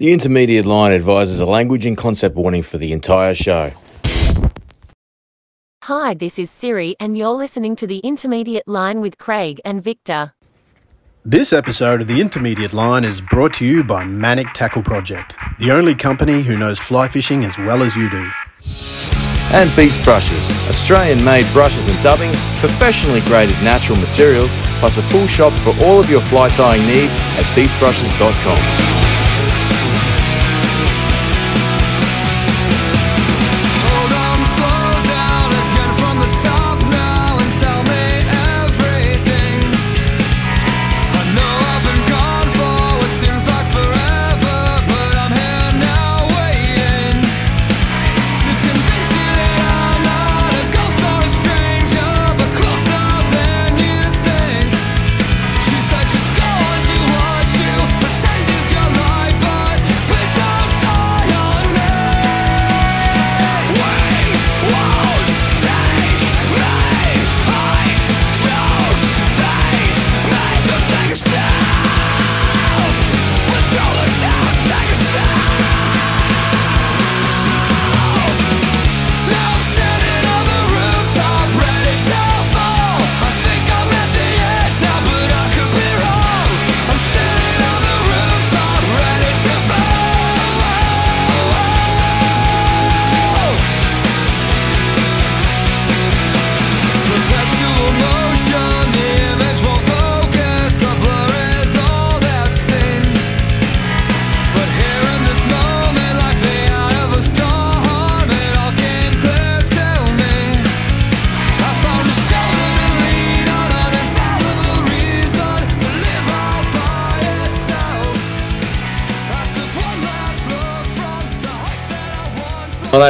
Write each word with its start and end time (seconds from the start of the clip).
The 0.00 0.14
intermediate 0.14 0.64
line 0.64 0.92
advises 0.92 1.40
a 1.40 1.44
language 1.44 1.84
and 1.84 1.94
concept 1.94 2.34
warning 2.34 2.62
for 2.62 2.78
the 2.78 2.90
entire 2.90 3.34
show. 3.34 3.70
Hi, 5.82 6.14
this 6.14 6.38
is 6.38 6.50
Siri, 6.50 6.96
and 6.98 7.18
you're 7.18 7.28
listening 7.28 7.76
to 7.76 7.86
the 7.86 7.98
Intermediate 7.98 8.66
Line 8.66 9.02
with 9.02 9.18
Craig 9.18 9.60
and 9.62 9.84
Victor. 9.84 10.32
This 11.22 11.52
episode 11.52 12.00
of 12.00 12.06
The 12.06 12.18
Intermediate 12.18 12.72
Line 12.72 13.04
is 13.04 13.20
brought 13.20 13.52
to 13.56 13.66
you 13.66 13.84
by 13.84 14.04
Manic 14.04 14.46
Tackle 14.54 14.82
Project, 14.82 15.34
the 15.58 15.70
only 15.70 15.94
company 15.94 16.40
who 16.42 16.56
knows 16.56 16.78
fly 16.78 17.06
fishing 17.06 17.44
as 17.44 17.58
well 17.58 17.82
as 17.82 17.94
you 17.94 18.08
do. 18.08 18.26
And 19.52 19.68
Beast 19.76 20.02
Brushes, 20.02 20.50
Australian 20.70 21.22
made 21.22 21.44
brushes 21.52 21.86
and 21.88 22.02
dubbing, 22.02 22.32
professionally 22.60 23.20
graded 23.26 23.62
natural 23.62 23.98
materials, 23.98 24.54
plus 24.78 24.96
a 24.96 25.02
full 25.02 25.26
shop 25.26 25.52
for 25.60 25.74
all 25.84 26.00
of 26.00 26.08
your 26.08 26.22
fly 26.22 26.48
tying 26.48 26.86
needs 26.86 27.12
at 27.36 27.44
beastbrushes.com. 27.54 28.89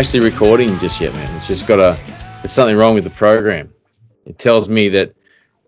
actually 0.01 0.20
recording 0.20 0.79
just 0.79 0.98
yet, 0.98 1.12
man. 1.12 1.37
It's 1.37 1.47
just 1.47 1.67
got 1.67 1.79
a. 1.79 2.01
There's 2.37 2.53
something 2.53 2.75
wrong 2.75 2.95
with 2.95 3.05
the 3.05 3.11
program. 3.11 3.71
It 4.25 4.38
tells 4.38 4.66
me 4.66 4.88
that 4.88 5.15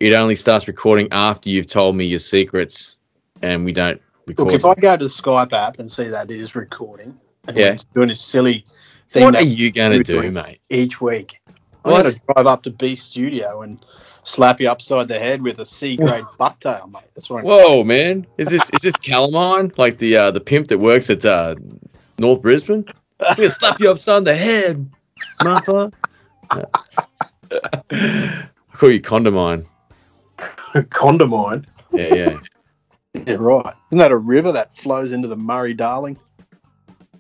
it 0.00 0.14
only 0.14 0.36
starts 0.36 0.66
recording 0.66 1.06
after 1.12 1.50
you've 1.50 1.66
told 1.66 1.96
me 1.96 2.06
your 2.06 2.18
secrets, 2.18 2.96
and 3.42 3.62
we 3.62 3.72
don't 3.72 4.00
record. 4.26 4.46
Look, 4.46 4.54
if 4.54 4.64
I 4.64 4.74
go 4.74 4.96
to 4.96 5.04
the 5.04 5.10
Skype 5.10 5.52
app 5.52 5.80
and 5.80 5.92
see 5.92 6.08
that 6.08 6.30
it 6.30 6.40
is 6.40 6.54
recording, 6.54 7.14
and 7.46 7.58
Yeah. 7.58 7.72
it's 7.72 7.84
doing 7.84 8.08
a 8.08 8.14
silly 8.14 8.64
thing 9.10 9.24
what 9.24 9.36
are 9.36 9.42
you 9.42 9.70
going 9.70 10.02
to 10.02 10.02
do, 10.02 10.30
mate? 10.30 10.60
each 10.70 10.98
week, 10.98 11.38
I'm 11.84 11.90
going 11.90 12.14
to 12.14 12.20
drive 12.32 12.46
up 12.46 12.62
to 12.62 12.70
B 12.70 12.94
Studio 12.94 13.60
and 13.60 13.84
slap 14.22 14.62
you 14.62 14.70
upside 14.70 15.08
the 15.08 15.18
head 15.18 15.42
with 15.42 15.58
a 15.58 15.66
C 15.66 15.94
grade 15.94 16.24
butt 16.38 16.58
tail, 16.58 16.88
mate. 16.90 17.02
That's 17.14 17.28
what 17.28 17.40
I'm 17.40 17.44
Whoa, 17.44 17.84
man! 17.84 18.26
Is 18.38 18.48
this 18.48 18.70
is 18.72 18.80
this 18.80 18.96
Calamine 18.96 19.76
like 19.76 19.98
the 19.98 20.16
uh, 20.16 20.30
the 20.30 20.40
pimp 20.40 20.68
that 20.68 20.78
works 20.78 21.10
at 21.10 21.22
uh, 21.22 21.54
North 22.18 22.40
Brisbane? 22.40 22.86
I'm 23.28 23.36
gonna 23.36 23.50
slap 23.50 23.80
you 23.80 23.90
upside 23.90 24.24
the 24.24 24.34
head, 24.34 24.88
mother. 25.42 25.90
I 26.50 26.64
call 28.74 28.90
you 28.90 29.00
Condamine. 29.00 29.66
Condamine. 30.74 31.64
Yeah, 31.92 32.14
yeah, 32.14 32.38
Yeah, 33.26 33.34
right. 33.38 33.74
Isn't 33.90 33.98
that 33.98 34.10
a 34.12 34.16
river 34.16 34.52
that 34.52 34.74
flows 34.76 35.12
into 35.12 35.28
the 35.28 35.36
Murray 35.36 35.74
Darling? 35.74 36.18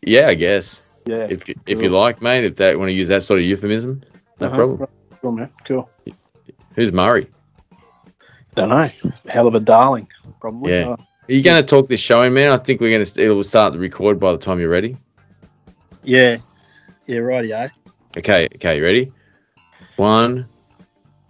yeah. 0.04 0.28
I 0.28 0.34
guess 0.34 0.80
Yeah. 1.06 1.26
if 1.30 1.48
you- 1.48 1.54
if 1.66 1.82
you 1.82 1.88
like, 1.90 2.22
mate, 2.22 2.44
if 2.44 2.56
that 2.56 2.78
want 2.78 2.88
to 2.88 2.94
use 2.94 3.08
that 3.08 3.22
sort 3.22 3.40
of 3.40 3.44
euphemism, 3.46 4.00
no 4.40 4.46
Uh-huh. 4.46 4.56
problem. 4.56 4.88
Cool, 5.20 5.32
man. 5.32 5.50
Cool. 5.64 5.88
Who's 6.74 6.92
Murray? 6.92 7.28
Don't 8.54 8.68
know. 8.70 8.88
Hell 9.28 9.46
of 9.46 9.54
a 9.54 9.60
darling, 9.60 10.08
probably. 10.40 10.72
Yeah. 10.72 10.88
Oh, 10.88 10.92
Are 10.92 11.32
you 11.32 11.42
going 11.42 11.62
to 11.62 11.66
talk 11.66 11.88
this 11.88 12.00
show 12.00 12.22
in, 12.22 12.34
man? 12.34 12.48
I 12.50 12.56
think 12.56 12.80
we're 12.80 12.90
going 12.90 13.04
to. 13.06 13.22
It'll 13.22 13.42
start 13.44 13.72
to 13.74 13.78
record 13.78 14.18
by 14.18 14.32
the 14.32 14.38
time 14.38 14.58
you're 14.60 14.68
ready. 14.68 14.96
Yeah. 16.02 16.38
Yeah, 17.06 17.18
right, 17.18 17.46
yeah. 17.46 17.68
Okay, 18.16 18.48
okay, 18.56 18.76
you 18.76 18.82
ready? 18.84 19.12
One, 19.96 20.46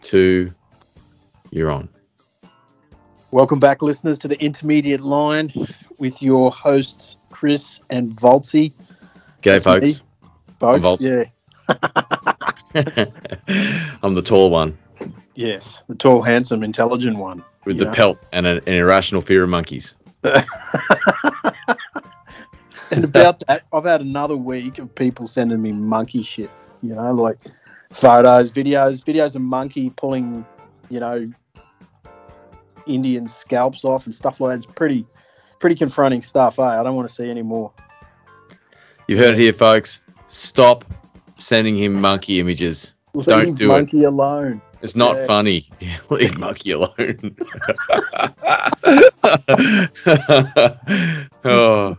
two, 0.01 0.53
you're 1.51 1.71
on. 1.71 1.89
Welcome 3.31 3.59
back, 3.59 3.83
listeners, 3.83 4.19
to 4.21 4.29
the 4.29 4.41
intermediate 4.43 5.01
line 5.01 5.53
with 5.99 6.23
your 6.23 6.51
hosts, 6.51 7.17
Chris 7.31 7.81
and 7.91 8.15
Voltsy. 8.17 8.73
G'day, 9.43 9.63
That's 9.63 9.67
me. 9.67 9.93
folks. 9.95 10.03
Folks, 10.59 10.83
Volts. 10.83 11.05
yeah. 11.05 11.25
I'm 14.03 14.15
the 14.15 14.23
tall 14.23 14.51
one 14.51 14.77
Yes. 15.35 15.83
The 15.89 15.95
tall, 15.95 16.21
handsome, 16.23 16.63
intelligent 16.63 17.17
one. 17.17 17.43
with 17.65 17.79
the 17.79 17.87
know. 17.87 17.93
pelt 17.93 18.23
and 18.33 18.47
an, 18.47 18.59
an 18.67 18.75
irrational 18.75 19.23
fear 19.23 19.43
of 19.45 19.49
monkeys. 19.49 19.95
And 22.93 23.05
about 23.05 23.43
that, 23.49 23.65
I've 23.73 23.85
had 23.85 24.01
another 24.03 24.37
week 24.37 24.79
of 24.79 24.95
people 24.95 25.27
sending 25.27 25.61
me 25.63 25.73
monkey 25.73 26.23
shit, 26.23 26.51
you 26.83 26.95
know, 26.95 27.13
like 27.13 27.39
photos, 27.91 28.53
videos, 28.53 29.03
videos 29.03 29.35
of 29.35 29.41
monkey 29.43 29.91
pulling, 29.97 30.45
you 30.91 31.01
know, 31.01 31.27
Indian 32.87 33.27
scalps 33.27 33.85
off 33.85 34.05
and 34.07 34.15
stuff 34.15 34.41
like 34.41 34.51
that. 34.51 34.57
It's 34.67 34.75
pretty, 34.75 35.07
pretty 35.59 35.75
confronting 35.77 36.21
stuff. 36.21 36.59
Eh? 36.59 36.63
I 36.63 36.83
don't 36.83 36.95
want 36.95 37.09
to 37.09 37.15
see 37.15 37.31
any 37.31 37.43
more. 37.43 37.73
You 39.09 39.17
heard 39.17 39.35
it 39.35 39.41
here, 39.41 39.53
folks. 39.55 40.01
Stop 40.29 40.85
sending 41.37 41.77
him 41.77 41.99
monkey 42.01 42.41
images. 42.41 42.93
Don't 43.25 43.57
do 43.57 43.65
it. 43.65 43.69
monkey 43.69 44.05
alone. 44.05 44.61
It's 44.83 44.97
not 44.97 45.17
Yeah. 45.17 45.27
funny. 45.27 45.71
Leave 46.11 46.37
monkey 46.39 46.73
alone. 46.73 47.37
oh, 51.45 51.97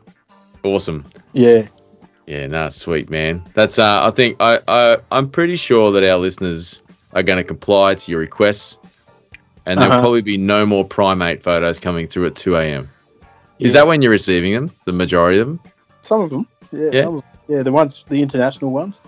awesome. 0.64 1.06
Yeah. 1.34 1.68
Yeah, 2.28 2.48
no, 2.48 2.70
sweet 2.70 3.10
man. 3.10 3.44
That's 3.54 3.78
uh 3.80 4.02
I 4.04 4.12
think 4.12 4.38
I, 4.40 4.60
I 4.68 4.98
I'm 5.12 5.30
pretty 5.30 5.56
sure 5.56 5.92
that 5.92 6.04
our 6.10 6.18
listeners 6.18 6.82
are 7.14 7.24
gonna 7.24 7.44
comply 7.44 7.96
to 7.96 8.12
your 8.12 8.20
requests 8.22 8.78
and 9.66 9.80
there'll 9.80 9.92
Uh-huh. 9.94 10.02
probably 10.02 10.22
be 10.22 10.38
no 10.38 10.66
more 10.66 10.86
primate 10.86 11.44
photos 11.44 11.80
coming 11.80 12.08
through 12.08 12.28
at 12.28 12.36
two 12.36 12.58
AM. 12.58 12.90
Is 13.60 13.74
that 13.74 13.88
when 13.88 14.02
you're 14.02 14.12
receiving 14.12 14.54
them? 14.54 14.72
The 14.86 14.92
majority 14.92 15.40
of 15.40 15.48
them? 15.48 15.60
Some 16.02 16.22
of 16.22 16.30
them. 16.30 16.48
Yeah. 16.72 16.90
Yeah. 16.92 17.02
Some 17.04 17.18
of, 17.18 17.24
yeah. 17.48 17.64
The 17.64 17.72
ones, 17.72 18.04
the 18.10 18.22
international 18.22 18.72
ones. 18.72 19.02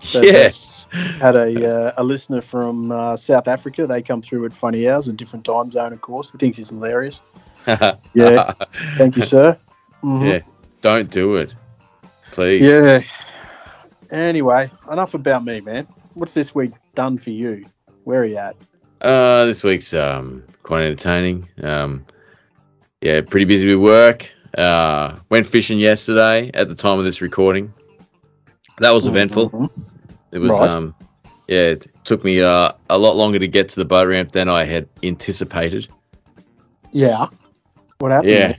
So 0.00 0.20
yes. 0.22 0.86
Had 1.20 1.36
a 1.36 1.48
uh, 1.88 1.92
a 1.96 2.04
listener 2.04 2.40
from 2.42 2.92
uh, 2.92 3.16
South 3.16 3.48
Africa. 3.48 3.86
They 3.86 4.00
come 4.02 4.20
through 4.22 4.44
at 4.46 4.52
funny 4.52 4.88
hours, 4.88 5.08
a 5.08 5.12
different 5.12 5.44
time 5.44 5.70
zone, 5.70 5.92
of 5.92 6.00
course. 6.00 6.30
He 6.32 6.38
thinks 6.38 6.56
he's 6.56 6.70
hilarious. 6.70 7.20
Yeah. 8.14 8.52
Thank 8.96 9.16
you, 9.16 9.22
sir. 9.22 9.58
Mhm. 10.02 10.26
Yeah. 10.26 10.40
Don't 10.80 11.10
do 11.10 11.36
it. 11.36 11.54
Please. 12.32 12.62
Yeah. 12.62 13.00
Anyway, 14.10 14.70
enough 14.90 15.14
about 15.14 15.44
me, 15.44 15.60
man. 15.60 15.86
What's 16.14 16.34
this 16.34 16.54
week 16.54 16.72
done 16.94 17.18
for 17.18 17.30
you? 17.30 17.66
Where 18.04 18.22
are 18.22 18.24
you 18.24 18.36
at? 18.38 18.56
Uh, 19.00 19.44
this 19.44 19.62
week's 19.62 19.92
um 19.94 20.42
quite 20.62 20.82
entertaining. 20.84 21.48
Um, 21.62 22.04
yeah, 23.00 23.20
pretty 23.20 23.44
busy 23.44 23.68
with 23.74 23.84
work. 23.84 24.32
Uh, 24.56 25.16
went 25.30 25.46
fishing 25.46 25.78
yesterday 25.78 26.50
at 26.54 26.68
the 26.68 26.74
time 26.74 26.98
of 26.98 27.04
this 27.04 27.20
recording. 27.20 27.72
That 28.78 28.90
was 28.90 29.06
eventful. 29.06 29.50
Mhm. 29.50 29.70
It 30.32 30.38
was 30.38 30.50
Right. 30.50 30.70
um, 30.70 30.94
yeah, 31.48 31.58
it 31.72 31.86
took 32.04 32.24
me 32.24 32.40
uh, 32.42 32.72
a 32.90 32.98
lot 32.98 33.16
longer 33.16 33.38
to 33.38 33.48
get 33.48 33.68
to 33.70 33.76
the 33.76 33.84
boat 33.84 34.08
ramp 34.08 34.32
than 34.32 34.48
I 34.48 34.64
had 34.64 34.88
anticipated. 35.02 35.88
Yeah. 36.92 37.26
What 37.98 38.10
happened? 38.12 38.32
Yeah? 38.32 38.54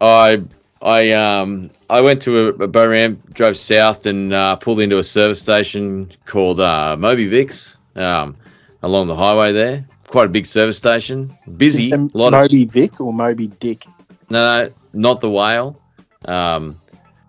I 0.00 0.42
I 0.82 1.10
um 1.12 1.70
I 1.90 2.00
went 2.00 2.22
to 2.22 2.48
a, 2.48 2.64
a 2.64 2.68
boat 2.68 2.88
ramp, 2.88 3.34
drove 3.34 3.56
south, 3.56 4.06
and 4.06 4.32
uh, 4.32 4.56
pulled 4.56 4.80
into 4.80 4.98
a 4.98 5.02
service 5.02 5.40
station 5.40 6.10
called 6.26 6.60
uh, 6.60 6.96
Moby 6.96 7.26
Vic's 7.26 7.76
um, 7.96 8.36
along 8.82 9.08
the 9.08 9.16
highway 9.16 9.52
there. 9.52 9.86
Quite 10.06 10.26
a 10.26 10.30
big 10.30 10.46
service 10.46 10.76
station, 10.76 11.34
busy. 11.56 11.92
Is 11.92 12.00
A 12.00 12.16
lot 12.16 12.32
of 12.32 12.40
Moby 12.40 12.64
Vic 12.64 13.00
or 13.00 13.12
Moby 13.12 13.48
Dick? 13.48 13.86
no, 14.30 14.64
no, 14.66 14.72
not 14.92 15.20
the 15.20 15.30
whale. 15.30 15.80
Um, 16.24 16.80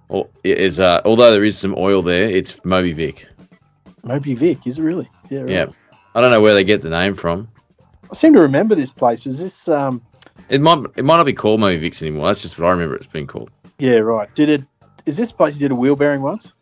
or 0.10 0.28
is 0.44 0.80
uh, 0.80 1.02
although 1.06 1.32
there 1.32 1.44
is 1.44 1.58
some 1.58 1.76
oil 1.78 2.02
there, 2.02 2.24
it's 2.24 2.64
Moby 2.64 2.94
Vic. 2.94 3.28
Moby 4.04 4.34
Vic, 4.36 4.66
is 4.66 4.78
it 4.78 4.84
really? 4.84 5.10
Yeah, 5.30 5.42
right. 5.42 5.50
Yeah, 5.50 5.66
I 6.16 6.22
don't 6.22 6.32
know 6.32 6.42
where 6.42 6.54
they 6.54 6.64
get 6.64 6.82
the 6.82 6.90
name 6.90 7.16
from. 7.16 7.48
I 8.12 8.16
seem 8.16 8.34
to 8.34 8.42
remember 8.42 8.76
this 8.76 8.92
place. 8.92 9.26
Was 9.26 9.40
this 9.40 9.68
um 9.68 10.02
It 10.50 10.62
might 10.62 10.84
it 10.96 11.04
might 11.06 11.18
not 11.18 11.26
be 11.26 11.34
called 11.34 11.60
Moby 11.60 11.78
Vic's 11.78 12.02
anymore. 12.02 12.28
That's 12.28 12.42
just 12.42 12.58
what 12.58 12.68
I 12.68 12.72
remember 12.72 12.96
it's 12.96 13.08
been 13.08 13.28
called. 13.28 13.52
yeah, 13.78 13.98
right. 13.98 14.34
Did 14.36 14.50
it 14.50 14.64
is 15.06 15.18
this 15.18 15.32
place 15.32 15.56
you 15.56 15.60
did 15.62 15.72
a 15.72 15.76
wheel 15.76 15.96
bearing 15.96 16.22
once? 16.22 16.54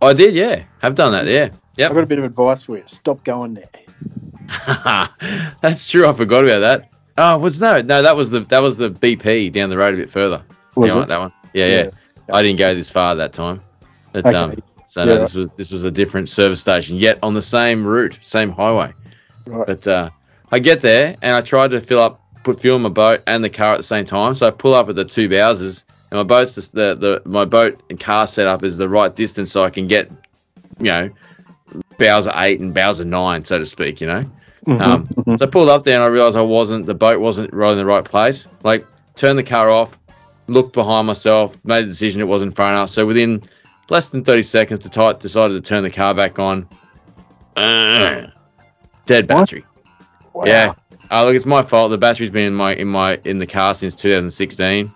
I 0.00 0.12
did, 0.12 0.34
yeah, 0.34 0.62
have 0.80 0.94
done 0.94 1.12
that. 1.12 1.26
Yeah, 1.26 1.50
yep. 1.76 1.90
I've 1.90 1.94
got 1.94 2.02
a 2.04 2.06
bit 2.06 2.18
of 2.18 2.24
advice 2.24 2.64
for 2.64 2.76
you. 2.76 2.82
Stop 2.86 3.22
going 3.24 3.54
there. 3.54 3.68
That's 5.60 5.88
true. 5.88 6.06
I 6.08 6.12
forgot 6.12 6.44
about 6.44 6.60
that. 6.60 6.90
Oh, 7.18 7.38
was 7.38 7.60
no, 7.60 7.80
no. 7.82 8.02
That 8.02 8.16
was 8.16 8.30
the 8.30 8.40
that 8.40 8.62
was 8.62 8.76
the 8.76 8.90
BP 8.90 9.52
down 9.52 9.70
the 9.70 9.76
road 9.76 9.94
a 9.94 9.96
bit 9.96 10.10
further. 10.10 10.42
Was 10.74 10.90
You 10.90 10.96
know 10.96 11.02
it? 11.02 11.08
that 11.08 11.20
one? 11.20 11.32
Yeah, 11.52 11.66
yeah, 11.66 11.90
I 12.32 12.42
didn't 12.42 12.58
go 12.58 12.74
this 12.74 12.90
far 12.90 13.14
that 13.14 13.32
time. 13.32 13.60
But 14.12 14.26
Okay. 14.26 14.36
um, 14.36 14.54
so 14.86 15.04
no, 15.04 15.12
Yeah. 15.14 15.18
this 15.18 15.34
was 15.34 15.50
this 15.56 15.70
was 15.70 15.84
a 15.84 15.90
different 15.90 16.28
service 16.28 16.60
station, 16.60 16.96
yet 16.96 17.18
on 17.22 17.34
the 17.34 17.42
same 17.42 17.84
route, 17.86 18.18
same 18.22 18.50
highway. 18.50 18.92
Right. 19.46 19.66
But 19.66 19.86
uh, 19.86 20.10
I 20.52 20.58
get 20.58 20.80
there 20.80 21.16
and 21.22 21.34
I 21.34 21.40
tried 21.42 21.70
to 21.72 21.80
fill 21.80 22.00
up, 22.00 22.21
put 22.44 22.60
fuel 22.60 22.76
in 22.76 22.82
my 22.82 22.88
boat 22.88 23.22
and 23.26 23.42
the 23.42 23.50
car 23.50 23.72
at 23.74 23.76
the 23.78 23.82
same 23.82 24.04
time. 24.04 24.34
So 24.34 24.46
I 24.46 24.50
pull 24.50 24.74
up 24.74 24.88
at 24.88 24.94
the 24.96 25.04
two 25.04 25.28
Bowsers, 25.28 25.84
and 26.10 26.18
my 26.18 26.24
boat's 26.24 26.54
just 26.54 26.72
the, 26.72 26.94
the 26.94 27.22
my 27.28 27.44
boat 27.44 27.80
and 27.90 27.98
car 27.98 28.26
setup 28.26 28.64
is 28.64 28.76
the 28.76 28.88
right 28.88 29.14
distance, 29.14 29.50
so 29.52 29.64
I 29.64 29.70
can 29.70 29.86
get, 29.86 30.10
you 30.78 30.90
know, 30.90 31.10
Bowser 31.98 32.32
eight 32.36 32.60
and 32.60 32.74
Bowser 32.74 33.04
nine, 33.04 33.44
so 33.44 33.58
to 33.58 33.66
speak. 33.66 34.00
You 34.00 34.06
know. 34.08 34.22
Mhm, 34.66 34.80
Um, 34.80 35.06
mhm. 35.08 35.38
so 35.38 35.44
I 35.44 35.48
pulled 35.48 35.68
up 35.68 35.82
there 35.84 35.94
and 35.94 36.04
I 36.04 36.06
realized 36.06 36.36
I 36.36 36.40
wasn't, 36.42 36.86
the 36.86 36.94
boat 36.94 37.18
wasn't 37.18 37.52
right 37.52 37.72
in 37.72 37.78
the 37.78 37.84
right 37.84 38.04
place. 38.04 38.46
Like, 38.62 38.86
turned 39.16 39.36
the 39.36 39.42
car 39.42 39.70
off, 39.70 39.98
looked 40.46 40.72
behind 40.72 41.08
myself, 41.08 41.52
made 41.64 41.82
the 41.82 41.88
decision 41.88 42.20
it 42.20 42.28
wasn't 42.28 42.54
far 42.54 42.70
enough. 42.70 42.88
So 42.90 43.04
within 43.04 43.42
less 43.90 44.10
than 44.10 44.22
30 44.22 44.44
seconds, 44.44 44.78
the 44.80 44.88
tight 44.88 45.18
decided 45.18 45.54
to 45.54 45.60
turn 45.68 45.82
the 45.82 45.90
car 45.90 46.14
back 46.14 46.38
on. 46.38 46.68
Uh, 47.56 48.26
dead 49.06 49.26
battery. 49.26 49.64
Wow. 50.32 50.44
Yeah. 50.46 50.74
Uh, 51.12 51.24
look, 51.24 51.36
it's 51.36 51.46
my 51.46 51.62
fault. 51.62 51.90
The 51.90 51.98
battery's 51.98 52.30
been 52.30 52.46
in 52.46 52.54
my 52.54 52.74
in 52.74 52.88
my 52.88 53.20
in 53.24 53.38
the 53.38 53.46
car 53.46 53.74
since 53.74 53.94
2016. 53.94 54.90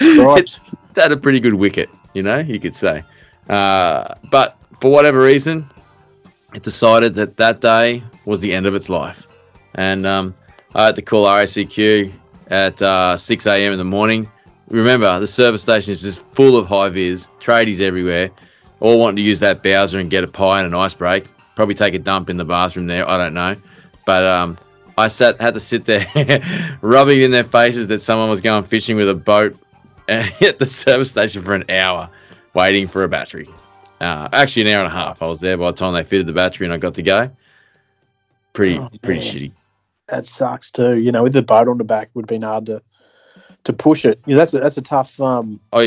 Right. 0.00 0.40
It's 0.40 0.60
had 0.94 1.12
a 1.12 1.16
pretty 1.16 1.40
good 1.40 1.54
wicket, 1.54 1.88
you 2.14 2.22
know, 2.22 2.38
you 2.38 2.60
could 2.60 2.74
say. 2.74 3.02
Uh, 3.48 4.14
but 4.30 4.58
for 4.80 4.90
whatever 4.90 5.20
reason, 5.20 5.68
it 6.54 6.62
decided 6.62 7.14
that 7.14 7.36
that 7.36 7.60
day 7.60 8.02
was 8.24 8.40
the 8.40 8.52
end 8.52 8.66
of 8.66 8.74
its 8.74 8.88
life. 8.88 9.26
And 9.74 10.06
um, 10.06 10.34
I 10.74 10.84
had 10.84 10.94
to 10.96 11.02
call 11.02 11.26
RACQ 11.26 12.12
at 12.48 12.80
uh, 12.82 13.16
6 13.16 13.46
a.m. 13.46 13.72
in 13.72 13.78
the 13.78 13.84
morning. 13.84 14.28
Remember, 14.68 15.18
the 15.20 15.26
service 15.26 15.62
station 15.62 15.92
is 15.92 16.02
just 16.02 16.20
full 16.20 16.56
of 16.56 16.66
high 16.66 16.88
vis, 16.88 17.28
tradies 17.40 17.80
everywhere, 17.80 18.30
all 18.80 18.98
wanting 18.98 19.16
to 19.16 19.22
use 19.22 19.40
that 19.40 19.62
Bowser 19.62 19.98
and 19.98 20.10
get 20.10 20.24
a 20.24 20.28
pie 20.28 20.58
and 20.58 20.66
an 20.66 20.74
ice 20.74 20.94
break. 20.94 21.26
Probably 21.54 21.74
take 21.74 21.94
a 21.94 21.98
dump 21.98 22.28
in 22.28 22.36
the 22.36 22.44
bathroom 22.44 22.86
there. 22.86 23.08
I 23.08 23.16
don't 23.16 23.34
know. 23.34 23.56
But 24.06 24.24
um, 24.24 24.56
I 24.96 25.08
sat, 25.08 25.38
had 25.38 25.52
to 25.54 25.60
sit 25.60 25.84
there 25.84 26.06
rubbing 26.80 27.20
in 27.20 27.30
their 27.30 27.44
faces 27.44 27.88
that 27.88 27.98
someone 27.98 28.30
was 28.30 28.40
going 28.40 28.64
fishing 28.64 28.96
with 28.96 29.10
a 29.10 29.14
boat 29.14 29.54
at 30.08 30.58
the 30.58 30.64
service 30.64 31.10
station 31.10 31.42
for 31.42 31.54
an 31.54 31.70
hour 31.70 32.08
waiting 32.54 32.86
for 32.86 33.02
a 33.02 33.08
battery. 33.08 33.50
Uh, 34.00 34.28
actually, 34.32 34.62
an 34.62 34.68
hour 34.68 34.84
and 34.84 34.92
a 34.92 34.96
half. 34.96 35.20
I 35.20 35.26
was 35.26 35.40
there 35.40 35.58
by 35.58 35.70
the 35.70 35.76
time 35.76 35.92
they 35.92 36.04
fitted 36.04 36.26
the 36.26 36.32
battery 36.32 36.66
and 36.66 36.72
I 36.72 36.78
got 36.78 36.94
to 36.94 37.02
go. 37.02 37.30
Pretty, 38.54 38.78
Oh, 38.78 38.88
pretty 39.02 39.20
shitty. 39.20 39.52
That 40.08 40.24
sucks 40.24 40.70
too. 40.70 40.96
You 40.96 41.12
know, 41.12 41.24
with 41.24 41.32
the 41.32 41.42
boat 41.42 41.68
on 41.68 41.78
the 41.78 41.84
back 41.84 42.08
would 42.14 42.22
have 42.22 42.28
been 42.28 42.42
hard 42.42 42.66
to 42.66 42.80
to 43.64 43.72
push 43.72 44.04
it. 44.04 44.20
Yeah, 44.26 44.36
that's 44.36 44.54
a 44.54 44.60
that's 44.60 44.76
a 44.76 44.82
tough 44.82 45.20
um 45.20 45.58
Oh, 45.72 45.84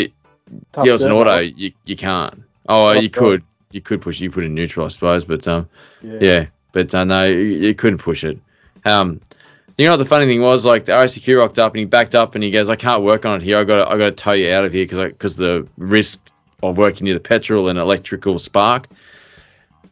tough 0.74 0.86
yeah, 0.86 0.96
it's 0.96 1.04
an 1.04 1.14
auto. 1.14 1.40
You, 1.40 1.72
you 1.86 1.96
can't. 1.96 2.44
Oh, 2.68 2.90
Oh, 2.90 2.92
you 2.92 3.10
could. 3.10 3.44
You 3.72 3.80
could 3.82 4.02
push. 4.02 4.20
You 4.20 4.30
put 4.30 4.44
in 4.44 4.54
neutral, 4.54 4.86
I 4.86 4.90
suppose. 4.90 5.24
But 5.24 5.48
um, 5.48 5.70
Yeah. 6.02 6.18
yeah. 6.20 6.46
But 6.72 6.94
uh, 6.94 7.04
no, 7.04 7.26
you, 7.26 7.74
couldn't 7.74 8.00
push 8.00 8.24
it. 8.24 8.40
Um, 8.86 9.20
you 9.78 9.86
know 9.86 9.94
what 9.94 9.98
the 9.98 10.06
funny 10.06 10.26
thing 10.26 10.42
was? 10.42 10.66
Like 10.66 10.86
the 10.86 10.92
RCQ 10.92 11.40
rocked 11.40 11.58
up 11.58 11.74
and 11.74 11.80
he 11.80 11.86
backed 11.86 12.14
up 12.14 12.36
and 12.36 12.44
he 12.44 12.52
goes, 12.52 12.70
"I 12.70 12.76
can't 12.76 13.02
work 13.02 13.26
on 13.26 13.38
it 13.38 13.44
here. 13.44 13.58
I 13.58 13.64
got 13.64 13.88
I 13.88 13.98
got 13.98 14.06
to 14.06 14.12
tow 14.12 14.34
you 14.34 14.52
out 14.52 14.66
of 14.66 14.74
here 14.74 14.84
because 14.86 15.00
because 15.10 15.36
the 15.36 15.68
risk 15.78 16.32
of 16.62 16.78
working 16.78 17.06
near 17.06 17.14
the 17.14 17.20
petrol 17.20 17.70
and 17.70 17.80
electrical 17.80 18.38
spark." 18.40 18.88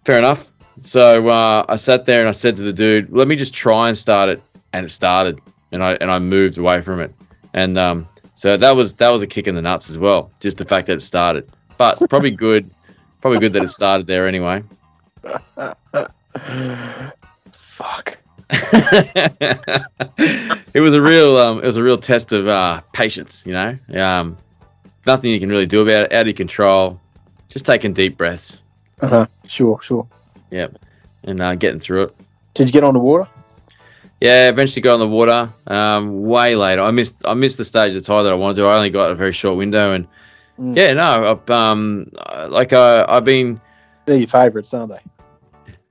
Fair 0.04 0.18
enough. 0.18 0.50
So 0.82 1.28
uh, 1.30 1.66
I 1.68 1.76
sat 1.78 2.06
there 2.06 2.20
and 2.20 2.30
I 2.30 2.34
said 2.34 2.56
to 2.58 2.64
the 2.64 2.74
dude, 2.74 3.12
"Let 3.12 3.28
me 3.28 3.36
just 3.36 3.54
try 3.54 3.88
and 3.88 3.98
start 3.98 4.30
it," 4.30 4.42
and 4.74 4.86
it 4.86 4.90
started, 4.90 5.40
and 5.72 5.84
I 5.84 5.94
and 5.96 6.12
I 6.12 6.20
moved 6.20 6.58
away 6.58 6.82
from 6.82 7.00
it, 7.00 7.14
and 7.54 7.78
um, 7.78 8.08
so 8.36 8.58
that 8.58 8.76
was 8.76 8.94
that 8.96 9.12
was 9.12 9.22
a 9.22 9.28
kick 9.28 9.48
in 9.48 9.56
the 9.56 9.62
nuts 9.62 9.90
as 9.90 9.98
well, 9.98 10.32
just 10.40 10.58
the 10.58 10.66
fact 10.66 10.88
that 10.88 10.98
it 10.98 11.02
started. 11.02 11.50
But 11.78 11.98
probably 12.10 12.32
good, 12.32 12.70
probably 13.22 13.40
good 13.40 13.54
that 13.54 13.64
it 13.64 13.70
started 13.70 14.06
there 14.06 14.28
anyway. 14.28 14.64
Fuck. 17.52 18.18
it 20.74 20.80
was 20.80 20.94
a 20.94 21.02
real 21.02 21.38
um, 21.38 21.60
it 21.60 21.66
was 21.66 21.76
a 21.78 21.84
real 21.84 21.98
test 21.98 22.32
of 22.32 22.48
uh, 22.48 22.82
patience, 22.94 23.44
you 23.46 23.54
know. 23.54 23.78
Um, 23.94 24.38
nothing 25.06 25.32
you 25.32 25.40
can 25.40 25.50
really 25.50 25.66
do 25.66 25.82
about 25.82 26.06
it, 26.06 26.14
out 26.14 26.22
of 26.22 26.28
your 26.28 26.34
control. 26.34 27.00
Just 27.50 27.66
taking 27.66 27.94
deep 27.94 28.18
breaths, 28.18 28.62
Uh-huh. 29.02 29.26
Sure, 29.48 29.80
sure. 29.82 30.08
Yeah. 30.52 30.68
And 31.24 31.40
uh, 31.42 31.56
getting 31.56 31.80
through 31.80 32.04
it. 32.04 32.16
Did 32.54 32.68
you 32.68 32.74
get 32.74 32.84
on 32.84 32.94
the 32.94 33.00
water? 33.00 33.30
Yeah, 34.20 34.50
eventually 34.50 34.82
got 34.82 34.96
on 34.96 35.00
the 35.00 35.08
water. 35.08 35.52
Um, 35.68 36.24
way 36.24 36.56
later, 36.56 36.82
I 36.82 36.92
missed 36.92 37.16
I 37.26 37.34
missed 37.36 37.58
the 37.58 37.66
stage 37.66 37.90
of 37.96 38.02
the 38.02 38.08
tie 38.08 38.24
that 38.24 38.32
I 38.32 38.36
wanted 38.36 38.56
to. 38.62 38.66
I 38.68 38.76
only 38.76 38.90
got 38.90 39.12
a 39.12 39.16
very 39.16 39.32
short 39.32 39.58
window, 39.58 39.94
and 39.94 40.08
Mm. 40.60 40.76
yeah, 40.76 40.92
no, 40.94 41.34
I've, 41.40 41.50
um, 41.52 42.12
like 42.50 42.74
uh, 42.74 43.06
I've 43.08 43.24
been 43.24 43.62
They're 44.06 44.18
your 44.18 44.28
favourites, 44.28 44.74
aren't 44.74 44.90
they? 44.90 44.98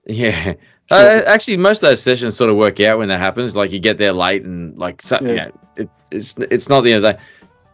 Yeah. 0.06 0.54
Uh, 0.88 1.20
actually, 1.26 1.56
most 1.56 1.82
of 1.82 1.88
those 1.88 2.00
sessions 2.00 2.36
sort 2.36 2.48
of 2.48 2.54
work 2.54 2.78
out 2.78 2.98
when 2.98 3.08
that 3.08 3.18
happens. 3.18 3.56
Like 3.56 3.72
you 3.72 3.80
get 3.80 3.98
there 3.98 4.12
late, 4.12 4.44
and 4.44 4.78
like 4.78 5.02
so, 5.02 5.18
Yeah. 5.20 5.28
you 5.30 5.36
know, 5.36 5.50
it, 5.74 5.90
it's 6.12 6.36
it's 6.38 6.68
not 6.68 6.82
the 6.82 6.92
end 6.92 7.04
of 7.04 7.10
the 7.10 7.12
day. 7.14 7.24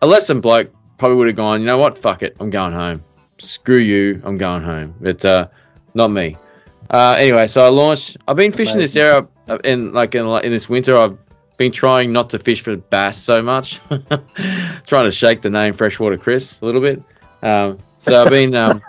Unless 0.00 0.28
some 0.28 0.40
bloke 0.40 0.70
probably 0.96 1.18
would 1.18 1.26
have 1.26 1.36
gone, 1.36 1.60
you 1.60 1.66
know 1.66 1.76
what, 1.76 1.98
fuck 1.98 2.22
it, 2.22 2.34
I'm 2.40 2.48
going 2.48 2.72
home. 2.72 3.02
Screw 3.36 3.76
you, 3.76 4.18
I'm 4.24 4.38
going 4.38 4.62
home. 4.62 4.94
But 4.98 5.22
uh, 5.26 5.48
not 5.92 6.08
me. 6.08 6.38
Uh, 6.90 7.16
anyway, 7.18 7.48
so 7.48 7.62
I 7.66 7.68
launched. 7.68 8.16
I've 8.28 8.36
been 8.36 8.50
fishing 8.50 8.78
this 8.78 8.96
area 8.96 9.26
uh, 9.48 9.58
in 9.62 9.92
like 9.92 10.14
in, 10.14 10.26
in 10.42 10.50
this 10.50 10.70
winter. 10.70 10.96
I've 10.96 11.18
been 11.58 11.70
trying 11.70 12.12
not 12.12 12.30
to 12.30 12.38
fish 12.38 12.62
for 12.62 12.76
bass 12.78 13.18
so 13.18 13.42
much, 13.42 13.78
trying 14.86 15.04
to 15.04 15.12
shake 15.12 15.42
the 15.42 15.50
name 15.50 15.74
Freshwater 15.74 16.16
Chris 16.16 16.62
a 16.62 16.64
little 16.64 16.80
bit. 16.80 17.02
Um, 17.42 17.78
so 17.98 18.22
I've 18.22 18.30
been 18.30 18.54
um, 18.54 18.80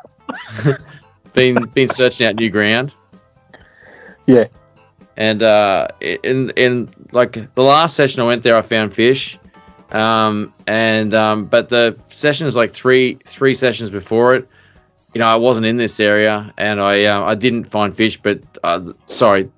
been 1.33 1.55
been 1.73 1.89
searching 1.89 2.25
out 2.25 2.35
new 2.35 2.49
ground 2.49 2.93
Yeah. 4.25 4.45
and 5.17 5.43
uh, 5.43 5.87
in 6.01 6.51
in 6.51 6.89
like 7.11 7.33
the 7.55 7.63
last 7.63 7.95
session 7.95 8.21
I 8.21 8.25
went 8.25 8.43
there, 8.43 8.55
I 8.55 8.61
found 8.61 8.93
fish, 8.93 9.37
um, 9.91 10.53
and 10.67 11.13
um, 11.13 11.45
but 11.45 11.69
the 11.69 11.97
sessions 12.07 12.55
like 12.55 12.71
three 12.71 13.15
three 13.25 13.53
sessions 13.53 13.91
before 13.91 14.35
it, 14.35 14.47
you 15.13 15.19
know, 15.19 15.27
I 15.27 15.35
wasn't 15.35 15.65
in 15.65 15.77
this 15.77 15.99
area, 15.99 16.51
and 16.57 16.81
I 16.81 17.05
uh, 17.05 17.23
I 17.23 17.35
didn't 17.35 17.65
find 17.65 17.95
fish. 17.95 18.19
But 18.21 18.41
uh, 18.63 18.93
sorry, 19.05 19.49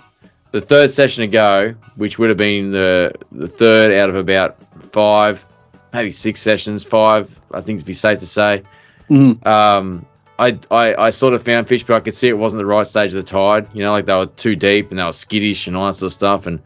the 0.51 0.61
third 0.61 0.91
session 0.91 1.23
ago, 1.23 1.73
which 1.95 2.19
would 2.19 2.29
have 2.29 2.37
been 2.37 2.71
the 2.71 3.13
the 3.31 3.47
third 3.47 3.91
out 3.93 4.09
of 4.09 4.15
about 4.15 4.57
five, 4.91 5.45
maybe 5.93 6.11
six 6.11 6.41
sessions, 6.41 6.83
five, 6.83 7.39
I 7.53 7.61
think 7.61 7.79
to 7.79 7.85
be 7.85 7.93
safe 7.93 8.19
to 8.19 8.27
say. 8.27 8.63
Mm. 9.09 9.45
Um, 9.45 10.05
I, 10.37 10.59
I, 10.69 10.95
I 10.95 11.09
sort 11.09 11.33
of 11.33 11.43
found 11.43 11.67
fish, 11.67 11.83
but 11.83 11.95
I 11.95 11.99
could 11.99 12.15
see 12.15 12.27
it 12.27 12.37
wasn't 12.37 12.59
the 12.59 12.65
right 12.65 12.85
stage 12.85 13.13
of 13.13 13.23
the 13.25 13.29
tide. 13.29 13.67
You 13.73 13.83
know, 13.83 13.91
like 13.91 14.05
they 14.05 14.15
were 14.15 14.25
too 14.25 14.55
deep 14.55 14.89
and 14.89 14.99
they 14.99 15.03
were 15.03 15.11
skittish 15.11 15.67
and 15.67 15.77
all 15.77 15.87
that 15.87 15.93
sort 15.93 16.09
of 16.09 16.13
stuff. 16.13 16.45
And 16.45 16.61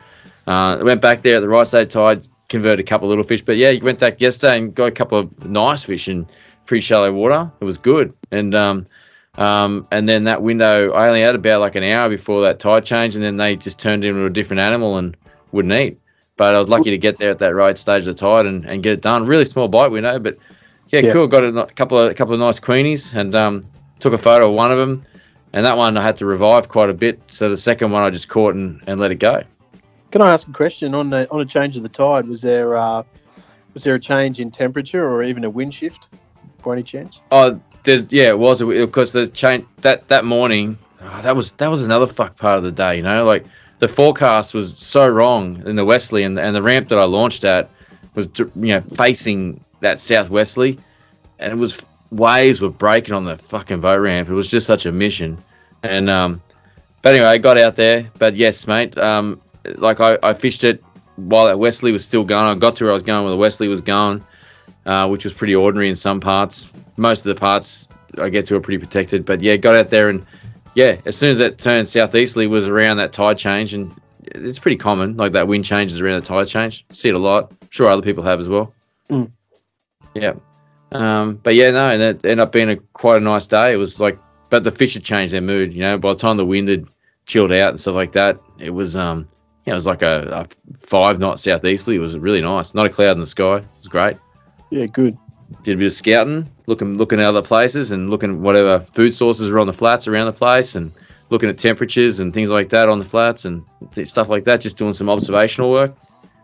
uh, 0.48 0.80
went 0.82 1.02
back 1.02 1.22
there 1.22 1.38
at 1.38 1.42
the 1.42 1.50
right 1.50 1.68
stage 1.68 1.84
of 1.84 1.90
tide, 1.90 2.28
converted 2.50 2.80
a 2.80 2.84
couple 2.84 3.08
of 3.08 3.10
little 3.10 3.24
fish. 3.24 3.42
But 3.44 3.58
yeah, 3.58 3.70
you 3.70 3.84
went 3.84 4.00
back 4.00 4.20
yesterday 4.20 4.58
and 4.58 4.74
got 4.74 4.86
a 4.86 4.92
couple 4.92 5.20
of 5.20 5.46
nice 5.46 5.84
fish 5.84 6.08
in 6.08 6.26
pretty 6.66 6.82
shallow 6.82 7.14
water. 7.14 7.52
It 7.62 7.66
was 7.66 7.78
good. 7.78 8.14
And 8.32 8.56
um, 8.56 8.88
um, 9.36 9.88
and 9.92 10.10
then 10.10 10.24
that 10.26 10.42
window, 10.42 10.92
I 10.92 11.08
only 11.08 11.22
had 11.22 11.36
about 11.36 11.62
like 11.62 11.76
an 11.76 11.84
hour 11.84 12.10
before 12.10 12.42
that 12.42 12.60
tide 12.60 12.86
change, 12.86 13.16
and 13.16 13.24
then 13.24 13.38
they 13.38 13.56
just 13.56 13.80
turned 13.80 14.04
into 14.04 14.26
a 14.26 14.30
different 14.30 14.60
animal 14.60 14.98
and 14.98 15.16
wouldn't 15.52 15.74
eat. 15.74 16.00
But 16.36 16.56
I 16.56 16.60
was 16.60 16.70
lucky 16.70 16.90
to 16.90 16.98
get 16.98 17.18
there 17.18 17.30
at 17.30 17.40
that 17.40 17.54
right 17.54 17.78
stage 17.78 18.00
of 18.00 18.06
the 18.06 18.14
tide 18.14 18.46
and, 18.46 18.66
and 18.66 18.82
get 18.82 18.94
it 18.94 19.02
done. 19.02 19.26
Really 19.26 19.46
small 19.46 19.68
bite 19.68 19.92
window, 19.92 20.20
but 20.20 20.38
yeah, 20.90 21.00
Yeah. 21.02 21.14
cool. 21.14 21.28
Got 21.28 21.44
a, 21.44 21.66
couple 21.76 21.98
of 22.00 22.12
a 22.12 22.14
couple 22.14 22.34
of 22.34 22.40
nice 22.40 22.60
queenies 22.60 23.14
and 23.16 23.36
um, 23.36 23.64
took 24.00 24.14
a 24.14 24.18
photo 24.18 24.50
of 24.50 24.56
one 24.56 24.72
of 24.72 24.78
them. 24.78 25.04
And 25.54 25.66
that 25.66 25.78
one 25.78 25.98
I 25.98 26.04
had 26.04 26.16
to 26.18 26.26
revive 26.28 26.70
quite 26.70 26.92
a 26.92 26.94
bit. 26.94 27.20
So 27.28 27.50
the 27.50 27.58
second 27.58 27.92
one 27.92 28.04
I 28.04 28.12
just 28.12 28.30
caught 28.30 28.54
and, 28.54 28.84
and 28.86 29.00
let 29.00 29.10
it 29.12 29.16
go. 29.16 29.42
Can 30.12 30.22
I 30.22 30.32
ask 30.32 30.48
a 30.48 30.52
question 30.52 30.94
on 30.94 31.10
the 31.10 31.28
on 31.32 31.42
a 31.42 31.46
change 31.46 31.76
of 31.78 31.84
the 31.84 31.90
tide? 31.90 32.28
Was 32.28 32.42
there 32.42 32.78
uh, 32.78 33.04
Was 33.74 33.84
there 33.84 33.96
a 33.96 34.00
change 34.00 34.40
in 34.40 34.52
temperature 34.52 35.08
or 35.08 35.24
even 35.24 35.44
a 35.44 35.50
wind 35.50 35.74
shift? 35.74 36.10
By 36.64 36.74
any 36.74 36.84
chance? 36.84 37.22
Oh, 37.32 37.60
there's 37.84 38.06
yeah, 38.12 38.30
it 38.30 38.40
was 38.40 38.62
because 38.62 39.14
the 39.14 39.28
change 39.28 39.66
that 39.78 40.08
that 40.10 40.26
morning. 40.26 40.78
oh, 41.02 41.22
that 41.22 41.36
was 41.36 41.54
that 41.54 41.70
was 41.70 41.82
another 41.82 42.06
fuck 42.08 42.36
part 42.38 42.58
of 42.58 42.64
the 42.64 42.72
day. 42.72 42.98
You 42.98 43.04
know, 43.04 43.24
like 43.24 43.46
the 43.80 43.88
forecast 43.88 44.54
was 44.54 44.78
so 44.78 45.08
wrong 45.08 45.64
in 45.66 45.76
the 45.78 45.86
Wesley, 45.86 46.24
and 46.24 46.38
and 46.38 46.56
the 46.56 46.62
ramp 46.62 46.90
that 46.90 47.00
I 47.00 47.06
launched 47.06 47.44
at 47.46 47.70
was 48.14 48.28
you 48.38 48.50
know 48.56 48.82
facing 48.82 49.64
that 49.82 50.00
southwesterly, 50.00 50.80
and 51.40 51.52
it 51.52 51.56
was 51.56 51.84
waves 52.12 52.62
were 52.62 52.70
breaking 52.70 53.14
on 53.14 53.26
the 53.26 53.38
fucking 53.38 53.82
boat 53.82 54.00
ramp. 54.00 54.30
It 54.30 54.34
was 54.34 54.50
just 54.50 54.66
such 54.66 54.86
a 54.86 54.92
mission, 54.92 55.38
and 55.84 56.10
um, 56.10 56.42
but 57.02 57.14
anyway, 57.14 57.28
I 57.28 57.38
got 57.38 57.58
out 57.58 57.76
there. 57.76 58.10
But 58.18 58.36
yes, 58.36 58.68
mate, 58.68 58.98
um, 58.98 59.42
like 59.76 60.00
I, 60.00 60.18
I 60.24 60.34
fished 60.34 60.64
it 60.64 60.84
while 61.16 61.46
that 61.46 61.60
Wesley 61.60 61.92
was 61.92 62.04
still 62.04 62.24
going. 62.24 62.46
I 62.46 62.56
got 62.56 62.76
to 62.78 62.86
where 62.86 62.92
I 62.92 62.94
was 62.94 63.04
going, 63.04 63.24
where 63.24 63.32
the 63.32 63.38
Wesley 63.38 63.68
was 63.68 63.82
going, 63.82 64.24
uh, 64.86 65.08
which 65.08 65.24
was 65.24 65.34
pretty 65.34 65.56
ordinary 65.56 65.90
in 65.90 65.96
some 65.96 66.20
parts. 66.20 66.68
Most 66.98 67.26
of 67.26 67.30
the 67.34 67.40
parts 67.40 67.88
I 68.18 68.30
get 68.30 68.46
to 68.48 68.56
are 68.56 68.62
pretty 68.62 68.80
protected. 68.80 69.26
But 69.26 69.42
yeah, 69.42 69.56
got 69.58 69.76
out 69.76 69.90
there 69.90 70.10
and 70.10 70.26
yeah, 70.76 70.98
as 71.06 71.18
soon 71.18 71.30
as 71.30 71.40
it 71.40 71.58
turned 71.58 71.88
southeasterly 71.88 72.48
was 72.48 72.68
around 72.68 72.98
that 72.98 73.12
tide 73.12 73.38
change, 73.38 73.74
and 73.74 73.94
it's 74.24 74.60
pretty 74.60 74.78
common. 74.78 75.18
Like 75.18 75.32
that 75.34 75.48
wind 75.48 75.66
changes 75.66 76.00
around 76.00 76.22
the 76.22 76.28
tide 76.28 76.48
change. 76.48 76.86
See 76.92 77.10
it 77.10 77.16
a 77.16 77.20
lot. 77.20 77.52
sure, 77.70 77.88
other 77.88 78.02
people 78.02 78.24
have 78.24 78.40
as 78.40 78.50
well. 78.50 78.74
Mm. 79.10 79.32
Yeah. 80.14 80.34
Um, 80.92 81.36
but 81.44 81.56
yeah, 81.56 81.72
no, 81.72 81.92
and 81.92 82.02
it 82.02 82.26
ended 82.26 82.40
up 82.40 82.52
being 82.52 82.70
a 82.70 82.78
quite 82.94 83.22
a 83.22 83.24
nice 83.24 83.48
day. 83.48 83.74
It 83.74 83.78
was 83.78 84.00
like, 84.00 84.18
but 84.50 84.64
the 84.64 84.72
fish 84.72 84.96
had 84.96 85.04
changed 85.04 85.34
their 85.34 85.42
mood. 85.42 85.74
You 85.74 85.82
know, 85.82 85.98
by 85.98 86.14
the 86.14 86.20
time 86.20 86.38
the 86.38 86.46
wind 86.46 86.68
had 86.68 86.86
chilled 87.26 87.52
out 87.52 87.70
and 87.70 87.80
stuff 87.80 87.96
like 87.96 88.12
that, 88.14 88.40
it 88.58 88.72
was 88.72 88.96
um, 88.96 89.28
yeah, 89.66 89.74
it 89.74 89.76
was 89.76 89.86
like 89.86 90.02
a, 90.02 90.48
a 90.50 90.76
five 90.80 91.20
knot 91.20 91.40
southeasterly. 91.40 91.98
It 91.98 92.00
was 92.00 92.18
really 92.18 92.42
nice. 92.42 92.74
Not 92.74 92.88
a 92.88 92.90
cloud 92.90 93.14
in 93.14 93.20
the 93.20 93.28
sky. 93.28 93.58
It 93.58 93.66
was 93.78 93.88
great. 93.88 94.18
Yeah, 94.72 94.88
good. 94.88 95.18
Did 95.64 95.76
a 95.76 95.78
bit 95.78 95.86
of 95.88 95.92
scouting, 95.94 96.50
looking 96.66 96.98
looking 96.98 97.20
at 97.20 97.26
other 97.26 97.42
places 97.42 97.92
and 97.92 98.10
looking 98.10 98.32
at 98.32 98.38
whatever 98.38 98.80
food 98.94 99.14
sources 99.14 99.50
were 99.50 99.60
on 99.60 99.68
the 99.68 99.74
flats 99.74 100.08
around 100.08 100.28
the 100.28 100.34
place 100.34 100.76
and 100.76 100.92
looking 101.30 101.50
at 101.50 101.58
temperatures 101.58 102.20
and 102.20 102.34
things 102.34 102.50
like 102.50 102.70
that 102.70 102.90
on 102.90 102.98
the 102.98 103.06
flats 103.06 103.46
and 103.46 103.64
th- 103.92 104.08
stuff 104.08 104.30
like 104.30 104.44
that. 104.46 104.62
Just 104.62 104.78
doing 104.78 104.94
some 104.94 105.10
observational 105.10 105.70
work. 105.72 105.96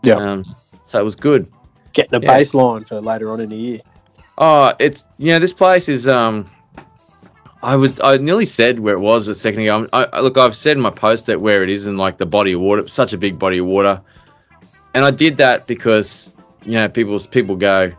Yeah. 0.03 0.15
Um, 0.15 0.55
so 0.83 0.99
it 0.99 1.03
was 1.03 1.15
good. 1.15 1.51
Getting 1.95 2.15
a 2.15 2.21
Yeah. 2.21 2.37
baseline 2.39 2.87
for 2.87 3.01
later 3.01 3.31
on 3.31 3.39
in 3.39 3.49
the 3.49 3.55
year. 3.55 3.79
Oh, 4.37 4.73
it's 4.79 5.05
you 5.17 5.31
know 5.31 5.39
this 5.39 5.53
place 5.53 5.89
is 5.89 6.07
um. 6.07 6.45
I 7.63 7.75
was 7.75 7.99
I 8.03 8.17
nearly 8.17 8.45
said 8.45 8.79
where 8.79 8.93
it 8.93 8.99
was 8.99 9.27
a 9.27 9.33
second 9.33 9.61
ago. 9.61 9.87
I, 9.91 10.03
I, 10.13 10.19
look, 10.19 10.37
I've 10.37 10.55
said 10.55 10.77
in 10.77 10.83
my 10.83 10.91
post 10.91 11.25
that 11.25 11.41
where 11.41 11.63
it 11.63 11.69
is 11.69 11.87
in 11.87 11.97
like 11.97 12.17
the 12.19 12.25
body 12.25 12.51
of 12.51 12.61
water, 12.61 12.87
such 12.87 13.11
a 13.13 13.17
big 13.17 13.39
body 13.39 13.57
of 13.57 13.65
water, 13.65 13.99
and 14.93 15.03
I 15.03 15.09
did 15.09 15.37
that 15.37 15.65
because 15.65 16.33
you 16.63 16.73
know 16.73 16.87
people 16.87 17.17
people 17.31 17.55
go, 17.55 17.91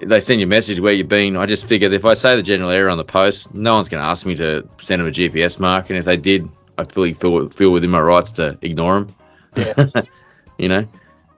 they 0.00 0.18
send 0.20 0.40
you 0.40 0.46
a 0.46 0.48
message 0.48 0.80
where 0.80 0.94
you've 0.94 1.08
been. 1.08 1.36
I 1.36 1.44
just 1.44 1.66
figured 1.66 1.92
if 1.92 2.06
I 2.06 2.14
say 2.14 2.34
the 2.36 2.42
general 2.42 2.70
area 2.70 2.90
on 2.90 2.96
the 2.96 3.04
post, 3.04 3.52
no 3.54 3.74
one's 3.74 3.88
going 3.88 4.02
to 4.02 4.06
ask 4.08 4.24
me 4.24 4.34
to 4.36 4.66
send 4.80 5.00
them 5.00 5.08
a 5.08 5.12
GPS 5.12 5.60
mark, 5.60 5.90
and 5.90 5.98
if 5.98 6.06
they 6.06 6.16
did, 6.16 6.48
I 6.78 6.84
fully 6.84 7.12
feel 7.12 7.50
feel 7.50 7.70
within 7.70 7.90
my 7.90 8.00
rights 8.00 8.32
to 8.32 8.56
ignore 8.62 9.00
them. 9.00 9.14
Yeah. 9.56 10.02
you 10.58 10.68
know, 10.68 10.88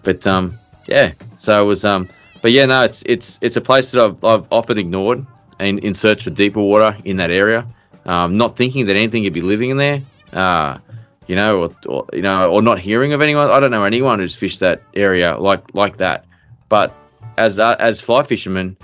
but 0.04 0.24
um, 0.28 0.56
yeah. 0.86 1.12
So 1.38 1.62
it 1.62 1.66
was 1.66 1.84
um, 1.84 2.08
but 2.42 2.52
yeah, 2.52 2.66
no, 2.66 2.82
it's 2.82 3.02
it's 3.06 3.38
it's 3.40 3.56
a 3.56 3.60
place 3.60 3.90
that 3.92 4.04
I've 4.04 4.22
I've 4.24 4.46
often 4.52 4.78
ignored 4.78 5.24
and 5.60 5.78
in 5.80 5.94
search 5.94 6.24
for 6.24 6.30
deeper 6.30 6.60
water 6.60 6.96
in 7.04 7.16
that 7.16 7.30
area, 7.30 7.66
um, 8.06 8.36
not 8.36 8.56
thinking 8.56 8.86
that 8.86 8.96
anything 8.96 9.24
could 9.24 9.32
be 9.32 9.40
living 9.40 9.70
in 9.70 9.76
there. 9.76 10.00
Uh, 10.32 10.78
you 11.26 11.36
know, 11.36 11.62
or, 11.62 11.70
or 11.86 12.06
you 12.12 12.20
know, 12.22 12.50
or 12.50 12.60
not 12.60 12.78
hearing 12.78 13.12
of 13.12 13.22
anyone. 13.22 13.50
I 13.50 13.60
don't 13.60 13.70
know 13.70 13.84
anyone 13.84 14.18
who's 14.18 14.36
fished 14.36 14.60
that 14.60 14.82
area 14.94 15.38
like 15.38 15.62
like 15.74 15.96
that. 15.96 16.26
But 16.68 16.94
as 17.38 17.58
uh, 17.58 17.76
as 17.78 18.00
fly 18.00 18.22
fishermen 18.22 18.76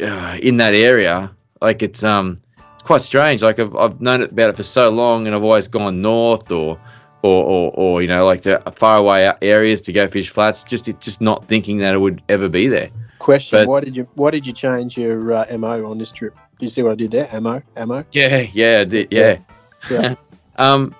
uh, 0.00 0.38
in 0.42 0.56
that 0.56 0.74
area, 0.74 1.30
like 1.60 1.82
it's 1.82 2.02
um 2.02 2.38
it's 2.74 2.82
quite 2.82 3.02
strange. 3.02 3.42
Like 3.42 3.58
I've 3.58 3.76
I've 3.76 4.00
known 4.00 4.22
about 4.22 4.50
it 4.50 4.56
for 4.56 4.64
so 4.64 4.90
long, 4.90 5.26
and 5.26 5.36
I've 5.36 5.44
always 5.44 5.68
gone 5.68 6.02
north 6.02 6.50
or. 6.50 6.78
Or, 7.24 7.42
or, 7.42 7.70
or 7.74 8.02
you 8.02 8.08
know 8.08 8.26
like 8.26 8.42
to 8.42 8.60
far 8.76 8.98
away 8.98 9.32
areas 9.40 9.80
to 9.80 9.92
go 9.92 10.06
fish 10.06 10.28
flats 10.28 10.62
just 10.62 10.84
just 11.00 11.22
not 11.22 11.42
thinking 11.48 11.78
that 11.78 11.94
it 11.94 11.98
would 11.98 12.20
ever 12.28 12.50
be 12.50 12.68
there 12.68 12.90
Question: 13.24 13.60
But- 13.60 13.68
Why 13.68 13.80
did 13.80 13.96
you 13.96 14.06
Why 14.16 14.30
did 14.30 14.46
you 14.46 14.52
change 14.52 14.98
your 14.98 15.32
uh, 15.32 15.46
mo 15.56 15.86
on 15.86 15.96
this 15.96 16.12
trip? 16.12 16.36
Do 16.58 16.66
you 16.66 16.68
see 16.68 16.82
what 16.82 16.92
I 16.92 16.94
did 16.94 17.10
there? 17.10 17.40
Mo, 17.40 17.62
mo. 17.86 18.04
Yeah, 18.12 18.44
yeah, 18.52 18.80
I 18.80 18.84
did, 18.84 19.08
yeah. 19.10 19.38
Yeah. 19.90 20.14
um, 20.56 20.94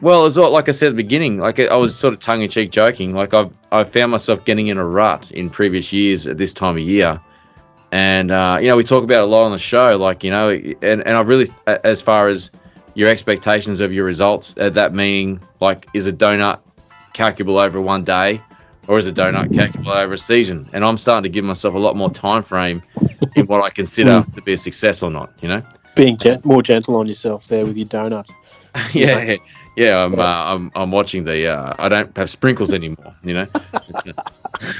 well, 0.00 0.26
it's 0.26 0.36
all, 0.36 0.50
like 0.50 0.68
I 0.68 0.72
said 0.72 0.86
at 0.86 0.96
the 0.96 1.02
beginning, 1.02 1.38
like 1.38 1.60
I 1.60 1.76
was 1.76 1.96
sort 1.96 2.12
of 2.12 2.18
tongue 2.18 2.42
in 2.42 2.50
cheek 2.50 2.72
joking. 2.72 3.14
Like 3.14 3.34
I've 3.34 3.52
I 3.70 3.84
found 3.84 4.10
myself 4.10 4.44
getting 4.44 4.66
in 4.66 4.78
a 4.78 4.84
rut 4.84 5.30
in 5.30 5.48
previous 5.48 5.92
years 5.92 6.26
at 6.26 6.38
this 6.38 6.52
time 6.52 6.76
of 6.76 6.82
year, 6.82 7.20
and 7.92 8.32
uh, 8.32 8.58
you 8.60 8.66
know 8.66 8.74
we 8.74 8.82
talk 8.82 9.04
about 9.04 9.18
it 9.18 9.24
a 9.24 9.26
lot 9.26 9.44
on 9.44 9.52
the 9.52 9.58
show. 9.58 9.96
Like 9.96 10.24
you 10.24 10.32
know, 10.32 10.50
and 10.50 11.06
and 11.06 11.10
I 11.10 11.20
really 11.20 11.48
as 11.66 12.02
far 12.02 12.26
as 12.26 12.50
your 13.00 13.08
expectations 13.08 13.80
of 13.80 13.94
your 13.94 14.04
results, 14.04 14.54
uh, 14.60 14.68
that 14.68 14.92
meaning 14.92 15.40
like 15.60 15.86
is 15.94 16.06
a 16.06 16.12
donut 16.12 16.60
calculable 17.14 17.58
over 17.58 17.80
one 17.80 18.04
day, 18.04 18.42
or 18.88 18.98
is 18.98 19.06
a 19.06 19.12
donut 19.12 19.54
calculable 19.56 19.92
over 19.92 20.12
a 20.12 20.18
season? 20.18 20.68
And 20.74 20.84
I'm 20.84 20.98
starting 20.98 21.22
to 21.22 21.30
give 21.30 21.42
myself 21.42 21.74
a 21.74 21.78
lot 21.78 21.96
more 21.96 22.10
time 22.10 22.42
frame 22.42 22.82
in 23.36 23.46
what 23.46 23.62
I 23.62 23.70
consider 23.70 24.22
to 24.34 24.42
be 24.42 24.52
a 24.52 24.56
success 24.58 25.02
or 25.02 25.10
not. 25.10 25.32
You 25.40 25.48
know. 25.48 25.62
Being 25.96 26.18
gen- 26.18 26.42
more 26.44 26.62
gentle 26.62 26.96
on 26.96 27.06
yourself 27.06 27.48
there 27.48 27.64
with 27.64 27.78
your 27.78 27.88
donuts. 27.88 28.32
yeah, 28.92 29.22
yeah. 29.22 29.36
I'm, 29.88 30.18
uh, 30.18 30.22
I'm, 30.24 30.70
I'm 30.74 30.90
watching 30.90 31.24
the. 31.24 31.48
Uh, 31.48 31.74
I 31.78 31.88
don't 31.88 32.16
have 32.16 32.28
sprinkles 32.30 32.72
anymore. 32.74 33.14
You 33.22 33.34
know, 33.34 33.46
uh, 33.74 33.80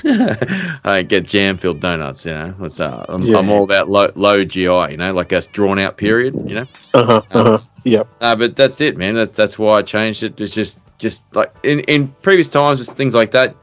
I 0.85 1.03
get 1.03 1.25
jam-filled 1.25 1.81
donuts. 1.81 2.27
You 2.27 2.33
know, 2.33 2.55
it's, 2.63 2.81
uh, 2.81 3.05
I'm, 3.09 3.23
Yeah. 3.23 3.39
I'm 3.39 3.51
all 3.51 3.65
about 3.65 3.89
low, 3.91 4.11
low 4.15 4.45
GI. 4.45 4.65
You 4.65 4.97
know, 4.97 5.13
like 5.13 5.33
a 5.33 5.41
drawn-out 5.41 5.97
period. 5.97 6.35
You 6.49 6.55
know, 6.57 6.67
Uh 6.95 7.05
huh. 7.05 7.23
Uh 7.31 7.43
huh. 7.45 7.59
Yep. 7.85 8.09
uh, 8.21 8.37
but 8.37 8.57
that's 8.57 8.81
it, 8.81 8.97
man. 8.97 9.15
That's 9.15 9.33
that's 9.33 9.59
why 9.59 9.79
I 9.79 9.83
changed 9.83 10.23
it. 10.23 10.41
It's 10.41 10.55
just 10.55 10.81
just 10.99 11.25
like 11.35 11.53
in 11.63 11.81
in 11.81 12.09
previous 12.23 12.49
times, 12.49 12.79
just 12.79 12.93
things 12.97 13.15
like 13.15 13.31
that. 13.31 13.55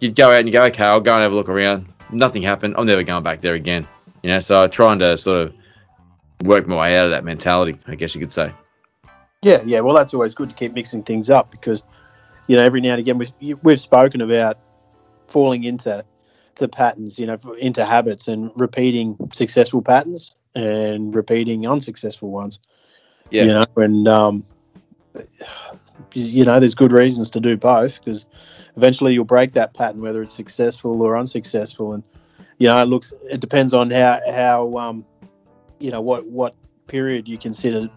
You'd 0.00 0.14
go 0.16 0.30
out 0.30 0.38
and 0.38 0.48
you 0.48 0.52
go, 0.52 0.64
okay, 0.66 0.84
I'll 0.84 1.00
go 1.00 1.14
and 1.14 1.22
have 1.22 1.32
a 1.32 1.34
look 1.34 1.48
around. 1.48 1.86
Nothing 2.10 2.42
happened. 2.42 2.74
I'm 2.76 2.86
never 2.86 3.02
going 3.02 3.22
back 3.24 3.40
there 3.40 3.54
again. 3.54 3.86
You 4.22 4.30
know, 4.30 4.38
so 4.38 4.62
I'm 4.62 4.70
trying 4.70 4.98
to 5.00 5.16
sort 5.16 5.48
of 5.48 5.54
work 6.46 6.66
my 6.66 6.76
way 6.76 6.98
out 6.98 7.04
of 7.04 7.10
that 7.10 7.24
mentality. 7.24 7.78
I 7.86 7.94
guess 7.94 8.14
you 8.14 8.20
could 8.20 8.32
say. 8.32 8.52
Yeah, 9.44 9.62
yeah. 9.66 9.80
Well, 9.80 9.94
that's 9.94 10.14
always 10.14 10.34
good 10.34 10.48
to 10.48 10.54
keep 10.56 10.72
mixing 10.72 11.02
things 11.02 11.28
up 11.28 11.50
because, 11.50 11.82
you 12.46 12.56
know, 12.56 12.62
every 12.62 12.80
now 12.80 12.92
and 12.92 13.00
again 13.00 13.18
we've 13.18 13.58
we've 13.62 13.80
spoken 13.80 14.22
about 14.22 14.58
falling 15.28 15.64
into 15.64 16.02
to 16.54 16.68
patterns, 16.68 17.18
you 17.18 17.26
know, 17.26 17.36
into 17.58 17.84
habits 17.84 18.26
and 18.26 18.50
repeating 18.56 19.16
successful 19.32 19.82
patterns 19.82 20.34
and 20.54 21.14
repeating 21.14 21.66
unsuccessful 21.66 22.30
ones. 22.30 22.58
Yeah. 23.30 23.42
You 23.42 23.48
know, 23.48 23.64
and 23.76 24.08
um, 24.08 24.44
you 26.14 26.44
know, 26.44 26.58
there's 26.58 26.74
good 26.74 26.92
reasons 26.92 27.30
to 27.32 27.40
do 27.40 27.56
both 27.56 28.02
because 28.02 28.24
eventually 28.76 29.12
you'll 29.12 29.24
break 29.24 29.52
that 29.52 29.74
pattern, 29.74 30.00
whether 30.00 30.22
it's 30.22 30.34
successful 30.34 31.02
or 31.02 31.18
unsuccessful. 31.18 31.92
And 31.92 32.02
you 32.58 32.68
know, 32.68 32.80
it 32.80 32.86
looks 32.86 33.12
it 33.30 33.40
depends 33.40 33.74
on 33.74 33.90
how 33.90 34.20
how 34.32 34.78
um, 34.78 35.04
you 35.80 35.90
know 35.90 36.00
what 36.00 36.26
what 36.28 36.54
period 36.86 37.28
you 37.28 37.36
consider 37.36 37.90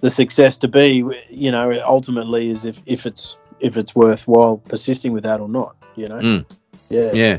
the 0.00 0.10
success 0.10 0.58
to 0.58 0.68
be. 0.68 1.04
You 1.28 1.50
know, 1.50 1.72
ultimately 1.86 2.50
is 2.50 2.64
if 2.66 2.80
if 2.86 3.06
it's 3.06 3.36
if 3.60 3.76
it's 3.76 3.94
worthwhile 3.94 4.58
persisting 4.58 5.12
with 5.12 5.24
that 5.24 5.40
or 5.40 5.48
not. 5.48 5.76
You 5.96 6.08
know. 6.08 6.16
Mm. 6.16 6.46
Yeah. 6.88 7.12
Yeah. 7.12 7.38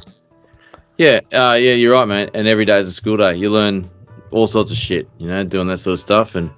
Yeah, 0.97 1.19
uh, 1.31 1.53
yeah, 1.53 1.73
you're 1.73 1.93
right, 1.93 2.07
mate. 2.07 2.31
And 2.33 2.47
every 2.47 2.65
day 2.65 2.79
is 2.79 2.87
a 2.87 2.91
school 2.91 3.17
day. 3.17 3.35
You 3.35 3.51
learn 3.51 3.87
all 4.31 4.47
sorts 4.47 4.71
of 4.71 4.77
shit, 4.77 5.07
you 5.19 5.27
know, 5.27 5.43
doing 5.43 5.67
that 5.67 5.77
sort 5.77 5.93
of 5.93 5.99
stuff. 5.99 6.33
And 6.33 6.49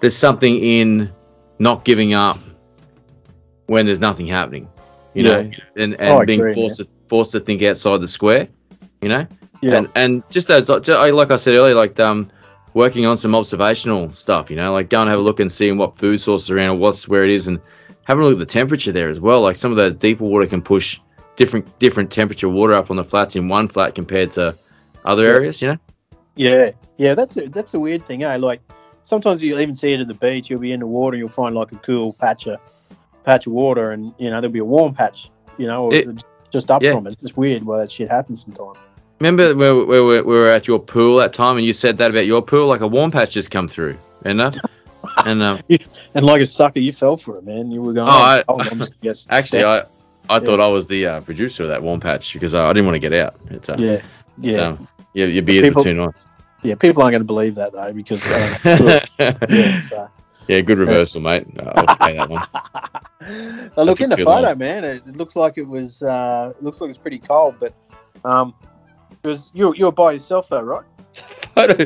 there's 0.00 0.16
something 0.16 0.56
in 0.58 1.08
not 1.60 1.84
giving 1.84 2.12
up 2.12 2.38
when 3.66 3.86
there's 3.86 4.00
nothing 4.00 4.26
happening, 4.26 4.68
you 5.14 5.22
know, 5.22 5.48
and, 5.76 5.94
and 6.00 6.12
I 6.12 6.24
being 6.24 6.40
agree, 6.40 6.54
forced 6.54 6.78
to 6.78 6.88
forced 7.08 7.30
to 7.32 7.40
think 7.40 7.62
outside 7.62 8.00
the 8.00 8.08
square, 8.08 8.48
you 9.00 9.08
know. 9.08 9.26
Yeah. 9.60 9.76
And 9.76 9.88
and 9.94 10.22
just 10.28 10.48
those, 10.48 10.68
I- 10.68 11.10
like 11.10 11.30
I 11.30 11.36
said 11.36 11.54
earlier, 11.54 11.76
like 11.76 12.00
um, 12.00 12.32
working 12.74 13.06
on 13.06 13.16
some 13.16 13.34
observational 13.34 14.12
stuff, 14.12 14.50
you 14.50 14.56
know, 14.56 14.72
like 14.72 14.88
go 14.88 15.00
and 15.00 15.10
have 15.10 15.18
a 15.18 15.22
look 15.22 15.40
and 15.40 15.50
seeing 15.50 15.76
what 15.76 15.98
food 15.98 16.20
sources 16.20 16.50
are 16.50 16.56
around, 16.56 16.78
what's 16.78 17.08
where 17.08 17.24
it 17.24 17.30
is, 17.30 17.46
and 17.46 17.60
having 18.04 18.22
a 18.22 18.26
look 18.26 18.34
at 18.34 18.38
the 18.38 18.46
temperature 18.46 18.92
there 18.92 19.08
as 19.08 19.20
well. 19.20 19.40
Like 19.40 19.56
some 19.56 19.70
of 19.70 19.76
the 19.76 19.90
deeper 19.90 20.24
water 20.24 20.46
can 20.46 20.62
push 20.62 20.98
different 21.36 21.78
different 21.78 22.10
temperature 22.10 22.48
water 22.48 22.74
up 22.74 22.90
on 22.90 22.96
the 22.96 23.04
flats 23.04 23.36
in 23.36 23.48
one 23.48 23.68
flat 23.68 23.94
compared 23.94 24.30
to 24.32 24.56
other 25.04 25.24
areas, 25.24 25.60
you 25.60 25.68
know. 25.68 25.78
Yeah, 26.36 26.70
yeah, 26.96 27.14
that's 27.14 27.36
a 27.36 27.48
that's 27.48 27.74
a 27.74 27.78
weird 27.80 28.04
thing, 28.04 28.22
eh? 28.22 28.36
Like 28.36 28.60
sometimes 29.02 29.42
you'll 29.42 29.60
even 29.60 29.74
see 29.74 29.92
it 29.92 30.00
at 30.00 30.06
the 30.06 30.14
beach. 30.14 30.48
You'll 30.48 30.60
be 30.60 30.72
in 30.72 30.80
the 30.80 30.86
water, 30.86 31.14
and 31.14 31.20
you'll 31.20 31.28
find 31.28 31.54
like 31.54 31.72
a 31.72 31.76
cool 31.76 32.14
patch 32.14 32.46
of 32.46 32.58
patch 33.24 33.46
of 33.46 33.52
water, 33.52 33.90
and 33.90 34.14
you 34.18 34.30
know 34.30 34.40
there'll 34.40 34.52
be 34.52 34.58
a 34.60 34.64
warm 34.64 34.94
patch, 34.94 35.30
you 35.58 35.66
know, 35.66 35.86
or 35.86 35.94
It- 35.94 36.24
just 36.50 36.70
up 36.70 36.82
yeah. 36.82 36.92
from 36.92 37.06
it. 37.06 37.12
It's 37.14 37.22
just 37.22 37.36
weird 37.36 37.62
why 37.62 37.78
that 37.78 37.90
shit 37.90 38.10
happens 38.10 38.42
sometimes. 38.42 38.76
Remember 39.22 39.54
where, 39.54 39.76
where, 39.76 40.04
where 40.04 40.24
we 40.24 40.34
were 40.34 40.48
at 40.48 40.66
your 40.66 40.80
pool 40.80 41.18
that 41.18 41.32
time, 41.32 41.56
and 41.56 41.64
you 41.64 41.72
said 41.72 41.96
that 41.98 42.10
about 42.10 42.26
your 42.26 42.42
pool, 42.42 42.66
like 42.66 42.80
a 42.80 42.88
warm 42.88 43.12
patch 43.12 43.30
just 43.34 43.52
come 43.52 43.68
through, 43.68 43.96
and 44.24 44.40
uh, 44.40 44.50
and 45.24 45.40
uh, 45.40 45.58
And 46.14 46.26
like 46.26 46.40
a 46.42 46.46
sucker, 46.46 46.80
you 46.80 46.92
fell 46.92 47.16
for 47.16 47.36
it, 47.38 47.44
man. 47.44 47.70
You 47.70 47.82
were 47.82 47.92
going. 47.92 48.08
Oh, 48.08 48.12
I- 48.12 48.42
"Oh, 48.48 48.58
I'm 48.58 48.82
just 49.00 49.28
actually, 49.30 49.60
stuck." 49.60 49.88
I 50.28 50.40
thought 50.40 50.60
I 50.60 50.66
was 50.66 50.86
the 50.88 51.06
uh, 51.06 51.20
producer 51.20 51.62
of 51.62 51.68
that 51.68 51.80
warm 51.80 52.00
patch 52.00 52.32
because 52.32 52.52
uh, 52.52 52.64
I 52.64 52.68
didn't 52.72 52.86
want 52.86 52.96
to 52.96 52.98
get 53.08 53.12
out. 53.12 53.36
It's, 53.50 53.68
uh, 53.68 53.76
Yeah, 53.78 54.02
yeah, 54.38 54.54
So, 54.54 54.78
yeah, 55.14 55.26
your 55.26 55.42
beers 55.44 55.66
People- 55.66 55.84
were 55.84 55.90
too 55.90 55.94
nice. 55.94 56.24
yeah. 56.64 56.74
People 56.74 57.02
aren't 57.04 57.12
going 57.12 57.20
to 57.20 57.24
believe 57.24 57.54
that 57.54 57.72
though 57.72 57.92
because 57.92 58.26
uh, 58.26 59.00
yeah. 59.48 59.80
So. 59.82 60.08
yeah, 60.48 60.60
good 60.62 60.78
reversal, 60.78 61.20
mate. 61.20 61.46
I'll 61.60 61.96
pay 61.96 62.16
that 62.16 62.28
one. 62.28 63.70
now 63.76 63.82
look 63.84 64.00
in 64.00 64.10
the 64.10 64.16
photo, 64.16 64.52
man. 64.56 64.82
It, 64.82 65.02
it 65.06 65.16
looks 65.16 65.36
like 65.36 65.58
it 65.58 65.66
was. 65.68 66.02
Uh, 66.02 66.52
it 66.58 66.62
looks 66.64 66.80
like 66.80 66.90
it's 66.90 66.98
pretty 66.98 67.18
cold, 67.20 67.54
but 67.60 67.72
um, 68.24 68.52
was 69.24 69.50
you. 69.54 69.74
You 69.76 69.86
were 69.86 69.92
by 69.92 70.12
yourself 70.12 70.48
though, 70.48 70.62
right? 70.62 70.84
Photo, 71.54 71.84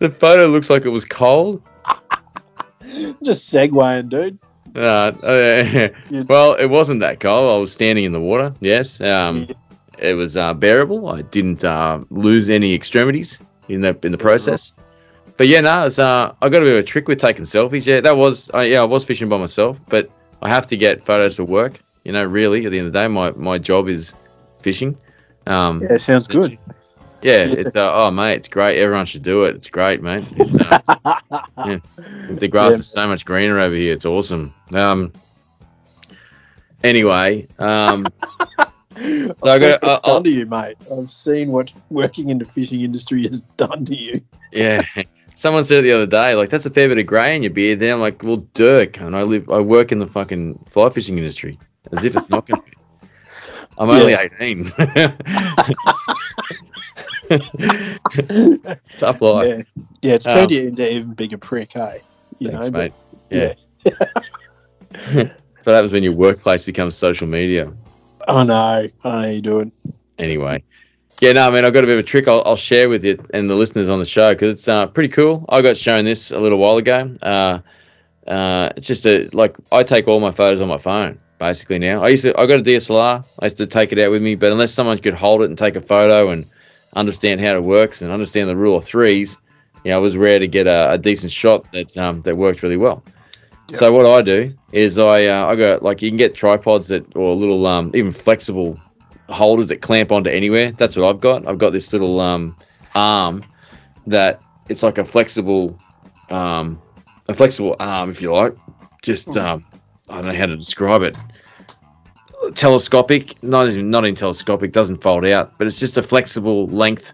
the 0.00 0.10
photo 0.10 0.46
looks 0.46 0.68
like 0.68 0.84
it 0.84 0.90
was 0.90 1.04
cold. 1.04 1.62
Just 3.22 3.52
segwaying, 3.52 4.08
dude. 4.08 4.38
Uh, 4.74 5.12
uh, 5.22 5.88
well, 6.28 6.54
it 6.54 6.66
wasn't 6.66 7.00
that 7.00 7.20
cold. 7.20 7.56
I 7.56 7.58
was 7.58 7.72
standing 7.72 8.04
in 8.04 8.12
the 8.12 8.20
water. 8.20 8.54
Yes, 8.60 9.00
um, 9.00 9.46
it 9.98 10.14
was 10.14 10.36
uh, 10.36 10.52
bearable. 10.52 11.08
I 11.08 11.22
didn't 11.22 11.64
uh, 11.64 12.00
lose 12.10 12.50
any 12.50 12.74
extremities 12.74 13.38
in 13.68 13.80
the 13.80 13.96
in 14.02 14.12
the 14.12 14.18
process. 14.18 14.72
But 15.36 15.48
yeah, 15.48 15.60
no, 15.60 15.86
it's, 15.86 15.98
uh, 15.98 16.32
I 16.42 16.48
got 16.48 16.62
a 16.62 16.64
bit 16.66 16.72
of 16.72 16.78
a 16.78 16.82
trick 16.82 17.08
with 17.08 17.18
taking 17.18 17.44
selfies. 17.44 17.86
Yeah, 17.86 18.00
that 18.00 18.16
was 18.16 18.50
uh, 18.52 18.60
yeah, 18.60 18.82
I 18.82 18.84
was 18.84 19.04
fishing 19.04 19.28
by 19.28 19.38
myself, 19.38 19.80
but 19.88 20.10
I 20.42 20.48
have 20.48 20.66
to 20.68 20.76
get 20.76 21.04
photos 21.04 21.36
for 21.36 21.44
work. 21.44 21.80
You 22.04 22.12
know, 22.12 22.24
really, 22.24 22.66
at 22.66 22.72
the 22.72 22.78
end 22.78 22.88
of 22.88 22.92
the 22.92 23.00
day, 23.00 23.08
my 23.08 23.30
my 23.32 23.58
job 23.58 23.88
is 23.88 24.12
fishing. 24.60 24.96
Um, 25.46 25.80
Yeah, 25.82 25.96
sounds 25.98 26.26
good. 26.26 26.58
yeah, 27.22 27.44
Yeah. 27.44 27.54
it's 27.58 27.76
uh, 27.76 27.90
oh 27.94 28.10
mate, 28.10 28.34
it's 28.36 28.48
great. 28.48 28.78
Everyone 28.78 29.06
should 29.06 29.22
do 29.22 29.44
it. 29.44 29.56
It's 29.56 29.68
great, 29.68 30.02
mate. 30.02 30.24
It's, 30.36 30.58
uh, 30.60 30.78
the 32.30 32.48
grass 32.48 32.72
Yeah. 32.72 32.78
is 32.78 32.86
so 32.86 33.06
much 33.06 33.24
greener 33.24 33.58
over 33.60 33.74
here. 33.74 33.92
It's 33.92 34.04
awesome. 34.06 34.52
Um. 34.72 35.12
Anyway, 36.82 37.46
um, 37.58 38.06
I've 38.96 39.62
I 39.62 39.78
what 39.80 40.02
done 40.02 40.24
to 40.24 40.30
you, 40.30 40.46
mate. 40.46 40.76
I've 40.92 41.10
seen 41.10 41.50
what 41.50 41.72
working 41.90 42.28
in 42.30 42.38
the 42.38 42.44
fishing 42.44 42.82
industry 42.82 43.26
has 43.26 43.40
done 43.56 43.84
to 43.86 43.96
you. 43.96 44.20
yeah. 44.52 44.82
Someone 45.30 45.64
said 45.64 45.78
it 45.80 45.82
the 45.82 45.92
other 45.92 46.06
day, 46.06 46.34
like 46.34 46.48
that's 46.50 46.66
a 46.66 46.70
fair 46.70 46.88
bit 46.88 46.98
of 46.98 47.06
grey 47.06 47.34
in 47.34 47.42
your 47.42 47.50
beard. 47.50 47.80
Then 47.80 47.94
I'm 47.94 48.00
like, 48.00 48.22
well, 48.22 48.46
Dirk, 48.54 49.00
and 49.00 49.16
I 49.16 49.22
live, 49.22 49.48
I 49.50 49.58
work 49.60 49.90
in 49.92 49.98
the 49.98 50.06
fucking 50.06 50.64
fly 50.70 50.90
fishing 50.90 51.18
industry, 51.18 51.58
as 51.90 52.04
if 52.04 52.14
it's 52.16 52.28
not 52.30 52.46
going 52.46 52.60
to 52.62 52.70
be. 52.70 52.73
I'm 53.78 53.90
only 53.90 54.12
18. 54.14 54.64
Tough 58.98 59.20
life. 59.20 59.48
yeah, 59.48 59.62
yeah. 60.02 60.14
It's 60.14 60.24
turned 60.24 60.46
Um, 60.46 60.50
you 60.52 60.68
into 60.68 60.82
an 60.86 60.92
even 60.92 61.14
bigger 61.14 61.38
prick, 61.38 61.72
hey? 61.72 62.00
You 62.38 62.50
Thanks, 62.50 62.66
know, 62.66 62.72
but- 62.72 62.78
mate. 62.78 62.92
Yeah. 63.30 63.52
so 65.62 65.72
that 65.72 65.82
was 65.82 65.92
when 65.92 66.02
your 66.02 66.14
workplace 66.16 66.62
becomes 66.64 66.94
social 66.94 67.26
media. 67.26 67.72
I 68.28 68.44
know. 68.44 68.54
I 68.54 68.82
know 68.82 68.90
how 69.02 69.24
you 69.24 69.40
doing. 69.40 69.72
Anyway, 70.18 70.62
yeah, 71.20 71.32
no, 71.32 71.48
I 71.48 71.50
mean, 71.50 71.64
I've 71.64 71.72
got 71.72 71.82
a 71.84 71.86
bit 71.86 71.94
of 71.94 71.98
a 71.98 72.02
trick 72.04 72.28
I'll, 72.28 72.42
I'll 72.46 72.54
share 72.56 72.88
with 72.88 73.04
you 73.04 73.18
and 73.34 73.50
the 73.50 73.54
listeners 73.54 73.88
on 73.88 73.98
the 73.98 74.04
show 74.04 74.32
because 74.32 74.54
it's 74.54 74.68
uh, 74.68 74.86
pretty 74.86 75.08
cool. 75.08 75.44
I 75.48 75.60
got 75.62 75.76
shown 75.76 76.04
this 76.04 76.30
a 76.30 76.38
little 76.38 76.58
while 76.58 76.76
ago. 76.76 77.12
Uh, 77.22 77.58
uh, 78.28 78.70
it's 78.76 78.86
just 78.86 79.04
a 79.06 79.28
like 79.32 79.56
I 79.72 79.82
take 79.82 80.06
all 80.06 80.20
my 80.20 80.30
photos 80.30 80.60
on 80.60 80.68
my 80.68 80.78
phone 80.78 81.18
basically 81.38 81.78
now. 81.78 82.02
I 82.02 82.08
used 82.08 82.24
to 82.24 82.38
I 82.38 82.46
got 82.46 82.60
a 82.60 82.62
DSLR. 82.62 83.24
I 83.40 83.44
used 83.44 83.58
to 83.58 83.66
take 83.66 83.92
it 83.92 83.98
out 83.98 84.10
with 84.10 84.22
me, 84.22 84.34
but 84.34 84.52
unless 84.52 84.72
someone 84.72 84.98
could 84.98 85.14
hold 85.14 85.42
it 85.42 85.46
and 85.46 85.58
take 85.58 85.76
a 85.76 85.80
photo 85.80 86.30
and 86.30 86.46
understand 86.94 87.40
how 87.40 87.56
it 87.56 87.64
works 87.64 88.02
and 88.02 88.12
understand 88.12 88.48
the 88.48 88.56
rule 88.56 88.76
of 88.76 88.84
threes, 88.84 89.36
you 89.84 89.90
know, 89.90 89.98
it 89.98 90.02
was 90.02 90.16
rare 90.16 90.38
to 90.38 90.48
get 90.48 90.66
a, 90.66 90.92
a 90.92 90.98
decent 90.98 91.32
shot 91.32 91.70
that 91.72 91.96
um, 91.96 92.20
that 92.22 92.36
worked 92.36 92.62
really 92.62 92.76
well. 92.76 93.02
So 93.72 93.90
what 93.92 94.06
I 94.06 94.22
do 94.22 94.54
is 94.72 94.98
I 94.98 95.26
uh, 95.26 95.46
I 95.46 95.56
got 95.56 95.82
like 95.82 96.02
you 96.02 96.10
can 96.10 96.16
get 96.16 96.34
tripods 96.34 96.88
that 96.88 97.04
or 97.16 97.34
little 97.34 97.66
um 97.66 97.90
even 97.94 98.12
flexible 98.12 98.78
holders 99.30 99.68
that 99.68 99.80
clamp 99.80 100.12
onto 100.12 100.30
anywhere. 100.30 100.72
That's 100.72 100.96
what 100.96 101.08
I've 101.08 101.20
got. 101.20 101.46
I've 101.48 101.58
got 101.58 101.72
this 101.72 101.92
little 101.92 102.20
um 102.20 102.56
arm 102.94 103.42
that 104.06 104.40
it's 104.68 104.82
like 104.82 104.98
a 104.98 105.04
flexible 105.04 105.78
um 106.30 106.80
a 107.28 107.34
flexible 107.34 107.74
arm 107.80 108.10
if 108.10 108.20
you 108.20 108.32
like. 108.32 108.54
Just 109.02 109.36
um 109.36 109.64
I 110.08 110.16
don't 110.16 110.26
know 110.26 110.38
how 110.38 110.46
to 110.46 110.56
describe 110.56 111.02
it. 111.02 111.16
Telescopic, 112.54 113.42
not 113.42 113.74
not 113.76 114.04
even 114.04 114.14
telescopic, 114.14 114.72
doesn't 114.72 115.02
fold 115.02 115.24
out, 115.24 115.56
but 115.56 115.66
it's 115.66 115.80
just 115.80 115.96
a 115.96 116.02
flexible 116.02 116.66
length 116.68 117.12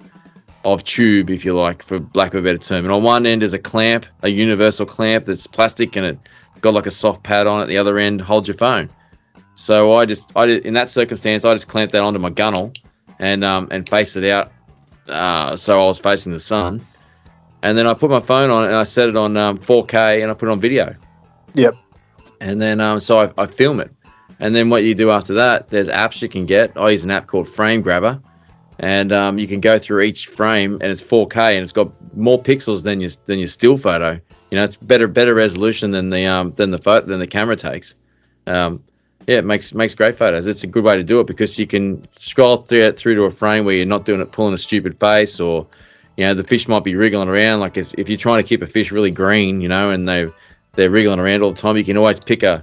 of 0.64 0.85
tube, 0.85 1.31
if 1.31 1.44
you 1.44 1.55
like, 1.55 1.83
for 1.83 2.00
lack 2.14 2.35
of 2.35 2.40
a 2.40 2.48
better 2.48 2.59
term. 2.59 2.85
And 2.85 2.92
on 2.92 3.03
one 3.03 3.26
end 3.26 3.42
is 3.42 3.55
a 3.55 3.59
clamp, 3.59 4.07
a 4.22 4.29
universal 4.29 4.87
clamp 4.87 5.26
that's 5.26 5.46
plastic 5.46 5.96
and 5.96 6.05
it 6.05 6.18
got 6.61 6.74
like 6.74 6.87
a 6.87 6.90
soft 6.90 7.22
pad 7.22 7.46
on 7.46 7.62
it. 7.62 7.66
The 7.66 7.79
other 7.79 7.98
end 7.98 8.20
holds 8.20 8.48
your 8.48 8.57
phone. 8.57 8.90
So 9.55 9.92
I 9.92 10.05
just, 10.05 10.33
I 10.37 10.46
did, 10.46 10.66
in 10.66 10.74
that 10.74 10.90
circumstance, 10.90 11.44
I 11.44 11.53
just 11.55 11.68
clamped 11.68 11.92
that 11.92 12.03
onto 12.03 12.18
my 12.18 12.31
gunnel 12.31 12.72
and 13.18 13.44
um, 13.44 13.68
and 13.70 13.88
faced 13.88 14.16
it 14.16 14.29
out. 14.29 14.50
Uh, 15.09 15.57
so 15.57 15.74
I 15.74 15.87
was 15.87 15.98
facing 15.98 16.33
the 16.33 16.40
sun, 16.40 16.85
and 17.62 17.76
then 17.76 17.87
I 17.87 17.94
put 17.94 18.11
my 18.11 18.20
phone 18.20 18.50
on 18.50 18.64
and 18.64 18.74
I 18.74 18.85
set 18.85 19.09
it 19.09 19.16
on 19.16 19.37
um, 19.37 19.59
4K 19.59 20.22
and 20.22 20.31
I 20.31 20.35
put 20.35 20.48
it 20.48 20.53
on 20.53 20.61
video. 20.61 20.94
Yep. 21.55 21.76
And 22.40 22.61
then 22.61 22.81
um, 22.81 23.00
so 23.00 23.18
I, 23.18 23.42
I 23.42 23.46
film 23.46 23.81
it, 23.81 23.92
and 24.38 24.55
then 24.55 24.70
what 24.70 24.83
you 24.83 24.94
do 24.94 25.11
after 25.11 25.35
that, 25.35 25.68
there's 25.68 25.88
apps 25.88 26.22
you 26.22 26.29
can 26.29 26.46
get. 26.46 26.72
I 26.76 26.90
use 26.90 27.05
an 27.05 27.11
app 27.11 27.26
called 27.26 27.48
Frame 27.48 27.83
Grabber, 27.83 28.20
and 28.81 29.12
um, 29.12 29.38
you 29.38 29.46
can 29.46 29.61
go 29.61 29.79
through 29.79 30.03
each 30.03 30.26
frame 30.26 30.74
and 30.81 30.85
it's 30.85 31.03
4K 31.03 31.55
and 31.55 31.62
it's 31.62 31.72
got 31.72 31.90
more 32.16 32.42
pixels 32.42 32.83
than 32.83 32.98
your 33.00 33.11
than 33.26 33.38
your 33.38 33.48
still 33.48 33.76
photo. 33.76 34.18
You 34.50 34.57
know, 34.57 34.64
it's 34.64 34.76
better 34.76 35.07
better 35.07 35.35
resolution 35.35 35.90
than 35.90 36.09
the 36.09 36.26
um 36.26 36.53
than 36.53 36.70
the 36.70 36.79
photo 36.79 37.07
than 37.07 37.20
the 37.20 37.26
camera 37.26 37.57
takes. 37.57 37.94
Um, 38.46 38.83
yeah, 39.26 39.37
it 39.37 39.44
makes 39.44 39.74
makes 39.74 39.94
great 39.94 40.16
photos. 40.16 40.46
It's 40.46 40.64
a 40.64 40.66
good 40.66 40.83
way 40.83 40.96
to 40.96 41.05
do 41.05 41.20
it 41.20 41.26
because 41.26 41.59
you 41.59 41.66
can 41.66 42.09
scroll 42.18 42.57
through 42.57 42.81
it 42.81 42.98
through 42.98 43.14
to 43.16 43.24
a 43.24 43.31
frame 43.31 43.66
where 43.66 43.76
you're 43.76 43.85
not 43.85 44.07
doing 44.07 44.20
it 44.20 44.33
pulling 44.33 44.55
a 44.55 44.59
stupid 44.59 44.98
face 44.98 45.38
or 45.38 45.66
you 46.16 46.24
know 46.24 46.33
the 46.33 46.42
fish 46.42 46.66
might 46.66 46.83
be 46.83 46.94
wriggling 46.94 47.29
around. 47.29 47.61
Like 47.61 47.76
if, 47.76 47.92
if 47.98 48.09
you're 48.09 48.16
trying 48.16 48.38
to 48.38 48.44
keep 48.44 48.62
a 48.62 48.66
fish 48.66 48.90
really 48.90 49.11
green, 49.11 49.61
you 49.61 49.68
know, 49.68 49.90
and 49.90 50.09
they 50.09 50.26
they're 50.74 50.90
wriggling 50.90 51.18
around 51.20 51.42
all 51.42 51.52
the 51.52 51.61
time, 51.61 51.76
you 51.76 51.85
can 51.85 51.96
always 51.96 52.20
pick 52.20 52.42
a 52.42 52.62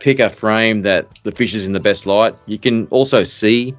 pick 0.00 0.18
a 0.20 0.28
frame 0.28 0.82
that 0.82 1.08
the 1.22 1.32
fish 1.32 1.54
is 1.54 1.66
in 1.66 1.72
the 1.72 1.80
best 1.80 2.04
light. 2.06 2.34
You 2.46 2.58
can 2.58 2.86
also 2.88 3.24
see, 3.24 3.74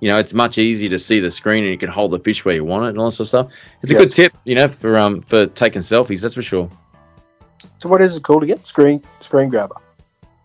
you 0.00 0.08
know, 0.08 0.18
it's 0.18 0.34
much 0.34 0.58
easier 0.58 0.90
to 0.90 0.98
see 0.98 1.20
the 1.20 1.30
screen 1.30 1.62
and 1.64 1.72
you 1.72 1.78
can 1.78 1.88
hold 1.88 2.10
the 2.10 2.18
fish 2.18 2.44
where 2.44 2.54
you 2.54 2.64
want 2.64 2.84
it 2.84 2.88
and 2.90 2.98
all 2.98 3.06
that 3.06 3.12
sort 3.12 3.24
of 3.26 3.28
stuff. 3.28 3.48
It's 3.82 3.92
a 3.92 3.94
Yep. 3.94 4.02
good 4.02 4.12
tip, 4.12 4.32
you 4.44 4.54
know, 4.54 4.68
for 4.68 4.96
um 4.98 5.22
for 5.22 5.46
taking 5.46 5.80
selfies. 5.80 6.20
That's 6.20 6.34
for 6.34 6.42
sure. 6.42 6.68
So 7.78 7.88
what 7.88 8.00
is 8.02 8.16
it 8.16 8.22
called 8.22 8.42
again? 8.42 8.62
Screen 8.64 9.02
screen 9.20 9.48
grabber, 9.48 9.76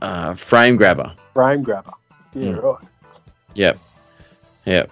Uh, 0.01 0.33
frame 0.35 0.77
grabber. 0.77 1.11
frame 1.33 1.63
grabber. 1.63 1.93
Yeah, 2.33 2.51
Mm. 2.51 2.63
right. 2.63 2.83
Yep. 3.55 3.79
Yep. 4.65 4.91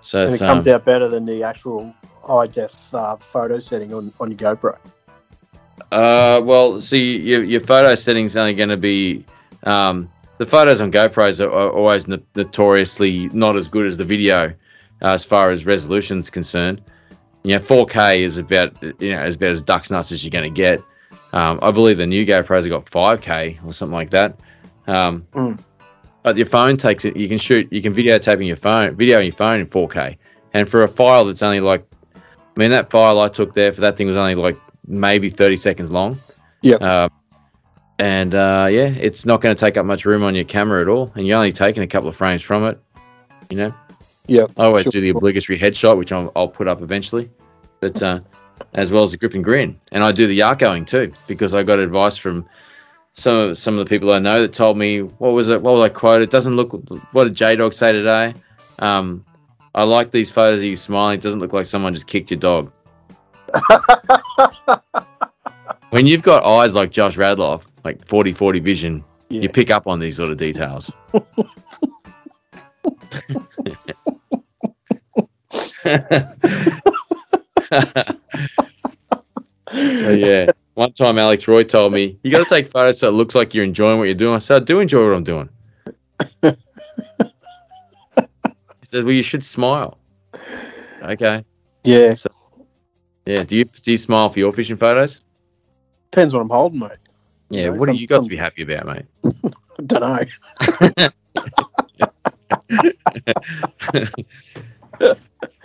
So 0.00 0.24
And 0.24 0.34
it 0.34 0.38
comes 0.38 0.66
um, 0.66 0.74
out 0.74 0.84
better 0.84 1.08
than 1.08 1.24
the 1.26 1.42
actual 1.42 1.94
high 2.22 2.46
def 2.46 2.92
uh, 2.94 3.16
photo 3.16 3.58
setting 3.58 3.92
on, 3.94 4.12
on 4.20 4.30
your 4.30 4.38
GoPro. 4.38 4.76
Uh, 5.92 6.40
well, 6.42 6.80
see, 6.80 7.18
your, 7.18 7.42
your 7.42 7.60
photo 7.60 7.94
settings 7.94 8.36
only 8.36 8.54
going 8.54 8.68
to 8.68 8.76
be 8.76 9.24
um, 9.64 10.10
the 10.38 10.46
photos 10.46 10.80
on 10.80 10.90
GoPros 10.90 11.44
are, 11.44 11.50
are 11.50 11.70
always 11.70 12.08
no- 12.08 12.22
notoriously 12.34 13.28
not 13.28 13.56
as 13.56 13.68
good 13.68 13.86
as 13.86 13.96
the 13.96 14.04
video 14.04 14.48
uh, 15.02 15.14
as 15.14 15.24
far 15.24 15.50
as 15.50 15.66
resolution 15.66 16.18
is 16.18 16.30
concerned. 16.30 16.80
You 17.42 17.52
know, 17.52 17.58
4K 17.58 18.20
is 18.20 18.38
about 18.38 18.74
you 19.00 19.12
know 19.12 19.20
as 19.20 19.36
about 19.36 19.50
as 19.50 19.62
duck's 19.62 19.90
nuts 19.90 20.12
as 20.12 20.24
you're 20.24 20.30
going 20.30 20.52
to 20.52 20.54
get. 20.54 20.82
Um, 21.32 21.58
I 21.62 21.70
believe 21.70 21.96
the 21.96 22.06
new 22.06 22.26
GoPros 22.26 22.70
have 22.70 22.70
got 22.70 22.86
5K 22.86 23.64
or 23.64 23.72
something 23.72 23.94
like 23.94 24.10
that. 24.10 24.38
Um, 24.86 25.26
Mm. 25.32 25.58
But 26.22 26.36
your 26.36 26.46
phone 26.46 26.76
takes 26.76 27.04
it. 27.04 27.16
You 27.16 27.28
can 27.28 27.38
shoot. 27.38 27.66
You 27.72 27.80
can 27.80 27.94
videotape 27.94 28.40
in 28.40 28.46
your 28.46 28.56
phone, 28.56 28.94
video 28.94 29.18
on 29.18 29.24
your 29.24 29.32
phone 29.32 29.60
in 29.60 29.66
4K. 29.66 30.16
And 30.52 30.68
for 30.68 30.82
a 30.82 30.88
file 30.88 31.24
that's 31.24 31.42
only 31.42 31.60
like, 31.60 31.84
I 32.14 32.20
mean, 32.56 32.70
that 32.72 32.90
file 32.90 33.20
I 33.20 33.28
took 33.28 33.54
there 33.54 33.72
for 33.72 33.80
that 33.80 33.96
thing 33.96 34.06
was 34.06 34.16
only 34.16 34.34
like 34.34 34.58
maybe 34.90 35.30
30 35.30 35.56
seconds 35.56 35.90
long. 35.90 36.18
Yeah. 36.62 36.76
Uh, 36.76 37.08
and 37.98 38.34
uh, 38.34 38.68
yeah, 38.70 38.88
it's 38.98 39.24
not 39.26 39.40
going 39.40 39.54
to 39.54 39.60
take 39.60 39.76
up 39.76 39.86
much 39.86 40.04
room 40.04 40.22
on 40.22 40.34
your 40.34 40.44
camera 40.44 40.80
at 40.80 40.88
all, 40.88 41.12
and 41.14 41.26
you're 41.26 41.36
only 41.36 41.52
taking 41.52 41.82
a 41.82 41.86
couple 41.86 42.08
of 42.08 42.16
frames 42.16 42.42
from 42.42 42.64
it. 42.64 42.78
You 43.50 43.56
know. 43.58 43.74
Yeah. 44.26 44.46
I 44.56 44.64
always 44.64 44.84
Sure. 44.84 44.92
do 44.92 45.00
the 45.00 45.10
obligatory 45.10 45.58
headshot, 45.58 45.96
which 45.98 46.12
I'll, 46.12 46.30
I'll 46.36 46.48
put 46.48 46.68
up 46.68 46.82
eventually, 46.82 47.30
but 47.80 48.00
uh, 48.02 48.20
as 48.74 48.92
well 48.92 49.02
as 49.02 49.10
the 49.10 49.16
grip 49.16 49.34
and 49.34 49.42
grin, 49.44 49.78
and 49.92 50.04
I 50.04 50.12
do 50.12 50.26
the 50.26 50.38
Yarkoing 50.38 50.86
too 50.86 51.12
because 51.26 51.52
I 51.52 51.62
got 51.62 51.78
advice 51.78 52.16
from 52.16 52.46
some 53.12 53.34
of 53.34 53.58
some 53.58 53.76
of 53.78 53.84
the 53.84 53.88
people 53.88 54.12
I 54.12 54.18
know 54.18 54.40
that 54.40 54.52
told 54.52 54.78
me 54.78 55.00
what 55.00 55.30
was 55.30 55.48
it? 55.48 55.60
What 55.60 55.74
was 55.74 55.84
I 55.84 55.88
quoted? 55.88 56.24
It 56.24 56.30
doesn't 56.30 56.54
look. 56.56 56.72
What 57.12 57.24
did 57.24 57.34
J 57.34 57.56
Dog 57.56 57.74
say 57.74 57.92
today? 57.92 58.34
Um, 58.78 59.24
I 59.74 59.84
like 59.84 60.10
these 60.10 60.30
photos 60.30 60.60
of 60.60 60.64
you 60.64 60.76
smiling. 60.76 61.18
It 61.18 61.22
doesn't 61.22 61.40
look 61.40 61.52
like 61.52 61.66
someone 61.66 61.92
just 61.92 62.06
kicked 62.06 62.30
your 62.30 62.40
dog. 62.40 62.72
When 65.90 66.06
you've 66.06 66.22
got 66.22 66.44
eyes 66.44 66.76
like 66.76 66.92
Josh 66.92 67.16
Radloff, 67.16 67.64
like 67.84 68.06
40-40 68.06 68.62
vision, 68.62 69.04
Yeah. 69.28 69.40
you 69.42 69.48
pick 69.48 69.72
up 69.72 69.88
on 69.88 69.98
these 69.98 70.16
sort 70.16 70.30
of 70.30 70.36
details. 70.36 70.92
so 79.72 80.10
yeah, 80.10 80.46
one 80.74 80.92
time 80.92 81.18
Alex 81.18 81.46
Roy 81.46 81.64
told 81.64 81.92
me 81.92 82.18
you 82.22 82.30
got 82.30 82.44
to 82.44 82.48
take 82.48 82.68
photos 82.68 82.98
so 83.00 83.08
it 83.08 83.12
looks 83.12 83.34
like 83.34 83.54
you're 83.54 83.64
enjoying 83.64 83.98
what 83.98 84.04
you're 84.04 84.14
doing. 84.14 84.34
I 84.36 84.38
said 84.38 84.62
I 84.62 84.64
do 84.64 84.80
enjoy 84.80 85.06
what 85.08 85.16
I'm 85.16 85.24
doing. 85.24 85.48
He 88.80 88.86
said, 88.96 89.04
well, 89.04 89.14
you 89.14 89.22
should 89.22 89.44
smile. 89.44 89.98
Okay. 91.02 91.44
Yeah, 91.84 92.14
Yeah. 93.26 93.44
Do 93.44 93.56
you 93.56 93.64
do 93.64 93.90
you 93.92 93.98
smile 93.98 94.30
for 94.30 94.38
your 94.38 94.52
fishing 94.52 94.76
photos? 94.76 95.20
depends 96.10 96.34
what 96.34 96.40
I'm 96.40 96.48
holding, 96.50 96.80
mate. 96.80 96.90
Yeah. 97.50 97.66
know, 97.66 97.72
what 97.72 97.78
do 97.80 97.84
some- 97.86 97.94
you 97.96 98.06
got 98.08 98.16
some- 98.16 98.24
to 98.24 98.30
be 98.30 98.36
happy 98.36 98.62
about, 98.62 98.86
mate? 98.86 99.06
I 99.24 99.82
don't 99.86 100.00
know. 101.00 101.08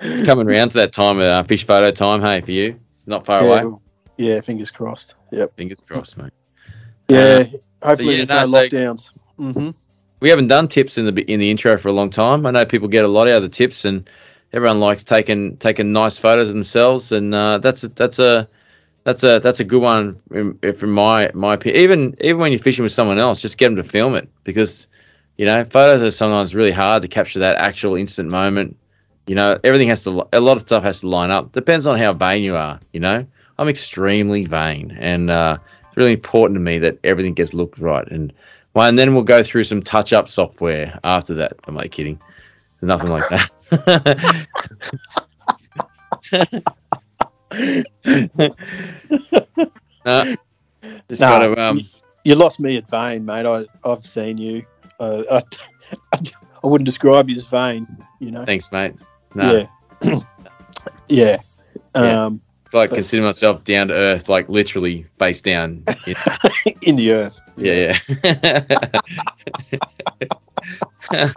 It's 0.02 0.26
coming 0.26 0.48
around 0.50 0.70
to 0.70 0.78
that 0.78 0.94
time 0.94 1.18
of 1.18 1.24
uh, 1.26 1.44
fish 1.44 1.66
photo 1.66 1.92
time. 1.92 2.22
Hey, 2.22 2.42
for 2.42 2.52
you, 2.52 2.80
it's 2.98 3.08
not 3.08 3.26
far 3.26 3.44
yeah, 3.44 3.62
away. 3.62 3.78
yeah, 4.18 4.42
fingers 4.42 4.72
crossed. 4.72 5.16
Yep. 5.32 5.56
Fingers 5.58 5.80
crossed, 5.90 6.18
mate. 6.18 6.32
Yeah. 7.08 7.46
Hopefully, 7.84 8.18
yeah, 8.18 8.26
there's 8.26 8.30
no, 8.30 8.40
no, 8.40 8.46
so- 8.46 8.68
lockdowns. 8.68 9.12
hmm 9.38 9.70
We 10.20 10.30
haven't 10.30 10.48
done 10.48 10.68
tips 10.68 10.98
in 10.98 11.06
the 11.14 11.22
in 11.32 11.40
the 11.40 11.50
intro 11.52 11.78
for 11.78 11.90
a 11.90 11.94
long 11.94 12.10
time. 12.10 12.46
I 12.46 12.52
know 12.52 12.66
people 12.66 12.88
get 12.88 13.04
a 13.04 13.08
lot 13.08 13.28
out 13.28 13.36
of 13.38 13.42
the 13.44 13.50
tips, 13.50 13.86
and 13.86 14.10
everyone 14.56 14.80
likes 14.80 15.04
taking 15.04 15.58
taking 15.58 15.92
nice 15.92 16.18
photos 16.18 16.48
of 16.48 16.56
themselves, 16.56 17.12
and 17.12 17.36
uh, 17.36 17.58
that's 17.60 17.84
a, 17.84 17.90
that's 17.90 18.18
a 18.20 18.48
that's 19.04 19.24
a 19.24 19.40
that's 19.40 19.60
a 19.60 19.64
good 19.64 19.82
one 19.82 20.20
from 20.76 20.92
my 20.92 21.30
my 21.34 21.54
opinion. 21.54 21.82
Even 21.82 22.16
even 22.22 22.40
when 22.40 22.52
you're 22.52 22.60
fishing 22.60 22.84
with 22.84 22.92
someone 22.92 23.20
else, 23.20 23.42
just 23.42 23.58
get 23.58 23.68
them 23.68 23.76
to 23.76 23.84
film 23.84 24.16
it 24.16 24.30
because 24.44 24.88
you 25.38 25.46
know 25.46 25.64
photos 25.66 26.02
are 26.02 26.12
sometimes 26.12 26.56
really 26.56 26.72
hard 26.72 27.02
to 27.02 27.08
capture 27.08 27.40
that 27.40 27.58
actual 27.58 27.96
instant 27.96 28.30
moment. 28.30 28.76
You 29.28 29.36
know, 29.36 29.58
everything 29.64 29.90
has 29.90 30.04
to 30.06 30.28
a 30.34 30.40
lot 30.40 30.58
of 30.58 30.62
stuff 30.62 30.84
has 30.84 31.02
to 31.02 31.08
line 31.08 31.32
up. 31.32 31.52
Depends 31.52 31.86
on 31.86 32.00
how 32.00 32.14
vain 32.14 32.42
you 32.42 32.56
are. 32.56 32.80
You 32.94 33.02
know, 33.02 33.26
I'm 33.60 33.68
extremely 33.68 34.46
vain, 34.46 34.96
and 35.00 35.30
uh, 35.30 35.58
it's 35.88 35.98
really 35.98 36.14
important 36.14 36.56
to 36.56 36.62
me 36.62 36.80
that 36.80 36.98
everything 37.04 37.34
gets 37.34 37.54
looked 37.54 37.80
right. 37.80 38.08
And 38.10 38.32
well, 38.74 38.88
and 38.88 38.98
then 38.98 39.14
we'll 39.14 39.24
go 39.24 39.44
through 39.44 39.66
some 39.66 39.82
touch 39.82 40.14
up 40.14 40.30
software 40.30 40.98
after 41.04 41.34
that. 41.36 41.54
I'm 41.66 41.76
like 41.76 41.92
kidding. 41.92 42.20
There's 42.80 42.88
nothing 42.88 43.10
like 43.10 43.28
that. 43.30 43.50
no, 43.72 43.78
just 51.10 51.22
Nah, 51.22 51.40
gotta 51.40 51.62
um 51.62 51.82
You 52.24 52.36
lost 52.36 52.60
me 52.60 52.78
at 52.78 52.90
vain, 52.90 53.26
mate. 53.26 53.46
I, 53.46 53.66
I've 53.84 54.06
seen 54.06 54.38
you. 54.38 54.66
Uh, 55.00 55.24
I, 55.32 55.44
I 56.64 56.68
wouldn't 56.68 56.86
describe 56.86 57.30
you 57.30 57.36
as 57.36 57.46
vain, 57.46 57.88
you 58.20 58.32
know? 58.32 58.46
thanks, 58.46 58.72
mate. 58.72 58.94
No, 59.34 59.68
Yeah. 60.04 60.20
yeah. 61.10 61.38
Yeah. 61.96 62.26
Um, 62.26 62.42
I 62.74 62.78
like 62.78 62.90
consider 62.92 63.24
myself 63.24 63.64
down 63.64 63.88
to 63.88 63.94
earth, 63.94 64.28
like 64.28 64.50
literally 64.50 65.06
face 65.18 65.40
down. 65.40 65.84
Yeah, 66.06 66.38
in 66.82 66.98
the 66.98 67.12
earth. 67.12 67.40
yeah. 67.58 67.98
Yeah. 71.14 71.14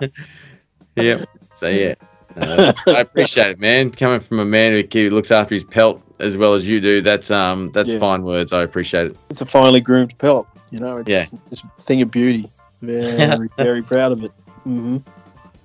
yep. 0.96 1.28
So 1.54 1.68
yeah. 1.68 1.94
Uh, 2.40 2.72
I 2.88 3.01
appreciate 3.01 3.48
it, 3.48 3.59
man. 3.59 3.90
Coming 3.90 4.20
from 4.20 4.38
a 4.38 4.44
man 4.44 4.72
who 4.92 5.11
looks 5.11 5.31
after 5.31 5.55
his 5.55 5.64
pelt 5.64 6.03
as 6.20 6.37
well 6.37 6.55
as 6.55 6.66
you 6.68 6.81
do, 6.81 7.01
that's 7.01 7.31
um 7.31 7.70
that's 7.72 7.92
Yeah. 7.92 7.98
fine 7.98 8.22
words. 8.22 8.53
I 8.53 8.62
appreciate 8.62 9.07
it. 9.07 9.16
It's 9.31 9.40
a 9.40 9.46
finely 9.46 9.81
groomed 9.81 10.16
pelt, 10.18 10.46
you 10.70 10.81
know? 10.81 10.98
It's, 10.98 11.11
Yeah. 11.11 11.27
it's 11.51 11.62
a 11.62 11.83
thing 11.83 12.03
of 12.03 12.11
beauty. 12.11 12.51
Very, 12.83 13.48
very 13.57 13.83
proud 13.83 14.12
of 14.12 14.24
it. 14.24 14.33
hmm 14.64 14.98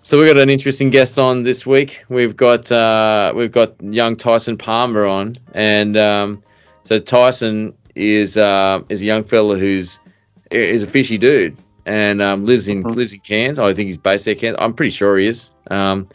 So 0.01 0.17
we've 0.17 0.27
got 0.27 0.37
an 0.39 0.49
interesting 0.49 0.89
guest 0.89 1.17
on 1.19 1.43
this 1.43 1.65
week. 1.65 2.03
We've 2.09 2.35
got 2.35 2.71
uh, 2.71 3.33
we've 3.35 3.51
got 3.51 3.73
young 3.81 4.15
Tyson 4.15 4.57
Palmer 4.57 5.05
on, 5.07 5.33
and 5.53 5.97
um, 5.97 6.43
so 6.83 6.99
Tyson 6.99 7.73
is 7.95 8.37
uh, 8.37 8.81
is 8.89 9.01
a 9.01 9.05
young 9.05 9.23
fella 9.23 9.57
who's 9.57 9.99
is 10.51 10.83
a 10.83 10.87
fishy 10.87 11.17
dude 11.17 11.55
and 11.85 12.21
um, 12.21 12.45
lives 12.45 12.67
in 12.67 12.83
Mhm. 12.83 12.95
lives 12.95 13.13
in 13.13 13.19
Cairns. 13.21 13.59
I 13.59 13.73
think 13.73 13.87
he's 13.87 13.97
based 13.97 14.25
there, 14.25 14.35
Cairns. 14.35 14.57
I'm 14.59 14.73
pretty 14.73 14.91
sure 14.91 15.17
he 15.17 15.27
is. 15.27 15.51
Um, 15.71 16.07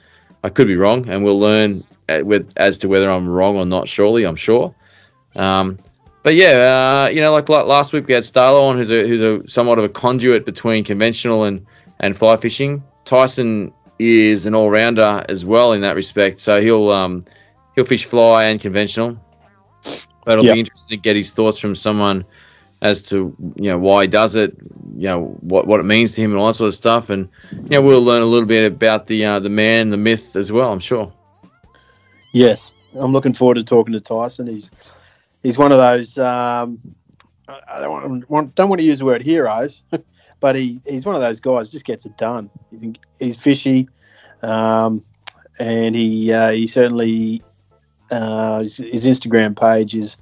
I 0.45 0.49
could 0.51 0.67
be 0.67 0.77
wrong, 0.77 1.09
and 1.09 1.25
we'll 1.25 1.39
learn 1.41 1.85
uh, 2.09 2.21
with 2.25 2.53
as 2.57 2.79
to 2.79 2.89
whether 2.89 3.11
I'm 3.11 3.29
wrong 3.29 3.57
or 3.57 3.67
not. 3.67 3.89
Surely, 3.89 4.25
I'm 4.25 4.37
sure. 4.37 4.75
Um, 5.37 5.79
but 6.23 6.35
yeah, 6.35 7.05
uh, 7.07 7.11
you 7.11 7.21
know, 7.21 7.33
like, 7.33 7.49
like 7.49 7.67
last 7.67 7.93
week 7.93 8.07
we 8.07 8.15
had 8.15 8.23
Starlo 8.23 8.63
on, 8.63 8.77
who's 8.77 8.91
a 8.91 9.07
who's 9.07 9.21
a 9.23 9.47
somewhat 9.49 9.79
of 9.79 9.85
a 9.85 9.89
conduit 9.89 10.45
between 10.45 10.85
conventional 10.85 11.45
and 11.45 11.65
and 12.01 12.17
fly 12.17 12.37
fishing. 12.37 12.83
Tyson 13.05 13.73
is 13.99 14.47
an 14.47 14.55
all 14.55 14.71
rounder 14.71 15.25
as 15.29 15.45
well 15.45 15.73
in 15.73 15.81
that 15.83 15.97
respect, 15.97 16.39
so 16.41 16.61
he'll 16.61 16.91
um 16.91 17.25
he'll 17.75 17.85
fish 17.85 18.05
fly 18.05 18.45
and 18.45 18.61
conventional. 18.61 19.17
But 20.25 20.33
it'll 20.33 20.45
Yep. 20.45 20.55
be 20.55 20.61
interesting 20.61 20.99
to 20.99 21.03
get 21.03 21.17
his 21.17 21.31
thoughts 21.31 21.59
from 21.59 21.75
someone 21.75 22.25
as 22.83 23.03
to 23.03 23.35
you 23.57 23.71
know 23.71 23.79
why 23.79 24.03
he 24.03 24.09
does 24.09 24.37
it, 24.37 24.57
you 24.97 25.09
know 25.09 25.37
what 25.41 25.67
what 25.67 25.81
it 25.81 25.85
means 25.85 26.13
to 26.15 26.23
him 26.23 26.31
and 26.31 26.41
all 26.41 26.47
that 26.47 26.55
sort 26.55 26.69
of 26.69 26.75
stuff, 26.75 27.11
and 27.11 27.29
you 27.53 27.69
know 27.71 27.81
we'll 27.81 28.03
learn 28.03 28.23
a 28.23 28.27
little 28.27 28.47
bit 28.47 28.71
about 28.71 29.07
the 29.07 29.25
uh, 29.25 29.39
the 29.39 29.51
man, 29.51 29.91
the 29.91 29.97
myth 29.97 30.37
as 30.37 30.53
well. 30.53 30.73
I'm 30.73 30.81
sure. 30.81 31.13
Yes. 32.33 32.73
I'm 32.95 33.13
looking 33.13 33.33
forward 33.33 33.57
to 33.57 33.65
talking 33.65 33.93
to 33.93 34.01
Tyson. 34.01 34.47
He's 34.47 34.71
he's 35.43 35.59
one 35.59 35.73
of 35.73 35.79
those. 35.79 36.19
Um, 36.19 36.79
I 37.49 37.81
don't 37.81 37.91
want, 37.91 38.31
want 38.31 38.55
don't 38.55 38.69
want 38.69 38.81
to 38.81 38.87
use 38.87 38.99
the 38.99 39.05
word 39.05 39.23
heroes, 39.23 39.83
but 40.41 40.57
he, 40.57 40.81
he's 40.87 41.07
one 41.07 41.15
of 41.15 41.21
those 41.21 41.41
guys 41.41 41.71
just 41.71 41.85
gets 41.85 42.07
it 42.07 42.17
done. 42.17 42.51
He's 43.19 43.41
fishy, 43.41 43.89
um, 44.43 45.03
and 45.59 45.95
he 45.95 46.33
uh, 46.33 46.51
he 46.53 46.67
certainly 46.67 47.43
uh, 48.11 48.61
his, 48.61 48.77
his 48.77 49.07
Instagram 49.07 49.59
page 49.59 49.95
is 49.95 50.17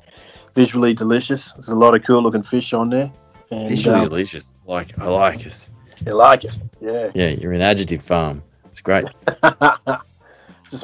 visually 0.57 0.95
delicious. 0.95 1.53
There's 1.53 1.69
a 1.69 1.77
lot 1.77 1.95
of 1.95 2.03
cool 2.03 2.23
looking 2.23 2.42
fish 2.42 2.73
on 2.73 2.90
there, 2.90 3.12
and 3.53 3.69
Visually 3.69 4.01
um, 4.01 4.09
delicious. 4.09 4.55
Like 4.66 4.99
I 4.99 5.07
like 5.07 5.47
it. 5.47 5.69
you 6.05 6.14
like 6.14 6.45
it. 6.45 6.59
Yeah, 6.81 7.12
Yeah, 7.14 7.29
you're 7.29 7.53
an 7.53 7.61
adjective 7.61 8.03
farm. 8.03 8.42
It's 8.64 8.81
great. 8.81 9.05
it's 9.27 9.42
a 9.45 10.01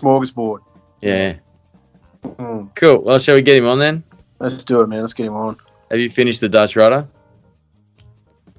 smorgasbord. 0.00 0.60
Yeah. 1.00 1.34
Mm. 2.22 2.72
Cool. 2.76 3.02
Well, 3.02 3.18
shall 3.18 3.34
we 3.34 3.42
get 3.42 3.56
him 3.56 3.66
on 3.66 3.80
then? 3.80 4.04
Let's 4.38 4.62
do 4.62 4.80
it, 4.82 4.86
man. 4.86 5.00
Let's 5.00 5.14
get 5.14 5.26
him 5.26 5.34
on. 5.34 5.56
Have 5.90 5.98
you 5.98 6.10
finished 6.10 6.40
the 6.40 6.48
Dutch 6.48 6.76
rudder? 6.76 7.08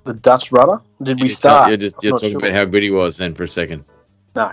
The 0.04 0.13
Dutch 0.13 0.52
rudder. 0.52 0.82
Did 1.02 1.21
we 1.21 1.30
start? 1.30 1.69
You're 1.69 1.78
just 1.78 1.95
I'm 1.97 2.10
you're 2.10 2.17
talking 2.17 2.32
sure. 2.32 2.39
about 2.39 2.54
how 2.54 2.65
good 2.65 2.84
he 2.84 2.91
was 2.91 3.15
then 3.15 3.34
for 3.34 3.43
a 3.43 3.47
second. 3.47 3.86
No, 4.36 4.52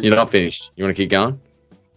You're 0.00 0.14
not 0.14 0.30
finished. 0.30 0.72
You 0.76 0.84
want 0.84 0.96
to 0.96 1.02
keep 1.02 1.10
going? 1.10 1.40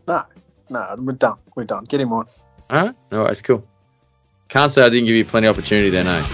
No. 0.08 0.24
No, 0.70 0.96
we're 0.98 1.14
done. 1.14 1.38
We're 1.56 1.66
done. 1.66 1.84
Get 1.86 2.02
him 2.02 2.14
on. 2.14 2.28
All 2.70 2.86
right. 2.86 2.96
Right. 3.12 3.32
It's 3.32 3.42
cool. 3.42 3.66
Can't 4.50 4.72
say 4.72 4.84
I 4.84 4.90
didn't 4.90 5.06
give 5.06 5.16
you 5.16 5.26
plenty 5.26 5.48
of 5.48 5.56
opportunity 5.56 5.90
then, 5.90 6.08
eh? 6.08 6.26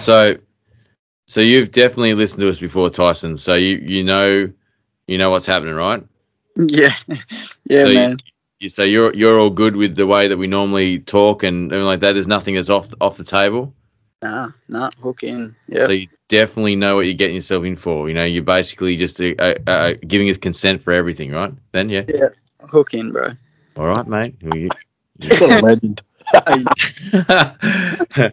So, 0.00 0.38
so 1.26 1.40
you've 1.42 1.70
definitely 1.70 2.14
listened 2.14 2.40
to 2.40 2.48
us 2.48 2.58
before, 2.58 2.88
Tyson. 2.88 3.36
So 3.36 3.54
you 3.56 3.76
you 3.76 4.02
know 4.02 4.50
you 5.06 5.18
know 5.18 5.28
what's 5.28 5.46
happening, 5.46 5.74
right? 5.74 6.02
Yeah, 6.56 6.94
yeah, 7.66 7.86
So 7.86 7.92
man. 7.92 8.10
You, 8.12 8.16
so 8.66 8.82
you're 8.82 9.14
you're 9.14 9.38
all 9.38 9.50
good 9.50 9.76
with 9.76 9.94
the 9.94 10.06
way 10.06 10.26
that 10.26 10.36
we 10.36 10.48
normally 10.48 10.98
talk 11.00 11.44
and, 11.44 11.72
and 11.72 11.86
like 11.86 12.00
that. 12.00 12.14
There's 12.14 12.26
nothing 12.26 12.56
that's 12.56 12.70
off 12.70 12.88
off 13.00 13.16
the 13.16 13.22
table. 13.24 13.72
Nah, 14.20 14.48
nah, 14.68 14.90
hook 15.00 15.22
in. 15.22 15.54
Yeah, 15.68 15.86
So 15.86 15.92
you 15.92 16.08
definitely 16.26 16.74
know 16.74 16.96
what 16.96 17.02
you're 17.02 17.14
getting 17.14 17.36
yourself 17.36 17.64
in 17.64 17.76
for. 17.76 18.08
You 18.08 18.14
know, 18.14 18.24
you're 18.24 18.42
basically 18.42 18.96
just 18.96 19.20
uh, 19.20 19.34
uh, 19.38 19.54
uh, 19.68 19.94
giving 20.08 20.28
us 20.28 20.36
consent 20.36 20.82
for 20.82 20.92
everything, 20.92 21.30
right? 21.30 21.52
Then, 21.70 21.88
yeah. 21.88 22.02
Yeah, 22.08 22.26
hook 22.68 22.94
in, 22.94 23.12
bro. 23.12 23.28
All 23.76 23.86
right, 23.86 24.04
mate. 24.08 24.34
Well, 24.42 24.56
you- 24.56 24.70
What 25.20 25.42
a 25.42 25.60
legend. 25.64 26.02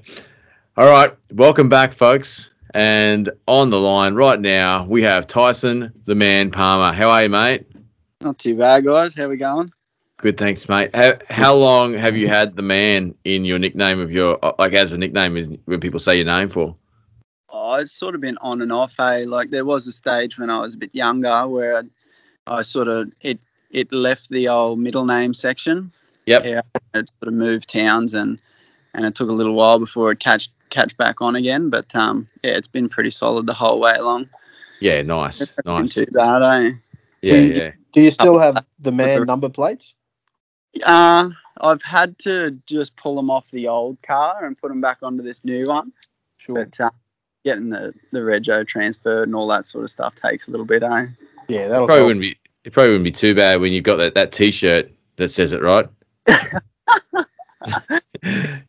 All 0.77 0.87
right, 0.89 1.13
welcome 1.33 1.69
back, 1.69 1.93
folks. 1.93 2.49
And 2.73 3.29
on 3.47 3.69
the 3.69 3.79
line 3.79 4.15
right 4.15 4.39
now, 4.41 4.85
we 4.85 5.01
have 5.03 5.27
Tyson, 5.27 5.93
the 6.05 6.15
man 6.15 6.49
Palmer. 6.51 6.91
How 6.93 7.09
are 7.11 7.23
you, 7.23 7.29
mate? 7.29 7.67
Not 8.21 8.39
too 8.39 8.57
bad, 8.57 8.83
guys. 8.85 9.13
How 9.13 9.29
we 9.29 9.37
going? 9.37 9.71
Good, 10.17 10.37
thanks, 10.37 10.69
mate. 10.69 10.95
How, 10.95 11.13
how 11.29 11.53
long 11.53 11.93
have 11.93 12.15
you 12.15 12.27
had 12.27 12.55
the 12.55 12.61
man 12.61 13.13
in 13.25 13.43
your 13.43 13.59
nickname 13.59 13.99
of 13.99 14.11
your 14.11 14.39
like 14.57 14.73
as 14.73 14.93
a 14.93 14.97
nickname 14.97 15.35
is 15.35 15.49
when 15.65 15.79
people 15.79 15.99
say 15.99 16.15
your 16.15 16.25
name 16.25 16.49
for? 16.49 16.75
Oh, 17.49 17.75
it's 17.75 17.91
sort 17.91 18.15
of 18.15 18.21
been 18.21 18.37
on 18.41 18.61
and 18.61 18.71
off. 18.71 18.95
Hey, 18.97 19.25
like 19.25 19.49
there 19.49 19.65
was 19.65 19.87
a 19.87 19.91
stage 19.91 20.39
when 20.39 20.49
I 20.49 20.59
was 20.59 20.73
a 20.75 20.77
bit 20.77 20.93
younger 20.93 21.47
where 21.47 21.77
I, 21.77 21.81
I 22.47 22.61
sort 22.61 22.87
of 22.87 23.11
it 23.21 23.39
it 23.71 23.91
left 23.91 24.29
the 24.29 24.47
old 24.47 24.79
middle 24.79 25.05
name 25.05 25.33
section. 25.33 25.91
Yep. 26.27 26.45
Yeah, 26.45 26.61
it 26.93 27.09
sort 27.19 27.27
of 27.27 27.33
moved 27.33 27.69
towns 27.69 28.13
and 28.13 28.39
and 28.93 29.05
it 29.05 29.15
took 29.15 29.29
a 29.29 29.33
little 29.33 29.53
while 29.53 29.79
before 29.79 30.11
it 30.11 30.19
catch 30.21 30.49
catch 30.69 30.95
back 30.95 31.21
on 31.21 31.35
again. 31.35 31.69
But 31.69 31.93
um, 31.93 32.25
yeah, 32.41 32.51
it's 32.51 32.69
been 32.69 32.87
pretty 32.87 33.11
solid 33.11 33.45
the 33.47 33.53
whole 33.53 33.81
way 33.81 33.95
along. 33.95 34.29
Yeah, 34.79 35.01
nice, 35.01 35.41
It's 35.41 35.55
not 35.65 35.75
been 35.75 35.81
nice. 35.81 35.93
too 35.93 36.05
bad, 36.07 36.41
eh? 36.41 36.71
Yeah, 37.21 37.35
yeah. 37.35 37.71
Do 37.93 38.01
you 38.01 38.11
still 38.11 38.39
have 38.39 38.63
the 38.79 38.91
man 38.93 39.25
number 39.25 39.49
plates? 39.49 39.93
Uh, 40.83 41.29
I've 41.61 41.81
had 41.81 42.17
to 42.19 42.51
just 42.65 42.95
pull 42.95 43.15
them 43.15 43.29
off 43.29 43.49
the 43.51 43.67
old 43.67 44.01
car 44.01 44.43
and 44.43 44.57
put 44.57 44.69
them 44.69 44.81
back 44.81 44.97
onto 45.01 45.23
this 45.23 45.43
new 45.45 45.63
one. 45.67 45.93
Sure. 46.37 46.65
But 46.65 46.79
uh, 46.79 46.89
getting 47.43 47.69
the 47.69 47.93
the 48.11 48.19
rego 48.19 48.67
transferred 48.67 49.27
and 49.27 49.35
all 49.35 49.47
that 49.47 49.65
sort 49.65 49.83
of 49.83 49.89
stuff 49.89 50.15
takes 50.15 50.47
a 50.47 50.51
little 50.51 50.65
bit, 50.65 50.83
eh? 50.83 51.05
Yeah, 51.47 51.67
that'll 51.67 51.85
Probably 51.87 51.95
help. 51.97 52.07
wouldn't 52.07 52.21
be 52.21 52.37
it 52.65 52.73
probably 52.73 52.89
wouldn't 52.89 53.05
be 53.05 53.11
too 53.11 53.35
bad 53.35 53.61
when 53.61 53.71
you've 53.71 53.83
got 53.83 53.97
that, 53.97 54.15
that 54.15 54.31
T-shirt 54.31 54.91
that 55.17 55.29
says 55.29 55.51
it, 55.53 55.61
right? 55.61 55.87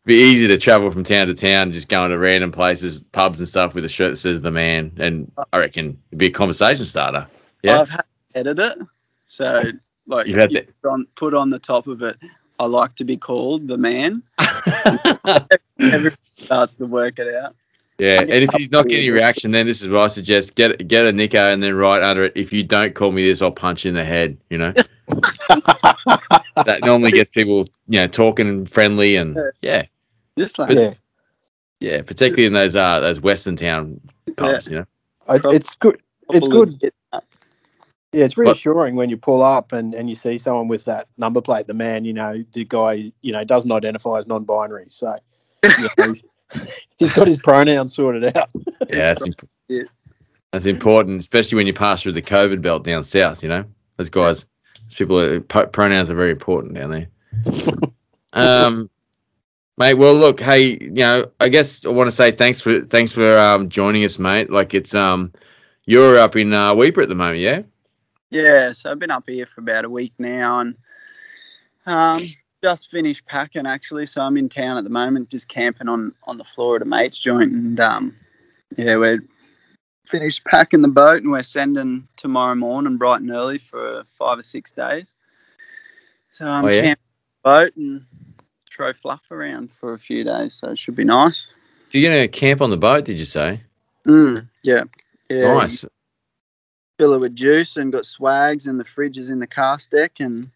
be 0.05 0.13
easy 0.13 0.47
to 0.47 0.57
travel 0.57 0.91
from 0.91 1.03
town 1.03 1.27
to 1.27 1.33
town, 1.33 1.71
just 1.71 1.89
going 1.89 2.11
to 2.11 2.17
random 2.19 2.51
places, 2.51 3.01
pubs 3.11 3.39
and 3.39 3.47
stuff 3.47 3.73
with 3.73 3.83
a 3.85 3.89
shirt 3.89 4.11
that 4.11 4.17
says 4.17 4.41
the 4.41 4.51
man, 4.51 4.91
and 4.97 5.31
I 5.51 5.59
reckon 5.59 5.97
it'd 6.11 6.19
be 6.19 6.27
a 6.27 6.31
conversation 6.31 6.85
starter. 6.85 7.27
Yeah. 7.63 7.81
I've 7.81 7.89
had 7.89 8.05
to 8.33 8.39
edit 8.39 8.59
it. 8.59 8.77
So 9.25 9.63
like 10.07 10.27
You've 10.27 10.37
had 10.37 10.51
you 10.51 10.65
put 10.81 10.89
on, 10.89 11.07
put 11.15 11.33
on 11.33 11.49
the 11.49 11.59
top 11.59 11.87
of 11.87 12.01
it, 12.01 12.17
I 12.59 12.65
like 12.65 12.95
to 12.95 13.03
be 13.03 13.17
called 13.17 13.67
the 13.67 13.77
man. 13.77 14.23
Everyone 15.79 16.17
starts 16.35 16.75
to 16.75 16.85
work 16.85 17.19
it 17.19 17.33
out. 17.35 17.55
Yeah, 17.99 18.21
and 18.21 18.31
if 18.31 18.51
he's 18.55 18.69
not 18.69 18.87
getting 18.87 19.09
a 19.09 19.11
reaction, 19.11 19.49
then 19.51 19.65
this 19.65 19.81
is 19.81 19.87
what 19.87 20.01
I 20.01 20.07
suggest: 20.07 20.53
get 20.55 20.87
get 20.87 21.05
a 21.05 21.11
Nico, 21.11 21.51
and 21.51 21.63
then 21.63 21.73
write 21.73 22.03
under 22.03 22.25
it, 22.25 22.33
if 22.35 22.53
you 22.53 22.63
don't 22.63 22.93
call 22.93 23.11
me 23.11 23.27
this, 23.27 23.41
I'll 23.41 23.51
punch 23.51 23.85
you 23.85 23.89
in 23.89 23.95
the 23.95 24.03
head. 24.03 24.37
You 24.51 24.59
know, 24.59 24.71
that 25.07 26.79
normally 26.83 27.11
gets 27.11 27.31
people, 27.31 27.67
you 27.87 27.99
know, 27.99 28.07
talking 28.07 28.47
and 28.47 28.69
friendly, 28.69 29.15
and 29.15 29.35
yeah, 29.63 29.85
Just 30.37 30.59
like 30.59 30.77
yeah, 30.77 30.93
yeah, 31.79 32.03
particularly 32.03 32.45
in 32.45 32.53
those 32.53 32.75
uh 32.75 32.99
those 32.99 33.19
Western 33.19 33.55
town 33.55 33.99
pubs. 34.35 34.67
You 34.67 34.75
know, 34.75 34.85
I, 35.27 35.39
it's 35.45 35.73
good. 35.73 35.99
It's 36.29 36.47
couple 36.47 36.61
of- 36.61 36.79
good. 36.79 36.93
Yeah, 38.13 38.23
it's 38.23 38.37
reassuring 38.37 38.95
when 38.95 39.09
you 39.09 39.17
pull 39.17 39.43
up 39.43 39.73
and, 39.73 39.93
and 39.93 40.09
you 40.09 40.15
see 40.15 40.37
someone 40.37 40.67
with 40.67 40.85
that 40.85 41.07
number 41.17 41.41
plate. 41.41 41.67
The 41.67 41.73
man, 41.73 42.05
you 42.05 42.13
know, 42.13 42.43
the 42.53 42.63
guy, 42.63 43.11
you 43.21 43.33
know, 43.33 43.43
doesn't 43.43 43.71
identify 43.71 44.17
as 44.17 44.27
non-binary, 44.27 44.85
so 44.87 45.17
you 45.63 45.89
know, 45.97 46.07
he's, 46.07 46.23
he's 46.97 47.11
got 47.11 47.27
his 47.27 47.37
pronouns 47.37 47.93
sorted 47.93 48.37
out. 48.37 48.49
yeah, 48.89 49.13
that's 49.13 49.25
imp- 49.25 49.49
Yeah. 49.67 49.83
that's 50.51 50.65
important, 50.65 51.19
especially 51.19 51.57
when 51.57 51.67
you 51.67 51.73
pass 51.73 52.01
through 52.01 52.13
the 52.13 52.21
COVID 52.21 52.61
belt 52.61 52.85
down 52.85 53.03
south. 53.03 53.43
You 53.43 53.49
know, 53.49 53.65
those 53.97 54.09
guys, 54.09 54.45
those 54.85 54.95
people, 54.95 55.19
are, 55.19 55.41
po- 55.41 55.67
pronouns 55.67 56.09
are 56.09 56.15
very 56.15 56.31
important 56.31 56.75
down 56.75 56.91
there. 56.91 57.07
um, 58.33 58.89
mate. 59.77 59.95
Well, 59.95 60.15
look, 60.15 60.39
hey, 60.39 60.77
you 60.79 60.91
know, 60.91 61.29
I 61.41 61.49
guess 61.49 61.85
I 61.85 61.89
want 61.89 62.07
to 62.07 62.15
say 62.15 62.31
thanks 62.31 62.61
for 62.61 62.81
thanks 62.85 63.11
for 63.11 63.37
um 63.37 63.67
joining 63.67 64.05
us, 64.05 64.17
mate. 64.17 64.49
Like 64.49 64.73
it's 64.73 64.95
um, 64.95 65.33
you're 65.85 66.17
up 66.19 66.37
in 66.37 66.53
uh, 66.53 66.73
Weipa 66.73 67.03
at 67.03 67.09
the 67.09 67.15
moment, 67.15 67.39
yeah? 67.39 67.63
Yeah, 68.29 68.73
so 68.73 68.91
I've 68.91 68.99
been 68.99 69.11
up 69.11 69.27
here 69.27 69.45
for 69.45 69.61
about 69.61 69.85
a 69.85 69.89
week 69.89 70.13
now 70.19 70.59
and 70.59 70.75
um, 71.85 72.21
just 72.63 72.91
finished 72.91 73.25
packing 73.25 73.65
actually. 73.65 74.05
So 74.05 74.21
I'm 74.21 74.37
in 74.37 74.49
town 74.49 74.77
at 74.77 74.83
the 74.83 74.89
moment, 74.89 75.29
just 75.29 75.47
camping 75.47 75.87
on 75.87 76.13
on 76.23 76.37
the 76.37 76.43
floor 76.43 76.75
at 76.75 76.81
a 76.81 76.85
mate's 76.85 77.19
joint, 77.19 77.51
and 77.53 77.79
um, 77.79 78.15
yeah, 78.75 78.97
we're 78.97 79.21
finished 80.05 80.43
packing 80.45 80.81
the 80.81 80.87
boat 80.87 81.21
and 81.21 81.31
we're 81.31 81.43
sending 81.43 82.07
tomorrow 82.17 82.55
morning 82.55 82.97
bright 82.97 83.21
and 83.21 83.31
early 83.31 83.57
for 83.57 84.03
five 84.09 84.39
or 84.39 84.43
six 84.43 84.71
days. 84.71 85.05
So 86.31 86.45
I'm 86.47 86.65
Oh, 86.65 86.69
yeah? 86.69 86.81
camping 86.81 87.03
the 87.43 87.49
boat 87.49 87.75
and 87.77 88.05
throw 88.69 88.93
fluff 88.93 89.23
around 89.31 89.71
for 89.71 89.93
a 89.93 89.99
few 89.99 90.23
days, 90.23 90.53
so 90.53 90.71
it 90.71 90.79
should 90.79 90.95
be 90.95 91.03
nice. 91.03 91.45
So 91.89 91.97
you're 91.97 92.11
gonna 92.11 92.27
camp 92.27 92.61
on 92.61 92.69
the 92.69 92.77
boat? 92.77 93.05
Did 93.05 93.19
you 93.19 93.25
say? 93.25 93.61
Mm, 94.05 94.47
yeah, 94.63 94.83
yeah. 95.29 95.53
Nice. 95.55 95.85
Fill 96.97 97.13
it 97.13 97.21
with 97.21 97.35
juice 97.35 97.77
and 97.77 97.91
got 97.91 98.05
swags 98.05 98.65
and 98.65 98.79
the 98.79 98.83
fridges 98.83 99.29
in 99.29 99.39
the 99.39 99.47
cast 99.47 99.91
deck 99.91 100.13
and 100.19 100.49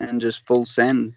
and 0.00 0.20
just 0.20 0.46
full 0.46 0.66
send. 0.66 1.14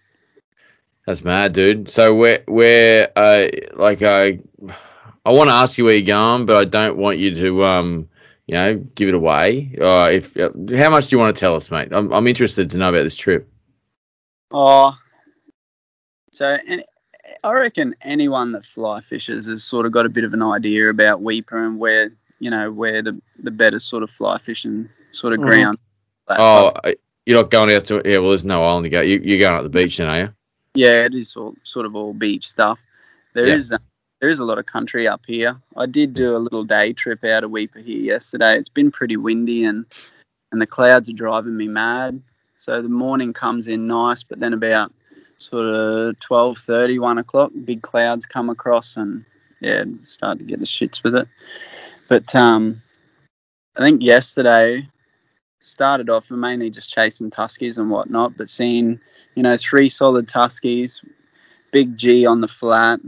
That's 1.05 1.23
mad, 1.23 1.53
dude. 1.53 1.89
So 1.89 2.13
where 2.13 2.43
where 2.47 3.11
uh 3.15 3.47
like 3.73 4.01
I 4.01 4.39
I 5.25 5.31
want 5.31 5.49
to 5.49 5.53
ask 5.53 5.77
you 5.77 5.85
where 5.85 5.95
you're 5.95 6.05
going, 6.05 6.45
but 6.45 6.57
I 6.57 6.65
don't 6.65 6.97
want 6.97 7.17
you 7.17 7.35
to 7.35 7.65
um 7.65 8.09
you 8.47 8.55
know 8.55 8.75
give 8.95 9.09
it 9.09 9.15
away. 9.15 9.75
Uh, 9.79 10.09
if 10.11 10.35
uh, 10.37 10.49
how 10.75 10.89
much 10.89 11.07
do 11.07 11.15
you 11.15 11.19
want 11.19 11.35
to 11.35 11.39
tell 11.39 11.55
us, 11.55 11.71
mate? 11.71 11.89
I'm 11.91 12.11
I'm 12.13 12.27
interested 12.27 12.69
to 12.69 12.77
know 12.77 12.89
about 12.89 13.03
this 13.03 13.17
trip. 13.17 13.49
Oh, 14.51 14.97
so 16.31 16.57
and 16.67 16.83
I 17.43 17.53
reckon 17.53 17.95
anyone 18.01 18.51
that 18.53 18.65
fly 18.65 19.01
fishes 19.01 19.47
has 19.47 19.63
sort 19.63 19.85
of 19.85 19.91
got 19.91 20.05
a 20.05 20.09
bit 20.09 20.23
of 20.23 20.33
an 20.33 20.41
idea 20.41 20.89
about 20.89 21.21
Weipa 21.21 21.65
and 21.65 21.79
where 21.79 22.11
you 22.43 22.49
know 22.49 22.69
where 22.71 23.01
the 23.01 23.19
the 23.39 23.51
better 23.51 23.79
sort 23.79 24.03
of 24.03 24.11
fly 24.11 24.37
fishing 24.37 24.89
sort 25.13 25.33
of 25.33 25.39
Mhm. 25.39 25.43
ground. 25.43 25.77
that 26.27 26.39
Oh, 26.39 26.67
uh, 26.83 26.91
you're 27.25 27.37
not 27.41 27.49
going 27.51 27.71
out 27.71 27.85
to 27.87 28.01
yeah. 28.05 28.17
Well, 28.17 28.29
there's 28.29 28.43
no 28.45 28.63
island 28.63 28.83
to 28.85 28.89
go. 28.89 29.01
You, 29.01 29.19
you're 29.23 29.39
going 29.39 29.55
up 29.55 29.63
the 29.63 29.69
beach, 29.69 29.97
then, 29.97 30.07
are 30.07 30.19
you? 30.19 30.29
Yeah, 30.75 31.05
it 31.05 31.13
is 31.13 31.35
all, 31.35 31.53
sort 31.63 31.85
of 31.85 31.95
all 31.95 32.13
beach 32.13 32.47
stuff. 32.49 32.79
There 33.33 33.47
Yeah. 33.47 33.55
is 33.55 33.71
uh, 33.71 33.77
there 34.19 34.29
is 34.29 34.39
a 34.39 34.45
lot 34.45 34.57
of 34.57 34.65
country 34.65 35.07
up 35.07 35.21
here. 35.25 35.55
I 35.77 35.85
did 35.85 36.13
do 36.13 36.35
a 36.35 36.39
little 36.45 36.63
day 36.63 36.93
trip 36.93 37.23
out 37.23 37.43
of 37.43 37.51
Weipa 37.51 37.83
here 37.83 37.99
yesterday. 37.99 38.57
It's 38.57 38.69
been 38.69 38.91
pretty 38.91 39.17
windy 39.17 39.63
and 39.65 39.85
and 40.51 40.61
the 40.61 40.67
clouds 40.67 41.09
are 41.09 41.13
driving 41.25 41.55
me 41.57 41.67
mad. 41.67 42.21
So 42.57 42.81
the 42.81 42.89
morning 42.89 43.33
comes 43.33 43.67
in 43.67 43.87
nice, 43.87 44.23
but 44.23 44.39
then 44.39 44.53
about 44.53 44.91
sort 45.37 45.65
of 45.65 46.15
12.30, 46.19 46.99
1 46.99 47.17
o'clock, 47.17 47.51
big 47.65 47.81
clouds 47.81 48.25
come 48.25 48.49
across 48.49 48.95
and 48.95 49.25
yeah, 49.59 49.83
start 50.03 50.37
to 50.37 50.43
get 50.45 50.59
the 50.59 50.65
shits 50.65 51.03
with 51.03 51.15
it. 51.15 51.27
But 52.13 52.35
um, 52.35 52.79
I 53.75 53.79
think 53.79 54.03
yesterday 54.03 54.87
started 55.61 56.11
off 56.11 56.29
mainly 56.29 56.69
just 56.69 56.93
chasing 56.93 57.31
tuskies 57.31 57.79
and 57.79 57.89
whatnot, 57.89 58.37
but 58.37 58.49
seeing 58.49 58.99
you 59.33 59.41
know, 59.41 59.57
three 59.57 59.89
solid 59.89 60.27
Tuskies, 60.27 60.99
big 61.71 61.97
G 61.97 62.27
on 62.27 62.39
the 62.39 62.47
flat, 62.47 62.99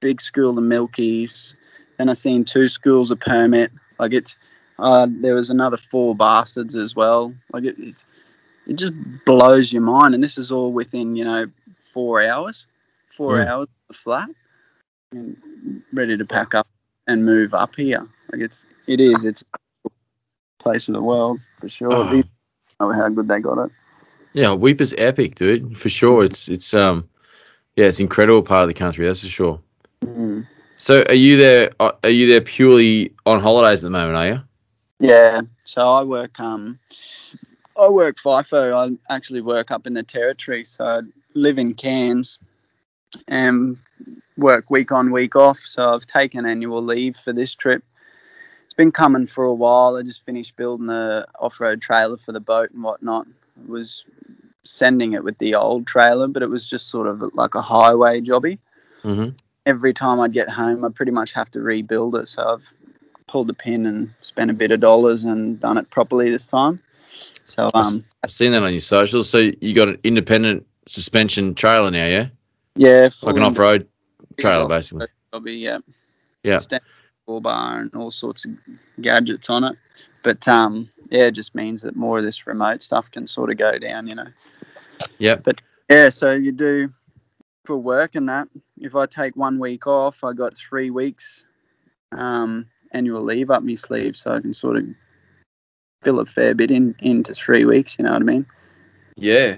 big 0.00 0.22
school 0.22 0.56
of 0.56 0.64
Milkies. 0.64 1.54
Then 1.98 2.08
I 2.08 2.14
seen 2.14 2.46
two 2.46 2.66
schools 2.66 3.10
of 3.10 3.20
permit. 3.20 3.72
Like 3.98 4.14
it's, 4.14 4.36
uh, 4.78 5.06
there 5.10 5.34
was 5.34 5.50
another 5.50 5.76
four 5.76 6.14
bastards 6.14 6.74
as 6.76 6.96
well. 6.96 7.34
Like 7.52 7.64
it, 7.64 7.76
it's, 7.78 8.06
it 8.66 8.76
just 8.76 8.94
blows 9.26 9.70
your 9.70 9.82
mind. 9.82 10.14
And 10.14 10.24
this 10.24 10.38
is 10.38 10.50
all 10.50 10.72
within 10.72 11.14
you 11.14 11.24
know 11.26 11.44
four 11.92 12.22
hours, 12.26 12.64
four 13.08 13.38
Mm. 13.38 13.46
hours 13.46 13.68
of 13.68 13.88
the 13.88 13.94
flat, 13.94 14.30
and 15.12 15.36
ready 15.92 16.16
to 16.16 16.24
pack 16.24 16.54
up 16.54 16.66
and 17.06 17.24
move 17.24 17.54
up 17.54 17.74
here. 17.76 18.06
Like 18.32 18.42
it's, 18.42 18.64
it 18.86 19.00
is, 19.00 19.24
it's 19.24 19.44
a 19.84 19.90
place 20.58 20.88
of 20.88 20.94
the 20.94 21.02
world 21.02 21.40
for 21.60 21.68
sure. 21.68 21.92
Oh. 21.92 22.10
These 22.10 22.24
know 22.80 22.92
how 22.92 23.08
good 23.08 23.28
they 23.28 23.40
got 23.40 23.58
it. 23.58 23.70
Yeah, 24.32 24.48
Weipa's 24.48 24.94
epic, 24.98 25.36
dude. 25.36 25.78
For 25.78 25.88
sure. 25.88 26.24
It's 26.24 26.48
it's 26.48 26.74
um 26.74 27.08
yeah, 27.76 27.86
it's 27.86 28.00
incredible 28.00 28.42
part 28.42 28.62
of 28.62 28.68
the 28.68 28.74
country. 28.74 29.06
That's 29.06 29.22
for 29.22 29.28
sure. 29.28 29.60
Mm. 30.02 30.46
So 30.76 31.02
are 31.08 31.14
you 31.14 31.36
there? 31.38 31.70
uh, 31.80 31.92
Are 32.04 32.10
you 32.10 32.26
there 32.28 32.42
purely 32.42 33.12
on 33.24 33.40
holidays 33.40 33.78
at 33.78 33.84
the 33.84 33.90
moment? 33.90 34.16
Are 34.16 34.28
you? 34.28 34.40
Yeah, 34.98 35.42
so 35.64 35.80
I 35.80 36.02
work 36.02 36.38
um 36.38 36.78
I 37.80 37.88
work 37.88 38.16
FIFO. 38.16 38.74
I 38.74 39.14
actually 39.14 39.40
work 39.40 39.70
up 39.70 39.86
in 39.86 39.94
the 39.94 40.02
territory, 40.02 40.64
so 40.64 40.84
I 40.84 41.00
live 41.34 41.58
in 41.58 41.74
Cairns 41.74 42.38
and 43.28 43.76
work 44.36 44.70
week 44.70 44.92
on, 44.92 45.10
week 45.10 45.36
off. 45.36 45.58
So 45.58 45.90
I've 45.90 46.06
taken 46.06 46.46
annual 46.46 46.82
leave 46.82 47.16
for 47.16 47.32
this 47.32 47.54
trip. 47.54 47.82
It's 48.64 48.74
been 48.74 48.92
coming 48.92 49.26
for 49.26 49.44
a 49.44 49.54
while. 49.54 49.96
I 49.96 50.02
just 50.02 50.24
finished 50.24 50.56
building 50.56 50.86
the 50.86 51.26
off-road 51.38 51.80
trailer 51.80 52.16
for 52.16 52.32
the 52.32 52.40
boat 52.40 52.70
and 52.72 52.82
whatnot. 52.82 53.26
I 53.26 53.70
was 53.70 54.04
sending 54.64 55.12
it 55.12 55.24
with 55.24 55.38
the 55.38 55.54
old 55.54 55.86
trailer, 55.86 56.28
but 56.28 56.42
it 56.42 56.50
was 56.50 56.66
just 56.66 56.88
sort 56.88 57.06
of 57.06 57.22
like 57.34 57.54
a 57.54 57.62
highway 57.62 58.20
jobby. 58.20 58.58
Mm-hmm. 59.02 59.30
Every 59.64 59.92
time 59.92 60.20
I'd 60.20 60.32
get 60.32 60.48
home, 60.48 60.84
I 60.84 60.88
pretty 60.90 61.12
much 61.12 61.32
have 61.32 61.50
to 61.52 61.60
rebuild 61.60 62.16
it. 62.16 62.28
So 62.28 62.54
I've 62.54 62.72
pulled 63.26 63.48
the 63.48 63.54
pin 63.54 63.86
and 63.86 64.10
spent 64.20 64.50
a 64.50 64.54
bit 64.54 64.70
of 64.70 64.80
dollars 64.80 65.24
and 65.24 65.58
done 65.58 65.78
it 65.78 65.90
properly 65.90 66.30
this 66.30 66.46
time. 66.46 66.80
So 67.46 67.70
um, 67.74 68.04
I've 68.22 68.30
seen 68.30 68.52
that 68.52 68.62
on 68.62 68.72
your 68.72 68.80
socials. 68.80 69.30
So 69.30 69.50
you 69.60 69.74
got 69.74 69.88
an 69.88 69.98
independent 70.04 70.66
suspension 70.86 71.54
trailer 71.54 71.90
now, 71.90 72.06
yeah? 72.06 72.26
Yeah, 72.76 73.08
Like 73.22 73.36
an 73.36 73.42
off-road 73.42 73.88
trailer, 74.38 74.68
basically. 74.68 75.08
Probably, 75.30 75.56
yeah. 75.56 75.78
Yeah. 76.42 76.58
Stand 76.58 76.82
full 77.26 77.40
bar 77.40 77.80
and 77.80 77.94
all 77.94 78.10
sorts 78.10 78.44
of 78.44 78.52
gadgets 79.02 79.50
on 79.50 79.64
it. 79.64 79.76
But 80.22 80.46
um, 80.48 80.88
yeah, 81.10 81.26
it 81.26 81.32
just 81.32 81.54
means 81.54 81.82
that 81.82 81.96
more 81.96 82.18
of 82.18 82.24
this 82.24 82.46
remote 82.46 82.80
stuff 82.82 83.10
can 83.10 83.26
sort 83.26 83.50
of 83.50 83.58
go 83.58 83.78
down, 83.78 84.06
you 84.06 84.14
know. 84.14 84.26
Yep. 85.18 85.42
But 85.44 85.62
yeah, 85.90 86.08
so 86.08 86.32
you 86.32 86.52
do 86.52 86.88
for 87.64 87.76
work 87.76 88.14
and 88.14 88.28
that. 88.28 88.48
If 88.78 88.94
I 88.94 89.06
take 89.06 89.36
one 89.36 89.58
week 89.58 89.86
off, 89.86 90.24
I 90.24 90.32
got 90.32 90.56
three 90.56 90.90
weeks 90.90 91.46
um, 92.12 92.66
annual 92.92 93.22
leave 93.22 93.50
up 93.50 93.62
my 93.62 93.74
sleeve, 93.74 94.16
so 94.16 94.34
I 94.34 94.40
can 94.40 94.52
sort 94.52 94.76
of 94.76 94.84
fill 96.02 96.20
a 96.20 96.26
fair 96.26 96.54
bit 96.54 96.70
in 96.70 96.94
into 97.00 97.34
three 97.34 97.64
weeks. 97.64 97.98
You 97.98 98.04
know 98.04 98.12
what 98.12 98.22
I 98.22 98.24
mean? 98.24 98.46
Yeah. 99.16 99.56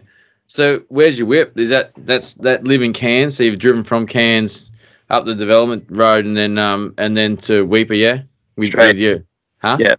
So 0.49 0.83
where's 0.89 1.19
your 1.19 1.29
whip? 1.29 1.57
Is 1.57 1.69
that 1.69 1.93
that's 1.99 2.35
that 2.35 2.65
live 2.65 2.83
in 2.83 2.93
Cairns? 2.93 3.37
So 3.37 3.45
you've 3.45 3.59
driven 3.59 3.85
from 3.85 4.07
Cairns 4.07 4.71
up 5.11 5.25
the 5.25 5.35
development 5.35 5.87
road 5.91 6.25
and 6.25 6.37
then 6.37 6.59
um 6.59 6.95
and 6.99 7.17
then 7.17 7.37
to 7.39 7.65
Weeper, 7.65 7.95
yeah? 7.95 8.23
With, 8.57 8.69
Straight. 8.69 8.89
with 8.89 8.99
you. 8.99 9.25
Huh? 9.59 9.77
Yeah. 9.79 9.95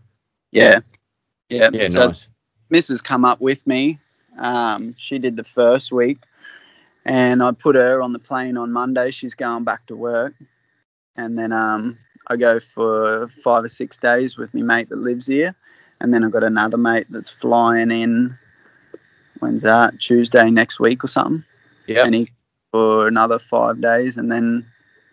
Yeah, 0.51 0.79
yeah. 1.49 1.69
Yeah, 1.71 1.89
So 1.89 2.07
nice. 2.07 2.27
Mrs. 2.71 3.03
come 3.03 3.25
up 3.25 3.39
with 3.41 3.65
me. 3.67 3.97
Um, 4.37 4.95
she 4.97 5.19
did 5.19 5.35
the 5.35 5.43
first 5.43 5.91
week, 5.91 6.17
and 7.05 7.43
I 7.43 7.51
put 7.51 7.75
her 7.75 8.01
on 8.01 8.13
the 8.13 8.19
plane 8.19 8.57
on 8.57 8.71
Monday. 8.71 9.11
She's 9.11 9.35
going 9.35 9.63
back 9.63 9.85
to 9.87 9.95
work, 9.95 10.33
and 11.17 11.37
then 11.37 11.51
um, 11.51 11.97
I 12.27 12.37
go 12.37 12.59
for 12.59 13.27
five 13.43 13.63
or 13.63 13.69
six 13.69 13.97
days 13.97 14.37
with 14.37 14.53
my 14.53 14.61
mate 14.61 14.89
that 14.89 14.97
lives 14.97 15.27
here, 15.27 15.55
and 15.99 16.13
then 16.13 16.23
I've 16.23 16.31
got 16.31 16.43
another 16.43 16.77
mate 16.77 17.07
that's 17.09 17.29
flying 17.29 17.91
in. 17.91 18.35
When's 19.39 19.61
that? 19.63 19.99
Tuesday 19.99 20.49
next 20.49 20.79
week 20.79 21.03
or 21.03 21.07
something. 21.07 21.43
Yeah. 21.87 22.05
And 22.05 22.15
he 22.15 22.31
for 22.71 23.07
another 23.07 23.39
five 23.39 23.81
days, 23.81 24.17
and 24.17 24.31
then 24.31 24.65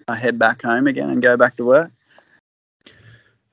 I 0.08 0.16
head 0.16 0.38
back 0.38 0.62
home 0.62 0.86
again 0.86 1.10
and 1.10 1.22
go 1.22 1.36
back 1.36 1.56
to 1.56 1.64
work. 1.64 1.90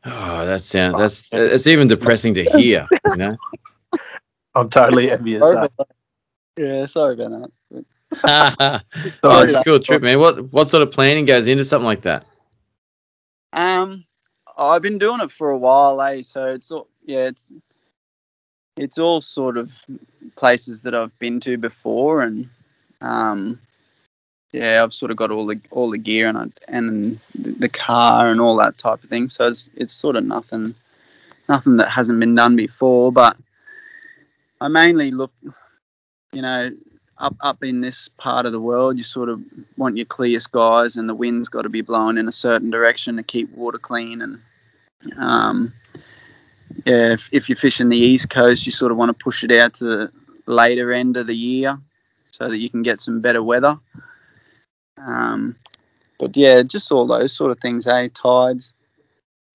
Oh, 0.05 0.45
that 0.45 0.61
sounds 0.61 0.97
that's 0.97 1.27
it's 1.31 1.67
even 1.67 1.87
depressing 1.87 2.33
to 2.33 2.43
hear. 2.43 2.87
You 3.05 3.17
know. 3.17 3.37
I'm 4.55 4.69
totally 4.69 5.09
envious. 5.09 5.41
Sorry 5.41 5.57
about 5.57 5.71
that. 5.77 5.87
Yeah, 6.57 6.85
sorry 6.85 7.13
about 7.15 7.49
that. 7.71 7.85
oh, 9.23 9.43
it's 9.43 9.55
a 9.55 9.63
cool 9.63 9.79
trip, 9.79 10.01
man. 10.01 10.19
What 10.19 10.51
what 10.51 10.69
sort 10.69 10.83
of 10.83 10.91
planning 10.91 11.25
goes 11.25 11.47
into 11.47 11.63
something 11.63 11.85
like 11.85 12.01
that? 12.01 12.25
Um, 13.53 14.03
I've 14.57 14.81
been 14.81 14.97
doing 14.97 15.21
it 15.21 15.31
for 15.31 15.51
a 15.51 15.57
while, 15.57 15.99
eh? 16.01 16.21
So 16.21 16.47
it's 16.47 16.69
all 16.69 16.89
yeah, 17.05 17.27
it's 17.27 17.51
it's 18.77 18.97
all 18.97 19.21
sort 19.21 19.57
of 19.57 19.71
places 20.35 20.81
that 20.81 20.95
I've 20.95 21.17
been 21.19 21.39
to 21.41 21.57
before, 21.57 22.21
and 22.21 22.49
um, 23.01 23.59
yeah, 24.51 24.83
I've 24.83 24.93
sort 24.93 25.11
of 25.11 25.17
got 25.17 25.31
all 25.31 25.45
the 25.45 25.59
all 25.71 25.89
the 25.89 25.97
gear 25.97 26.27
and 26.27 26.37
I, 26.37 26.45
and 26.67 27.19
the 27.35 27.69
car 27.69 28.27
and 28.27 28.39
all 28.39 28.55
that 28.57 28.77
type 28.77 29.03
of 29.03 29.09
thing. 29.09 29.29
So 29.29 29.45
it's 29.45 29.69
it's 29.75 29.93
sort 29.93 30.15
of 30.15 30.25
nothing 30.25 30.75
nothing 31.49 31.77
that 31.77 31.89
hasn't 31.89 32.19
been 32.19 32.35
done 32.35 32.55
before, 32.55 33.11
but 33.11 33.37
I 34.61 34.67
mainly 34.67 35.11
look, 35.11 35.33
you 36.31 36.41
know, 36.41 36.71
up 37.17 37.35
up 37.41 37.63
in 37.63 37.81
this 37.81 38.07
part 38.17 38.45
of 38.45 38.51
the 38.51 38.59
world, 38.59 38.97
you 38.97 39.03
sort 39.03 39.29
of 39.29 39.43
want 39.77 39.97
your 39.97 40.05
clear 40.05 40.39
skies, 40.39 40.95
and 40.95 41.07
the 41.07 41.15
wind's 41.15 41.49
got 41.49 41.63
to 41.63 41.69
be 41.69 41.81
blowing 41.81 42.17
in 42.17 42.27
a 42.27 42.31
certain 42.31 42.69
direction 42.69 43.15
to 43.17 43.23
keep 43.23 43.51
water 43.53 43.77
clean. 43.77 44.21
And 44.21 44.39
um, 45.17 45.73
yeah, 46.85 47.13
if, 47.13 47.29
if 47.31 47.49
you're 47.49 47.55
fishing 47.55 47.89
the 47.89 47.97
east 47.97 48.29
coast, 48.29 48.65
you 48.65 48.71
sort 48.71 48.91
of 48.91 48.97
want 48.97 49.09
to 49.17 49.23
push 49.23 49.43
it 49.43 49.51
out 49.51 49.73
to 49.75 49.83
the 49.85 50.11
later 50.45 50.91
end 50.91 51.17
of 51.17 51.27
the 51.27 51.35
year 51.35 51.77
so 52.27 52.49
that 52.49 52.57
you 52.57 52.69
can 52.69 52.83
get 52.83 52.99
some 52.99 53.21
better 53.21 53.43
weather. 53.43 53.77
Um, 54.97 55.55
but 56.19 56.35
yeah, 56.35 56.61
just 56.61 56.91
all 56.91 57.07
those 57.07 57.33
sort 57.33 57.51
of 57.51 57.59
things, 57.59 57.87
eh? 57.87 58.09
Tides, 58.13 58.73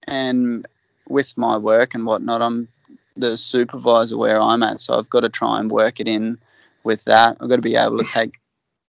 and 0.06 0.66
with 1.08 1.36
my 1.36 1.56
work 1.56 1.94
and 1.94 2.04
whatnot, 2.04 2.42
I'm 2.42 2.68
the 3.16 3.36
supervisor 3.36 4.16
where 4.16 4.40
I'm 4.40 4.62
at, 4.62 4.80
so 4.80 4.98
I've 4.98 5.10
got 5.10 5.20
to 5.20 5.28
try 5.28 5.58
and 5.58 5.70
work 5.70 6.00
it 6.00 6.08
in 6.08 6.38
with 6.84 7.04
that. 7.04 7.36
I've 7.40 7.48
got 7.48 7.56
to 7.56 7.62
be 7.62 7.76
able 7.76 7.98
to 7.98 8.06
take, 8.12 8.34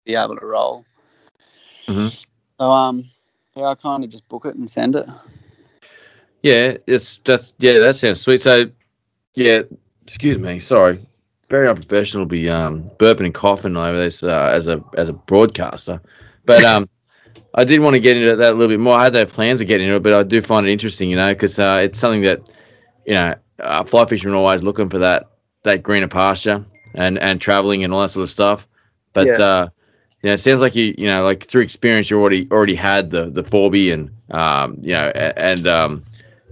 be 0.04 0.14
able 0.14 0.37
to 0.37 0.46
roll. 0.46 0.84
Mhm. 1.87 2.24
So 2.58 2.64
um, 2.70 3.04
yeah, 3.54 3.64
I 3.66 3.74
kind 3.74 4.04
of 4.04 4.10
just 4.10 4.28
book 4.28 4.46
it 4.46 4.54
and 4.54 4.70
send 4.70 4.96
it. 4.96 5.08
Yeah, 6.44 6.78
it's 6.87 7.18
that's 7.24 7.54
yeah, 7.61 7.80
that 7.80 7.96
sounds 7.96 8.20
sweet. 8.22 8.42
So, 8.42 8.70
yeah, 9.35 9.62
excuse 10.04 10.38
me, 10.38 10.61
sorry, 10.61 11.00
very 11.48 11.68
unprofessional. 11.68 12.26
to 12.26 12.28
Be 12.28 12.48
um 12.50 12.90
burping 12.98 13.26
and 13.26 13.35
coughing 13.35 13.76
over 13.76 13.96
this 13.98 14.22
uh, 14.22 14.52
as 14.54 14.68
a 14.68 14.83
as 14.96 15.09
a 15.09 15.14
broadcaster, 15.14 16.00
but 16.46 16.64
um, 16.64 16.88
I 17.54 17.64
did 17.64 17.80
want 17.80 17.94
to 17.94 18.00
get 18.00 18.16
into 18.16 18.37
that 18.37 18.52
a 18.52 18.57
little 18.57 18.68
bit 18.72 18.80
more. 18.80 18.94
I 18.96 19.04
had 19.04 19.14
no 19.14 19.24
plans 19.26 19.61
of 19.61 19.68
getting 19.68 19.87
into 19.87 19.96
it, 19.96 20.02
but 20.02 20.14
I 20.14 20.22
do 20.24 20.42
find 20.42 20.66
it 20.66 20.72
interesting, 20.72 21.11
you 21.11 21.16
know, 21.16 21.30
because 21.33 21.59
uh, 21.59 21.80
it's 21.83 21.98
something 21.98 22.22
that 22.22 22.50
you 23.07 23.14
know, 23.14 23.35
uh, 23.61 23.85
fly 23.85 24.04
fishermen 24.07 24.35
are 24.35 24.38
always 24.38 24.62
looking 24.62 24.88
for 24.90 24.98
that 24.98 25.30
that 25.64 25.83
greener 25.83 26.09
pasture 26.09 26.64
and 26.94 27.18
and 27.18 27.40
traveling 27.40 27.85
and 27.85 27.92
all 27.94 28.02
that 28.02 28.11
sort 28.11 28.24
of 28.24 28.30
stuff. 28.30 28.68
But 29.14 29.38
Yeah. 29.38 29.38
uh, 29.38 29.68
you 30.22 30.28
know, 30.28 30.35
it 30.35 30.40
sounds 30.40 30.61
like 30.61 30.74
you 30.76 30.94
you 30.98 31.09
know, 31.09 31.24
like 31.24 31.44
through 31.44 31.62
experience, 31.62 32.11
you 32.11 32.20
already 32.20 32.48
already 32.50 32.74
had 32.74 33.11
the 33.11 33.30
the 33.30 33.42
Forby 33.44 33.92
and 33.92 34.11
um, 34.30 34.78
you 34.83 34.92
know, 34.92 35.09
and 35.14 35.66
um, 35.66 36.04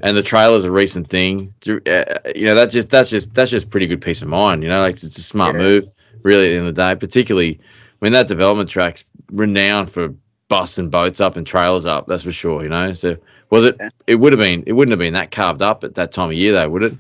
and 0.03 0.17
the 0.17 0.23
trail 0.23 0.55
is 0.55 0.65
a 0.65 0.71
recent 0.71 1.07
thing. 1.09 1.53
Uh, 1.69 2.05
you 2.35 2.47
know, 2.47 2.55
that's 2.55 2.73
just 2.73 2.91
that's 2.91 3.11
just 3.11 3.33
that's 3.35 3.51
just 3.51 3.71
pretty 3.71 3.87
good 3.87 4.01
peace 4.01 4.23
of 4.23 4.29
mind. 4.29 4.63
You 4.63 4.69
know, 4.69 4.81
like 4.81 5.03
it's 5.03 5.19
a 5.19 5.23
smart 5.23 5.55
Yeah. 5.55 5.63
move, 5.63 5.89
really, 6.23 6.47
at 6.47 6.51
the 6.51 6.59
end 6.59 6.69
of 6.69 6.75
the 6.75 6.83
day. 6.83 6.95
Particularly 6.95 7.61
when 8.01 8.13
that 8.13 8.29
development 8.29 8.69
track's 8.69 9.05
renowned 9.31 9.91
for 9.91 10.13
busting 10.49 10.91
boats 10.91 11.21
up 11.21 11.37
and 11.37 11.47
trailers 11.47 11.87
up. 11.87 12.07
That's 12.07 12.25
for 12.25 12.33
sure. 12.33 12.63
You 12.63 12.69
know, 12.69 12.93
so 12.93 13.17
was 13.51 13.65
it? 13.65 13.77
Yeah. 13.79 13.91
It 14.07 14.17
would 14.17 14.33
have 14.33 14.41
been. 14.41 14.65
It 14.67 14.73
wouldn't 14.73 14.93
have 14.93 14.99
been 14.99 15.15
that 15.15 15.31
carved 15.31 15.63
up 15.63 15.85
at 15.85 15.95
that 15.95 16.13
time 16.13 16.29
of 16.31 16.35
year, 16.35 16.53
though, 16.53 16.69
would 16.69 16.83
it? 16.83 16.95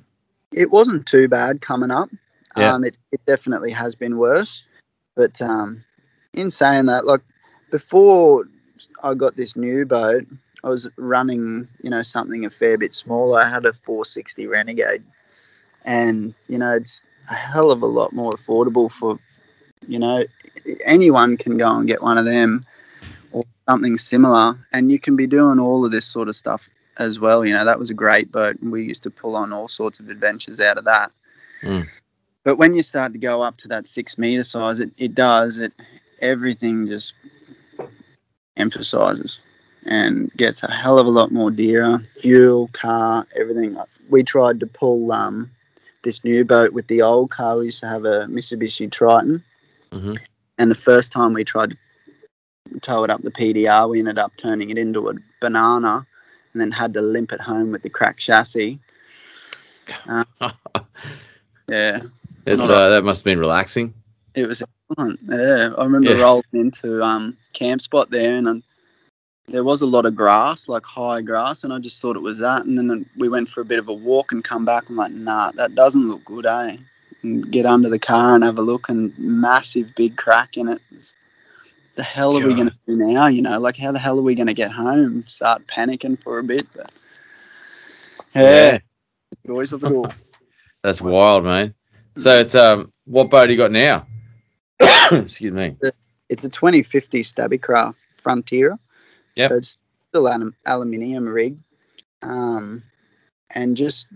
It 0.53 0.71
wasn't 0.71 1.07
too 1.07 1.29
bad 1.29 1.61
coming 1.61 1.91
up. 1.91 2.09
Yeah. 2.57 2.75
Um, 2.75 2.85
it, 2.85 2.97
it 3.11 3.25
definitely 3.27 3.71
has 3.71 3.95
been 3.95 4.19
worse. 4.19 4.63
But 5.15 5.41
um, 5.43 5.83
in 6.35 6.51
saying 6.51 6.87
that, 6.87 7.07
like 7.07 7.23
before 7.71 8.45
I 9.03 9.15
got 9.15 9.37
this 9.37 9.57
new 9.57 9.85
boat, 9.87 10.27
I 10.65 10.69
was 10.69 10.89
running, 10.97 11.67
you 11.83 11.91
know, 11.91 12.03
something 12.03 12.45
a 12.45 12.51
fair 12.51 12.79
bit 12.79 12.95
smaller. 12.95 13.41
I 13.41 13.49
had 13.49 13.65
a 13.65 13.73
460 13.73 14.47
Renegade, 14.47 15.03
and 15.85 16.35
you 16.49 16.59
know, 16.59 16.73
it's 16.73 17.01
a 17.31 17.35
hell 17.35 17.73
of 17.73 17.83
a 17.83 17.87
lot 17.87 18.13
more 18.13 18.33
affordable 18.33 18.91
for, 18.91 19.19
you 19.87 19.99
know, 19.99 20.25
anyone 20.85 21.37
can 21.37 21.57
go 21.57 21.77
and 21.77 21.89
get 21.89 22.03
one 22.03 22.19
of 22.19 22.25
them 22.25 22.65
or 23.33 23.43
something 23.69 23.97
similar, 23.97 24.57
and 24.73 24.91
you 24.91 25.01
can 25.01 25.17
be 25.17 25.27
doing 25.27 25.59
all 25.59 25.85
of 25.85 25.91
this 25.91 26.07
sort 26.07 26.29
of 26.29 26.37
stuff 26.37 26.69
as 26.99 27.19
well. 27.19 27.45
You 27.45 27.55
know, 27.55 27.65
that 27.65 27.79
was 27.79 27.91
a 27.91 27.95
great 27.95 28.31
boat, 28.31 28.57
and 28.61 28.71
we 28.71 28.85
used 28.85 29.03
to 29.03 29.11
pull 29.11 29.35
on 29.35 29.53
all 29.53 29.69
sorts 29.69 29.99
of 29.99 30.11
adventures 30.11 30.61
out 30.61 30.79
of 30.79 30.85
that. 30.85 31.11
Mm. 31.63 31.89
But 32.45 32.57
when 32.57 32.75
you 32.75 32.83
start 32.83 33.13
to 33.13 33.19
go 33.19 33.43
up 33.43 33.57
to 33.59 33.69
that 33.69 33.87
six 33.87 34.17
meter 34.17 34.45
size, 34.45 34.79
it, 34.79 34.91
it 34.99 35.15
does 35.15 35.59
it. 35.59 35.73
Everything 36.21 36.87
just 36.87 37.15
emphasizes 38.57 39.41
and 39.87 40.31
gets 40.37 40.63
a 40.63 40.71
hell 40.71 40.99
of 40.99 41.07
a 41.07 41.11
lot 41.11 41.33
more 41.33 41.51
dearer. 41.51 41.99
Fuel, 42.19 42.69
car, 42.73 43.27
everything. 43.37 43.77
We 44.09 44.23
tried 44.23 44.61
to 44.61 44.67
pull 44.67 45.11
um, 45.13 45.51
this 46.03 46.23
new 46.25 46.45
boat 46.45 46.73
with 46.73 46.87
the 46.89 47.03
old 47.03 47.31
car. 47.31 47.59
We 47.59 47.67
used 47.67 47.81
to 47.81 47.89
have 47.89 48.05
a 48.05 48.27
Mitsubishi 48.27 48.91
Triton, 48.91 49.43
Mhm. 49.91 50.17
and 50.59 50.71
the 50.71 50.75
first 50.77 51.13
time 51.13 51.33
we 51.33 51.45
tried 51.45 51.71
to 51.73 51.77
tow 52.81 53.05
it 53.05 53.11
up 53.11 53.21
the 53.23 53.31
PDR, 53.31 53.89
we 53.89 53.99
ended 53.99 54.19
up 54.19 54.33
turning 54.37 54.71
it 54.71 54.79
into 54.79 55.09
a 55.09 55.15
banana, 55.41 56.07
and 56.53 56.61
then 56.61 56.71
had 56.71 56.93
to 56.95 57.03
limp 57.03 57.33
it 57.33 57.41
home 57.41 57.71
with 57.73 57.83
the 57.83 57.91
cracked 57.91 58.21
chassis. 58.21 58.79
Yeah, 61.69 62.01
it's 62.45 62.61
uh, 62.63 62.89
that 62.91 63.05
must 63.05 63.21
have 63.21 63.25
been 63.25 63.39
relaxing. 63.39 63.95
it 64.35 64.47
was 64.47 64.63
excellent. 64.91 65.21
Yeah, 65.23 65.71
I 65.79 65.85
remember 65.85 66.11
Yeah. 66.15 66.23
rolling 66.23 66.43
into 66.53 67.03
um, 67.03 67.37
camp 67.53 67.81
spot 67.81 68.11
there, 68.11 68.35
and 68.35 68.49
um, 68.49 68.63
there 69.49 69.65
was 69.65 69.83
a 69.83 69.87
lot 69.87 70.07
of 70.07 70.15
grass, 70.15 70.69
like 70.69 70.85
high 70.85 71.21
grass, 71.21 71.65
and 71.65 71.73
I 71.73 71.79
just 71.79 72.01
thought 72.01 72.17
it 72.17 72.23
was 72.23 72.39
that. 72.39 72.65
And 72.65 72.79
then 72.79 73.07
we 73.19 73.29
went 73.29 73.49
for 73.49 73.61
a 73.61 73.65
bit 73.65 73.79
of 73.79 73.89
a 73.89 73.93
walk 73.93 74.33
and 74.33 74.45
come 74.45 74.65
back. 74.65 74.89
I'm 74.89 74.97
like, 74.97 75.13
nah, 75.13 75.51
that 75.53 75.75
doesn't 75.75 76.09
look 76.09 76.25
good, 76.25 76.47
eh? 76.47 76.77
And 77.23 77.51
get 77.51 77.67
under 77.67 77.89
the 77.89 77.99
car 77.99 78.35
and 78.35 78.45
have 78.45 78.59
a 78.59 78.63
look, 78.63 78.89
and 78.89 79.13
massive 79.19 79.89
big 79.97 80.17
crack 80.17 80.57
in 80.57 80.69
it. 80.69 80.81
The 81.95 82.03
hell 82.03 82.37
are 82.37 82.47
we 82.47 82.55
going 82.55 82.71
to 82.71 82.77
do 82.87 82.97
now? 82.97 83.27
You 83.27 83.43
know, 83.43 83.59
like 83.61 83.77
how 83.77 83.93
the 83.93 83.99
hell 83.99 84.19
are 84.19 84.23
we 84.23 84.35
going 84.35 84.47
to 84.47 84.55
get 84.55 84.73
home? 84.73 85.25
Start 85.29 85.67
panicking 85.67 86.23
for 86.23 86.39
a 86.39 86.45
bit, 86.45 86.67
but 86.75 86.91
yeah, 88.35 88.79
joys 89.47 89.73
of 89.73 89.85
it 89.85 89.93
all. 89.93 90.11
that's 90.83 91.03
wild, 91.03 91.45
man. 91.45 91.75
So 92.17 92.39
it's 92.39 92.55
um, 92.55 92.93
what 93.05 93.29
boat 93.29 93.51
you 93.51 93.57
got 93.57 93.73
now? 93.73 94.07
Excuse 95.13 95.53
me. 95.53 95.77
It's 96.29 96.45
a 96.45 96.49
2050 96.49 97.23
Stabicraft 97.23 97.95
Frontier. 98.23 98.79
Yep. 99.37 99.51
So 99.51 99.57
it's 99.57 99.77
still 100.09 100.27
an 100.27 100.55
aluminium 100.67 101.29
rig, 101.29 101.57
um, 102.23 102.83
and 103.51 103.77
just 103.77 104.07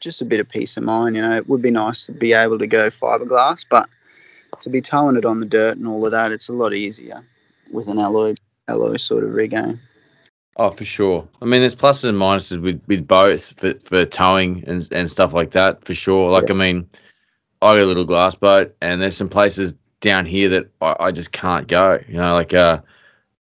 just 0.00 0.20
a 0.20 0.24
bit 0.24 0.40
of 0.40 0.48
peace 0.48 0.76
of 0.76 0.82
mind. 0.82 1.16
You 1.16 1.22
know, 1.22 1.36
it 1.36 1.48
would 1.48 1.62
be 1.62 1.70
nice 1.70 2.06
to 2.06 2.12
be 2.12 2.32
able 2.32 2.58
to 2.58 2.66
go 2.66 2.90
fiberglass, 2.90 3.64
but 3.68 3.88
to 4.60 4.70
be 4.70 4.80
towing 4.80 5.16
it 5.16 5.24
on 5.24 5.40
the 5.40 5.46
dirt 5.46 5.76
and 5.76 5.86
all 5.86 6.04
of 6.04 6.12
that, 6.12 6.32
it's 6.32 6.48
a 6.48 6.52
lot 6.52 6.74
easier 6.74 7.22
with 7.72 7.88
an 7.88 7.98
alloy 7.98 8.34
alloy 8.68 8.96
sort 8.96 9.24
of 9.24 9.32
rig. 9.32 9.52
Eh? 9.52 9.72
Oh, 10.56 10.70
for 10.70 10.84
sure. 10.84 11.26
I 11.42 11.46
mean, 11.46 11.60
there's 11.60 11.74
pluses 11.74 12.08
and 12.08 12.20
minuses 12.20 12.62
with, 12.62 12.80
with 12.86 13.06
both 13.06 13.58
for, 13.58 13.74
for 13.84 14.06
towing 14.06 14.62
and, 14.68 14.86
and 14.92 15.10
stuff 15.10 15.32
like 15.32 15.50
that, 15.50 15.84
for 15.84 15.94
sure. 15.94 16.30
Like, 16.30 16.48
I 16.48 16.54
mean, 16.54 16.88
I 17.60 17.74
got 17.74 17.82
a 17.82 17.86
little 17.86 18.04
glass 18.04 18.36
boat, 18.36 18.74
and 18.80 19.02
there's 19.02 19.16
some 19.16 19.28
places 19.28 19.74
down 20.00 20.26
here 20.26 20.48
that 20.50 20.66
I, 20.80 20.96
I 21.00 21.10
just 21.10 21.32
can't 21.32 21.66
go. 21.66 21.98
You 22.06 22.18
know, 22.18 22.34
like 22.34 22.54
uh, 22.54 22.80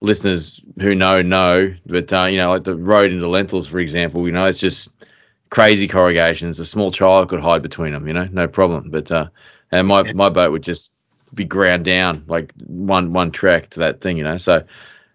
listeners 0.02 0.62
who 0.82 0.96
know 0.96 1.22
know, 1.22 1.74
but 1.86 2.12
uh, 2.12 2.28
you 2.30 2.38
know, 2.38 2.50
like 2.50 2.64
the 2.64 2.76
road 2.76 3.12
into 3.12 3.28
Lentils, 3.28 3.68
for 3.68 3.80
example. 3.80 4.26
You 4.26 4.34
know, 4.34 4.46
it's 4.46 4.60
just 4.60 4.90
crazy 5.50 5.88
corrugations. 5.88 6.60
A 6.60 6.66
small 6.66 6.92
child 6.92 7.30
could 7.30 7.40
hide 7.40 7.62
between 7.62 7.94
them. 7.94 8.08
You 8.08 8.14
know, 8.14 8.28
no 8.32 8.48
problem. 8.48 8.90
But 8.90 9.12
uh, 9.12 9.28
and 9.72 9.88
my 9.88 10.04
my 10.14 10.30
boat 10.30 10.52
would 10.52 10.64
just 10.64 10.94
be 11.34 11.46
ground 11.46 11.86
down 11.86 12.24
like 12.28 12.52
one 12.68 13.14
one 13.14 13.32
track 13.32 13.70
to 13.72 13.80
that 13.80 14.02
thing. 14.02 14.18
You 14.18 14.24
know, 14.24 14.38
so 14.38 14.64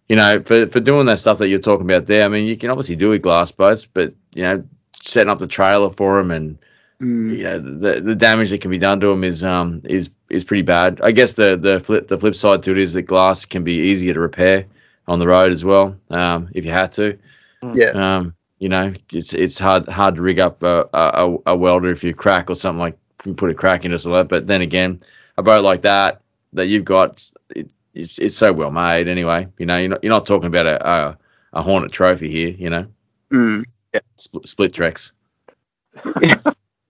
you 0.08 0.16
know, 0.16 0.42
for, 0.44 0.66
for 0.68 0.80
doing 0.80 1.06
that 1.06 1.18
stuff 1.18 1.38
that 1.38 1.48
you're 1.48 1.58
talking 1.58 1.88
about 1.88 2.06
there, 2.06 2.24
I 2.24 2.28
mean, 2.28 2.46
you 2.46 2.56
can 2.56 2.70
obviously 2.70 2.96
do 2.96 3.10
with 3.10 3.22
glass 3.22 3.50
boats, 3.50 3.86
but 3.86 4.14
you 4.34 4.42
know, 4.42 4.64
setting 5.02 5.30
up 5.30 5.38
the 5.38 5.48
trailer 5.48 5.90
for 5.90 6.18
them 6.18 6.30
and 6.30 6.58
Mm. 7.00 7.36
you 7.36 7.44
know 7.44 7.58
the 7.58 8.00
the 8.00 8.14
damage 8.14 8.48
that 8.50 8.60
can 8.62 8.70
be 8.70 8.78
done 8.78 9.00
to 9.00 9.08
them 9.08 9.22
is 9.22 9.44
um 9.44 9.82
is 9.84 10.10
is 10.30 10.44
pretty 10.44 10.62
bad. 10.62 10.98
I 11.02 11.12
guess 11.12 11.34
the 11.34 11.56
the 11.56 11.78
flip 11.80 12.08
the 12.08 12.18
flip 12.18 12.34
side 12.34 12.62
to 12.62 12.70
it 12.72 12.78
is 12.78 12.94
that 12.94 13.02
glass 13.02 13.44
can 13.44 13.64
be 13.64 13.74
easier 13.74 14.14
to 14.14 14.20
repair 14.20 14.64
on 15.08 15.18
the 15.18 15.26
road 15.26 15.52
as 15.52 15.64
well, 15.64 15.96
um, 16.10 16.48
if 16.54 16.64
you 16.64 16.70
had 16.70 16.92
to. 16.92 17.18
Yeah. 17.74 17.90
Um, 17.90 18.34
you 18.58 18.68
know, 18.68 18.92
it's 19.12 19.34
it's 19.34 19.58
hard 19.58 19.86
hard 19.88 20.14
to 20.16 20.22
rig 20.22 20.38
up 20.38 20.62
a, 20.62 20.88
a, 20.94 21.36
a 21.46 21.56
welder 21.56 21.90
if 21.90 22.02
you 22.02 22.14
crack 22.14 22.48
or 22.50 22.54
something 22.54 22.80
like 22.80 22.96
you 23.24 23.34
put 23.34 23.50
a 23.50 23.54
crack 23.54 23.84
into 23.84 23.98
something. 23.98 24.26
But 24.26 24.46
then 24.46 24.62
again, 24.62 25.00
a 25.36 25.42
boat 25.42 25.62
like 25.62 25.82
that 25.82 26.22
that 26.54 26.66
you've 26.68 26.84
got, 26.84 27.28
it, 27.54 27.70
it's 27.94 28.18
it's 28.18 28.36
so 28.36 28.52
well 28.52 28.70
made 28.70 29.08
anyway. 29.08 29.46
You 29.58 29.66
know, 29.66 29.76
you're 29.76 29.90
not 29.90 30.02
you're 30.04 30.12
not 30.12 30.26
talking 30.26 30.46
about 30.46 30.66
a 30.66 30.88
a, 30.88 31.18
a 31.54 31.62
Hornet 31.62 31.92
trophy 31.92 32.30
here. 32.30 32.48
You 32.48 32.70
know, 32.70 32.86
Mm. 33.30 33.64
split, 34.16 34.48
split 34.48 34.72
tracks. 34.74 35.12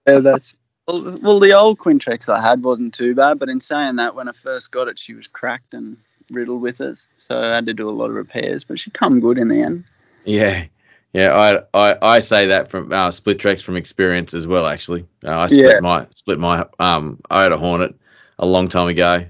Yeah, 0.09 0.21
that's 0.21 0.55
well, 0.87 1.19
well. 1.21 1.41
The 1.41 1.53
old 1.53 1.79
Quintrex 1.79 2.29
I 2.29 2.41
had 2.41 2.63
wasn't 2.63 2.95
too 2.95 3.13
bad, 3.13 3.41
but 3.41 3.49
in 3.49 3.61
saying 3.61 3.97
that, 3.97 4.15
when 4.15 4.29
I 4.29 4.33
first 4.33 4.71
got 4.71 4.87
it, 4.87 5.01
she 5.01 5.15
was 5.15 5.27
cracked 5.27 5.75
and 5.75 5.97
riddled 6.31 6.63
with 6.63 6.81
us, 6.81 7.07
so 7.21 7.39
I 7.41 7.55
had 7.55 7.67
to 7.67 7.75
do 7.75 7.89
a 7.89 7.91
lot 7.91 8.11
of 8.11 8.17
repairs. 8.17 8.65
But 8.65 8.79
she 8.81 8.91
come 8.91 9.21
good 9.21 9.39
in 9.39 9.49
the 9.49 9.61
end. 9.63 9.85
Yeah. 10.25 10.65
Yeah, 11.13 11.63
I, 11.73 11.91
I, 11.93 11.99
I 12.17 12.19
say 12.19 12.47
that 12.47 12.69
from 12.69 12.93
uh, 12.93 13.11
split 13.11 13.39
tracks 13.39 13.63
from 13.63 13.77
experience 13.77 14.35
as 14.35 14.47
well. 14.47 14.67
Actually, 14.67 15.07
uh, 15.25 15.31
I 15.39 15.47
split 15.47 15.73
Yeah. 15.75 15.81
my 15.81 16.07
split 16.11 16.39
my 16.39 16.67
um. 16.79 17.19
I 17.31 17.43
had 17.43 17.53
a 17.53 17.57
Hornet 17.57 17.95
a 18.39 18.45
long 18.45 18.69
time 18.69 18.89
ago. 18.89 19.25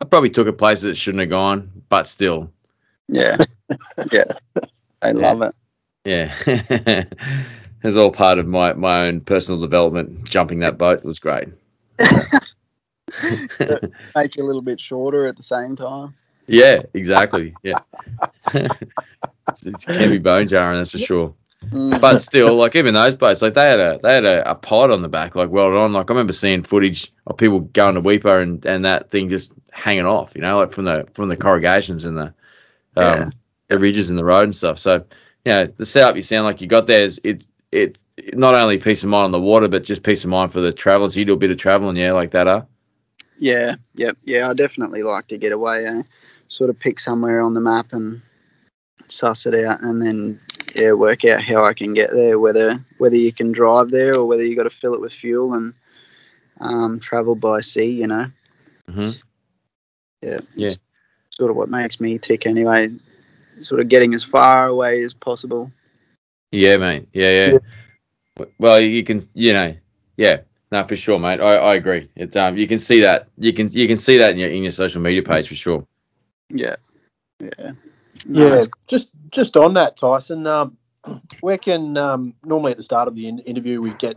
I 0.00 0.04
probably 0.04 0.30
took 0.30 0.46
it 0.46 0.52
places 0.52 0.84
it 0.84 0.96
shouldn't 0.96 1.20
have 1.22 1.30
gone, 1.30 1.68
but 1.88 2.06
still, 2.06 2.52
Yeah, 3.08 3.38
yeah, 4.12 4.24
I 5.02 5.10
love 5.12 5.42
it. 5.42 5.54
yeah, 6.04 6.32
it's 7.82 7.96
all 7.96 8.12
part 8.12 8.38
of 8.38 8.46
my 8.46 8.74
my 8.74 9.08
own 9.08 9.20
personal 9.22 9.60
development. 9.60 10.28
Jumping 10.28 10.60
that 10.60 10.78
boat 10.78 11.02
was 11.02 11.18
great. 11.18 11.48
Make 14.14 14.36
you 14.36 14.42
a 14.42 14.46
little 14.46 14.62
bit 14.62 14.80
shorter 14.80 15.26
at 15.26 15.36
the 15.36 15.42
same 15.42 15.74
time. 15.74 16.14
Yeah, 16.46 16.82
exactly. 16.94 17.54
Yeah, 17.62 17.78
it's, 18.54 19.66
it's 19.66 19.84
heavy 19.84 20.18
bone 20.18 20.48
jarring, 20.48 20.78
that's 20.78 20.90
for 20.90 20.98
sure. 20.98 21.34
Mm. 21.70 22.00
but 22.00 22.20
still, 22.20 22.54
like 22.54 22.76
even 22.76 22.94
those 22.94 23.16
boats, 23.16 23.42
like 23.42 23.54
they 23.54 23.66
had 23.66 23.80
a 23.80 23.98
they 24.02 24.14
had 24.14 24.24
a, 24.24 24.48
a 24.50 24.54
pod 24.54 24.90
on 24.90 25.02
the 25.02 25.08
back, 25.08 25.34
like 25.34 25.50
welded 25.50 25.76
on. 25.78 25.92
Like 25.92 26.10
I 26.10 26.12
remember 26.12 26.32
seeing 26.32 26.62
footage 26.62 27.12
of 27.26 27.36
people 27.36 27.60
going 27.60 27.94
to 27.96 28.02
Weipa 28.02 28.42
and, 28.42 28.64
and 28.66 28.84
that 28.84 29.10
thing 29.10 29.28
just 29.28 29.52
hanging 29.72 30.06
off, 30.06 30.32
you 30.36 30.42
know, 30.42 30.58
like 30.58 30.72
from 30.72 30.84
the 30.84 31.08
from 31.14 31.28
the 31.28 31.36
corrugations 31.36 32.04
and 32.04 32.16
the 32.16 32.26
um 32.26 32.34
Yeah. 32.96 33.30
the 33.68 33.78
ridges 33.78 34.10
in 34.10 34.16
the 34.16 34.24
road 34.24 34.44
and 34.44 34.54
stuff. 34.54 34.78
So 34.78 35.04
yeah, 35.44 35.66
the 35.76 35.86
setup 35.86 36.14
you 36.14 36.22
sound 36.22 36.44
like 36.44 36.60
you 36.60 36.68
got 36.68 36.86
there 36.86 37.04
is 37.04 37.20
it 37.24 37.44
it 37.72 37.98
not 38.34 38.54
only 38.54 38.78
peace 38.78 39.02
of 39.02 39.08
mind 39.08 39.24
on 39.26 39.32
the 39.32 39.40
water, 39.40 39.66
but 39.66 39.82
just 39.82 40.02
peace 40.02 40.22
of 40.24 40.30
mind 40.30 40.52
for 40.52 40.60
the 40.60 40.72
travellers. 40.72 41.16
You 41.16 41.24
do 41.24 41.32
a 41.32 41.36
bit 41.38 41.50
of 41.50 41.58
travelling, 41.58 41.96
yeah, 41.96 42.12
like 42.12 42.30
that, 42.30 42.46
huh? 42.46 42.62
Yeah, 43.38 43.74
yep, 43.94 44.16
yeah. 44.24 44.48
I 44.48 44.54
definitely 44.54 45.02
like 45.02 45.26
to 45.28 45.38
get 45.38 45.52
away. 45.52 45.84
Eh? 45.86 46.02
Sort 46.48 46.70
of 46.70 46.78
pick 46.78 47.00
somewhere 47.00 47.40
on 47.40 47.54
the 47.54 47.60
map 47.60 47.92
and 47.92 48.22
suss 49.08 49.46
it 49.46 49.54
out, 49.64 49.82
and 49.82 50.00
then 50.00 50.40
yeah, 50.74 50.92
work 50.92 51.24
out 51.24 51.42
how 51.42 51.64
I 51.64 51.74
can 51.74 51.94
get 51.94 52.10
there. 52.12 52.38
Whether 52.38 52.78
whether 52.98 53.16
you 53.16 53.32
can 53.32 53.52
drive 53.52 53.90
there 53.90 54.14
or 54.14 54.26
whether 54.26 54.44
you 54.44 54.56
got 54.56 54.64
to 54.64 54.70
fill 54.70 54.94
it 54.94 55.00
with 55.00 55.12
fuel 55.12 55.54
and 55.54 55.74
um, 56.60 57.00
travel 57.00 57.34
by 57.34 57.60
sea. 57.60 57.90
You 57.90 58.06
know. 58.06 58.26
hmm 58.88 59.10
Yeah. 60.22 60.40
Yeah. 60.54 60.68
it's 60.68 60.78
Sort 61.30 61.50
of 61.50 61.56
what 61.56 61.68
makes 61.68 62.00
me 62.00 62.18
tick 62.18 62.46
anyway. 62.46 62.90
Sort 63.62 63.80
of 63.80 63.88
getting 63.88 64.14
as 64.14 64.24
far 64.24 64.68
away 64.68 65.02
as 65.02 65.14
possible. 65.14 65.70
Yeah, 66.52 66.76
mate. 66.76 67.08
Yeah, 67.12 67.30
yeah. 67.30 67.52
Yeah. 67.52 68.46
Well, 68.58 68.80
you 68.80 69.02
can, 69.02 69.26
you 69.34 69.52
know, 69.52 69.74
yeah, 70.16 70.40
no, 70.70 70.84
for 70.84 70.96
sure, 70.96 71.18
mate. 71.18 71.40
I, 71.40 71.56
I 71.56 71.74
agree. 71.74 72.08
It, 72.16 72.36
um, 72.36 72.56
you 72.56 72.66
can 72.66 72.78
see 72.78 73.00
that. 73.00 73.28
You 73.38 73.52
can 73.52 73.70
you 73.72 73.86
can 73.86 73.96
see 73.96 74.18
that 74.18 74.30
in 74.30 74.38
your 74.38 74.50
in 74.50 74.62
your 74.62 74.72
social 74.72 75.00
media 75.00 75.22
page 75.22 75.48
for 75.48 75.54
sure. 75.54 75.86
Yeah. 76.50 76.76
Yeah. 77.40 77.72
No, 78.26 78.54
Yeah, 78.54 78.64
just 78.86 79.10
just 79.30 79.56
on 79.56 79.74
that, 79.74 79.96
Tyson. 79.96 80.46
Um, 80.46 80.76
where 81.40 81.58
can 81.58 81.96
um, 81.96 82.34
normally 82.44 82.72
at 82.72 82.76
the 82.76 82.82
start 82.82 83.08
of 83.08 83.14
the 83.14 83.28
in- 83.28 83.40
interview 83.40 83.80
we 83.80 83.90
get 83.94 84.16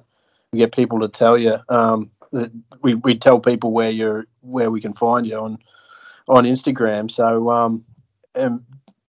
we 0.51 0.59
get 0.59 0.71
people 0.71 0.99
to 0.99 1.07
tell 1.07 1.37
you 1.37 1.57
um, 1.69 2.09
that 2.31 2.51
we, 2.81 2.95
we 2.95 3.15
tell 3.15 3.39
people 3.39 3.71
where 3.71 3.89
you're 3.89 4.25
where 4.41 4.71
we 4.71 4.81
can 4.81 4.93
find 4.93 5.27
you 5.27 5.37
on 5.37 5.59
on 6.27 6.45
Instagram. 6.45 7.09
So 7.09 7.49
um, 7.51 7.83
um, 8.35 8.65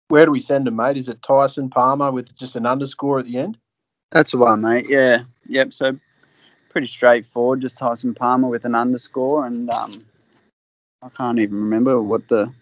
where 0.08 0.24
do 0.24 0.30
we 0.30 0.40
send 0.40 0.66
them, 0.66 0.76
mate? 0.76 0.96
Is 0.96 1.08
it 1.08 1.22
Tyson 1.22 1.68
Palmer 1.68 2.10
with 2.10 2.34
just 2.36 2.56
an 2.56 2.66
underscore 2.66 3.18
at 3.18 3.26
the 3.26 3.38
end? 3.38 3.58
That's 4.10 4.30
the 4.32 4.38
one, 4.38 4.62
mate. 4.62 4.86
Yeah. 4.88 5.24
Yep. 5.46 5.72
So 5.72 5.98
pretty 6.70 6.86
straightforward. 6.86 7.60
Just 7.60 7.78
Tyson 7.78 8.14
Palmer 8.14 8.48
with 8.48 8.64
an 8.64 8.74
underscore, 8.74 9.44
and 9.46 9.68
um, 9.70 10.04
I 11.02 11.08
can't 11.10 11.38
even 11.38 11.58
remember 11.60 12.00
what 12.00 12.26
the 12.28 12.52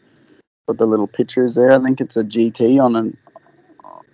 what 0.67 0.79
the 0.79 0.87
little 0.87 1.07
picture 1.07 1.45
is 1.45 1.55
there. 1.55 1.73
I 1.73 1.79
think 1.79 2.01
it's 2.01 2.17
a 2.17 2.25
GT 2.25 2.83
on 2.83 2.95
a 2.97 3.11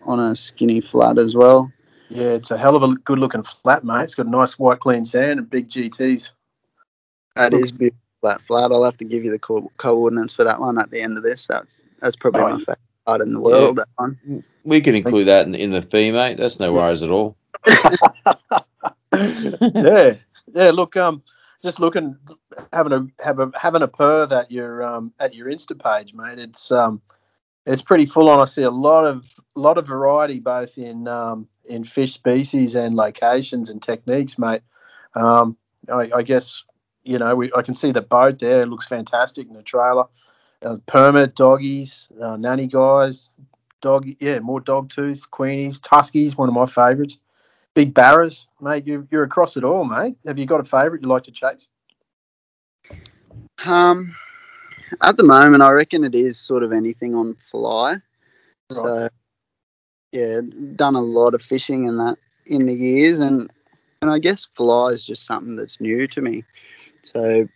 on 0.05 0.21
a 0.21 0.35
skinny 0.37 0.81
flat 0.81 1.19
as 1.19 1.35
well. 1.35 1.73
Yeah, 2.09 2.31
it's 2.33 2.51
a 2.51 2.59
hell 2.59 2.77
of 2.77 2.83
a 2.83 2.95
good 2.95 3.19
looking 3.19 3.43
flat, 3.43 3.85
mate. 3.85 4.03
It's 4.05 4.15
got 4.15 4.27
nice 4.27 4.59
white 4.59 4.81
clean 4.81 5.05
sand 5.05 5.39
and 5.39 5.49
big 5.51 5.69
GTs. 5.69 6.33
That 7.37 7.53
Look- 7.53 7.65
is 7.65 7.73
beautiful. 7.73 7.99
That 8.23 8.41
flat. 8.43 8.71
I'll 8.71 8.85
have 8.85 8.97
to 8.99 9.05
give 9.05 9.25
you 9.25 9.33
the 9.33 9.39
co- 9.41 9.73
coordinates 9.79 10.33
for 10.33 10.45
that 10.45 10.61
one 10.61 10.79
at 10.79 10.93
the 10.93 11.01
end 11.01 11.17
of 11.17 11.25
this. 11.25 11.45
That's 11.49 11.83
that's 12.01 12.15
probably 12.15 12.43
Oh, 12.43 12.49
my 12.51 12.59
favorite 12.59 12.79
part 13.05 13.21
in 13.21 13.33
the 13.33 13.41
world. 13.41 13.79
That 13.79 13.89
one. 13.97 14.17
We 14.63 14.81
can 14.81 14.95
include 14.95 15.27
that 15.27 15.45
in, 15.49 15.57
in 15.57 15.71
the 15.73 15.83
fee, 15.83 16.13
mate. 16.13 16.37
That's 16.37 16.61
no 16.61 16.73
worries 16.73 17.03
at 17.03 17.11
all. 17.11 17.37
yeah, 19.13 20.15
yeah. 20.53 20.71
Look, 20.71 20.97
um, 20.97 21.21
just 21.63 21.81
looking, 21.81 22.17
having 22.73 22.93
a 22.93 23.07
have 23.25 23.39
a 23.39 23.51
having 23.55 23.83
a 23.83 23.89
perv 23.89 24.33
at 24.33 24.51
your 24.51 24.83
um 24.83 25.13
at 25.21 25.35
your 25.35 25.49
Insta 25.49 25.81
page, 25.81 26.13
mate. 26.13 26.39
It's 26.39 26.71
um, 26.71 27.01
it's 27.67 27.83
pretty 27.83 28.07
full 28.07 28.29
on. 28.29 28.41
I 28.41 28.47
see 28.47 28.63
a 28.63 28.71
lot 28.71 29.05
of 29.05 29.39
lot 29.55 29.79
of 29.79 29.87
variety 29.87 30.41
both 30.41 30.77
in 30.77 31.07
um 31.07 31.49
in 31.67 31.85
fish 31.85 32.13
species 32.13 32.75
and 32.75 32.97
locations 32.97 33.71
and 33.71 33.81
techniques, 33.81 34.39
mate. 34.39 34.63
Um, 35.15 35.57
I, 35.93 36.11
I 36.15 36.23
guess 36.23 36.63
you 37.05 37.19
know 37.19 37.37
we 37.37 37.53
I 37.55 37.63
can 37.63 37.75
see 37.75 37.93
the 37.93 38.03
boat 38.03 38.41
there. 38.41 38.63
It 38.63 38.69
looks 38.69 38.87
fantastic 38.87 39.47
in 39.47 39.55
the 39.55 39.63
trailer. 39.63 40.05
Uh, 40.63 40.77
permit 40.87 41.35
doggies, 41.35 42.09
uh, 42.21 42.37
nannygais, 42.37 43.31
dog 43.81 44.09
yeah, 44.21 44.39
more 44.41 44.61
dog 44.61 44.89
tooth, 44.89 45.29
queenies, 45.31 45.81
tuskies, 45.81 46.37
one 46.37 46.49
of 46.49 46.55
my 46.55 46.67
favourites. 46.67 47.19
Big 47.75 47.95
barras, 47.95 48.47
mate. 48.61 48.87
You, 48.87 49.07
you're 49.11 49.25
across 49.25 49.57
it 49.57 49.65
all, 49.65 49.85
mate. 49.85 50.17
Have 50.27 50.39
you 50.39 50.47
got 50.47 50.61
a 50.61 50.65
favourite 50.65 51.03
you 51.03 51.09
like 51.09 51.23
to 51.25 51.31
chase? 51.31 51.69
Um, 53.65 54.15
at 55.01 55.17
the 55.17 55.25
moment, 55.25 55.63
I 55.63 55.71
reckon 55.71 56.05
it 56.05 56.15
is 56.15 56.39
sort 56.39 56.63
of 56.63 56.73
anything 56.73 57.15
on 57.15 57.35
fly. 57.51 57.97
So, 58.71 59.09
yeah, 60.13 60.41
done 60.77 60.97
a 60.97 61.01
lot 61.01 61.35
of 61.35 61.43
fishing 61.43 61.89
and 61.89 61.99
that 61.99 62.17
in 62.47 62.67
the 62.67 62.75
years, 62.75 63.21
and 63.21 63.51
and 64.03 64.11
I 64.11 64.19
guess 64.19 64.47
fly 64.55 64.89
is 64.89 65.05
just 65.05 65.25
something 65.25 65.57
that's 65.57 65.81
new 65.81 66.07
to 66.09 66.21
me. 66.21 66.45
So, 67.03 67.47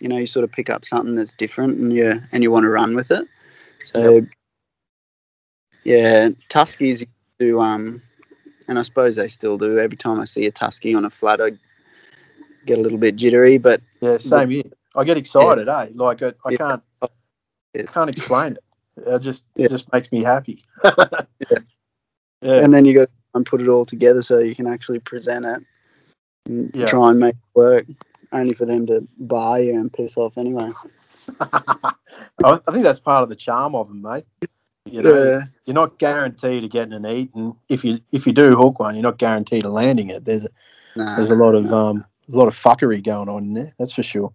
you 0.00 0.08
know, 0.08 0.18
you 0.18 0.26
sort 0.26 0.44
of 0.44 0.52
pick 0.52 0.68
up 0.68 0.84
something 0.84 1.14
that's 1.14 1.32
different, 1.32 1.78
and 1.78 1.92
you 1.92 2.20
and 2.32 2.42
you 2.42 2.50
want 2.50 2.64
to 2.64 2.70
run 2.70 2.94
with 2.94 3.10
it. 3.10 3.26
So, 3.78 4.20
yeah, 5.84 6.30
tuskies 6.48 7.06
do. 7.38 7.60
Um, 7.60 8.02
and 8.72 8.78
I 8.78 8.82
suppose 8.84 9.16
they 9.16 9.28
still 9.28 9.58
do. 9.58 9.78
Every 9.78 9.98
time 9.98 10.18
I 10.18 10.24
see 10.24 10.46
a 10.46 10.50
tusky 10.50 10.94
on 10.94 11.04
a 11.04 11.10
flat, 11.10 11.42
I 11.42 11.50
get 12.64 12.78
a 12.78 12.80
little 12.80 12.96
bit 12.96 13.16
jittery, 13.16 13.58
but 13.58 13.82
Yeah, 14.00 14.16
same 14.16 14.48
here. 14.48 14.62
I 14.96 15.04
get 15.04 15.18
excited, 15.18 15.68
eh? 15.68 15.88
Like 15.94 16.22
I, 16.22 16.32
I 16.46 16.50
Yeah. 16.52 16.56
can't, 16.56 16.82
Yeah. 17.74 17.82
can't 17.82 18.08
explain 18.08 18.52
it. 18.52 18.64
It 18.96 19.18
just, 19.20 19.44
Yeah. 19.56 19.66
it 19.66 19.70
just 19.72 19.92
makes 19.92 20.10
me 20.10 20.22
happy. 20.22 20.64
Yeah. 20.82 20.90
yeah, 22.40 22.64
and 22.64 22.72
then 22.72 22.86
you 22.86 22.94
go 22.94 23.06
and 23.34 23.44
put 23.44 23.60
it 23.60 23.68
all 23.68 23.84
together 23.84 24.22
so 24.22 24.38
you 24.38 24.54
can 24.54 24.66
actually 24.66 25.00
present 25.00 25.44
it 25.44 25.62
and 26.46 26.74
Yeah. 26.74 26.86
try 26.86 27.10
and 27.10 27.20
make 27.20 27.34
it 27.34 27.54
work 27.54 27.84
only 28.32 28.54
for 28.54 28.64
them 28.64 28.86
to 28.86 29.06
buy 29.18 29.58
you 29.58 29.78
and 29.78 29.92
piss 29.92 30.16
off 30.16 30.38
anyway 30.38 30.70
I, 31.40 31.94
I 32.42 32.72
think 32.72 32.84
that's 32.84 33.00
part 33.00 33.22
of 33.22 33.28
the 33.28 33.36
charm 33.36 33.74
of 33.74 33.88
them, 33.88 34.00
mate. 34.02 34.24
You 34.92 35.02
know, 35.02 35.22
yeah 35.22 35.42
you're 35.64 35.74
not 35.74 35.98
guaranteed 35.98 36.64
of 36.64 36.70
getting 36.70 36.92
an 36.92 37.06
eat, 37.06 37.30
and 37.34 37.54
if 37.68 37.84
you 37.84 38.00
if 38.10 38.26
you 38.26 38.32
do 38.32 38.56
hook 38.56 38.80
one, 38.80 38.94
you're 38.94 39.02
not 39.02 39.18
guaranteed 39.18 39.64
of 39.64 39.72
landing 39.72 40.10
it. 40.10 40.24
There's 40.24 40.44
a, 40.44 40.48
nah, 40.96 41.16
there's 41.16 41.30
a 41.30 41.36
lot 41.36 41.54
of 41.54 41.72
um, 41.72 42.04
a 42.32 42.36
lot 42.36 42.48
of 42.48 42.54
fuckery 42.54 43.02
going 43.02 43.28
on 43.28 43.44
in 43.44 43.54
there. 43.54 43.72
That's 43.78 43.94
for 43.94 44.02
sure. 44.02 44.32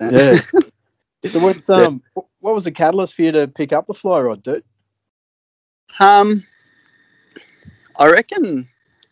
Yeah. 0.00 0.40
so 1.24 1.38
what 1.38 1.70
um 1.70 2.02
what 2.14 2.54
was 2.54 2.64
the 2.64 2.72
catalyst 2.72 3.14
for 3.14 3.22
you 3.22 3.32
to 3.32 3.46
pick 3.46 3.72
up 3.72 3.86
the 3.86 3.94
fly 3.94 4.20
rod, 4.20 4.42
dude? 4.42 4.64
um 6.00 6.42
i 7.98 8.10
reckon 8.10 8.66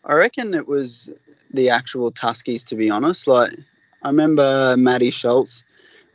i 0.05 0.13
reckon 0.13 0.53
it 0.53 0.67
was 0.67 1.09
the 1.53 1.69
actual 1.69 2.11
tuskies 2.11 2.65
to 2.65 2.75
be 2.75 2.89
honest 2.89 3.27
like 3.27 3.51
i 4.03 4.09
remember 4.09 4.75
matty 4.77 5.09
schultz 5.09 5.63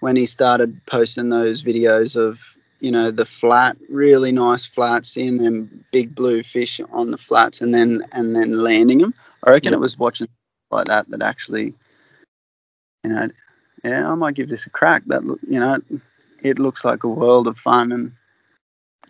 when 0.00 0.14
he 0.14 0.26
started 0.26 0.78
posting 0.86 1.28
those 1.28 1.62
videos 1.62 2.16
of 2.16 2.57
you 2.80 2.90
know 2.90 3.10
the 3.10 3.26
flat 3.26 3.76
really 3.90 4.32
nice 4.32 4.64
flats 4.64 5.10
seeing 5.10 5.38
them 5.38 5.84
big 5.92 6.14
blue 6.14 6.42
fish 6.42 6.80
on 6.92 7.10
the 7.10 7.18
flats 7.18 7.60
and 7.60 7.74
then 7.74 8.02
and 8.12 8.34
then 8.36 8.58
landing 8.62 8.98
them 8.98 9.14
i 9.44 9.50
reckon 9.50 9.72
Yeah. 9.72 9.78
it 9.78 9.80
was 9.80 9.98
watching 9.98 10.28
like 10.70 10.86
that 10.86 11.08
that 11.10 11.22
actually 11.22 11.74
you 13.04 13.10
know 13.10 13.28
yeah 13.84 14.10
i 14.10 14.14
might 14.14 14.34
give 14.34 14.48
this 14.48 14.66
a 14.66 14.70
crack 14.70 15.02
that 15.06 15.22
you 15.48 15.58
know 15.58 15.78
it 16.42 16.58
looks 16.58 16.84
like 16.84 17.04
a 17.04 17.08
world 17.08 17.46
of 17.46 17.58
fun 17.58 17.92
and 17.92 18.12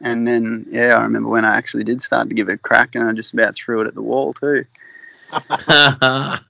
And 0.00 0.26
then, 0.28 0.64
yeah, 0.70 0.94
I 0.96 1.02
remember 1.02 1.28
when 1.28 1.44
I 1.44 1.56
actually 1.56 1.82
did 1.82 2.00
start 2.02 2.28
to 2.28 2.34
give 2.34 2.48
it 2.48 2.52
a 2.54 2.58
crack, 2.68 2.94
and 2.94 3.02
I 3.02 3.12
just 3.12 3.34
about 3.34 3.56
threw 3.56 3.80
it 3.80 3.88
at 3.88 3.94
the 3.94 4.02
wall 4.02 4.32
too. 4.32 4.64
that 5.32 6.40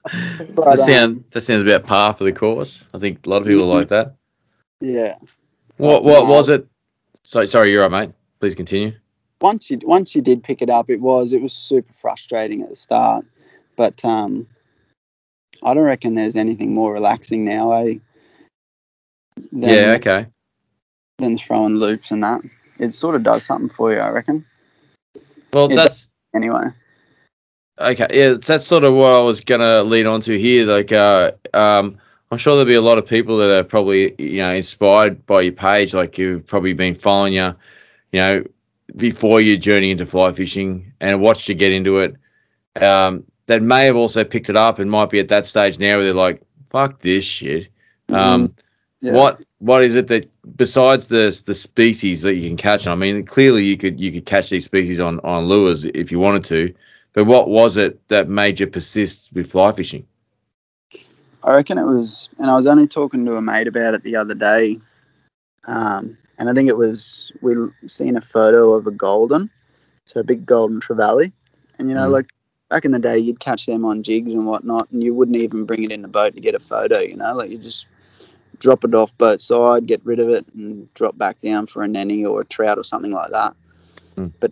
But, 0.55 0.79
um, 0.79 0.85
sounds 0.85 1.25
that 1.31 1.41
sounds 1.41 1.63
about 1.63 1.85
par 1.85 2.13
for 2.13 2.25
the 2.25 2.31
course. 2.31 2.85
I 2.93 2.99
think 2.99 3.25
a 3.25 3.29
lot 3.29 3.41
of 3.41 3.47
people 3.47 3.63
are 3.71 3.79
like 3.79 3.87
that. 3.89 4.13
Yeah. 4.81 5.15
What 5.77 6.03
what 6.03 6.27
was 6.27 6.49
it? 6.49 6.67
So 7.23 7.45
sorry, 7.45 7.71
you're 7.71 7.87
right, 7.87 8.07
mate. 8.07 8.15
Please 8.39 8.55
continue. 8.55 8.93
once 9.41 9.69
you 9.69 9.79
once 9.83 10.15
you 10.15 10.21
did 10.21 10.43
pick 10.43 10.61
it 10.61 10.69
up, 10.69 10.89
it 10.89 11.01
was 11.01 11.33
it 11.33 11.41
was 11.41 11.53
super 11.53 11.93
frustrating 11.93 12.61
at 12.61 12.69
the 12.69 12.75
start, 12.75 13.25
but 13.75 14.03
um, 14.03 14.47
I 15.63 15.73
don't 15.73 15.83
reckon 15.83 16.13
there's 16.15 16.35
anything 16.35 16.73
more 16.73 16.93
relaxing 16.93 17.45
now, 17.45 17.71
eh? 17.73 17.95
Than, 19.51 19.69
yeah, 19.69 19.95
okay. 19.97 20.25
than 21.17 21.37
throwing 21.37 21.75
loops 21.75 22.11
and 22.11 22.23
that. 22.23 22.41
It 22.79 22.91
sort 22.91 23.15
of 23.15 23.23
does 23.23 23.45
something 23.45 23.69
for 23.69 23.93
you, 23.93 23.99
I 23.99 24.09
reckon. 24.09 24.45
Well, 25.53 25.71
It 25.71 25.75
that's 25.75 26.09
Anyway, 26.35 26.65
okay. 27.79 28.07
Yeah, 28.11 28.33
that's 28.33 28.67
sort 28.67 28.83
of 28.83 28.93
what 28.93 29.11
I 29.11 29.19
was 29.19 29.41
gonna 29.41 29.81
lead 29.81 30.05
on 30.05 30.21
to 30.21 30.37
here. 30.37 30.65
Like, 30.65 30.91
uh, 30.91 31.31
um, 31.55 31.97
I'm 32.31 32.37
sure 32.37 32.53
there'll 32.53 32.67
be 32.67 32.75
a 32.75 32.81
lot 32.81 32.97
of 32.97 33.07
people 33.07 33.37
that 33.37 33.49
are 33.49 33.63
probably 33.63 34.13
you 34.19 34.41
know 34.41 34.51
inspired 34.51 35.25
by 35.25 35.41
your 35.41 35.53
page. 35.53 35.93
Like 35.93 36.17
you've 36.17 36.45
probably 36.45 36.73
been 36.73 36.93
following 36.93 37.33
you, 37.33 37.55
you 38.11 38.19
know, 38.19 38.43
before 38.95 39.41
your 39.41 39.57
journey 39.57 39.91
into 39.91 40.05
fly 40.05 40.31
fishing 40.33 40.91
and 40.99 41.21
watched 41.21 41.49
you 41.49 41.55
get 41.55 41.71
into 41.71 41.99
it. 41.99 42.15
Um, 42.81 43.25
that 43.47 43.63
may 43.63 43.85
have 43.85 43.95
also 43.95 44.23
picked 44.23 44.49
it 44.49 44.55
up 44.55 44.77
and 44.77 44.91
might 44.91 45.09
be 45.09 45.19
at 45.19 45.27
that 45.29 45.47
stage 45.47 45.79
now 45.79 45.95
where 45.95 46.03
they're 46.03 46.13
like, 46.13 46.41
"Fuck 46.69 46.99
this 46.99 47.23
shit." 47.23 47.69
Um, 48.09 48.53
yeah. 49.01 49.13
What 49.13 49.41
what 49.57 49.83
is 49.83 49.95
it 49.95 50.07
that 50.07 50.29
besides 50.55 51.07
the 51.07 51.41
the 51.45 51.55
species 51.55 52.21
that 52.21 52.35
you 52.35 52.47
can 52.47 52.57
catch? 52.57 52.85
I 52.85 52.93
mean, 52.93 53.25
clearly 53.25 53.63
you 53.63 53.75
could 53.75 53.99
you 53.99 54.11
could 54.11 54.25
catch 54.25 54.49
these 54.51 54.65
species 54.65 54.99
on 54.99 55.19
on 55.21 55.45
lures 55.45 55.85
if 55.85 56.11
you 56.11 56.19
wanted 56.19 56.43
to, 56.45 56.73
but 57.13 57.25
what 57.25 57.49
was 57.49 57.77
it 57.77 58.07
that 58.09 58.29
made 58.29 58.59
you 58.59 58.67
persist 58.67 59.29
with 59.33 59.51
fly 59.51 59.71
fishing? 59.71 60.05
I 61.43 61.55
reckon 61.55 61.77
it 61.77 61.85
was, 61.85 62.29
and 62.37 62.49
I 62.49 62.55
was 62.55 62.67
only 62.67 62.87
talking 62.87 63.25
to 63.25 63.35
a 63.35 63.41
mate 63.41 63.67
about 63.67 63.93
it 63.93 64.03
the 64.03 64.15
other 64.15 64.35
day, 64.35 64.79
um, 65.67 66.17
and 66.37 66.49
I 66.49 66.53
think 66.53 66.69
it 66.69 66.77
was 66.77 67.31
we 67.41 67.55
seen 67.87 68.17
a 68.17 68.21
photo 68.21 68.73
of 68.73 68.87
a 68.87 68.91
golden, 68.91 69.49
so 70.05 70.19
a 70.19 70.23
big 70.23 70.45
golden 70.45 70.79
trevally, 70.79 71.31
and 71.77 71.87
you 71.89 71.95
know, 71.95 72.07
Mm. 72.07 72.11
like 72.11 72.27
back 72.69 72.85
in 72.85 72.91
the 72.91 72.99
day, 72.99 73.17
you'd 73.17 73.39
catch 73.39 73.65
them 73.65 73.85
on 73.85 74.03
jigs 74.03 74.33
and 74.33 74.45
whatnot, 74.45 74.89
and 74.91 75.03
you 75.03 75.13
wouldn't 75.13 75.37
even 75.37 75.65
bring 75.65 75.83
it 75.83 75.91
in 75.91 76.01
the 76.01 76.07
boat 76.07 76.35
to 76.35 76.41
get 76.41 76.55
a 76.55 76.59
photo. 76.59 76.99
You 76.99 77.15
know, 77.15 77.33
like 77.35 77.49
you 77.49 77.57
just 77.57 77.87
drop 78.59 78.83
it 78.83 78.93
off 78.93 79.17
boat 79.17 79.39
side, 79.41 79.87
get 79.87 80.05
rid 80.05 80.19
of 80.19 80.29
it, 80.29 80.45
and 80.53 80.93
drop 80.93 81.17
back 81.17 81.39
down 81.41 81.65
for 81.67 81.83
a 81.83 81.87
nenny 81.87 82.25
or 82.25 82.41
a 82.41 82.45
trout 82.45 82.77
or 82.77 82.83
something 82.83 83.11
like 83.11 83.31
that. 83.31 83.55
Mm. 84.17 84.33
But 84.39 84.51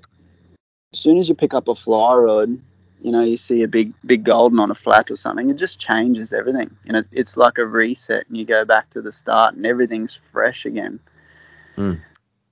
as 0.94 1.00
soon 1.00 1.18
as 1.18 1.28
you 1.28 1.36
pick 1.36 1.54
up 1.54 1.68
a 1.68 1.76
fly 1.76 2.16
rod, 2.16 2.58
you 3.02 3.12
know, 3.12 3.24
you 3.24 3.38
see 3.38 3.64
a 3.64 3.68
big 3.68 3.93
big 4.06 4.24
golden 4.24 4.60
on 4.60 4.72
a 4.72 4.76
flat 4.76 5.12
or 5.12 5.16
something, 5.16 5.50
it 5.50 5.58
just 5.58 5.80
changes 5.80 6.34
everything. 6.34 6.76
You 6.86 6.93
know, 6.93 7.04
it's 7.12 7.38
like 7.38 7.58
a 7.58 7.66
reset, 7.66 8.28
and 8.28 8.38
you 8.38 8.45
go 8.45 8.66
back 8.66 8.89
to 8.91 9.02
the 9.02 9.12
start, 9.12 9.56
and 9.56 9.66
everything's 9.66 10.16
fresh 10.16 10.66
again. 10.66 11.00
Mm. 11.78 12.00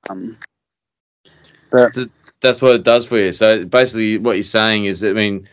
Um, 0.09 0.37
but 1.71 1.95
That's 2.41 2.61
what 2.61 2.75
it 2.75 2.83
does 2.83 3.05
for 3.05 3.17
you. 3.17 3.31
So 3.31 3.65
basically, 3.65 4.17
what 4.17 4.35
you're 4.35 4.43
saying 4.43 4.85
is, 4.85 5.03
I 5.03 5.13
mean, 5.13 5.47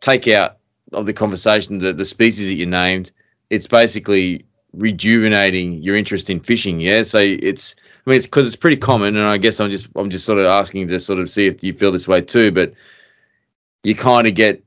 take 0.00 0.28
out 0.28 0.58
of 0.92 1.06
the 1.06 1.12
conversation 1.12 1.78
the 1.78 1.92
the 1.92 2.04
species 2.04 2.48
that 2.48 2.56
you 2.56 2.66
named. 2.66 3.12
It's 3.50 3.66
basically 3.66 4.44
rejuvenating 4.72 5.74
your 5.82 5.96
interest 5.96 6.28
in 6.28 6.40
fishing. 6.40 6.80
Yeah. 6.80 7.02
So 7.04 7.18
it's, 7.18 7.76
I 8.06 8.10
mean, 8.10 8.16
it's 8.16 8.26
because 8.26 8.46
it's 8.46 8.56
pretty 8.56 8.76
common, 8.76 9.16
and 9.16 9.26
I 9.26 9.38
guess 9.38 9.60
I'm 9.60 9.70
just 9.70 9.88
I'm 9.96 10.10
just 10.10 10.26
sort 10.26 10.38
of 10.38 10.46
asking 10.46 10.88
to 10.88 11.00
sort 11.00 11.18
of 11.18 11.30
see 11.30 11.46
if 11.46 11.62
you 11.62 11.72
feel 11.72 11.92
this 11.92 12.08
way 12.08 12.20
too. 12.20 12.50
But 12.50 12.74
you 13.84 13.94
kind 13.94 14.26
of 14.26 14.34
get, 14.34 14.62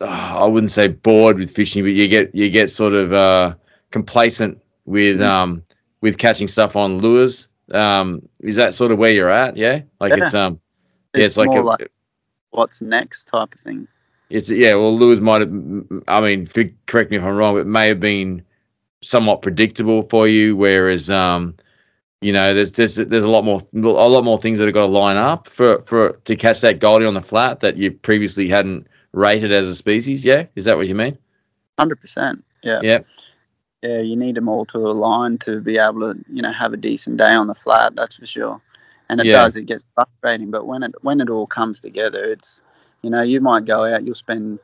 uh, 0.00 0.04
I 0.04 0.44
wouldn't 0.46 0.70
say 0.72 0.88
bored 0.88 1.38
with 1.38 1.50
fishing, 1.54 1.82
but 1.82 1.88
you 1.88 2.06
get 2.08 2.34
you 2.34 2.48
get 2.50 2.70
sort 2.70 2.94
of 2.94 3.12
uh, 3.12 3.54
complacent 3.90 4.58
with 4.84 5.20
um 5.20 5.62
with 6.02 6.18
catching 6.18 6.46
stuff 6.48 6.76
on 6.76 6.98
lures. 6.98 7.48
Um, 7.72 8.28
is 8.40 8.54
that 8.56 8.74
sort 8.74 8.92
of 8.92 8.98
where 8.98 9.10
you're 9.10 9.30
at? 9.30 9.56
Yeah. 9.56 9.82
Like 10.00 10.16
Yeah. 10.16 10.24
it's 10.24 10.34
um. 10.34 10.60
Yeah, 11.14 11.24
it's, 11.24 11.30
it's 11.30 11.36
like 11.38 11.56
a, 11.58 11.62
like 11.62 11.90
what's 12.50 12.82
next 12.82 13.24
type 13.24 13.54
of 13.54 13.60
thing. 13.60 13.88
it's 14.30 14.50
yeah. 14.50 14.74
Well, 14.74 14.96
Lewis 14.96 15.20
might 15.20 15.40
have. 15.40 15.50
I 16.08 16.20
mean, 16.20 16.46
correct 16.86 17.10
me 17.10 17.16
if 17.16 17.22
I'm 17.22 17.34
wrong, 17.34 17.54
but 17.54 17.60
it 17.60 17.66
may 17.66 17.88
have 17.88 18.00
been 18.00 18.42
somewhat 19.02 19.42
predictable 19.42 20.02
for 20.04 20.28
you. 20.28 20.56
Whereas, 20.56 21.10
um, 21.10 21.54
you 22.20 22.32
know, 22.32 22.54
there's 22.54 22.72
there's 22.72 22.96
there's 22.96 23.24
a 23.24 23.28
lot 23.28 23.44
more 23.44 23.62
a 23.74 24.08
lot 24.08 24.24
more 24.24 24.38
things 24.40 24.58
that 24.58 24.64
have 24.66 24.74
got 24.74 24.86
to 24.86 24.92
line 24.92 25.16
up 25.16 25.48
for 25.48 25.82
for 25.82 26.12
to 26.24 26.36
catch 26.36 26.60
that 26.62 26.78
goldie 26.80 27.06
on 27.06 27.14
the 27.14 27.22
flat 27.22 27.60
that 27.60 27.76
you 27.76 27.90
previously 27.90 28.48
hadn't 28.48 28.86
rated 29.12 29.52
as 29.52 29.68
a 29.68 29.74
species. 29.74 30.24
Yeah, 30.24 30.46
is 30.54 30.64
that 30.64 30.76
what 30.76 30.88
you 30.88 30.94
mean? 30.94 31.18
Hundred 31.78 32.00
percent. 32.00 32.42
Yeah. 32.62 32.80
Yeah. 32.82 33.00
Yeah, 33.82 34.00
you 34.00 34.16
need 34.16 34.34
them 34.34 34.48
all 34.48 34.64
to 34.66 34.78
align 34.78 35.38
to 35.38 35.60
be 35.60 35.78
able 35.78 36.00
to, 36.00 36.18
you 36.32 36.42
know, 36.42 36.50
have 36.50 36.72
a 36.72 36.76
decent 36.78 37.18
day 37.18 37.32
on 37.34 37.46
the 37.46 37.54
flat. 37.54 37.94
That's 37.94 38.16
for 38.16 38.26
sure. 38.26 38.60
And 39.10 39.20
it 39.20 39.26
Yeah. 39.26 39.42
does. 39.42 39.56
It 39.56 39.66
gets 39.66 39.84
frustrating, 39.94 40.50
but 40.50 40.66
when 40.66 40.82
it 40.82 40.92
when 41.02 41.20
it 41.20 41.28
all 41.30 41.46
comes 41.46 41.80
together, 41.80 42.24
it's, 42.24 42.62
you 43.02 43.10
know, 43.10 43.22
you 43.22 43.40
might 43.40 43.66
go 43.66 43.84
out, 43.84 44.04
you'll 44.04 44.14
spend 44.14 44.58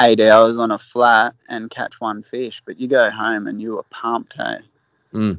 eight 0.00 0.20
hours 0.20 0.58
on 0.58 0.72
a 0.72 0.78
flat 0.78 1.34
and 1.48 1.70
catch 1.70 2.00
one 2.00 2.22
fish, 2.22 2.60
but 2.66 2.78
you 2.80 2.88
go 2.88 3.10
home 3.10 3.46
and 3.46 3.62
you 3.62 3.78
are 3.78 3.84
pumped. 3.90 4.34
Hey, 4.36 4.58
hmm. 5.12 5.34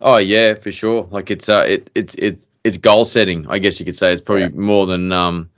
Oh 0.00 0.18
yeah, 0.18 0.54
for 0.54 0.70
sure. 0.72 1.08
Like 1.10 1.30
it's 1.30 1.48
uh, 1.48 1.64
it 1.66 1.90
it's 1.94 2.14
it's 2.16 2.46
it's 2.64 2.76
goal 2.76 3.04
setting. 3.04 3.46
I 3.48 3.58
guess 3.58 3.78
you 3.78 3.86
could 3.86 3.96
say 3.96 4.12
it's 4.12 4.22
probably 4.22 4.44
Yeah. 4.44 4.50
more 4.60 4.86
than 4.86 5.12
um, 5.12 5.50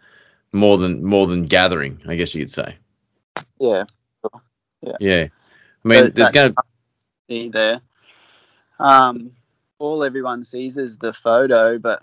more 0.53 0.79
than 0.79 1.05
more 1.05 1.27
than 1.27 1.45
gathering. 1.45 2.01
I 2.07 2.15
guess 2.17 2.35
you 2.35 2.43
could 2.43 2.53
say. 2.53 2.77
yeah, 3.61 3.85
Yeah. 4.83 4.97
Yeah. 5.01 5.27
I 5.85 5.89
mean, 5.89 6.05
But 6.05 6.15
there's 6.15 6.33
going 6.33 6.55
to 6.55 6.63
be 7.29 7.49
there. 7.49 7.81
Um, 8.79 9.33
all 9.79 10.03
everyone 10.05 10.43
sees 10.45 10.77
is 10.77 10.97
the 10.97 11.13
photo, 11.13 11.79
but 11.79 12.03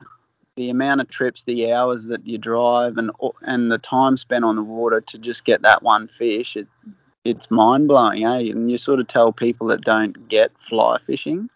the 0.55 0.69
amount 0.69 1.01
of 1.01 1.09
trips, 1.09 1.43
the 1.43 1.71
hours 1.71 2.05
that 2.05 2.25
you 2.25 2.37
drive, 2.37 2.97
and 2.97 3.11
and 3.41 3.71
the 3.71 3.79
time 3.79 4.17
spent 4.17 4.45
on 4.45 4.55
the 4.55 4.63
water 4.63 5.01
to 5.01 5.17
just 5.17 5.45
get 5.45 5.61
that 5.63 5.81
one 5.83 6.07
fish, 6.07 6.55
it 6.55 6.67
it's 7.25 7.49
mind 7.49 7.87
blowing, 7.87 8.25
eh? 8.25 8.51
And 8.51 8.69
you 8.69 8.77
sort 8.77 8.99
of 8.99 9.07
tell 9.07 9.31
people 9.31 9.67
that 9.67 9.81
don't 9.81 10.27
get 10.27 10.51
fly 10.59 10.97
fishing, 10.99 11.49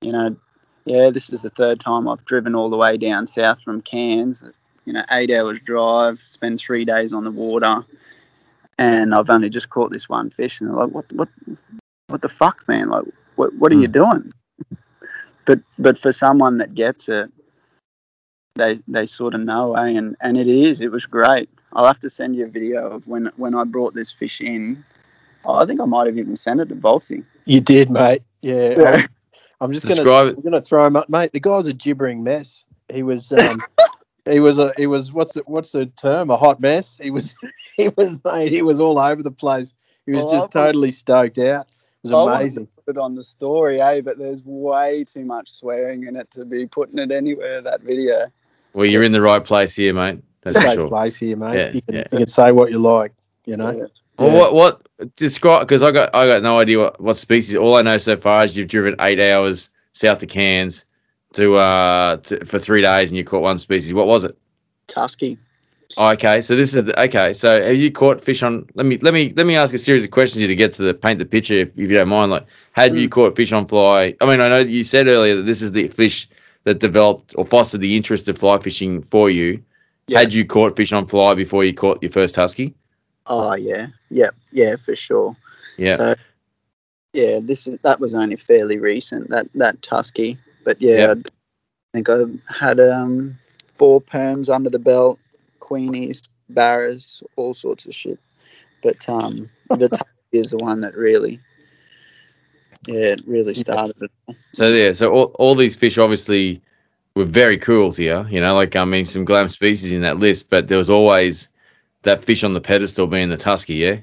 you 0.00 0.12
know, 0.12 0.36
yeah, 0.84 1.10
this 1.10 1.30
is 1.30 1.42
the 1.42 1.50
third 1.50 1.80
time 1.80 2.08
I've 2.08 2.24
driven 2.24 2.54
all 2.54 2.70
the 2.70 2.76
way 2.76 2.96
down 2.96 3.26
south 3.26 3.62
from 3.62 3.82
Cairns. 3.82 4.44
You 4.84 4.92
know, 4.94 5.04
eight 5.10 5.30
hours 5.30 5.60
drive, 5.60 6.18
spend 6.18 6.58
three 6.58 6.84
days 6.84 7.12
on 7.12 7.24
the 7.24 7.30
water, 7.30 7.84
and 8.78 9.14
I've 9.14 9.28
only 9.28 9.50
just 9.50 9.68
caught 9.68 9.90
this 9.90 10.08
one 10.08 10.30
fish. 10.30 10.60
And 10.60 10.70
they're 10.70 10.76
like, 10.76 10.90
"What? 10.90 11.12
What? 11.12 11.28
What 12.06 12.22
the 12.22 12.28
fuck, 12.28 12.66
man? 12.68 12.88
Like, 12.88 13.04
what? 13.36 13.54
What 13.56 13.70
are 13.72 13.76
you 13.76 13.88
doing?" 13.88 14.32
But 15.44 15.60
but 15.78 15.98
for 15.98 16.12
someone 16.12 16.56
that 16.58 16.74
gets 16.74 17.08
it, 17.08 17.30
they 18.54 18.78
they 18.88 19.04
sort 19.04 19.34
of 19.34 19.42
know, 19.42 19.74
eh? 19.74 19.88
And 19.88 20.16
and 20.22 20.38
it 20.38 20.48
is. 20.48 20.80
It 20.80 20.90
was 20.90 21.04
great. 21.04 21.50
I'll 21.74 21.86
have 21.86 22.00
to 22.00 22.08
send 22.08 22.36
you 22.36 22.46
a 22.46 22.48
video 22.48 22.88
of 22.88 23.06
when 23.06 23.30
when 23.36 23.54
I 23.54 23.64
brought 23.64 23.94
this 23.94 24.10
fish 24.10 24.40
in. 24.40 24.82
I 25.46 25.66
think 25.66 25.80
I 25.80 25.84
might 25.84 26.06
have 26.06 26.18
even 26.18 26.36
sent 26.36 26.60
it 26.60 26.68
to 26.70 26.74
Voltsy. 26.76 27.24
You 27.44 27.60
did, 27.60 27.90
mate. 27.90 28.22
Yeah. 28.42 28.74
Yeah. 28.76 29.06
I'm, 29.60 29.66
I'm 29.66 29.72
just 29.72 29.86
gonna. 29.88 30.10
I'm 30.10 30.40
gonna 30.40 30.60
throw 30.60 30.86
him 30.86 30.96
up, 30.96 31.08
mate. 31.08 31.32
The 31.32 31.40
guy's 31.40 31.66
a 31.66 31.72
gibbering 31.72 32.22
mess. 32.22 32.64
He 32.92 33.02
was 33.02 33.32
um 33.32 33.58
he 34.24 34.40
was 34.40 34.58
a 34.58 34.72
he 34.76 34.86
was 34.86 35.12
what's 35.12 35.32
the 35.32 35.42
what's 35.46 35.72
the 35.72 35.86
term? 35.86 36.30
A 36.30 36.36
hot 36.36 36.60
mess. 36.60 36.98
He 36.98 37.10
was 37.10 37.34
he 37.76 37.88
was 37.96 38.18
mate, 38.24 38.52
he 38.52 38.62
was 38.62 38.80
all 38.80 38.98
over 38.98 39.22
the 39.22 39.30
place. 39.30 39.74
He 40.06 40.12
was 40.12 40.24
Well, 40.24 40.32
just 40.32 40.56
I- 40.56 40.66
totally 40.66 40.90
stoked 40.90 41.38
out. 41.38 41.66
It 41.68 42.04
was 42.04 42.12
I 42.12 42.16
wanted 42.16 42.30
to 42.32 42.36
amazing. 42.38 42.68
Put 42.86 42.96
it 42.96 43.00
on 43.00 43.14
the 43.16 43.24
story, 43.24 43.80
eh? 43.82 44.00
But 44.00 44.18
there's 44.18 44.40
way 44.44 45.04
too 45.04 45.24
much 45.24 45.50
swearing 45.50 46.04
in 46.06 46.14
it 46.16 46.30
to 46.30 46.44
be 46.44 46.66
putting 46.66 46.98
it 46.98 47.10
anywhere. 47.10 47.60
That 47.60 47.82
video. 47.82 48.28
Well, 48.72 48.86
you're 48.86 49.02
in 49.02 49.12
the 49.12 49.20
right 49.20 49.44
place 49.44 49.74
here, 49.74 49.92
mate. 49.92 50.22
That's 50.42 50.56
for 50.56 50.62
Safe 50.62 50.74
sure. 50.74 50.88
place 50.88 51.16
here, 51.16 51.36
mate. 51.36 51.54
Yeah, 51.56 51.72
you, 51.72 51.82
can, 51.82 51.94
yeah. 51.96 52.04
you 52.12 52.18
can 52.18 52.28
say 52.28 52.52
what 52.52 52.70
you 52.70 52.78
like, 52.78 53.12
you 53.44 53.56
know. 53.56 53.70
Yeah. 53.72 53.86
Well, 54.18 54.28
Yeah. 54.32 54.38
what 54.38 54.54
what 54.54 55.16
describe? 55.16 55.66
Because 55.66 55.82
I 55.82 55.90
got 55.90 56.14
I 56.14 56.26
got 56.26 56.42
no 56.42 56.58
idea 56.58 56.78
what, 56.78 57.00
what 57.00 57.16
species. 57.16 57.54
All 57.56 57.76
I 57.76 57.82
know 57.82 57.98
so 57.98 58.16
far 58.16 58.44
is 58.44 58.56
you've 58.56 58.68
driven 58.68 58.94
eight 59.00 59.20
hours 59.20 59.70
south 59.92 60.22
of 60.22 60.28
Cairns 60.28 60.84
to 61.34 61.56
uh 61.56 62.16
to, 62.18 62.44
for 62.44 62.58
three 62.58 62.82
days 62.82 63.08
and 63.10 63.16
you 63.16 63.24
caught 63.24 63.42
one 63.42 63.58
species. 63.58 63.94
What 63.94 64.06
was 64.06 64.24
it? 64.24 64.36
Tusky. 64.88 65.38
Oh, 65.96 66.10
okay, 66.12 66.40
so 66.42 66.54
this 66.54 66.74
is 66.74 66.84
the, 66.84 67.00
okay. 67.04 67.32
So 67.32 67.60
have 67.62 67.76
you 67.76 67.90
caught 67.90 68.20
fish 68.22 68.42
on? 68.42 68.66
Let 68.74 68.86
me 68.86 68.98
let 68.98 69.14
me 69.14 69.32
let 69.36 69.46
me 69.46 69.56
ask 69.56 69.74
a 69.74 69.78
series 69.78 70.04
of 70.04 70.10
questions 70.10 70.38
here 70.38 70.48
to 70.48 70.54
get 70.54 70.72
to 70.74 70.82
the 70.82 70.94
paint 70.94 71.18
the 71.18 71.24
picture, 71.24 71.54
if, 71.54 71.68
if 71.70 71.78
you 71.90 71.94
don't 71.94 72.08
mind. 72.08 72.30
Like, 72.30 72.46
have 72.72 72.96
you 72.96 73.08
caught 73.08 73.34
fish 73.34 73.52
on 73.52 73.66
fly? 73.66 74.14
I 74.20 74.26
mean, 74.26 74.40
I 74.40 74.48
know 74.48 74.58
you 74.58 74.84
said 74.84 75.08
earlier 75.08 75.36
that 75.36 75.42
this 75.46 75.62
is 75.62 75.72
the 75.72 75.88
fish 75.88 76.28
that 76.64 76.78
developed 76.78 77.34
or 77.38 77.46
fostered 77.46 77.80
the 77.80 77.96
interest 77.96 78.28
of 78.28 78.38
fly 78.38 78.58
fishing 78.58 79.02
for 79.02 79.30
you. 79.30 79.62
Yeah. 80.06 80.20
Had 80.20 80.32
you 80.34 80.44
caught 80.44 80.76
fish 80.76 80.92
on 80.92 81.06
fly 81.06 81.34
before 81.34 81.64
you 81.64 81.74
caught 81.74 82.02
your 82.02 82.12
first 82.12 82.34
tusky? 82.34 82.74
Oh 83.28 83.54
yeah, 83.54 83.88
yeah, 84.10 84.30
yeah, 84.52 84.76
for 84.76 84.96
sure. 84.96 85.36
Yeah. 85.76 85.96
So, 85.96 86.14
yeah, 87.12 87.40
this 87.42 87.66
is 87.66 87.78
that 87.82 88.00
was 88.00 88.14
only 88.14 88.36
fairly 88.36 88.78
recent 88.78 89.28
that 89.30 89.46
that 89.54 89.80
Tusky, 89.82 90.38
but 90.64 90.80
yeah, 90.80 90.96
Yep. 90.96 91.10
I'd, 91.10 91.30
think 91.92 92.08
I 92.10 92.24
had 92.52 92.80
um, 92.80 93.36
four 93.76 94.00
perms 94.00 94.52
under 94.52 94.70
the 94.70 94.78
belt, 94.78 95.18
queenies, 95.60 96.28
barras, 96.50 97.22
all 97.36 97.54
sorts 97.54 97.86
of 97.86 97.94
shit. 97.94 98.18
But 98.82 99.08
um, 99.08 99.48
the 99.70 99.88
Tusky 99.92 100.06
is 100.32 100.50
the 100.50 100.58
one 100.58 100.80
that 100.80 100.94
really, 100.94 101.40
yeah, 102.86 103.12
it 103.12 103.22
really 103.26 103.54
started 103.54 103.94
it. 104.00 104.36
So 104.52 104.68
yeah, 104.68 104.92
so 104.92 105.10
all, 105.10 105.24
all 105.38 105.54
these 105.54 105.76
fish 105.76 105.98
obviously 105.98 106.62
were 107.14 107.24
very 107.24 107.58
cool 107.58 107.92
to 107.92 108.02
you. 108.02 108.26
You 108.28 108.40
know, 108.40 108.54
like 108.54 108.76
I 108.76 108.84
mean, 108.84 109.04
some 109.04 109.24
glam 109.24 109.48
species 109.48 109.92
in 109.92 110.02
that 110.02 110.18
list, 110.18 110.50
but 110.50 110.68
there 110.68 110.78
was 110.78 110.90
always 110.90 111.48
that 112.08 112.24
fish 112.24 112.42
on 112.42 112.54
the 112.54 112.60
pedestal 112.60 113.06
being 113.06 113.28
the 113.28 113.36
tusky. 113.36 113.74
Yeah, 113.74 114.00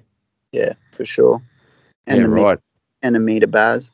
Yeah, 0.51 0.73
for 0.91 1.05
sure. 1.05 1.41
And 2.07 2.17
yeah, 2.17 2.23
the 2.23 2.29
me- 2.29 2.41
right. 2.43 2.59
and 3.01 3.15
a 3.15 3.19
meter 3.19 3.47
bars. 3.47 3.91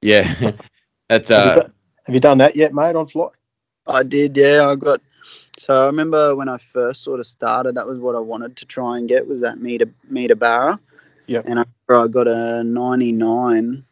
Yeah, 0.00 0.52
that's 1.08 1.28
have, 1.30 1.44
you 1.44 1.50
uh, 1.50 1.54
done, 1.54 1.72
have 2.06 2.14
you 2.14 2.20
done 2.20 2.38
that 2.38 2.56
yet, 2.56 2.74
mate? 2.74 2.96
On 2.96 3.06
fly? 3.06 3.28
I 3.86 4.02
did, 4.02 4.36
yeah. 4.36 4.66
I 4.68 4.76
got 4.76 5.00
so 5.58 5.82
I 5.82 5.86
remember 5.86 6.36
when 6.36 6.48
I 6.48 6.58
first 6.58 7.02
sort 7.02 7.20
of 7.20 7.26
started, 7.26 7.74
that 7.74 7.86
was 7.86 7.98
what 7.98 8.14
I 8.14 8.20
wanted 8.20 8.56
to 8.56 8.66
try 8.66 8.98
and 8.98 9.08
get 9.08 9.26
was 9.26 9.40
that 9.40 9.60
meter 9.60 9.86
meter 10.08 10.34
barra. 10.34 10.78
Yeah. 11.26 11.42
And 11.44 11.58
I 11.58 11.64
I 11.88 12.08
got 12.08 12.28
a 12.28 12.62
ninety 12.62 13.12
nine 13.12 13.84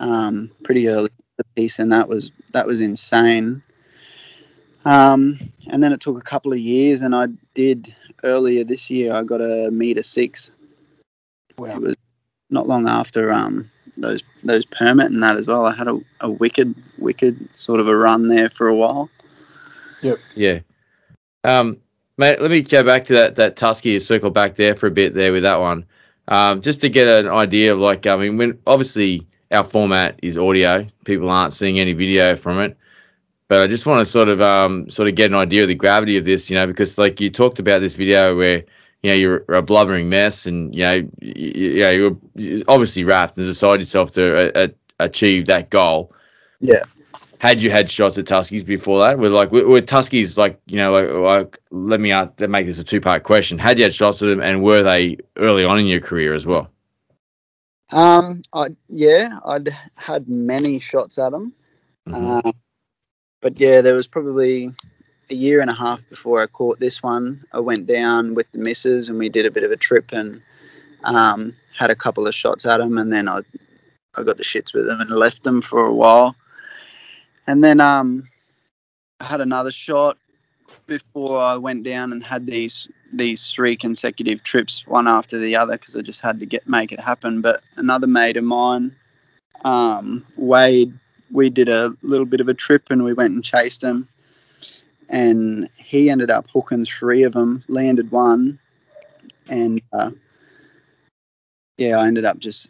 um 0.00 0.50
pretty 0.64 0.88
early 0.88 1.08
the 1.36 1.44
piece 1.56 1.78
and 1.78 1.92
that 1.92 2.08
was 2.08 2.30
that 2.52 2.66
was 2.66 2.80
insane. 2.80 3.62
Um 4.84 5.38
and 5.68 5.82
then 5.82 5.92
it 5.92 6.00
took 6.00 6.18
a 6.18 6.22
couple 6.22 6.52
of 6.52 6.58
years 6.58 7.02
and 7.02 7.14
I 7.14 7.26
did 7.54 7.94
earlier 8.22 8.64
this 8.64 8.90
year 8.90 9.12
I 9.12 9.22
got 9.22 9.40
a 9.40 9.70
meter 9.70 10.02
six. 10.02 10.50
Wow. 11.56 11.76
It 11.76 11.80
was 11.80 11.96
not 12.50 12.68
long 12.68 12.88
after 12.88 13.32
um 13.32 13.70
those 13.96 14.22
those 14.42 14.64
permit 14.66 15.10
and 15.10 15.22
that 15.22 15.36
as 15.36 15.46
well. 15.46 15.66
I 15.66 15.74
had 15.74 15.88
a, 15.88 15.98
a 16.20 16.30
wicked 16.30 16.74
wicked 16.98 17.48
sort 17.56 17.80
of 17.80 17.88
a 17.88 17.96
run 17.96 18.28
there 18.28 18.50
for 18.50 18.68
a 18.68 18.74
while. 18.74 19.08
Yep. 20.02 20.18
Yeah. 20.34 20.58
Um, 21.44 21.80
mate, 22.18 22.40
let 22.40 22.50
me 22.50 22.62
go 22.62 22.82
back 22.82 23.04
to 23.06 23.14
that 23.14 23.36
that 23.36 23.56
tusky. 23.56 23.98
Circle 23.98 24.30
back 24.30 24.56
there 24.56 24.74
for 24.74 24.86
a 24.86 24.90
bit 24.90 25.14
there 25.14 25.32
with 25.32 25.42
that 25.42 25.60
one, 25.60 25.84
um, 26.28 26.60
just 26.60 26.80
to 26.82 26.88
get 26.88 27.06
an 27.06 27.28
idea 27.28 27.72
of 27.72 27.78
like 27.78 28.06
I 28.06 28.16
mean, 28.16 28.36
when 28.36 28.58
obviously 28.66 29.26
our 29.50 29.64
format 29.64 30.18
is 30.22 30.36
audio, 30.36 30.86
people 31.04 31.30
aren't 31.30 31.52
seeing 31.52 31.80
any 31.80 31.92
video 31.92 32.36
from 32.36 32.58
it. 32.60 32.76
But 33.54 33.62
I 33.62 33.66
just 33.68 33.86
want 33.86 34.00
to 34.00 34.04
sort 34.04 34.28
of 34.28 34.40
um, 34.40 34.90
sort 34.90 35.08
of 35.08 35.14
get 35.14 35.30
an 35.30 35.36
idea 35.36 35.62
of 35.62 35.68
the 35.68 35.76
gravity 35.76 36.16
of 36.16 36.24
this, 36.24 36.50
you 36.50 36.56
know, 36.56 36.66
because 36.66 36.98
like 36.98 37.20
you 37.20 37.30
talked 37.30 37.60
about 37.60 37.78
this 37.78 37.94
video 37.94 38.36
where 38.36 38.64
you 39.04 39.10
know 39.10 39.14
you're 39.14 39.44
a 39.46 39.62
blubbering 39.62 40.08
mess, 40.08 40.44
and 40.44 40.74
you 40.74 40.82
know 40.82 40.94
you, 41.20 41.76
you 41.76 41.82
know 41.82 41.90
you're 42.34 42.64
obviously 42.66 43.04
wrapped 43.04 43.36
and 43.36 43.46
decided 43.46 43.82
yourself 43.82 44.10
to 44.14 44.48
uh, 44.52 44.64
uh, 44.64 44.68
achieve 44.98 45.46
that 45.46 45.70
goal. 45.70 46.12
Yeah. 46.58 46.82
Had 47.38 47.62
you 47.62 47.70
had 47.70 47.88
shots 47.88 48.18
at 48.18 48.24
Tuskies 48.24 48.66
before 48.66 48.98
that? 48.98 49.20
Were 49.20 49.28
like 49.28 49.52
were, 49.52 49.68
were 49.68 49.80
Tuskies 49.80 50.36
like 50.36 50.60
you 50.66 50.76
know 50.76 50.90
like, 50.90 51.08
like 51.10 51.58
let 51.70 52.00
me 52.00 52.10
ask, 52.10 52.32
let 52.40 52.50
make 52.50 52.66
this 52.66 52.80
a 52.80 52.84
two 52.84 53.00
part 53.00 53.22
question. 53.22 53.56
Had 53.56 53.78
you 53.78 53.84
had 53.84 53.94
shots 53.94 54.20
at 54.20 54.30
them, 54.30 54.40
and 54.40 54.64
were 54.64 54.82
they 54.82 55.16
early 55.36 55.64
on 55.64 55.78
in 55.78 55.86
your 55.86 56.00
career 56.00 56.34
as 56.34 56.44
well? 56.44 56.72
Um, 57.92 58.42
I 58.52 58.70
yeah, 58.88 59.38
I'd 59.46 59.68
had 59.96 60.28
many 60.28 60.80
shots 60.80 61.18
at 61.18 61.30
them. 61.30 61.52
Mhm. 62.08 62.44
Um, 62.44 62.52
but 63.44 63.60
yeah, 63.60 63.82
there 63.82 63.94
was 63.94 64.06
probably 64.06 64.72
a 65.28 65.34
year 65.34 65.60
and 65.60 65.68
a 65.68 65.74
half 65.74 66.08
before 66.08 66.42
I 66.42 66.46
caught 66.46 66.80
this 66.80 67.02
one. 67.02 67.44
I 67.52 67.60
went 67.60 67.86
down 67.86 68.34
with 68.34 68.50
the 68.52 68.58
missus 68.58 69.10
and 69.10 69.18
we 69.18 69.28
did 69.28 69.44
a 69.44 69.50
bit 69.50 69.64
of 69.64 69.70
a 69.70 69.76
trip 69.76 70.12
and 70.12 70.40
um, 71.04 71.54
had 71.76 71.90
a 71.90 71.94
couple 71.94 72.26
of 72.26 72.34
shots 72.34 72.64
at 72.64 72.78
them, 72.78 72.96
and 72.96 73.12
then 73.12 73.28
I 73.28 73.40
I 74.14 74.22
got 74.22 74.38
the 74.38 74.44
shits 74.44 74.72
with 74.72 74.86
them 74.86 74.98
and 74.98 75.10
left 75.10 75.42
them 75.42 75.60
for 75.60 75.84
a 75.84 75.92
while. 75.92 76.34
And 77.46 77.62
then 77.62 77.80
um, 77.80 78.26
I 79.20 79.24
had 79.24 79.42
another 79.42 79.72
shot 79.72 80.16
before 80.86 81.38
I 81.38 81.56
went 81.56 81.82
down 81.84 82.12
and 82.12 82.24
had 82.24 82.46
these 82.46 82.88
these 83.12 83.50
three 83.50 83.76
consecutive 83.76 84.42
trips, 84.42 84.86
one 84.86 85.06
after 85.06 85.38
the 85.38 85.54
other, 85.54 85.76
because 85.76 85.94
I 85.94 86.00
just 86.00 86.22
had 86.22 86.40
to 86.40 86.46
get 86.46 86.66
make 86.66 86.92
it 86.92 87.00
happen. 87.00 87.42
But 87.42 87.60
another 87.76 88.06
mate 88.06 88.38
of 88.38 88.44
mine, 88.44 88.96
um, 89.66 90.24
Wade, 90.38 90.94
we 91.30 91.50
did 91.50 91.68
a 91.68 91.94
little 92.02 92.26
bit 92.26 92.40
of 92.40 92.48
a 92.48 92.54
trip 92.54 92.84
and 92.90 93.04
we 93.04 93.12
went 93.12 93.34
and 93.34 93.44
chased 93.44 93.82
him, 93.82 94.08
and 95.08 95.68
he 95.76 96.10
ended 96.10 96.30
up 96.30 96.46
hooking 96.52 96.84
three 96.84 97.22
of 97.22 97.32
them, 97.32 97.64
landed 97.68 98.10
one, 98.10 98.58
and 99.48 99.80
uh, 99.92 100.10
yeah, 101.76 101.98
I 101.98 102.06
ended 102.06 102.24
up 102.24 102.38
just 102.38 102.68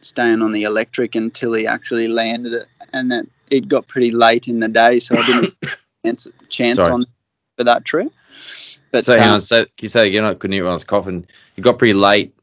staying 0.00 0.42
on 0.42 0.52
the 0.52 0.62
electric 0.64 1.14
until 1.14 1.52
he 1.54 1.66
actually 1.66 2.08
landed 2.08 2.52
it, 2.52 2.68
and 2.92 3.12
it, 3.12 3.28
it 3.50 3.68
got 3.68 3.86
pretty 3.88 4.10
late 4.10 4.48
in 4.48 4.60
the 4.60 4.68
day, 4.68 4.98
so 4.98 5.16
I 5.16 5.26
didn't 5.26 5.54
chance, 6.04 6.28
chance 6.48 6.76
Sorry. 6.78 6.92
on 6.92 7.04
for 7.56 7.64
that 7.64 7.84
trip. 7.84 8.12
But 8.90 9.04
So 9.04 9.16
hang 9.16 9.28
um, 9.28 9.34
on, 9.34 9.40
so, 9.40 9.64
can 9.64 9.70
you 9.80 9.88
say 9.88 10.08
again? 10.08 10.24
I 10.24 10.34
couldn't 10.34 10.52
hear 10.52 10.64
when 10.64 10.70
I 10.70 10.74
was 10.74 10.84
coughing. 10.84 11.26
You 11.56 11.62
got 11.62 11.78
pretty 11.78 11.94
late. 11.94 12.34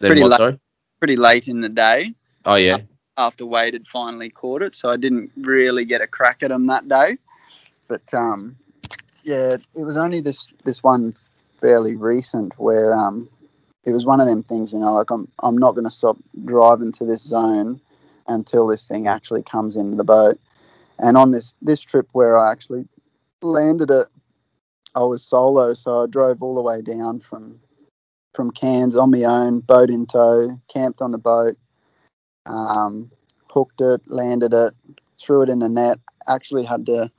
Then 0.00 0.10
Pretty 0.10 0.22
what? 0.22 0.32
late. 0.32 0.36
Sorry. 0.36 0.60
pretty 0.98 1.16
late 1.16 1.48
in 1.48 1.60
the 1.60 1.68
day 1.68 2.14
Oh 2.46 2.54
yeah. 2.54 2.78
After 3.18 3.46
Wade 3.46 3.74
had 3.74 3.86
finally 3.86 4.30
caught 4.30 4.62
it, 4.62 4.74
so 4.74 4.90
I 4.90 4.96
didn't 4.96 5.30
really 5.36 5.84
get 5.84 6.00
a 6.00 6.06
crack 6.06 6.42
at 6.42 6.50
him 6.50 6.66
that 6.66 6.88
day. 6.88 7.16
But 7.88 8.12
um, 8.12 8.56
yeah, 9.22 9.56
it 9.74 9.84
was 9.84 9.96
only 9.96 10.20
this 10.20 10.52
this 10.64 10.82
one 10.82 11.14
fairly 11.60 11.96
recent 11.96 12.58
where 12.58 12.94
um, 12.94 13.28
it 13.84 13.92
was 13.92 14.04
one 14.04 14.20
of 14.20 14.26
them 14.26 14.42
things, 14.42 14.72
you 14.72 14.78
know, 14.78 14.92
like 14.92 15.10
I'm 15.10 15.28
I'm 15.40 15.56
not 15.56 15.72
going 15.72 15.84
to 15.84 15.90
stop 15.90 16.16
driving 16.44 16.92
to 16.92 17.04
this 17.04 17.22
zone 17.22 17.80
until 18.28 18.66
this 18.66 18.86
thing 18.88 19.06
actually 19.06 19.42
comes 19.42 19.76
into 19.76 19.96
the 19.96 20.04
boat. 20.04 20.38
And 20.98 21.16
on 21.16 21.30
this 21.30 21.54
this 21.62 21.82
trip 21.82 22.08
where 22.12 22.38
I 22.38 22.50
actually 22.50 22.86
landed 23.42 23.90
it, 23.90 24.08
I 24.94 25.04
was 25.04 25.22
solo, 25.22 25.74
so 25.74 26.02
I 26.02 26.06
drove 26.06 26.42
all 26.42 26.54
the 26.54 26.62
way 26.62 26.82
down 26.82 27.20
from 27.20 27.60
from 28.34 28.50
Cairns 28.50 28.96
on 28.96 29.10
my 29.10 29.22
own, 29.22 29.60
boat 29.60 29.88
in 29.88 30.04
tow, 30.04 30.60
camped 30.68 31.00
on 31.00 31.10
the 31.10 31.18
boat, 31.18 31.56
um, 32.46 33.10
hooked 33.50 33.80
it, 33.80 34.02
landed 34.06 34.52
it, 34.52 34.74
threw 35.18 35.42
it 35.42 35.48
in 35.48 35.58
the 35.58 35.68
net. 35.68 35.98
Actually 36.28 36.64
had 36.64 36.86
to. 36.86 37.10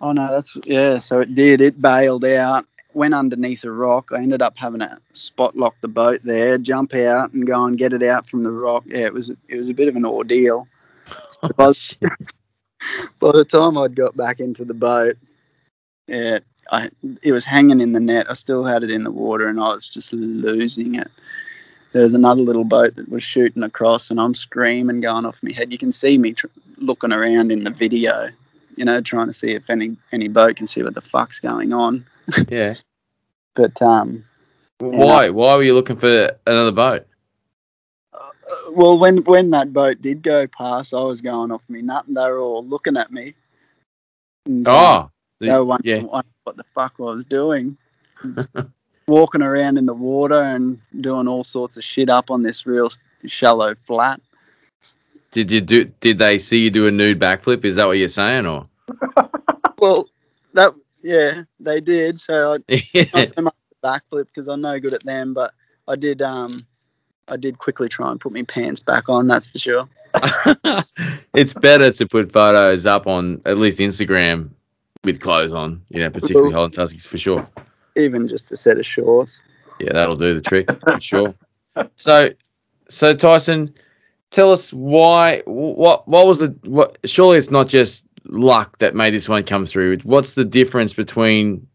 Oh 0.00 0.12
no, 0.12 0.30
that's 0.30 0.56
yeah. 0.64 0.98
So 0.98 1.20
it 1.20 1.34
did. 1.34 1.60
It 1.60 1.80
bailed 1.80 2.24
out. 2.24 2.66
Went 2.92 3.14
underneath 3.14 3.64
a 3.64 3.72
rock. 3.72 4.10
I 4.12 4.18
ended 4.18 4.42
up 4.42 4.56
having 4.56 4.80
to 4.80 4.98
spot 5.14 5.56
lock 5.56 5.74
the 5.80 5.88
boat 5.88 6.20
there, 6.22 6.58
jump 6.58 6.94
out, 6.94 7.32
and 7.32 7.46
go 7.46 7.64
and 7.64 7.76
get 7.76 7.92
it 7.92 8.02
out 8.02 8.28
from 8.28 8.44
the 8.44 8.52
rock. 8.52 8.84
Yeah, 8.86 9.06
it 9.06 9.12
was 9.12 9.30
it 9.30 9.56
was 9.56 9.68
a 9.68 9.74
bit 9.74 9.88
of 9.88 9.96
an 9.96 10.04
ordeal. 10.04 10.68
So 11.28 11.48
by, 11.56 11.72
by 13.18 13.32
the 13.32 13.44
time 13.44 13.76
I'd 13.76 13.96
got 13.96 14.16
back 14.16 14.40
into 14.40 14.64
the 14.64 14.74
boat, 14.74 15.16
yeah, 16.06 16.38
I 16.70 16.90
it 17.22 17.32
was 17.32 17.44
hanging 17.44 17.80
in 17.80 17.92
the 17.92 18.00
net. 18.00 18.30
I 18.30 18.34
still 18.34 18.64
had 18.64 18.84
it 18.84 18.90
in 18.90 19.02
the 19.04 19.10
water, 19.10 19.48
and 19.48 19.58
I 19.58 19.74
was 19.74 19.88
just 19.88 20.12
losing 20.12 20.94
it 20.94 21.10
there 21.94 22.02
was 22.02 22.14
another 22.14 22.42
little 22.42 22.64
boat 22.64 22.96
that 22.96 23.08
was 23.08 23.22
shooting 23.22 23.62
across 23.62 24.10
and 24.10 24.20
I'm 24.20 24.34
screaming 24.34 25.00
going 25.00 25.24
off 25.24 25.40
my 25.44 25.52
head. 25.52 25.70
You 25.70 25.78
can 25.78 25.92
see 25.92 26.18
me 26.18 26.32
tr- 26.32 26.48
looking 26.78 27.12
around 27.12 27.52
in 27.52 27.62
the 27.62 27.70
video, 27.70 28.30
you 28.74 28.84
know, 28.84 29.00
trying 29.00 29.28
to 29.28 29.32
see 29.32 29.52
if 29.52 29.70
any 29.70 29.96
any 30.10 30.26
boat 30.26 30.56
can 30.56 30.66
see 30.66 30.82
what 30.82 30.94
the 30.94 31.00
fuck's 31.00 31.38
going 31.38 31.72
on. 31.72 32.04
yeah. 32.48 32.74
But 33.54 33.80
um, 33.80 34.24
Why? 34.80 35.30
Why 35.30 35.54
were 35.54 35.62
you 35.62 35.74
looking 35.74 35.96
for 35.96 36.32
another 36.48 36.72
boat? 36.72 37.06
uh, 38.12 38.18
well, 38.72 38.98
when 38.98 39.18
when 39.18 39.50
that 39.50 39.72
boat 39.72 40.02
did 40.02 40.20
go 40.20 40.48
past, 40.48 40.94
I 40.94 41.00
was 41.00 41.20
going 41.20 41.52
off 41.52 41.62
me 41.68 41.80
nut, 41.80 42.08
and 42.08 42.16
they 42.16 42.28
were 42.28 42.40
all 42.40 42.66
looking 42.66 42.96
at 42.96 43.12
me. 43.12 43.34
And, 44.46 44.66
Oh, 44.66 45.12
they 45.38 45.52
were 45.52 45.64
wondering 45.64 46.06
yeah. 46.06 46.08
what, 46.08 46.26
what 46.42 46.56
the 46.56 46.64
fuck 46.74 46.94
I 46.98 47.02
was 47.02 47.24
doing. 47.24 47.78
Walking 49.06 49.42
around 49.42 49.76
in 49.76 49.86
the 49.86 49.94
water 49.94 50.42
and 50.42 50.80
doing 51.00 51.28
all 51.28 51.44
sorts 51.44 51.76
of 51.76 51.84
shit 51.84 52.08
up 52.08 52.30
on 52.30 52.42
this 52.42 52.66
real 52.66 52.90
shallow 53.26 53.74
flat. 53.86 54.20
Did 55.30 55.50
you 55.50 55.60
do? 55.60 55.84
Did 56.00 56.18
they 56.18 56.38
see 56.38 56.64
you 56.64 56.70
do 56.70 56.86
a 56.86 56.90
nude 56.90 57.18
backflip? 57.18 57.64
Is 57.64 57.76
that 57.76 57.86
what 57.86 57.98
you're 57.98 58.08
saying, 58.08 58.46
or? 58.46 58.68
Well, 59.78 60.08
that 60.54 60.72
yeah, 61.02 61.42
they 61.60 61.78
did. 61.80 62.18
So 62.18 62.54
I 62.70 62.82
yeah. 62.94 63.04
not 63.14 63.34
so 63.34 63.42
much 63.42 63.54
backflip 63.82 64.26
because 64.28 64.48
I'm 64.48 64.62
no 64.62 64.80
good 64.80 64.94
at 64.94 65.04
them, 65.04 65.34
but 65.34 65.52
I 65.86 65.96
did 65.96 66.22
um 66.22 66.66
I 67.28 67.36
did 67.36 67.58
quickly 67.58 67.88
try 67.88 68.10
and 68.10 68.20
put 68.20 68.32
my 68.32 68.42
pants 68.44 68.80
back 68.80 69.08
on, 69.08 69.26
that's 69.26 69.46
for 69.46 69.58
sure. 69.58 69.88
it's 71.34 71.52
better 71.52 71.90
to 71.90 72.06
put 72.06 72.32
photos 72.32 72.86
up 72.86 73.06
on 73.06 73.42
at 73.44 73.58
least 73.58 73.78
Instagram 73.78 74.50
with 75.04 75.20
clothes 75.20 75.52
on. 75.52 75.82
You 75.90 76.00
know, 76.00 76.10
particularly 76.10 76.52
holding 76.52 76.78
tuskies 76.78 77.06
for 77.06 77.18
sure. 77.18 77.46
Even 77.96 78.28
just 78.28 78.50
a 78.52 78.56
set 78.56 78.78
of 78.78 78.86
shorts. 78.86 79.40
Yeah, 79.80 79.92
that'll 79.92 80.16
do 80.16 80.34
the 80.34 80.40
trick 80.40 80.70
for 80.82 81.00
sure. 81.00 81.34
So, 81.96 82.28
so 82.88 83.14
Tyson, 83.14 83.74
tell 84.30 84.52
us 84.52 84.72
why. 84.72 85.42
What 85.46 86.06
what 86.06 86.26
was 86.26 86.38
the 86.38 86.56
what? 86.64 86.98
Surely 87.04 87.38
it's 87.38 87.50
not 87.50 87.68
just 87.68 88.04
luck 88.26 88.78
that 88.78 88.94
made 88.94 89.14
this 89.14 89.28
one 89.28 89.44
come 89.44 89.66
through. 89.66 89.96
What's 90.04 90.34
the 90.34 90.44
difference 90.44 90.94
between 90.94 91.66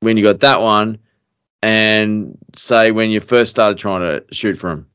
when 0.00 0.16
you 0.16 0.22
got 0.22 0.40
that 0.40 0.60
one 0.60 0.98
and 1.62 2.36
say 2.56 2.90
when 2.90 3.10
you 3.10 3.20
first 3.20 3.50
started 3.50 3.78
trying 3.78 4.00
to 4.00 4.24
shoot 4.34 4.56
for 4.56 4.70
him? 4.70 4.86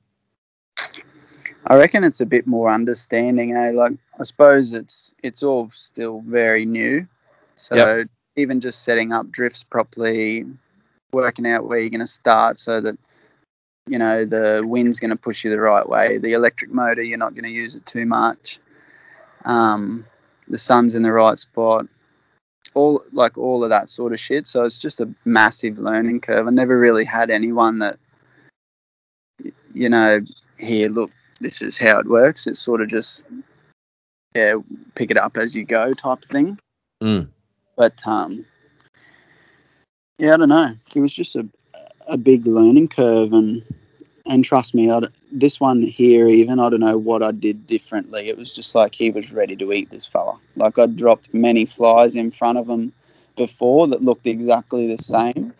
I 1.67 1.75
reckon 1.75 2.03
it's 2.03 2.21
a 2.21 2.25
bit 2.25 2.45
more 2.45 2.71
understanding, 2.71 3.55
eh? 3.55 3.71
Like 3.71 3.93
I 4.19 4.23
suppose 4.23 4.73
it's 4.73 5.11
it's 5.23 5.41
all 5.43 5.69
still 5.69 6.21
very 6.21 6.65
new. 6.65 7.07
So 7.55 7.75
Yep. 7.75 8.09
Even 8.35 8.59
just 8.59 8.83
setting 8.83 9.13
up 9.13 9.31
drifts 9.31 9.63
properly, 9.63 10.45
working 11.11 11.47
out 11.47 11.67
where 11.67 11.79
you're 11.79 11.89
gonna 11.89 12.07
start 12.07 12.57
so 12.57 12.81
that 12.81 12.97
you 13.87 13.97
know 13.97 14.25
the 14.25 14.63
wind's 14.65 14.99
gonna 14.99 15.15
push 15.15 15.43
you 15.43 15.51
the 15.51 15.59
right 15.59 15.87
way. 15.87 16.17
The 16.17 16.33
electric 16.33 16.71
motor, 16.71 17.03
you're 17.03 17.17
not 17.17 17.35
gonna 17.35 17.47
use 17.47 17.75
it 17.75 17.85
too 17.85 18.05
much. 18.05 18.59
Um, 19.45 20.05
the 20.47 20.57
sun's 20.57 20.95
in 20.95 21.03
the 21.03 21.11
right 21.11 21.37
spot. 21.37 21.87
All 22.73 23.01
like 23.13 23.37
all 23.37 23.63
of 23.63 23.69
that 23.69 23.89
sort 23.89 24.11
of 24.11 24.19
shit. 24.19 24.47
So 24.47 24.63
it's 24.63 24.77
just 24.77 24.99
a 24.99 25.09
massive 25.23 25.79
learning 25.79 26.21
curve. 26.21 26.47
I 26.47 26.49
never 26.49 26.77
really 26.77 27.05
had 27.05 27.29
anyone 27.29 27.79
that 27.79 27.97
you 29.73 29.89
know, 29.89 30.19
here 30.57 30.89
look 30.89 31.11
this 31.41 31.61
is 31.61 31.77
how 31.77 31.99
it 31.99 32.07
works. 32.07 32.47
It's 32.47 32.59
sort 32.59 32.81
of 32.81 32.87
just 32.87 33.23
yeah, 34.33 34.55
pick 34.95 35.11
it 35.11 35.17
up 35.17 35.37
as 35.37 35.55
you 35.55 35.63
go 35.63 35.93
type 35.93 36.23
of 36.23 36.29
thing. 36.29 36.59
Mm. 37.01 37.29
But 37.75 38.05
um, 38.07 38.45
yeah, 40.19 40.33
I 40.33 40.37
don't 40.37 40.49
know. 40.49 40.73
It 40.95 41.01
was 41.01 41.13
just 41.13 41.35
a 41.35 41.47
a 42.07 42.17
big 42.17 42.45
learning 42.45 42.87
curve, 42.89 43.33
and 43.33 43.63
and 44.25 44.43
trust 44.43 44.73
me, 44.73 44.89
I 44.89 44.99
d 45.01 45.07
this 45.31 45.59
one 45.59 45.81
here, 45.81 46.27
even 46.27 46.59
I 46.59 46.69
don't 46.69 46.79
know 46.79 46.97
what 46.97 47.21
I 47.23 47.31
did 47.31 47.67
differently. 47.67 48.29
It 48.29 48.37
was 48.37 48.51
just 48.51 48.75
like 48.75 48.95
he 48.95 49.09
was 49.11 49.31
ready 49.33 49.55
to 49.57 49.73
eat 49.73 49.89
this 49.89 50.05
fella. 50.05 50.37
Like 50.55 50.77
I 50.79 50.85
dropped 50.87 51.33
many 51.33 51.65
flies 51.65 52.15
in 52.15 52.31
front 52.31 52.57
of 52.57 52.67
him 52.69 52.93
before 53.35 53.87
that 53.87 54.03
looked 54.03 54.27
exactly 54.27 54.87
the 54.87 54.97
same, 54.97 55.53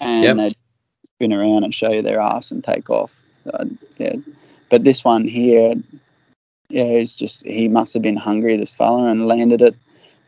and 0.00 0.24
Yep. 0.24 0.38
they'd 0.38 0.54
spin 1.14 1.32
around 1.32 1.64
and 1.64 1.74
show 1.74 1.92
you 1.92 2.02
their 2.02 2.20
ass 2.20 2.50
and 2.50 2.62
take 2.62 2.90
off. 2.90 3.14
Uh, 3.52 3.64
yeah, 3.98 4.16
but 4.70 4.84
this 4.84 5.04
one 5.04 5.26
here, 5.26 5.72
yeah, 6.68 6.84
he's 6.98 7.16
just 7.16 7.44
he 7.46 7.68
must 7.68 7.94
have 7.94 8.02
been 8.02 8.16
hungry, 8.16 8.56
this 8.56 8.74
fella, 8.74 9.06
and 9.06 9.26
landed 9.26 9.62
it, 9.62 9.74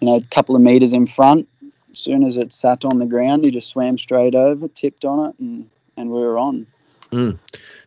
you 0.01 0.07
know, 0.07 0.17
a 0.17 0.23
couple 0.31 0.55
of 0.57 0.63
meters 0.63 0.93
in 0.93 1.07
front. 1.07 1.49
As 1.91 1.99
soon 1.99 2.23
as 2.23 2.37
it 2.37 2.53
sat 2.53 2.85
on 2.85 2.99
the 2.99 3.07
ground, 3.07 3.45
he 3.45 3.51
just 3.51 3.69
swam 3.69 3.99
straight 3.99 4.35
over, 4.35 4.69
tipped 4.69 5.05
on 5.05 5.31
it, 5.31 5.35
and 5.39 5.69
and 5.97 6.11
we 6.11 6.21
were 6.21 6.39
on. 6.39 6.67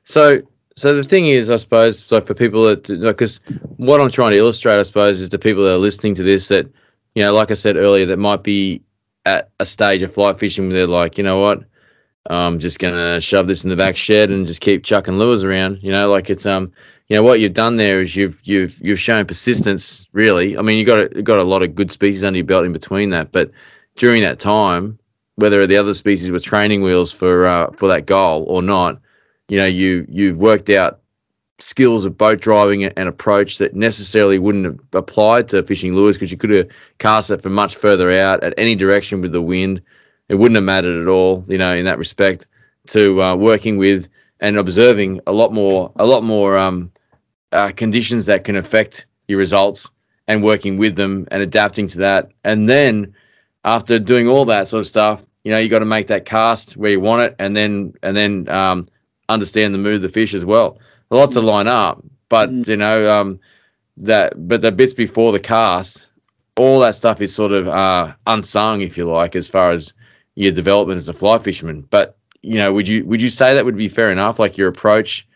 So, 0.04 0.42
so 0.76 0.96
the 0.96 1.04
thing 1.04 1.28
is, 1.28 1.50
I 1.50 1.56
suppose, 1.56 2.04
so 2.04 2.20
for 2.22 2.34
people 2.34 2.64
that, 2.66 2.88
because 2.88 3.40
what 3.78 4.02
I'm 4.02 4.12
trying 4.12 4.32
to 4.32 4.38
illustrate, 4.38 4.80
I 4.80 4.84
suppose, 4.84 5.22
is 5.22 5.30
the 5.30 5.40
people 5.40 5.64
that 5.64 5.74
are 5.74 5.78
listening 5.78 6.16
to 6.16 6.24
this 6.24 6.48
that, 6.50 6.66
you 7.16 7.22
know, 7.22 7.32
like 7.34 7.52
I 7.52 7.54
said 7.54 7.78
earlier, 7.78 8.06
that 8.08 8.18
might 8.18 8.44
be 8.44 8.82
at 9.26 9.50
a 9.60 9.66
stage 9.66 10.02
of 10.02 10.14
fly 10.14 10.34
fishing 10.34 10.68
where 10.68 10.78
they're 10.78 10.88
like, 10.88 11.18
you 11.18 11.24
know 11.24 11.40
what, 11.40 11.64
I'm 12.28 12.60
just 12.60 12.80
gonna 12.80 13.22
shove 13.22 13.48
this 13.48 13.64
in 13.64 13.70
the 13.70 13.76
back 13.76 13.96
shed 13.96 14.32
and 14.32 14.48
just 14.48 14.62
keep 14.62 14.84
chucking 14.84 15.18
lures 15.18 15.44
around. 15.44 15.80
You 15.82 15.92
know, 15.92 16.10
like 16.10 16.30
it's 16.30 16.46
um, 16.46 16.72
you 17.12 17.18
know, 17.18 17.24
what 17.24 17.42
you've 17.42 17.52
done 17.52 17.76
there 17.76 18.00
is 18.00 18.16
you've 18.16 18.40
you've 18.46 18.80
you've 18.80 18.98
shown 18.98 19.26
persistence. 19.26 20.08
Really, 20.14 20.58
I 20.58 20.62
mean, 20.62 20.78
you 20.78 20.86
got 20.86 21.04
a, 21.14 21.22
got 21.22 21.40
a 21.40 21.44
lot 21.44 21.62
of 21.62 21.76
good 21.76 21.92
species 21.92 22.24
under 22.24 22.38
your 22.38 22.46
belt 22.46 22.64
in 22.64 22.72
between 22.72 23.10
that, 23.10 23.34
but 23.34 23.52
during 23.98 24.22
that 24.22 24.40
time, 24.40 24.98
whether 25.36 25.68
the 25.68 25.76
other 25.76 25.94
species 25.94 26.32
were 26.32 26.40
training 26.40 26.84
wheels 26.84 27.12
for 27.12 27.46
uh, 27.46 27.70
for 27.74 27.90
that 27.90 28.06
goal 28.06 28.46
or 28.48 28.62
not, 28.62 28.98
you 29.50 29.58
know, 29.58 29.66
you 29.66 30.06
you've 30.08 30.38
worked 30.38 30.70
out 30.70 31.02
skills 31.60 32.06
of 32.06 32.18
boat 32.18 32.40
driving 32.40 32.86
and 32.86 33.10
approach 33.10 33.58
that 33.58 33.76
necessarily 33.76 34.40
wouldn't 34.40 34.64
have 34.64 34.80
applied 34.94 35.50
to 35.50 35.64
fishing 35.64 35.94
lures 35.94 36.16
because 36.16 36.32
you 36.32 36.38
could 36.38 36.50
have 36.50 36.70
cast 37.00 37.30
it 37.30 37.42
from 37.42 37.52
much 37.52 37.76
further 37.76 38.10
out 38.10 38.42
at 38.42 38.54
any 38.58 38.74
direction 38.74 39.20
with 39.20 39.34
the 39.34 39.42
wind. 39.42 39.82
It 40.30 40.36
wouldn't 40.36 40.56
have 40.56 40.64
mattered 40.64 41.02
at 41.02 41.10
all, 41.10 41.44
you 41.50 41.58
know, 41.58 41.76
in 41.76 41.84
that 41.84 41.98
respect. 41.98 42.48
To 42.88 43.22
uh, 43.22 43.36
working 43.36 43.76
with 43.76 44.08
and 44.40 44.58
observing 44.58 45.20
a 45.28 45.34
lot 45.34 45.54
more, 45.54 45.92
a 45.98 46.06
lot 46.06 46.24
more 46.24 46.58
um, 46.58 46.90
uh, 47.52 47.72
conditions 47.76 48.26
that 48.26 48.44
can 48.44 48.56
affect 48.56 49.06
your 49.28 49.40
results, 49.40 49.90
and 50.28 50.44
working 50.44 50.78
with 50.78 50.96
them 50.96 51.28
and 51.32 51.42
adapting 51.42 51.88
to 51.88 51.98
that, 51.98 52.32
and 52.44 52.70
then 52.70 53.14
after 53.66 54.00
doing 54.00 54.28
all 54.28 54.46
that 54.46 54.68
sort 54.68 54.80
of 54.82 54.88
stuff, 54.88 55.24
you 55.44 55.52
know, 55.52 55.58
you 55.60 55.70
got 55.70 55.80
to 55.80 55.86
make 55.86 56.08
that 56.08 56.26
cast 56.26 56.78
where 56.78 56.92
you 56.92 57.00
want 57.00 57.22
it, 57.24 57.36
and 57.40 57.56
then 57.56 57.94
and 58.04 58.16
then 58.16 58.48
um, 58.50 58.86
understand 59.30 59.74
the 59.74 59.78
mood 59.80 59.96
of 59.96 60.02
the 60.02 60.10
fish 60.10 60.34
as 60.34 60.46
well. 60.46 60.80
A 61.12 61.16
lot 61.16 61.32
to 61.34 61.42
line 61.42 61.68
up, 61.68 62.04
but 62.30 62.50
Mm. 62.50 62.68
you 62.68 62.78
know 62.78 63.10
um, 63.10 63.40
that. 63.98 64.48
But 64.48 64.62
the 64.62 64.72
bits 64.72 64.94
before 64.94 65.32
the 65.32 65.40
cast, 65.40 66.12
all 66.58 66.80
that 66.82 66.96
stuff 66.96 67.22
is 67.22 67.34
sort 67.34 67.52
of 67.52 67.68
uh, 67.68 68.14
unsung, 68.28 68.82
if 68.82 68.98
you 68.98 69.06
like, 69.06 69.36
as 69.36 69.48
far 69.48 69.72
as 69.72 69.94
your 70.36 70.52
development 70.52 70.98
as 70.98 71.10
a 71.10 71.14
fly 71.14 71.38
fisherman. 71.40 71.82
But 71.90 72.18
you 72.42 72.58
know, 72.58 72.72
would 72.74 72.88
you 72.88 73.06
would 73.06 73.22
you 73.22 73.30
say 73.30 73.54
that 73.54 73.66
would 73.66 73.78
be 73.78 73.90
fair 73.90 74.12
enough? 74.12 74.40
Like 74.40 74.58
your 74.58 74.70
approach, 74.70 75.28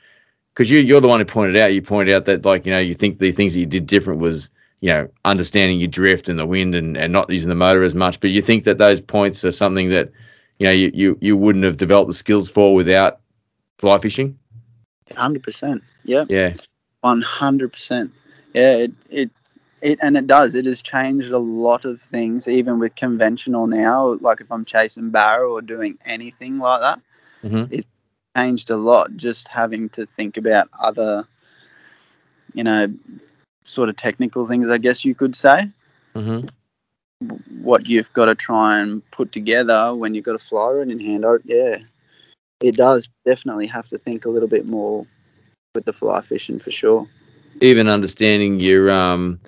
because 0.56 0.72
you 0.72 0.80
you're 0.80 1.02
the 1.02 1.08
one 1.08 1.20
who 1.20 1.26
pointed 1.26 1.58
out. 1.58 1.74
You 1.74 1.82
pointed 1.82 2.16
out 2.16 2.26
that 2.26 2.46
like 2.46 2.66
you 2.66 2.72
know 2.72 2.80
you 2.80 2.96
think 2.96 3.20
the 3.20 3.32
things 3.32 3.54
that 3.54 3.60
you 3.60 3.66
did 3.66 3.86
different 3.86 4.22
was 4.22 4.50
you 4.82 4.90
know 4.90 5.08
understanding 5.26 5.80
your 5.80 5.90
drift 5.90 6.30
and 6.30 6.40
the 6.40 6.46
wind 6.46 6.76
and, 6.76 6.98
and 6.98 7.12
not 7.14 7.30
using 7.30 7.50
the 7.50 7.56
motor 7.56 7.84
as 7.84 7.96
much. 7.96 8.20
But 8.20 8.32
you 8.32 8.42
think 8.42 8.64
that 8.64 8.78
those 8.78 9.02
points 9.02 9.44
are 9.46 9.52
something 9.52 9.90
that 9.90 10.12
you 10.60 10.66
know 10.66 10.72
you, 10.72 10.92
you, 10.94 11.18
you 11.22 11.38
wouldn't 11.38 11.66
have 11.66 11.78
developed 11.78 12.08
the 12.08 12.14
skills 12.16 12.50
for 12.50 12.74
without 12.74 13.20
fly 13.78 13.98
fishing. 14.00 14.38
Hundred 15.16 15.44
percent. 15.44 15.84
Yep. 16.06 16.28
Yeah, 16.30 16.54
One 17.02 17.22
hundred 17.22 17.74
percent. 17.74 18.12
Yeah, 18.54 18.78
it, 18.78 18.92
it 19.10 19.30
it 19.82 20.00
and 20.02 20.18
it 20.18 20.28
does. 20.28 20.56
It 20.56 20.66
has 20.66 20.82
changed 20.82 21.32
a 21.32 21.38
lot 21.38 21.86
of 21.86 22.02
things, 22.02 22.48
even 22.48 22.80
with 22.80 22.96
conventional 22.96 23.68
now. 23.68 24.14
Like 24.22 24.42
if 24.42 24.52
I'm 24.52 24.66
chasing 24.66 25.10
barra 25.12 25.50
or 25.50 25.62
doing 25.62 25.98
anything 26.06 26.58
like 26.60 26.82
that, 26.82 27.00
Mhm. 27.44 27.72
it 27.72 27.86
changed 28.36 28.70
a 28.70 28.78
lot. 28.78 29.16
Just 29.16 29.48
having 29.48 29.90
to 29.90 30.06
think 30.06 30.38
about 30.38 30.70
other, 30.80 31.24
you 32.54 32.64
know, 32.64 32.88
sort 33.64 33.90
of 33.90 33.96
technical 33.96 34.46
things. 34.46 34.70
I 34.70 34.78
guess 34.78 35.06
you 35.06 35.16
could 35.16 35.36
say 35.36 35.70
hmm 36.16 36.40
what 37.62 37.88
you've 37.88 38.12
got 38.14 38.26
to 38.26 38.36
try 38.36 38.80
and 38.80 39.02
put 39.12 39.32
together 39.32 39.94
when 39.96 40.14
you've 40.14 40.26
got 40.26 40.36
a 40.36 40.40
fly 40.40 40.72
rod 40.72 40.90
in 40.90 41.00
hand. 41.00 41.26
I, 41.26 41.36
yeah, 41.46 41.78
it 42.62 42.76
does 42.76 43.10
definitely 43.26 43.68
have 43.68 43.88
to 43.90 43.98
think 43.98 44.26
a 44.26 44.30
little 44.30 44.48
bit 44.50 44.66
more 44.68 45.06
with 45.76 45.86
the 45.86 45.94
fly 45.94 46.22
fishing 46.22 46.60
for 46.60 46.72
sure. 46.72 47.08
even 47.62 47.88
understanding 47.88 48.60
your 48.60 48.92
um 48.92 49.40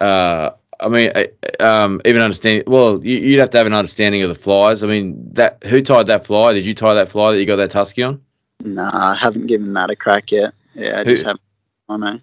uh 0.00 0.50
I 0.80 0.88
mean, 0.88 1.12
um, 1.60 2.00
even 2.04 2.22
understanding. 2.22 2.64
Well, 2.66 3.04
you, 3.04 3.18
you'd 3.18 3.38
have 3.40 3.50
to 3.50 3.58
have 3.58 3.66
an 3.66 3.74
understanding 3.74 4.22
of 4.22 4.28
the 4.28 4.34
flies. 4.34 4.82
I 4.82 4.86
mean, 4.86 5.16
that 5.34 5.62
who 5.64 5.80
tied 5.80 6.06
that 6.06 6.24
fly? 6.26 6.52
Did 6.52 6.64
you 6.64 6.74
tie 6.74 6.94
that 6.94 7.08
fly 7.08 7.32
that 7.32 7.38
you 7.38 7.46
got 7.46 7.56
that 7.56 7.70
tusky 7.70 8.02
on? 8.02 8.20
Nah, 8.64 8.90
I 8.92 9.16
haven't 9.16 9.46
given 9.46 9.72
that 9.74 9.90
a 9.90 9.96
crack 9.96 10.32
yet. 10.32 10.54
Yeah, 10.74 11.00
I 11.00 11.04
Who- 11.04 11.12
just 11.12 11.24
haven't. 11.24 11.42
I 11.88 11.96
know. 11.96 12.20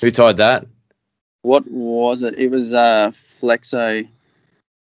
Who 0.00 0.10
tied 0.10 0.36
that? 0.38 0.66
What 1.42 1.68
was 1.70 2.22
it? 2.22 2.38
It 2.38 2.50
was 2.50 2.72
uh, 2.72 3.10
Flexo, 3.12 4.06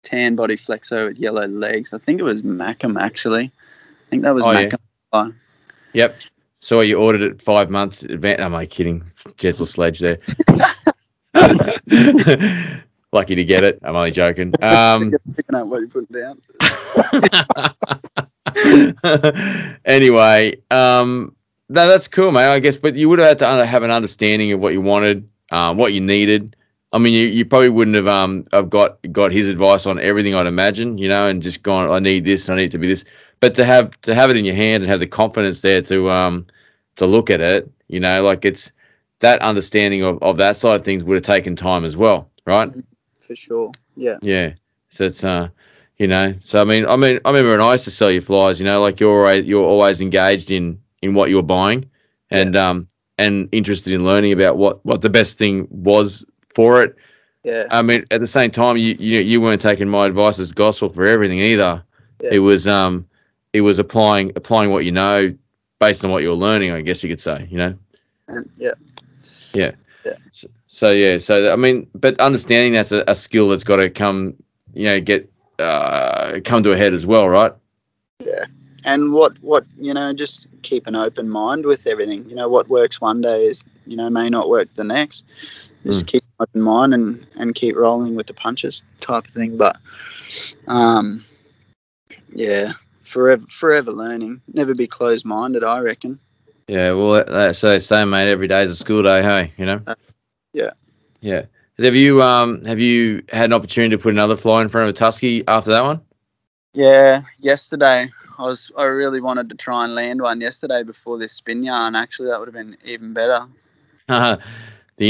tan 0.02 0.34
body 0.34 0.56
Flexo 0.56 1.08
with 1.08 1.18
yellow 1.18 1.46
legs. 1.46 1.92
I 1.92 1.98
think 1.98 2.20
it 2.20 2.24
was 2.24 2.42
Macam 2.42 3.00
actually. 3.00 3.44
I 3.44 4.10
think 4.10 4.22
that 4.22 4.34
was 4.34 4.44
Oh, 4.44 4.50
yeah. 5.14 5.30
Yep. 5.92 6.16
So 6.60 6.80
you 6.80 6.98
ordered 6.98 7.22
it 7.22 7.42
five 7.42 7.70
months 7.70 8.02
advance. 8.02 8.40
Am 8.40 8.54
I 8.54 8.66
kidding? 8.66 9.04
Gentle 9.36 9.66
sledge 9.66 9.98
there. 10.00 10.18
Lucky 13.12 13.34
to 13.34 13.44
get 13.44 13.64
it. 13.64 13.78
I'm 13.82 13.96
only 13.96 14.10
joking. 14.10 14.52
Um, 14.62 15.12
Picking 15.36 15.54
up 15.54 15.66
what 15.68 15.80
you 15.80 15.88
put 15.88 16.10
down. 16.12 16.40
anyway, 19.84 20.56
um, 20.70 21.34
no, 21.68 21.86
that's 21.88 22.08
cool, 22.08 22.32
mate. 22.32 22.52
I 22.52 22.58
guess, 22.58 22.76
but 22.76 22.94
you 22.94 23.08
would 23.08 23.18
have 23.18 23.28
had 23.28 23.38
to 23.38 23.66
have 23.66 23.82
an 23.82 23.90
understanding 23.90 24.52
of 24.52 24.60
what 24.60 24.72
you 24.72 24.80
wanted, 24.80 25.28
um, 25.50 25.76
what 25.76 25.92
you 25.92 26.00
needed. 26.00 26.56
I 26.92 26.98
mean, 26.98 27.12
you, 27.12 27.26
you 27.26 27.44
probably 27.44 27.68
wouldn't 27.68 27.96
have 27.96 28.06
um 28.06 28.44
have 28.52 28.70
got 28.70 28.98
got 29.12 29.32
his 29.32 29.48
advice 29.48 29.86
on 29.86 29.98
everything. 30.00 30.34
I'd 30.34 30.46
imagine, 30.46 30.98
you 30.98 31.08
know, 31.08 31.28
and 31.28 31.42
just 31.42 31.62
gone. 31.62 31.90
I 31.90 31.98
need 31.98 32.24
this. 32.24 32.48
I 32.48 32.56
need 32.56 32.64
it 32.64 32.72
to 32.72 32.78
be 32.78 32.86
this. 32.86 33.04
But 33.40 33.54
to 33.56 33.64
have 33.64 34.00
to 34.02 34.14
have 34.14 34.30
it 34.30 34.36
in 34.36 34.44
your 34.44 34.54
hand 34.54 34.82
and 34.82 34.90
have 34.90 35.00
the 35.00 35.06
confidence 35.06 35.60
there 35.60 35.82
to 35.82 36.10
um 36.10 36.46
to 36.96 37.06
look 37.06 37.30
at 37.30 37.40
it, 37.40 37.70
you 37.88 38.00
know, 38.00 38.22
like 38.22 38.44
it's 38.44 38.72
that 39.20 39.40
understanding 39.40 40.02
of, 40.02 40.22
of 40.22 40.36
that 40.38 40.56
side 40.56 40.80
of 40.80 40.84
things 40.84 41.04
would 41.04 41.14
have 41.14 41.24
taken 41.24 41.56
time 41.56 41.84
as 41.84 41.96
well, 41.96 42.30
right? 42.46 42.70
For 43.20 43.34
sure. 43.34 43.72
Yeah. 43.96 44.18
Yeah. 44.22 44.52
So 44.88 45.04
it's 45.04 45.24
uh, 45.24 45.48
you 45.98 46.06
know, 46.06 46.34
so 46.42 46.60
I 46.60 46.64
mean, 46.64 46.86
I 46.86 46.96
mean, 46.96 47.18
I 47.24 47.30
remember 47.30 47.50
when 47.50 47.60
I 47.60 47.72
used 47.72 47.84
to 47.84 47.90
sell 47.90 48.10
you 48.10 48.20
flies, 48.20 48.60
you 48.60 48.66
know, 48.66 48.80
like 48.80 49.00
you're 49.00 49.10
always 49.10 49.44
you're 49.44 49.64
always 49.64 50.00
engaged 50.00 50.50
in 50.50 50.78
in 51.02 51.14
what 51.14 51.30
you're 51.30 51.42
buying, 51.42 51.88
and 52.30 52.56
um, 52.56 52.88
and 53.18 53.48
interested 53.52 53.94
in 53.94 54.04
learning 54.04 54.32
about 54.32 54.58
what 54.58 54.84
what 54.84 55.00
the 55.00 55.10
best 55.10 55.38
thing 55.38 55.66
was 55.70 56.24
for 56.48 56.82
it. 56.82 56.94
Yeah. 57.44 57.64
I 57.70 57.82
mean, 57.82 58.04
at 58.10 58.20
the 58.20 58.26
same 58.26 58.50
time, 58.50 58.76
you 58.76 58.96
you 58.98 59.20
you 59.20 59.40
weren't 59.40 59.60
taking 59.60 59.88
my 59.88 60.06
advice 60.06 60.38
as 60.38 60.52
gospel 60.52 60.88
for 60.88 61.06
everything 61.06 61.38
either. 61.38 61.82
Yeah. 62.22 62.30
It 62.32 62.38
was 62.40 62.66
um, 62.66 63.06
it 63.52 63.62
was 63.62 63.78
applying 63.78 64.32
applying 64.36 64.70
what 64.70 64.84
you 64.84 64.92
know 64.92 65.34
based 65.78 66.04
on 66.04 66.10
what 66.10 66.22
you're 66.22 66.34
learning. 66.34 66.72
I 66.72 66.80
guess 66.82 67.02
you 67.02 67.08
could 67.08 67.20
say, 67.20 67.46
you 67.50 67.58
know. 67.58 67.74
And, 68.28 68.50
yeah. 69.56 69.72
So, 70.32 70.48
so 70.66 70.90
yeah, 70.92 71.18
so 71.18 71.52
I 71.52 71.56
mean, 71.56 71.88
but 71.94 72.18
understanding 72.20 72.72
that's 72.72 72.92
a, 72.92 73.04
a 73.08 73.14
skill 73.14 73.48
that's 73.48 73.64
got 73.64 73.76
to 73.76 73.90
come, 73.90 74.34
you 74.74 74.84
know, 74.86 75.00
get 75.00 75.30
uh, 75.58 76.40
come 76.44 76.62
to 76.62 76.72
a 76.72 76.76
head 76.76 76.94
as 76.94 77.06
well, 77.06 77.28
right? 77.28 77.52
Yeah. 78.24 78.44
And 78.84 79.12
what 79.12 79.40
what 79.42 79.64
you 79.78 79.92
know, 79.92 80.12
just 80.12 80.46
keep 80.62 80.86
an 80.86 80.94
open 80.94 81.28
mind 81.28 81.64
with 81.66 81.86
everything. 81.86 82.28
You 82.28 82.36
know, 82.36 82.48
what 82.48 82.68
works 82.68 83.00
one 83.00 83.20
day 83.20 83.46
is 83.46 83.64
you 83.86 83.96
know 83.96 84.08
may 84.08 84.28
not 84.28 84.48
work 84.48 84.68
the 84.76 84.84
next. 84.84 85.24
Just 85.84 86.06
keep 86.06 86.22
an 86.22 86.44
open 86.48 86.62
mind 86.62 86.94
and 86.94 87.26
and 87.36 87.54
keep 87.54 87.76
rolling 87.76 88.14
with 88.14 88.26
the 88.26 88.34
punches 88.34 88.82
type 89.00 89.26
of 89.26 89.32
thing. 89.32 89.56
But 89.56 89.76
um, 90.68 91.24
yeah, 92.32 92.72
forever 93.02 93.44
forever 93.50 93.90
learning. 93.90 94.40
Never 94.52 94.74
be 94.74 94.86
closed 94.86 95.24
minded. 95.24 95.64
I 95.64 95.80
reckon. 95.80 96.20
Yeah, 96.68 96.92
well, 96.92 97.12
that- 97.12 97.28
that's 97.28 97.58
so 97.60 97.78
same, 97.78 98.10
mate. 98.10 98.28
Every 98.28 98.48
day's 98.48 98.70
a 98.70 98.76
school 98.76 99.02
day, 99.02 99.22
hey, 99.22 99.52
you 99.56 99.66
know. 99.66 99.80
Uh, 99.86 99.94
yeah. 100.52 100.70
yeah. 101.20 101.42
Have 101.78 101.94
you 101.94 102.22
um 102.22 102.64
have 102.64 102.80
you 102.80 103.22
had 103.30 103.44
an 103.46 103.52
opportunity 103.52 103.94
to 103.96 104.02
put 104.02 104.12
another 104.14 104.34
fly 104.36 104.62
in 104.62 104.68
front 104.68 104.88
of 104.88 104.94
a 104.94 104.98
tusky 104.98 105.46
after 105.46 105.70
that 105.70 105.84
one? 105.84 106.00
Yeah, 106.72 107.22
yesterday 107.38 108.10
I 108.38 108.42
was 108.42 108.72
I 108.78 108.84
really 108.84 109.20
wanted 109.20 109.48
to 109.50 109.54
try 109.54 109.84
and 109.84 109.94
land 109.94 110.22
one 110.22 110.40
yesterday 110.40 110.82
before 110.82 111.18
this 111.18 111.34
spin 111.34 111.62
yarn. 111.62 111.94
Actually, 111.94 112.28
that 112.30 112.38
would 112.40 112.48
have 112.48 112.54
been 112.54 112.76
even 112.84 113.12
better. 113.12 113.46
the 114.08 114.40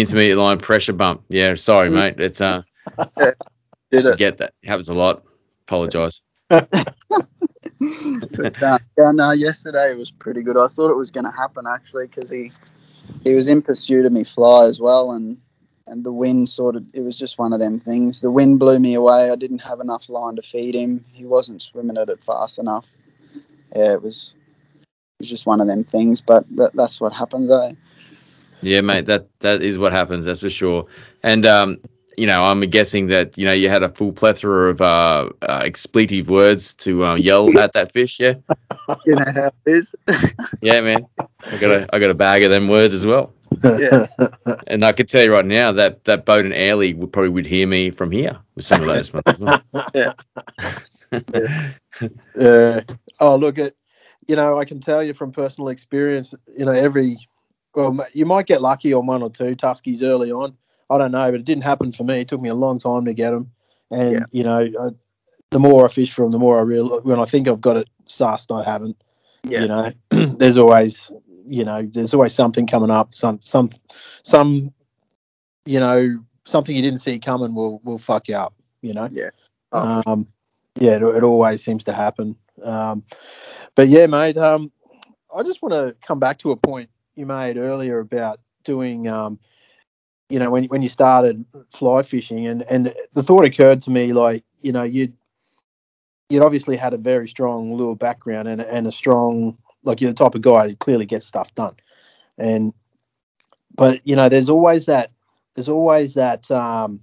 intermediate 0.00 0.36
line 0.38 0.58
pressure 0.58 0.92
bump. 0.92 1.22
Yeah, 1.28 1.54
sorry, 1.54 1.88
Mm. 1.88 1.94
mate. 1.94 2.20
It's 2.20 2.40
uh, 2.40 2.62
Did 3.90 4.06
I 4.06 4.10
it? 4.10 4.18
get 4.18 4.36
that. 4.38 4.52
It 4.62 4.68
happens 4.68 4.88
a 4.88 4.94
lot. 4.94 5.22
Apologise. 5.68 6.20
But, 6.48 6.68
uh, 8.62 8.78
yeah, 8.96 9.10
no, 9.12 9.32
yesterday 9.32 9.94
was 9.94 10.10
pretty 10.10 10.42
good. 10.42 10.56
I 10.56 10.68
thought 10.68 10.90
it 10.90 10.96
was 10.96 11.10
going 11.10 11.24
to 11.24 11.32
happen 11.32 11.66
actually 11.66 12.06
because 12.06 12.30
he 12.30 12.52
he 13.22 13.34
was 13.34 13.48
in 13.48 13.62
pursuit 13.62 14.06
of 14.06 14.12
me 14.12 14.24
fly 14.24 14.66
as 14.66 14.80
well, 14.80 15.12
and 15.12 15.36
and 15.88 16.04
the 16.04 16.12
wind 16.12 16.48
sort 16.48 16.76
of 16.76 16.84
it 16.94 17.00
was 17.00 17.18
just 17.18 17.38
one 17.38 17.52
of 17.52 17.58
them 17.58 17.80
things. 17.80 18.20
The 18.20 18.30
wind 18.30 18.58
blew 18.58 18.78
me 18.78 18.94
away. 18.94 19.30
I 19.30 19.36
didn't 19.36 19.62
have 19.62 19.80
enough 19.80 20.08
line 20.08 20.36
to 20.36 20.42
feed 20.42 20.74
him. 20.74 21.04
He 21.12 21.24
wasn't 21.24 21.62
swimming 21.62 21.98
at 21.98 22.08
it 22.08 22.20
fast 22.22 22.58
enough. 22.58 22.86
Yeah, 23.74 23.92
it 23.92 24.02
was 24.02 24.34
it 24.82 25.22
was 25.22 25.28
just 25.28 25.46
one 25.46 25.60
of 25.60 25.66
them 25.66 25.84
things. 25.84 26.20
But 26.20 26.44
that, 26.56 26.74
that's 26.74 27.00
what 27.00 27.12
happens, 27.12 27.50
eh? 27.50 27.72
Yeah, 28.62 28.80
mate. 28.80 29.06
That 29.06 29.28
that 29.40 29.62
is 29.62 29.78
what 29.78 29.92
happens. 29.92 30.24
That's 30.24 30.40
for 30.40 30.50
sure. 30.50 30.86
And 31.22 31.46
um, 31.46 31.78
you 32.16 32.26
know, 32.26 32.44
I'm 32.44 32.60
guessing 32.62 33.08
that 33.08 33.36
you 33.36 33.46
know 33.46 33.52
you 33.52 33.68
had 33.68 33.82
a 33.82 33.88
full 33.88 34.12
plethora 34.12 34.70
of 34.70 34.80
uh, 34.80 35.30
uh 35.42 35.62
expletive 35.64 36.30
words 36.30 36.74
to 36.74 37.04
uh, 37.04 37.14
yell 37.14 37.58
at 37.58 37.72
that 37.74 37.92
fish. 37.92 38.18
Yeah, 38.18 38.34
You 39.06 39.14
know 39.16 39.32
how 39.32 39.46
it 39.46 39.54
is. 39.66 39.94
yeah, 40.62 40.80
man. 40.80 41.06
I 41.18 41.58
got 41.58 41.70
a 41.70 41.94
I 41.94 41.98
got 41.98 42.10
a 42.10 42.14
bag 42.14 42.42
of 42.42 42.50
them 42.50 42.68
words 42.68 42.94
as 42.94 43.06
well. 43.06 43.32
Yeah. 43.64 44.06
And 44.68 44.84
I 44.84 44.92
could 44.92 45.08
tell 45.08 45.24
you 45.24 45.32
right 45.32 45.44
now 45.44 45.72
that 45.72 46.04
that 46.04 46.24
boat 46.24 46.44
and 46.44 46.54
Airlie 46.54 46.94
would 46.94 47.12
probably 47.12 47.30
would 47.30 47.46
hear 47.46 47.66
me 47.66 47.90
from 47.90 48.10
here 48.10 48.36
with 48.54 48.64
some 48.64 48.80
of 48.80 48.86
those 48.86 49.12
ones. 49.12 49.22
as 49.26 49.38
well. 49.38 49.62
Uh, 52.38 52.80
oh, 53.20 53.36
look 53.36 53.58
at, 53.58 53.74
you 54.26 54.36
know, 54.36 54.58
I 54.58 54.64
can 54.64 54.80
tell 54.80 55.02
you 55.02 55.14
from 55.14 55.32
personal 55.32 55.68
experience, 55.68 56.34
you 56.56 56.64
know, 56.64 56.72
every, 56.72 57.18
well, 57.74 57.98
you 58.12 58.26
might 58.26 58.46
get 58.46 58.62
lucky 58.62 58.92
on 58.92 59.06
one 59.06 59.22
or 59.22 59.30
two 59.30 59.56
tuskies 59.56 60.02
early 60.02 60.30
on. 60.30 60.56
I 60.90 60.98
don't 60.98 61.12
know, 61.12 61.30
but 61.30 61.40
it 61.40 61.44
didn't 61.46 61.64
happen 61.64 61.92
for 61.92 62.04
me. 62.04 62.20
It 62.20 62.28
took 62.28 62.40
me 62.40 62.48
a 62.48 62.54
long 62.54 62.78
time 62.78 63.04
to 63.04 63.14
get 63.14 63.30
them. 63.30 63.50
And, 63.90 64.12
Yeah. 64.12 64.24
you 64.30 64.44
know, 64.44 64.58
I, 64.58 64.90
the 65.50 65.58
more 65.58 65.84
I 65.84 65.88
fish 65.88 66.12
for 66.12 66.22
them, 66.22 66.30
the 66.30 66.38
more 66.38 66.58
I 66.58 66.62
real 66.62 67.00
when 67.02 67.20
I 67.20 67.24
think 67.24 67.48
I've 67.48 67.60
got 67.60 67.76
it 67.76 67.88
sussed, 68.08 68.56
I 68.56 68.68
haven't. 68.68 68.96
Yeah. 69.44 69.60
You 69.62 69.68
know, 69.68 69.92
there's 70.38 70.58
always, 70.58 71.10
you 71.46 71.64
know, 71.64 71.82
there's 71.92 72.14
always 72.14 72.34
something 72.34 72.66
coming 72.66 72.90
up. 72.90 73.14
Some, 73.14 73.40
some, 73.42 73.70
some, 74.22 74.72
you 75.64 75.80
know, 75.80 76.18
something 76.44 76.74
you 76.74 76.82
didn't 76.82 77.00
see 77.00 77.18
coming 77.18 77.54
will 77.54 77.80
will 77.84 77.98
fuck 77.98 78.28
you 78.28 78.36
up. 78.36 78.54
You 78.82 78.94
know. 78.94 79.08
Oh, 79.72 80.02
Um, 80.06 80.28
yeah, 80.78 80.92
it, 80.92 81.02
it 81.02 81.22
always 81.22 81.62
seems 81.64 81.84
to 81.84 81.92
happen. 81.92 82.36
Um, 82.62 83.04
but 83.74 83.88
yeah, 83.88 84.06
mate, 84.06 84.36
um, 84.36 84.70
I 85.34 85.42
just 85.42 85.62
want 85.62 85.72
to 85.72 85.96
come 86.06 86.18
back 86.18 86.38
to 86.38 86.52
a 86.52 86.56
point 86.56 86.88
you 87.14 87.26
made 87.26 87.56
earlier 87.56 87.98
about 87.98 88.40
doing, 88.64 89.08
um, 89.08 89.38
you 90.28 90.38
know, 90.38 90.50
when 90.50 90.64
when 90.64 90.82
you 90.82 90.88
started 90.88 91.44
fly 91.70 92.02
fishing, 92.02 92.46
and 92.46 92.62
and 92.62 92.92
the 93.12 93.22
thought 93.22 93.44
occurred 93.44 93.80
to 93.82 93.90
me 93.90 94.12
like, 94.12 94.44
you 94.60 94.72
know, 94.72 94.82
you'd 94.82 95.12
you'd 96.28 96.42
obviously 96.42 96.76
had 96.76 96.92
a 96.92 96.98
very 96.98 97.28
strong 97.28 97.74
lure 97.74 97.96
background 97.96 98.48
and 98.48 98.60
and 98.60 98.86
a 98.86 98.92
strong 98.92 99.56
like 99.84 100.00
you're 100.00 100.10
the 100.10 100.16
type 100.16 100.34
of 100.34 100.42
guy 100.42 100.68
who 100.68 100.76
clearly 100.76 101.06
gets 101.06 101.26
stuff 101.26 101.54
done, 101.54 101.74
and 102.38 102.72
but 103.76 104.00
you 104.04 104.16
know, 104.16 104.28
there's 104.28 104.50
always 104.50 104.86
that 104.86 105.12
there's 105.54 105.68
always 105.68 106.14
that 106.14 106.50
um, 106.50 107.00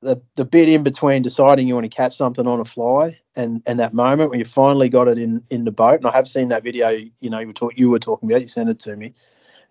the 0.00 0.20
the 0.36 0.44
bit 0.44 0.68
in 0.68 0.82
between 0.82 1.22
deciding 1.22 1.66
you 1.66 1.74
want 1.74 1.84
to 1.84 1.96
catch 1.96 2.16
something 2.16 2.46
on 2.46 2.60
a 2.60 2.64
fly 2.64 3.18
and 3.34 3.62
and 3.66 3.80
that 3.80 3.92
moment 3.92 4.30
when 4.30 4.38
you 4.38 4.44
finally 4.44 4.88
got 4.88 5.08
it 5.08 5.18
in 5.18 5.42
in 5.50 5.64
the 5.64 5.72
boat. 5.72 5.96
And 5.96 6.06
I 6.06 6.12
have 6.12 6.28
seen 6.28 6.48
that 6.48 6.62
video 6.62 6.90
you 6.90 7.30
know 7.30 7.40
you 7.40 7.48
were 7.60 7.72
you 7.74 7.90
were 7.90 7.98
talking 7.98 8.30
about 8.30 8.40
you 8.40 8.46
sent 8.46 8.70
it 8.70 8.78
to 8.80 8.96
me. 8.96 9.14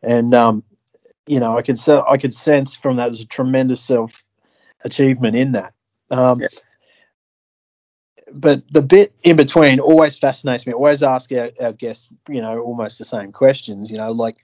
And 0.04 0.34
um 0.34 0.64
you 1.28 1.40
know 1.40 1.58
I 1.58 1.62
could 1.62 1.80
se- 1.80 2.04
I 2.08 2.18
could 2.18 2.34
sense 2.34 2.76
from 2.76 2.96
that 2.98 3.08
there's 3.08 3.22
a 3.22 3.28
tremendous 3.28 3.82
self 3.82 4.24
achievement 4.84 5.36
in 5.36 5.52
that 5.54 5.74
um 6.12 6.42
Yeah. 6.42 6.48
but 8.34 8.62
the 8.72 8.82
bit 8.82 9.14
in 9.24 9.36
between 9.36 9.80
always 9.80 10.18
fascinates 10.18 10.66
me 10.66 10.74
I 10.74 10.76
always 10.76 11.04
ask 11.04 11.32
our, 11.32 11.50
our 11.62 11.74
guests 11.74 12.14
you 12.30 12.42
know 12.42 12.60
almost 12.60 13.00
the 13.00 13.06
same 13.06 13.32
questions 13.32 13.90
you 13.90 13.98
know 13.98 14.12
like 14.12 14.38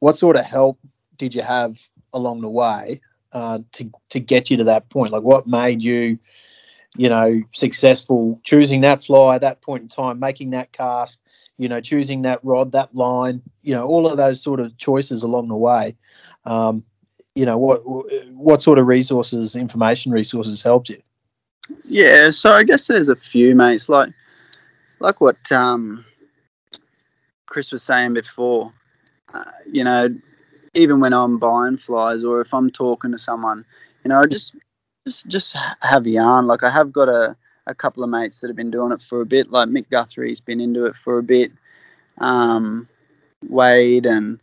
what 0.00 0.16
sort 0.16 0.36
of 0.36 0.44
help 0.44 0.78
did 1.18 1.34
you 1.34 1.42
have 1.42 1.78
along 2.12 2.40
the 2.40 2.48
way 2.48 3.00
uh, 3.32 3.58
to 3.72 3.90
to 4.10 4.20
get 4.20 4.50
you 4.50 4.56
to 4.56 4.64
that 4.64 4.88
point? 4.90 5.12
Like, 5.12 5.22
what 5.22 5.46
made 5.46 5.82
you, 5.82 6.18
you 6.96 7.08
know, 7.08 7.42
successful 7.52 8.40
choosing 8.44 8.80
that 8.82 9.04
fly 9.04 9.34
at 9.34 9.40
that 9.42 9.62
point 9.62 9.82
in 9.82 9.88
time, 9.88 10.18
making 10.18 10.50
that 10.50 10.72
cast, 10.72 11.20
you 11.58 11.68
know, 11.68 11.80
choosing 11.80 12.22
that 12.22 12.40
rod, 12.42 12.72
that 12.72 12.94
line, 12.94 13.42
you 13.62 13.74
know, 13.74 13.86
all 13.86 14.06
of 14.06 14.16
those 14.16 14.42
sort 14.42 14.60
of 14.60 14.76
choices 14.78 15.22
along 15.22 15.48
the 15.48 15.56
way. 15.56 15.96
Um, 16.44 16.84
you 17.34 17.44
know, 17.44 17.58
what 17.58 17.82
what 18.32 18.62
sort 18.62 18.78
of 18.78 18.86
resources, 18.86 19.56
information 19.56 20.12
resources, 20.12 20.62
helped 20.62 20.88
you? 20.88 21.00
Yeah, 21.84 22.30
so 22.30 22.50
I 22.50 22.62
guess 22.62 22.86
there's 22.86 23.08
a 23.08 23.16
few 23.16 23.54
mates 23.54 23.88
like 23.88 24.10
like 25.00 25.20
what 25.20 25.36
um, 25.52 26.04
Chris 27.46 27.72
was 27.72 27.82
saying 27.82 28.14
before. 28.14 28.72
Uh, 29.34 29.50
you 29.70 29.84
know, 29.84 30.08
even 30.74 31.00
when 31.00 31.12
I'm 31.12 31.38
buying 31.38 31.76
flies 31.76 32.24
or 32.24 32.40
if 32.40 32.54
I'm 32.54 32.70
talking 32.70 33.12
to 33.12 33.18
someone, 33.18 33.64
you 34.04 34.08
know, 34.08 34.20
I 34.20 34.26
just 34.26 34.54
just 35.06 35.26
just 35.26 35.56
have 35.80 36.06
yarn. 36.06 36.46
Like 36.46 36.62
I 36.62 36.70
have 36.70 36.92
got 36.92 37.08
a, 37.08 37.36
a 37.66 37.74
couple 37.74 38.02
of 38.02 38.10
mates 38.10 38.40
that 38.40 38.48
have 38.48 38.56
been 38.56 38.70
doing 38.70 38.92
it 38.92 39.02
for 39.02 39.20
a 39.20 39.26
bit. 39.26 39.50
Like 39.50 39.68
Mick 39.68 39.88
Guthrie's 39.90 40.40
been 40.40 40.60
into 40.60 40.86
it 40.86 40.96
for 40.96 41.18
a 41.18 41.22
bit. 41.22 41.52
Um, 42.18 42.88
Wade 43.48 44.06
and 44.06 44.40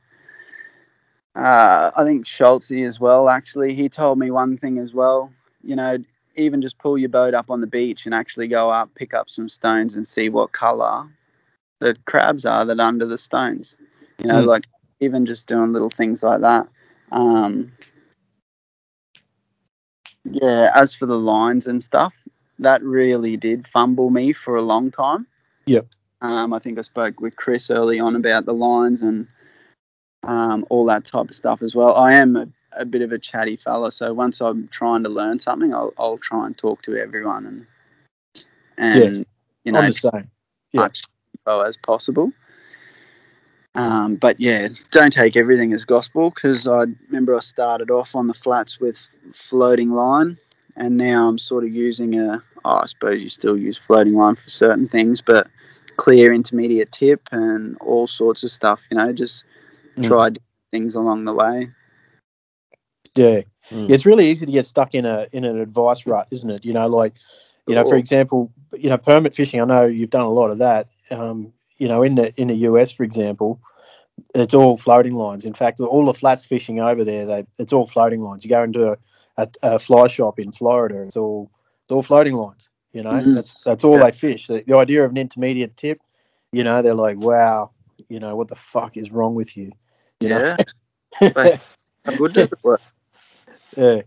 uh, 1.35 1.91
I 1.95 2.03
think 2.05 2.25
Schultzy 2.25 2.85
as 2.85 2.99
well. 2.99 3.29
Actually, 3.29 3.73
he 3.73 3.89
told 3.89 4.19
me 4.19 4.31
one 4.31 4.57
thing 4.57 4.77
as 4.77 4.93
well. 4.93 5.31
You 5.63 5.75
know, 5.75 5.97
even 6.35 6.61
just 6.61 6.77
pull 6.77 6.97
your 6.97 7.09
boat 7.09 7.33
up 7.33 7.49
on 7.49 7.61
the 7.61 7.67
beach 7.67 8.05
and 8.05 8.13
actually 8.13 8.47
go 8.47 8.69
up, 8.69 8.93
pick 8.95 9.13
up 9.13 9.29
some 9.29 9.49
stones 9.49 9.95
and 9.95 10.05
see 10.05 10.29
what 10.29 10.51
color 10.51 11.07
the 11.79 11.97
crabs 12.05 12.45
are 12.45 12.65
that 12.65 12.79
are 12.79 12.87
under 12.87 13.05
the 13.05 13.17
stones. 13.17 13.77
You 14.19 14.27
know, 14.27 14.41
Hmm. 14.41 14.47
like 14.47 14.65
even 14.99 15.25
just 15.25 15.47
doing 15.47 15.73
little 15.73 15.89
things 15.89 16.23
like 16.23 16.41
that. 16.41 16.67
Um, 17.11 17.71
yeah, 20.25 20.71
as 20.75 20.93
for 20.93 21.05
the 21.05 21.17
lines 21.19 21.67
and 21.67 21.83
stuff, 21.83 22.15
that 22.63 22.83
really 22.83 23.37
did 23.37 23.67
fumble 23.67 24.09
me 24.09 24.33
for 24.33 24.55
a 24.55 24.61
long 24.61 24.91
time. 24.91 25.27
Yep. 25.65 25.87
Um, 26.21 26.53
I 26.53 26.59
think 26.59 26.79
I 26.79 26.81
spoke 26.81 27.19
with 27.19 27.35
Chris 27.35 27.69
early 27.69 27.99
on 27.99 28.15
about 28.15 28.45
the 28.45 28.53
lines 28.53 29.01
and 29.01 29.27
um, 30.23 30.65
all 30.69 30.85
that 30.85 31.05
type 31.05 31.29
of 31.29 31.35
stuff 31.35 31.61
as 31.61 31.75
well. 31.75 31.95
I 31.95 32.13
am 32.13 32.35
a, 32.35 32.47
a 32.73 32.85
bit 32.85 33.01
of 33.01 33.11
a 33.11 33.19
chatty 33.19 33.57
fella, 33.57 33.91
so 33.91 34.13
once 34.13 34.41
I'm 34.41 34.67
trying 34.69 35.03
to 35.03 35.09
learn 35.09 35.39
something, 35.39 35.73
I'll, 35.73 35.93
I'll 35.97 36.17
try 36.17 36.45
and 36.45 36.57
talk 36.57 36.81
to 36.83 36.97
everyone 36.97 37.45
and 37.45 37.65
and 38.77 39.25
you 39.63 39.71
know 39.71 39.79
I'm 39.79 39.91
the 39.91 39.93
same. 39.93 40.31
Yeah. 40.71 40.81
much 40.81 41.03
info 41.37 41.61
as 41.61 41.77
possible. 41.77 42.31
Um, 43.75 44.15
but 44.15 44.39
yeah, 44.39 44.69
don't 44.91 45.11
take 45.11 45.35
everything 45.35 45.73
as 45.73 45.83
gospel 45.83 46.29
because 46.29 46.67
I 46.67 46.85
remember 47.07 47.35
I 47.35 47.39
started 47.39 47.89
off 47.89 48.15
on 48.15 48.27
the 48.27 48.33
flats 48.33 48.79
with 48.79 49.01
floating 49.33 49.91
line, 49.91 50.37
and 50.75 50.97
now 50.97 51.27
I'm 51.27 51.37
sort 51.37 51.63
of 51.63 51.71
using 51.71 52.19
a. 52.19 52.41
Oh, 52.65 52.77
I 52.77 52.85
suppose 52.85 53.21
you 53.21 53.29
still 53.29 53.57
use 53.57 53.77
floating 53.77 54.13
line 54.13 54.35
for 54.35 54.49
certain 54.49 54.87
things, 54.87 55.19
but 55.21 55.47
clear 55.97 56.33
intermediate 56.33 56.91
tip 56.91 57.27
and 57.31 57.77
all 57.79 58.07
sorts 58.07 58.43
of 58.43 58.51
stuff. 58.51 58.85
You 58.89 58.97
know, 58.97 59.11
just 59.13 59.43
Mm. 59.97 60.07
try 60.07 60.29
things 60.71 60.95
along 60.95 61.25
the 61.25 61.33
way. 61.33 61.69
Yeah. 63.15 63.41
Mm. 63.71 63.89
Yeah, 63.89 63.95
it's 63.95 64.05
really 64.05 64.27
easy 64.27 64.45
to 64.45 64.51
get 64.51 64.65
stuck 64.65 64.95
in 64.95 65.05
a 65.05 65.27
in 65.31 65.45
an 65.45 65.59
advice 65.59 66.05
rut, 66.07 66.27
isn't 66.31 66.49
it? 66.49 66.65
You 66.65 66.73
know, 66.73 66.87
like 66.87 67.13
you 67.67 67.75
know, 67.75 67.85
for 67.85 67.95
example, 67.95 68.51
you 68.73 68.89
know, 68.89 68.97
permit 68.97 69.33
fishing. 69.35 69.61
I 69.61 69.65
know 69.65 69.85
you've 69.85 70.09
done 70.09 70.25
a 70.25 70.29
lot 70.29 70.51
of 70.51 70.57
that. 70.57 70.87
Um, 71.11 71.53
you 71.77 71.87
know, 71.87 72.01
in 72.03 72.15
the 72.15 72.33
in 72.41 72.47
the 72.47 72.55
US, 72.55 72.91
for 72.91 73.03
example, 73.03 73.59
it's 74.35 74.53
all 74.53 74.75
floating 74.75 75.15
lines. 75.15 75.45
In 75.45 75.53
fact, 75.53 75.79
all 75.79 76.05
the 76.05 76.13
flats 76.13 76.45
fishing 76.45 76.79
over 76.79 77.03
there, 77.03 77.25
they 77.25 77.45
it's 77.59 77.73
all 77.73 77.85
floating 77.85 78.21
lines. 78.21 78.43
You 78.43 78.49
go 78.49 78.63
into 78.63 78.91
a, 78.91 78.97
a, 79.37 79.47
a 79.63 79.79
fly 79.79 80.07
shop 80.07 80.39
in 80.39 80.51
Florida, 80.51 81.01
it's 81.03 81.17
all 81.17 81.51
it's 81.83 81.91
all 81.91 82.01
floating 82.01 82.33
lines. 82.33 82.69
You 82.93 83.03
know, 83.03 83.11
Mhm. 83.11 83.35
that's 83.35 83.55
that's 83.65 83.83
all 83.83 83.97
Yeah. 83.97 84.05
they 84.05 84.11
fish. 84.11 84.47
The, 84.47 84.63
the 84.65 84.77
idea 84.77 85.03
of 85.03 85.11
an 85.11 85.17
intermediate 85.17 85.75
tip 85.77 85.99
you 86.53 86.63
know, 86.63 86.83
they're 86.83 86.93
like, 86.93 87.17
wow, 87.17 87.71
you 88.09 88.19
know, 88.19 88.35
what 88.35 88.47
the 88.47 88.55
fuck 88.55 88.95
is 88.95 89.11
wrong 89.11 89.33
with 89.33 89.57
you? 89.57 89.71
You? 90.19 90.29
Yeah. 90.29 90.57
How 92.05 92.11
good 92.15 92.33
does 92.33 92.45
it 92.45 92.59
work? 92.63 92.81
yeah, 93.75 94.01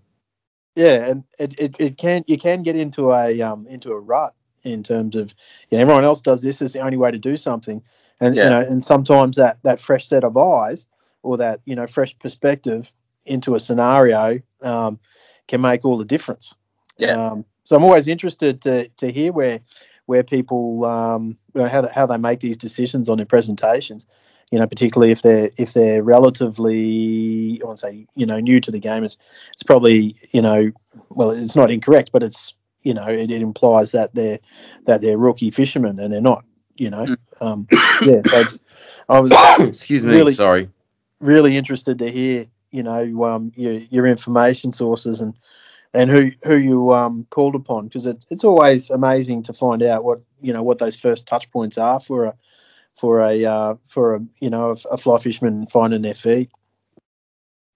yeah, 0.76 1.06
and 1.06 1.24
it, 1.38 1.58
it, 1.58 1.76
it 1.78 1.98
can 1.98 2.24
you 2.28 2.38
can 2.38 2.62
get 2.62 2.76
into 2.76 3.12
a 3.12 3.40
um 3.42 3.66
into 3.66 3.90
a 3.90 3.98
rut 3.98 4.34
in 4.62 4.82
terms 4.82 5.16
of 5.16 5.34
you 5.70 5.76
know 5.76 5.82
everyone 5.82 6.04
else 6.04 6.20
does 6.20 6.40
this 6.42 6.62
is 6.62 6.72
the 6.72 6.80
only 6.80 6.96
way 6.96 7.10
to 7.10 7.18
do 7.18 7.36
something, 7.36 7.82
and 8.20 8.36
Yeah. 8.36 8.44
you 8.44 8.50
know 8.50 8.60
and 8.60 8.84
sometimes 8.84 9.36
that 9.36 9.58
that 9.64 9.80
fresh 9.80 10.06
set 10.06 10.22
of 10.24 10.36
eyes 10.36 10.86
or 11.22 11.36
that 11.38 11.60
you 11.64 11.74
know 11.74 11.86
fresh 11.86 12.16
perspective 12.18 12.92
into 13.26 13.54
a 13.54 13.60
scenario 13.60 14.40
um, 14.62 14.98
can 15.48 15.60
make 15.60 15.84
all 15.84 15.98
the 15.98 16.04
difference. 16.04 16.54
Yeah. 16.98 17.12
Um, 17.12 17.44
so 17.64 17.76
I'm 17.76 17.84
always 17.84 18.08
interested 18.08 18.60
to 18.62 18.88
to 18.88 19.12
hear 19.12 19.32
where 19.32 19.60
where 20.06 20.22
people 20.22 20.84
um, 20.84 21.36
you 21.54 21.62
know, 21.62 21.68
how 21.68 21.80
they, 21.82 21.88
how 21.92 22.06
they 22.06 22.16
make 22.16 22.40
these 22.40 22.56
decisions 22.56 23.08
on 23.08 23.16
their 23.16 23.26
presentations. 23.26 24.06
You 24.52 24.60
know, 24.60 24.66
particularly 24.68 25.10
if 25.10 25.22
they're 25.22 25.50
if 25.58 25.72
they're 25.72 26.04
relatively, 26.04 27.60
I 27.62 27.66
won't 27.66 27.80
say 27.80 28.06
you 28.14 28.26
know 28.26 28.38
new 28.38 28.60
to 28.60 28.70
the 28.70 28.78
game. 28.78 29.02
It's 29.04 29.18
it's 29.52 29.64
probably 29.64 30.14
you 30.32 30.40
know 30.40 30.70
well 31.10 31.30
it's 31.30 31.56
not 31.56 31.70
incorrect, 31.70 32.10
but 32.12 32.22
it's 32.22 32.54
you 32.82 32.94
know 32.94 33.06
it, 33.08 33.30
it 33.30 33.42
implies 33.42 33.90
that 33.92 34.14
they're 34.14 34.38
that 34.86 35.02
they're 35.02 35.18
rookie 35.18 35.50
fishermen 35.50 35.98
and 35.98 36.12
they're 36.12 36.20
not. 36.20 36.44
You 36.76 36.90
know, 36.90 37.16
um, 37.40 37.66
yeah. 38.02 38.20
So 38.26 38.44
I 39.08 39.18
was 39.18 39.32
Excuse 39.58 40.04
me. 40.04 40.12
Really- 40.12 40.34
Sorry. 40.34 40.68
really 41.20 41.56
interested 41.56 41.98
to 41.98 42.10
hear 42.10 42.46
you 42.76 42.82
know 42.82 43.24
um, 43.24 43.52
your 43.56 43.74
your 43.90 44.06
information 44.06 44.70
sources 44.70 45.20
and 45.20 45.34
and 45.94 46.10
who 46.10 46.30
who 46.44 46.56
you 46.56 46.92
um, 46.92 47.26
called 47.30 47.54
upon 47.54 47.86
because 47.86 48.04
it, 48.04 48.24
it's 48.30 48.44
always 48.44 48.90
amazing 48.90 49.42
to 49.44 49.52
find 49.52 49.82
out 49.82 50.04
what 50.04 50.20
you 50.40 50.52
know 50.52 50.62
what 50.62 50.78
those 50.78 51.00
first 51.00 51.26
touch 51.26 51.50
points 51.50 51.78
are 51.78 51.98
for 51.98 52.26
a 52.26 52.34
for 52.94 53.20
a 53.20 53.44
uh, 53.44 53.74
for 53.86 54.16
a 54.16 54.20
you 54.40 54.50
know 54.50 54.70
a, 54.70 54.94
a 54.94 54.98
fly 54.98 55.16
fisherman 55.18 55.66
finding 55.68 56.02
their 56.02 56.14
feet. 56.14 56.50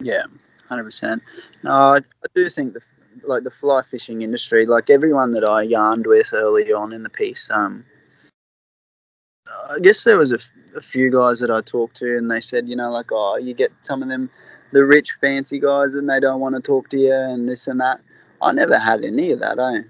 Yeah, 0.02 0.24
hundred 0.68 0.84
percent. 0.84 1.22
No, 1.62 1.70
I, 1.70 1.96
I 1.96 2.28
do 2.34 2.50
think 2.50 2.74
the 2.74 2.80
like 3.24 3.44
the 3.44 3.50
fly 3.50 3.82
fishing 3.82 4.22
industry, 4.22 4.66
like 4.66 4.90
everyone 4.90 5.32
that 5.32 5.44
I 5.44 5.62
yarned 5.62 6.06
with 6.06 6.32
early 6.32 6.72
on 6.72 6.92
in 6.92 7.02
the 7.02 7.10
piece, 7.10 7.48
um, 7.50 7.84
I 9.68 9.78
guess 9.80 10.04
there 10.04 10.18
was 10.18 10.32
a, 10.32 10.38
few 10.80 11.10
guys 11.10 11.40
that 11.40 11.50
I 11.50 11.60
talked 11.62 11.96
to, 11.96 12.16
and 12.16 12.30
they 12.30 12.40
said, 12.40 12.68
you 12.68 12.76
know, 12.76 12.90
like, 12.90 13.10
oh, 13.10 13.36
you 13.36 13.54
get 13.54 13.72
some 13.82 14.02
of 14.02 14.08
them, 14.08 14.30
the 14.72 14.84
rich 14.84 15.12
fancy 15.20 15.58
guys, 15.58 15.94
and 15.94 16.08
they 16.08 16.20
don't 16.20 16.40
want 16.40 16.54
to 16.54 16.60
talk 16.60 16.88
to 16.90 16.98
you, 16.98 17.14
and 17.14 17.48
this 17.48 17.66
and 17.66 17.80
that. 17.80 18.00
I 18.42 18.52
never 18.52 18.78
had 18.78 19.04
any 19.04 19.32
of 19.32 19.40
that. 19.40 19.58
Eh? 19.58 19.82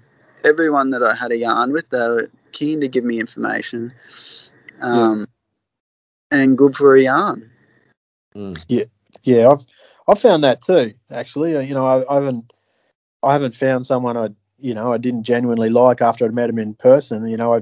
Everyone 0.43 0.89
that 0.91 1.03
I 1.03 1.15
had 1.15 1.31
a 1.31 1.37
yarn 1.37 1.71
with, 1.71 1.89
they 1.89 1.99
were 1.99 2.29
keen 2.51 2.81
to 2.81 2.87
give 2.87 3.03
me 3.03 3.19
information, 3.19 3.93
um, 4.81 5.25
and 6.31 6.57
good 6.57 6.75
for 6.75 6.95
a 6.95 7.01
yarn. 7.03 7.49
Mm. 8.35 8.87
Yeah, 9.23 9.49
I've 9.49 9.65
I've 10.07 10.19
found 10.19 10.43
that 10.43 10.61
too. 10.61 10.93
Actually, 11.11 11.55
Uh, 11.55 11.61
you 11.61 11.73
know, 11.73 11.85
I, 11.85 12.03
I 12.09 12.15
haven't 12.15 12.51
I 13.23 13.33
haven't 13.33 13.55
found 13.55 13.85
someone 13.85 14.17
I 14.17 14.29
you 14.59 14.73
know 14.73 14.93
I 14.93 14.97
didn't 14.97 15.23
genuinely 15.23 15.69
like 15.69 16.01
after 16.01 16.25
I'd 16.25 16.33
met 16.33 16.49
him 16.49 16.59
in 16.59 16.73
person. 16.73 17.27
You 17.27 17.37
know, 17.37 17.55
I 17.55 17.61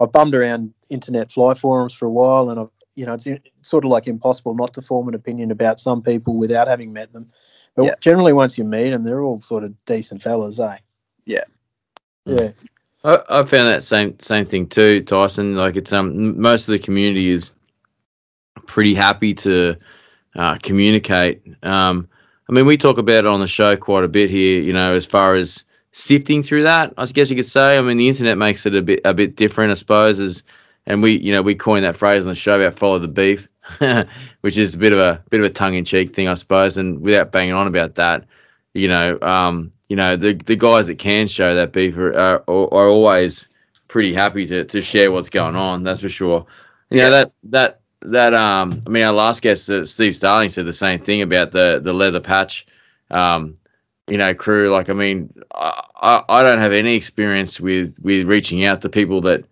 I've 0.00 0.12
bummed 0.12 0.34
around 0.34 0.72
internet 0.88 1.30
fly 1.30 1.54
forums 1.54 1.94
for 1.94 2.06
a 2.06 2.10
while, 2.10 2.50
and 2.50 2.60
I've 2.60 2.70
you 2.94 3.06
know 3.06 3.14
it's, 3.14 3.26
it's 3.26 3.49
sort 3.62 3.84
of 3.84 3.90
like 3.90 4.06
impossible 4.06 4.54
not 4.54 4.74
to 4.74 4.82
form 4.82 5.08
an 5.08 5.14
opinion 5.14 5.50
about 5.50 5.80
some 5.80 6.02
people 6.02 6.36
without 6.36 6.68
having 6.68 6.92
met 6.92 7.12
them. 7.12 7.30
But 7.74 7.84
Yeah. 7.84 7.94
generally, 8.00 8.32
once 8.32 8.58
you 8.58 8.64
meet 8.64 8.90
them, 8.90 9.04
they're 9.04 9.22
all 9.22 9.40
sort 9.40 9.64
of 9.64 9.72
decent 9.84 10.22
fellas, 10.22 10.58
eh? 10.60 10.78
Yeah. 11.24 11.44
Yeah. 12.26 12.50
I, 13.04 13.18
I 13.30 13.42
found 13.44 13.68
that 13.68 13.84
same 13.84 14.18
same 14.18 14.44
thing 14.44 14.66
too, 14.66 15.02
Tyson. 15.02 15.56
Like 15.56 15.76
it's 15.76 15.92
um 15.92 16.40
most 16.40 16.68
of 16.68 16.72
the 16.72 16.78
community 16.78 17.30
is 17.30 17.54
pretty 18.66 18.94
happy 18.94 19.34
to 19.34 19.76
uh, 20.36 20.56
communicate. 20.62 21.42
Um, 21.62 22.08
I 22.48 22.52
mean, 22.52 22.66
we 22.66 22.76
talk 22.76 22.98
about 22.98 23.24
it 23.24 23.26
on 23.26 23.40
the 23.40 23.46
show 23.46 23.76
quite 23.76 24.04
a 24.04 24.08
bit 24.08 24.28
here. 24.30 24.60
You 24.60 24.72
know, 24.72 24.94
as 24.94 25.06
far 25.06 25.34
as 25.34 25.64
sifting 25.92 26.42
through 26.42 26.62
that, 26.64 26.92
I 26.98 27.06
guess 27.06 27.30
you 27.30 27.36
could 27.36 27.46
say. 27.46 27.78
I 27.78 27.80
mean, 27.80 27.96
the 27.96 28.08
internet 28.08 28.36
makes 28.38 28.66
it 28.66 28.74
a 28.74 28.82
bit 28.82 29.00
a 29.04 29.14
bit 29.14 29.36
different, 29.36 29.70
I 29.70 29.74
suppose. 29.74 30.20
As 30.20 30.42
and 30.86 31.02
we 31.02 31.18
you 31.18 31.32
know 31.32 31.42
we 31.42 31.54
coined 31.54 31.84
that 31.84 31.96
phrase 31.96 32.24
on 32.24 32.30
the 32.30 32.36
show 32.36 32.60
about 32.60 32.78
follow 32.78 32.98
the 32.98 33.08
beef, 33.08 33.48
which 34.40 34.58
is 34.58 34.74
a 34.74 34.78
bit 34.78 34.92
of 34.92 34.98
a 34.98 35.22
bit 35.30 35.40
of 35.40 35.46
a 35.46 35.50
tongue 35.50 35.74
in 35.74 35.84
cheek 35.84 36.14
thing, 36.14 36.28
I 36.28 36.34
suppose. 36.34 36.76
And 36.76 37.04
without 37.04 37.32
banging 37.32 37.54
on 37.54 37.66
about 37.66 37.94
that, 37.96 38.26
you 38.74 38.88
know, 38.88 39.18
um, 39.22 39.70
you 39.88 39.96
know, 39.96 40.16
the 40.16 40.34
the 40.34 40.56
guys 40.56 40.86
that 40.86 40.98
can 40.98 41.28
show 41.28 41.54
that 41.54 41.72
beef 41.72 41.96
are, 41.96 42.14
are, 42.16 42.42
are 42.48 42.88
always 42.88 43.48
pretty 43.88 44.14
happy 44.14 44.46
to, 44.46 44.64
to 44.64 44.80
share 44.80 45.10
what's 45.10 45.28
going 45.28 45.56
on. 45.56 45.82
That's 45.82 46.00
for 46.00 46.08
sure. 46.08 46.46
You 46.90 46.98
know 46.98 47.10
that 47.10 47.32
that 47.44 47.80
that 48.02 48.34
um, 48.34 48.82
I 48.86 48.90
mean, 48.90 49.02
our 49.02 49.12
last 49.12 49.42
guest, 49.42 49.68
uh, 49.68 49.84
Steve 49.84 50.16
Starling, 50.16 50.48
said 50.48 50.66
the 50.66 50.72
same 50.72 51.00
thing 51.00 51.22
about 51.22 51.50
the 51.52 51.80
the 51.82 51.92
leather 51.92 52.20
patch, 52.20 52.66
um, 53.10 53.56
you 54.08 54.16
know, 54.16 54.34
crew. 54.34 54.70
Like, 54.70 54.88
I 54.88 54.92
mean, 54.94 55.32
I, 55.54 55.84
I 55.96 56.24
I 56.28 56.42
don't 56.42 56.58
have 56.58 56.72
any 56.72 56.94
experience 56.94 57.60
with 57.60 57.98
with 58.02 58.26
reaching 58.26 58.64
out 58.64 58.80
to 58.82 58.88
people 58.88 59.20
that. 59.22 59.44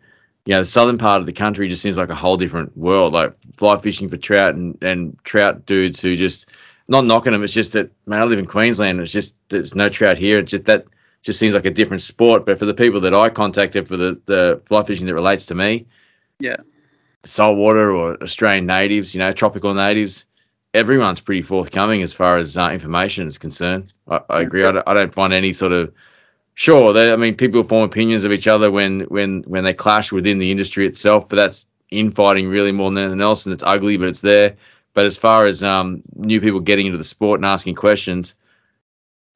You 0.49 0.55
know, 0.55 0.61
the 0.61 0.65
southern 0.65 0.97
part 0.97 1.21
of 1.21 1.27
the 1.27 1.33
country 1.35 1.69
just 1.69 1.83
seems 1.83 1.99
like 1.99 2.09
a 2.09 2.15
whole 2.15 2.39
different 2.39 2.75
world. 2.75 3.13
Like 3.13 3.35
fly 3.59 3.79
fishing 3.79 4.09
for 4.09 4.17
trout 4.17 4.55
and, 4.55 4.83
and 4.83 5.15
trout 5.25 5.67
dudes 5.67 6.01
who 6.01 6.15
just 6.17 6.49
not 6.89 7.05
knocking 7.05 7.33
them. 7.35 7.45
It's 7.45 7.53
just 7.53 7.75
that 7.75 7.91
man, 8.07 8.23
I 8.23 8.25
live 8.25 8.39
in 8.39 8.47
Queensland. 8.47 8.99
It's 8.99 9.13
just 9.13 9.35
there's 9.51 9.75
no 9.75 9.91
trout 9.91 10.17
here. 10.17 10.39
It's 10.39 10.51
just 10.51 10.65
that 10.65 10.87
just 11.21 11.39
seems 11.39 11.53
like 11.53 11.67
a 11.67 11.71
different 11.71 12.01
sport. 12.01 12.47
But 12.47 12.59
for 12.59 12.65
the 12.65 12.73
people 12.73 12.99
that 13.03 13.13
I 13.13 13.29
contacted 13.29 13.87
for 13.87 13.99
the 13.99 14.19
the 14.25 14.63
fly 14.65 14.83
fishing 14.85 15.05
that 15.07 15.13
relates 15.13 15.45
to 15.47 15.55
me, 15.55 15.85
Yeah. 16.41 16.57
saltwater 17.25 17.91
or 17.91 18.17
Australian 18.23 18.65
natives, 18.65 19.15
you 19.15 19.19
know, 19.19 19.33
tropical 19.33 19.75
natives, 19.75 20.25
everyone's 20.73 21.21
pretty 21.21 21.43
forthcoming 21.43 22.01
as 22.03 22.15
far 22.15 22.39
as 22.39 22.57
uh, 22.57 22.71
information 22.73 23.27
is 23.27 23.37
concerned. 23.37 23.93
I, 24.09 24.21
I 24.31 24.41
agree. 24.41 24.65
I 24.65 24.73
don't, 24.73 24.89
I 24.89 24.95
don't 24.95 25.13
find 25.13 25.35
any 25.35 25.53
sort 25.53 25.73
of 25.73 25.93
sure. 26.59 26.93
They, 26.93 27.13
I 27.13 27.17
mean, 27.17 27.37
people 27.37 27.63
form 27.63 27.85
opinions 27.85 28.25
of 28.25 28.33
each 28.33 28.49
other 28.49 28.71
when 28.71 29.01
when 29.03 29.43
when 29.45 29.65
they 29.65 29.73
clash 29.73 30.11
within 30.11 30.39
the 30.39 30.51
industry 30.51 30.87
itself, 30.87 31.29
but 31.29 31.37
that's 31.37 31.67
infighting 31.91 32.49
really 32.49 32.73
more 32.73 32.91
than 32.91 33.05
anything 33.05 33.21
else, 33.21 33.47
and 33.47 33.53
it's 33.53 33.63
ugly, 33.63 33.97
but 33.97 34.09
it's 34.09 34.21
there. 34.21 34.57
But 34.95 35.07
as 35.07 35.17
far 35.17 35.47
as 35.47 35.63
um, 35.63 36.03
new 36.17 36.41
people 36.41 36.61
getting 36.61 36.87
into 36.87 36.99
the 36.99 37.05
sport 37.05 37.39
and 37.39 37.47
asking 37.47 37.77
questions, 37.77 38.35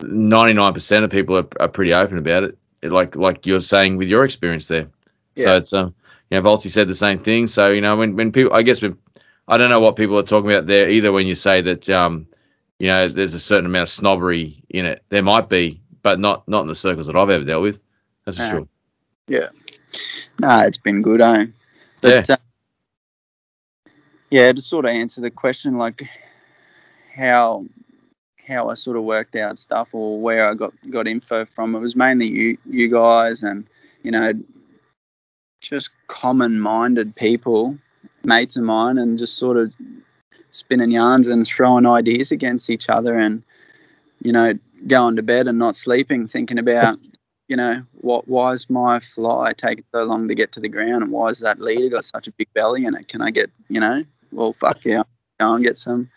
ninety 0.03 0.55
nine 0.55 0.75
percent 0.75 1.05
of 1.05 1.11
people 1.11 1.37
are, 1.37 1.47
are 1.61 1.68
pretty 1.68 1.95
open 1.95 2.18
about 2.18 2.43
it. 2.43 2.59
Like 2.83 3.14
like 3.14 3.47
you're 3.47 3.61
saying 3.61 3.97
with 3.97 4.09
your 4.09 4.25
experience 4.25 4.66
there. 4.66 4.89
yeah. 5.37 5.45
So 5.45 5.57
it's 5.57 5.73
um, 5.73 5.95
you 6.31 6.39
know, 6.39 6.43
Volty 6.43 6.68
said 6.68 6.89
the 6.89 6.95
same 6.95 7.18
thing. 7.18 7.47
So 7.47 7.70
you 7.70 7.81
know, 7.81 7.97
when 7.97 8.16
when 8.16 8.33
people, 8.33 8.53
I 8.55 8.62
guess, 8.62 8.83
when, 8.83 8.99
I 9.49 9.59
don't 9.59 9.70
know 9.70 9.81
what 9.81 9.97
people 9.97 10.18
are 10.18 10.25
talking 10.25 10.51
about 10.51 10.66
there 10.66 10.89
either. 10.89 11.12
When 11.12 11.27
you 11.27 11.35
say 11.35 11.61
that, 11.61 11.89
um, 11.91 12.27
you 12.79 12.89
know, 12.89 13.07
there's 13.07 13.35
a 13.35 13.39
certain 13.39 13.66
amount 13.66 13.85
of 13.85 13.91
snobbery 13.91 14.57
in 14.70 14.87
it, 14.87 15.05
there 15.11 15.23
might 15.23 15.49
be, 15.49 15.81
but 16.03 16.21
not 16.21 16.47
not 16.49 16.63
in 16.63 16.69
the 16.69 16.75
circles 16.75 17.07
that 17.07 17.17
I've 17.17 17.31
ever 17.31 17.45
dealt 17.45 17.63
with. 17.63 17.81
That's 18.25 18.37
for 18.37 18.43
Yeah. 18.43 18.51
sure. 18.51 18.69
Yeah. 19.29 19.49
Nah, 20.41 20.63
it's 20.65 20.79
been 20.79 21.03
good, 21.03 21.21
eh? 21.21 21.47
But, 22.01 22.29
uh, 22.31 22.37
yeah, 24.31 24.53
to 24.53 24.61
sort 24.61 24.85
of 24.85 24.91
answer 24.91 25.21
the 25.21 25.31
question, 25.31 25.79
like 25.79 26.03
how 27.15 27.65
how 28.47 28.69
I 28.69 28.75
sort 28.75 28.97
of 28.97 29.05
worked 29.05 29.37
out 29.37 29.59
stuff 29.59 29.91
or 29.93 30.21
where 30.21 30.49
I 30.49 30.55
got 30.55 30.73
got 30.91 31.07
info 31.07 31.45
from, 31.45 31.75
it 31.75 31.81
was 31.81 31.95
mainly 31.95 32.27
you 32.27 32.59
you 32.65 32.89
guys 32.89 33.43
and 33.43 33.67
you 34.03 34.11
know 34.11 34.33
just 35.61 35.91
common 36.09 36.59
minded 36.59 37.15
people, 37.15 37.79
mates 38.25 38.57
of 38.57 38.65
mine, 38.65 38.99
and 38.99 39.19
just 39.19 39.39
sort 39.39 39.57
of 39.57 39.73
spinning 40.51 40.91
yarns 40.91 41.29
and 41.29 41.47
throwing 41.47 41.87
ideas 41.87 42.33
against 42.33 42.69
each 42.69 42.89
other 42.89 43.19
and 43.19 43.43
you 44.23 44.33
know 44.33 44.53
going 44.87 45.16
to 45.16 45.22
bed 45.22 45.49
and 45.49 45.59
not 45.59 45.76
sleeping, 45.76 46.26
thinking 46.26 46.59
about 46.59 46.99
you 47.49 47.57
know, 47.57 47.83
what 47.93 48.26
why 48.28 48.53
is 48.53 48.70
my 48.70 48.99
fly 49.01 49.53
taking 49.53 49.85
so 49.93 50.05
long 50.05 50.26
to 50.28 50.35
get 50.35 50.53
to 50.53 50.61
the 50.61 50.68
ground 50.68 51.03
and 51.03 51.12
why 51.12 51.28
is 51.28 51.41
that 51.41 51.61
leader 51.61 51.89
got 51.91 52.05
such 52.05 52.26
a 52.26 52.33
big 52.33 52.49
belly 52.55 52.85
in 52.87 52.95
it? 52.95 53.09
Can 53.09 53.20
I 53.20 53.30
get, 53.30 53.51
you 53.68 53.80
know, 53.80 54.03
well 54.30 54.55
fuck 54.55 54.85
yeah, 54.85 55.03
go 55.39 55.55
and 55.55 55.64
get 55.64 55.76
some 55.76 56.09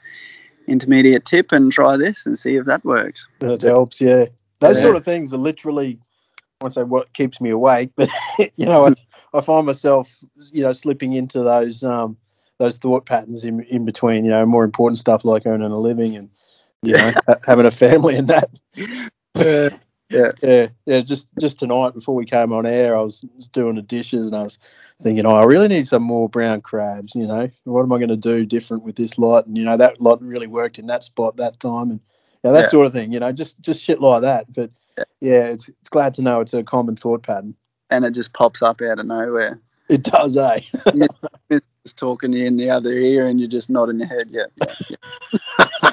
intermediate 0.68 1.26
tip 1.26 1.52
and 1.52 1.72
try 1.72 1.98
this 1.98 2.26
and 2.26 2.40
see 2.40 2.56
if 2.56 2.66
that 2.66 2.84
works. 2.86 3.28
That 3.40 3.62
helps, 3.62 4.02
yeah. 4.02 4.26
Those 4.62 4.78
Yeah. 4.78 4.84
sort 4.84 4.96
of 4.96 5.04
things 5.06 5.34
are 5.34 5.38
literally, 5.38 6.00
I 6.40 6.64
won't 6.66 6.74
say 6.74 6.84
what 6.84 7.14
keeps 7.14 7.42
me 7.42 7.50
awake, 7.50 7.90
but 7.96 8.10
you 8.56 8.66
know, 8.66 8.88
I, 8.88 8.94
I 9.34 9.42
find 9.42 9.66
myself, 9.66 10.24
you 10.52 10.64
know, 10.64 10.74
slipping 10.74 11.14
into 11.14 11.44
those 11.44 11.84
um 11.84 12.18
those 12.60 12.78
thought 12.78 13.06
patterns 13.06 13.44
in 13.44 13.64
in 13.64 13.84
between, 13.84 14.24
you 14.24 14.32
know, 14.32 14.46
more 14.46 14.64
important 14.64 15.00
stuff 15.00 15.26
like 15.26 15.46
earning 15.46 15.72
a 15.72 15.80
living 15.80 16.16
and 16.16 16.30
you 16.86 16.94
know 16.94 17.14
having 17.46 17.66
a 17.66 17.72
family 17.72 18.16
and 18.16 18.28
that. 18.28 18.50
Yeah. 19.36 19.70
yeah, 20.42 20.68
yeah. 20.86 21.02
Just 21.02 21.28
just 21.40 21.60
tonight 21.60 21.94
before 21.94 22.16
we 22.16 22.26
came 22.26 22.54
on 22.54 22.66
air, 22.66 22.96
I 22.96 23.02
was, 23.02 23.26
was 23.36 23.48
doing 23.48 23.76
the 23.76 23.82
dishes 23.82 24.28
and 24.28 24.36
I 24.36 24.44
was 24.44 24.60
thinking, 25.02 25.26
oh, 25.26 25.36
I 25.36 25.44
really 25.44 25.68
need 25.68 25.88
some 25.88 26.04
more 26.04 26.30
brown 26.30 26.62
crabs. 26.62 27.16
You 27.16 27.26
know, 27.28 27.50
what 27.64 27.82
am 27.82 27.92
I 27.92 27.98
going 27.98 28.10
to 28.10 28.16
do 28.16 28.46
different 28.46 28.84
with 28.84 28.96
this 28.96 29.18
lot? 29.18 29.48
And 29.48 29.58
you 29.58 29.66
know, 29.66 29.78
that 29.78 30.00
lot 30.00 30.22
really 30.22 30.48
worked 30.48 30.78
in 30.80 30.88
that 30.88 31.04
spot 31.04 31.38
that 31.38 31.60
time, 31.60 31.90
and 31.90 32.00
you 32.00 32.50
know, 32.50 32.54
that 32.54 32.62
Yeah. 32.66 32.70
sort 32.70 32.88
of 32.88 32.94
thing. 32.94 33.12
You 33.12 33.20
know, 33.20 33.32
just 33.32 33.60
just 33.62 33.82
shit 33.84 34.00
like 34.00 34.22
that. 34.22 34.54
But 34.54 34.70
Yeah. 34.98 35.04
yeah, 35.22 35.44
it's 35.46 35.70
it's 35.70 35.90
glad 35.90 36.14
to 36.16 36.22
know 36.22 36.40
it's 36.42 36.54
a 36.54 36.64
common 36.64 36.96
thought 36.96 37.24
pattern. 37.24 37.56
And 37.90 38.06
it 38.06 38.12
just 38.12 38.34
pops 38.34 38.62
up 38.62 38.82
out 38.82 39.00
of 39.00 39.06
nowhere. 39.06 39.60
It 39.90 40.04
does, 40.04 40.36
eh? 40.36 40.62
Just 41.50 41.98
talking 41.98 42.32
to 42.32 42.38
you 42.40 42.46
in 42.46 42.58
the 42.58 42.72
other 42.72 42.90
ear, 42.92 43.28
and 43.28 43.40
you're 43.40 43.48
just 43.48 43.70
nodding 43.70 44.00
your 44.00 44.08
head. 44.08 44.32
Yeah, 44.32 44.46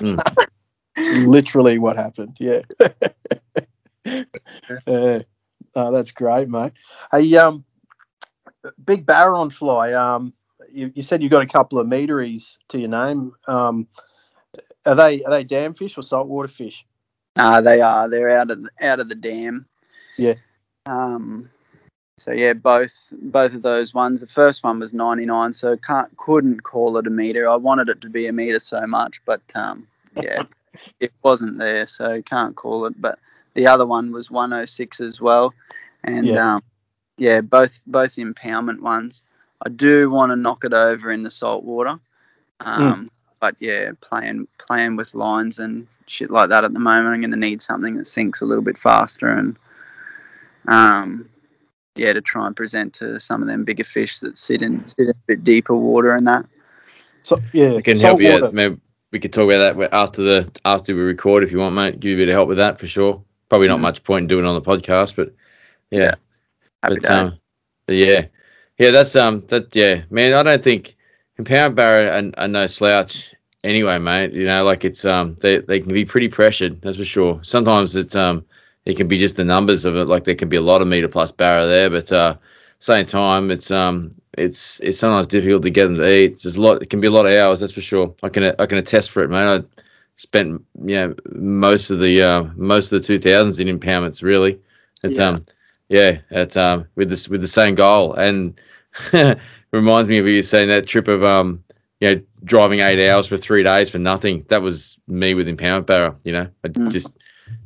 yeah. 0.00 0.16
Literally 0.96 1.78
what 1.78 1.96
happened. 1.96 2.36
Yeah. 2.38 2.62
uh, 4.06 5.20
oh, 5.74 5.92
that's 5.92 6.12
great, 6.12 6.48
mate. 6.48 6.72
Hey, 7.10 7.36
um, 7.36 7.64
big 8.84 9.06
Baron 9.06 9.50
fly. 9.50 9.92
Um, 9.92 10.34
you, 10.70 10.92
you 10.94 11.02
said 11.02 11.22
you 11.22 11.28
got 11.28 11.42
a 11.42 11.46
couple 11.46 11.78
of 11.78 11.86
meteries 11.86 12.58
to 12.68 12.78
your 12.78 12.88
name. 12.88 13.32
Um, 13.46 13.86
are 14.86 14.94
they 14.94 15.22
are 15.24 15.30
they 15.30 15.44
dam 15.44 15.74
fish 15.74 15.96
or 15.96 16.02
saltwater 16.02 16.48
fish? 16.48 16.84
Uh, 17.36 17.60
they 17.60 17.80
are. 17.80 18.08
They're 18.08 18.30
out 18.30 18.50
of 18.50 18.62
the, 18.62 18.70
out 18.80 19.00
of 19.00 19.08
the 19.08 19.14
dam. 19.14 19.66
Yeah. 20.16 20.34
Um. 20.86 21.50
So 22.18 22.32
yeah, 22.32 22.52
both 22.52 23.12
both 23.22 23.54
of 23.54 23.62
those 23.62 23.94
ones. 23.94 24.20
The 24.20 24.26
first 24.26 24.62
one 24.62 24.80
was 24.80 24.92
99, 24.92 25.52
so 25.52 25.76
can't 25.76 26.14
couldn't 26.16 26.62
call 26.62 26.96
it 26.98 27.06
a 27.06 27.10
meter. 27.10 27.48
I 27.48 27.56
wanted 27.56 27.88
it 27.88 28.00
to 28.02 28.10
be 28.10 28.26
a 28.26 28.32
meter 28.32 28.60
so 28.60 28.86
much, 28.86 29.22
but 29.24 29.40
um, 29.54 29.86
yeah, 30.20 30.42
it 31.00 31.12
wasn't 31.22 31.58
there, 31.58 31.86
so 31.86 32.22
can't 32.22 32.56
call 32.56 32.86
it. 32.86 33.00
But 33.00 33.18
the 33.54 33.66
other 33.66 33.86
one 33.86 34.12
was 34.12 34.30
106 34.30 35.00
as 35.00 35.20
well, 35.20 35.52
and 36.04 36.26
Yeah. 36.26 36.54
um, 36.56 36.62
yeah, 37.18 37.40
both 37.40 37.82
both 37.86 38.16
impoundment 38.16 38.80
ones. 38.80 39.22
I 39.64 39.68
do 39.68 40.10
want 40.10 40.30
to 40.30 40.36
knock 40.36 40.64
it 40.64 40.72
over 40.72 41.10
in 41.10 41.22
the 41.22 41.30
salt 41.30 41.64
water. 41.64 41.98
Um, 42.60 43.10
But 43.40 43.56
yeah, 43.58 43.90
playing 44.00 44.46
playing 44.58 44.94
with 44.94 45.14
lines 45.14 45.58
and 45.58 45.86
shit 46.06 46.30
like 46.30 46.48
that 46.50 46.62
at 46.64 46.74
the 46.74 46.78
moment, 46.80 47.14
I'm 47.14 47.20
going 47.20 47.32
to 47.32 47.36
need 47.36 47.60
something 47.60 47.96
that 47.96 48.06
sinks 48.06 48.40
a 48.40 48.44
little 48.44 48.62
bit 48.62 48.78
faster 48.78 49.28
and 49.30 49.56
um, 50.68 51.28
yeah, 51.96 52.12
to 52.12 52.20
try 52.20 52.46
and 52.46 52.56
present 52.56 52.94
to 52.94 53.18
some 53.18 53.42
of 53.42 53.48
them 53.48 53.64
bigger 53.64 53.84
fish 53.84 54.20
that 54.20 54.36
sit 54.36 54.62
in 54.62 54.78
sit 54.78 55.08
in 55.08 55.10
a 55.10 55.14
bit 55.26 55.42
deeper 55.44 55.74
water 55.74 56.12
and 56.12 56.26
that. 56.28 56.46
So 57.24 57.40
yeah, 57.52 57.74
I 57.74 57.80
can 57.80 57.98
help 57.98 58.20
you 58.20 58.48
Maybe 58.52 58.80
we 59.12 59.20
could 59.20 59.32
talk 59.32 59.50
about 59.50 59.76
that 59.76 59.94
after 59.94 60.22
the 60.22 60.50
after 60.64 60.94
we 60.96 61.02
record 61.02 61.44
if 61.44 61.52
you 61.52 61.58
want, 61.58 61.74
mate. 61.74 62.00
Give 62.00 62.10
you 62.10 62.16
a 62.16 62.20
bit 62.22 62.28
of 62.28 62.34
help 62.34 62.48
with 62.48 62.58
that 62.58 62.80
for 62.80 62.86
sure. 62.86 63.22
Probably 63.48 63.68
not 63.68 63.78
Mm. 63.78 63.82
much 63.82 64.02
point 64.04 64.22
in 64.24 64.28
doing 64.28 64.44
it 64.44 64.48
on 64.48 64.54
the 64.54 64.62
podcast, 64.62 65.14
but 65.16 65.32
yeah. 65.90 66.14
Happy 66.82 66.96
but 67.00 67.10
um, 67.10 67.38
but 67.86 67.96
yeah, 67.96 68.24
yeah, 68.78 68.90
that's 68.90 69.14
um, 69.14 69.44
that 69.48 69.74
yeah, 69.76 70.02
man. 70.10 70.32
I 70.32 70.42
don't 70.42 70.64
think 70.64 70.96
impound 71.38 71.76
barra 71.76 72.10
are, 72.10 72.30
are 72.38 72.48
no 72.48 72.66
slouch 72.66 73.34
anyway, 73.62 73.98
mate. 73.98 74.32
You 74.32 74.46
know, 74.46 74.64
like 74.64 74.84
it's 74.84 75.04
um, 75.04 75.36
they 75.40 75.58
they 75.58 75.80
can 75.80 75.92
be 75.92 76.04
pretty 76.04 76.28
pressured, 76.28 76.80
that's 76.82 76.96
for 76.96 77.04
sure. 77.04 77.38
Sometimes 77.42 77.94
it's 77.94 78.16
um, 78.16 78.44
it 78.86 78.96
can 78.96 79.06
be 79.08 79.18
just 79.18 79.36
the 79.36 79.44
numbers 79.44 79.84
of 79.84 79.94
it. 79.96 80.08
Like 80.08 80.24
there 80.24 80.34
can 80.34 80.48
be 80.48 80.56
a 80.56 80.62
lot 80.62 80.80
of 80.82 80.88
meter 80.88 81.08
plus 81.08 81.30
barra 81.30 81.66
there, 81.66 81.90
but 81.90 82.10
uh, 82.10 82.36
same 82.82 83.06
time, 83.06 83.50
it's 83.50 83.70
um, 83.70 84.10
it's 84.38 84.80
it's 84.80 84.98
sometimes 84.98 85.26
difficult 85.26 85.62
to 85.62 85.70
get 85.70 85.84
them 85.86 85.96
to 85.96 86.08
eat. 86.08 86.42
There's 86.42 86.56
a 86.56 86.60
lot. 86.60 86.82
It 86.82 86.90
can 86.90 87.00
be 87.00 87.08
a 87.08 87.12
lot 87.12 87.26
of 87.26 87.32
hours, 87.32 87.60
that's 87.60 87.74
for 87.74 87.80
sure. 87.80 88.14
I 88.22 88.28
can 88.28 88.54
I 88.58 88.66
can 88.66 88.78
attest 88.78 89.10
for 89.10 89.22
it, 89.22 89.30
mate. 89.30 89.44
I 89.46 89.62
spent 90.16 90.62
you 90.84 90.94
know 90.96 91.14
most 91.32 91.90
of 91.90 92.00
the 92.00 92.22
uh, 92.22 92.44
most 92.56 92.92
of 92.92 93.00
the 93.00 93.06
two 93.06 93.18
thousands 93.18 93.60
in 93.60 93.68
impoundments, 93.68 94.22
really. 94.22 94.60
It's 95.04 95.18
Yeah. 95.18 95.28
um, 95.28 95.42
yeah, 95.88 96.18
at 96.30 96.56
um, 96.56 96.86
with 96.96 97.10
this 97.10 97.28
with 97.28 97.40
the 97.42 97.48
same 97.48 97.74
goal, 97.74 98.14
and 98.14 98.60
reminds 99.72 100.08
me 100.08 100.18
of 100.18 100.26
you 100.26 100.42
saying 100.42 100.68
that 100.68 100.86
trip 100.86 101.08
of 101.08 101.22
um, 101.24 101.62
you 102.00 102.14
know, 102.14 102.22
driving 102.44 102.80
eight 102.80 103.08
hours 103.08 103.26
for 103.26 103.36
three 103.36 103.62
days 103.62 103.90
for 103.90 103.98
nothing. 103.98 104.44
That 104.48 104.62
was 104.62 104.98
me 105.08 105.34
with 105.34 105.46
impoundment 105.48 105.86
barra. 105.86 106.16
You 106.24 106.32
know, 106.32 106.48
I 106.64 106.68
Mm. 106.76 106.88
just 106.88 107.12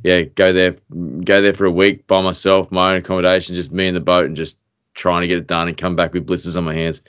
yeah 0.03 0.23
go 0.23 0.53
there 0.53 0.77
go 1.25 1.41
there 1.41 1.55
for 1.55 1.67
a 1.67 1.71
week 1.71 2.07
by 2.07 2.21
myself, 2.23 2.71
my 2.71 2.91
own 2.91 2.97
accommodation, 2.97 3.55
just 3.55 3.73
me 3.73 3.89
in 3.89 3.95
the 3.95 4.01
boat, 4.01 4.27
and 4.27 4.37
just 4.37 4.59
trying 4.97 5.21
to 5.21 5.29
get 5.29 5.39
it 5.39 5.47
done 5.47 5.69
and 5.69 5.77
come 5.77 5.95
back 5.95 6.13
with 6.13 6.27
blisters 6.27 6.57
on 6.57 6.65
my 6.65 6.75
hands. 6.75 7.03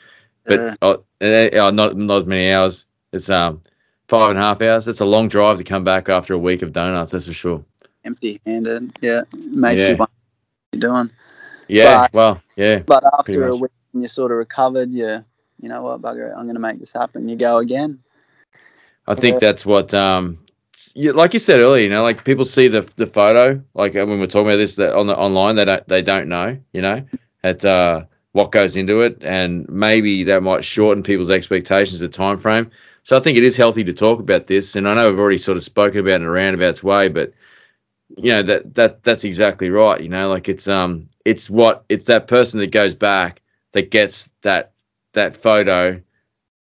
But 0.46 0.78
uh, 0.82 0.98
uh, 1.22 1.72
not 1.72 1.98
not 1.98 2.18
as 2.20 2.26
many 2.26 2.52
hours. 2.52 2.86
It's 3.12 3.30
um 3.30 3.62
five 4.08 4.30
and 4.30 4.40
a 4.40 4.42
half 4.42 4.62
hours. 4.62 4.88
It's 4.88 5.00
a 5.02 5.06
long 5.06 5.28
drive 5.28 5.58
to 5.58 5.64
come 5.64 5.84
back 5.84 6.08
after 6.08 6.34
a 6.34 6.38
week 6.38 6.62
of 6.62 6.72
donuts. 6.72 7.12
That's 7.12 7.26
for 7.26 7.34
sure. 7.34 7.66
empty 8.06 8.40
handed. 8.46 8.98
Yeah, 9.02 9.24
makes 9.34 9.82
Yeah. 9.82 9.90
you 9.90 9.98
wonder 9.98 10.12
what 10.70 10.82
you're 10.82 10.94
doing. 10.94 11.10
Yeah. 11.68 12.02
But- 12.02 12.14
well. 12.14 12.42
Yeah. 12.56 12.80
But 12.80 13.04
after 13.18 13.48
a 13.48 13.56
week, 13.56 13.72
when 13.92 14.02
you're 14.04 14.10
sort 14.10 14.32
of 14.32 14.38
recovered, 14.38 14.92
you 14.92 15.24
you 15.62 15.70
know 15.70 15.82
what, 15.82 16.02
bugger, 16.02 16.30
it, 16.30 16.36
I'm 16.38 16.44
going 16.46 16.56
to 16.56 16.62
make 16.62 16.80
this 16.80 16.94
happen. 16.94 17.28
You 17.28 17.36
go 17.36 17.58
again. 17.58 18.00
I 19.08 19.16
think 19.16 19.36
Yeah. 19.36 19.40
that's 19.50 19.66
what, 19.66 19.92
um, 19.94 20.38
you, 20.94 21.14
like 21.14 21.34
you 21.34 21.40
said 21.40 21.60
earlier, 21.60 21.84
you 21.84 21.90
know, 21.90 22.04
like 22.04 22.24
people 22.24 22.46
see 22.46 22.68
the 22.68 22.82
the 22.96 23.08
photo, 23.08 23.62
like 23.74 23.96
when 23.96 24.20
we're 24.20 24.28
talking 24.28 24.48
about 24.48 24.58
this 24.58 24.76
that 24.76 24.96
on 24.96 25.08
the 25.08 25.18
online, 25.18 25.56
they 25.56 25.66
don't 25.66 25.88
they 25.88 26.02
don't 26.02 26.28
know, 26.28 26.58
you 26.74 26.82
know, 26.82 27.04
at 27.48 27.66
uh, 27.66 28.04
what 28.34 28.52
goes 28.52 28.76
into 28.76 29.02
it, 29.02 29.18
and 29.24 29.68
maybe 29.70 30.24
that 30.24 30.44
might 30.44 30.64
shorten 30.64 31.04
people's 31.04 31.32
expectations, 31.32 32.00
the 32.00 32.08
time 32.08 32.38
frame. 32.38 32.70
So 33.04 33.18
I 33.18 33.22
think 33.22 33.38
it 33.38 33.44
is 33.44 33.56
healthy 33.56 33.84
to 33.86 33.94
talk 33.94 34.20
about 34.20 34.48
this, 34.48 34.76
and 34.76 34.88
I 34.88 34.94
know 34.94 35.10
we've 35.10 35.20
already 35.20 35.38
sort 35.38 35.58
of 35.58 35.64
spoken 35.64 36.02
about 36.02 36.12
it 36.12 36.16
in 36.16 36.24
a 36.24 36.32
roundabout 36.32 36.84
way, 36.84 37.08
but 37.08 37.34
you 38.18 38.30
know 38.30 38.44
that 38.44 38.74
that 38.76 39.04
that's 39.04 39.24
exactly 39.24 39.70
right. 39.70 40.02
You 40.02 40.10
know, 40.10 40.30
like 40.30 40.50
it's 40.50 40.68
um 40.68 41.08
it's 41.26 41.50
what 41.50 41.86
it's 41.90 42.06
that 42.06 42.28
person 42.28 42.60
that 42.60 42.72
goes 42.72 42.96
back 42.96 43.42
that 43.74 43.92
gets 43.92 44.30
that 44.42 44.74
that 45.14 45.36
photo 45.36 46.02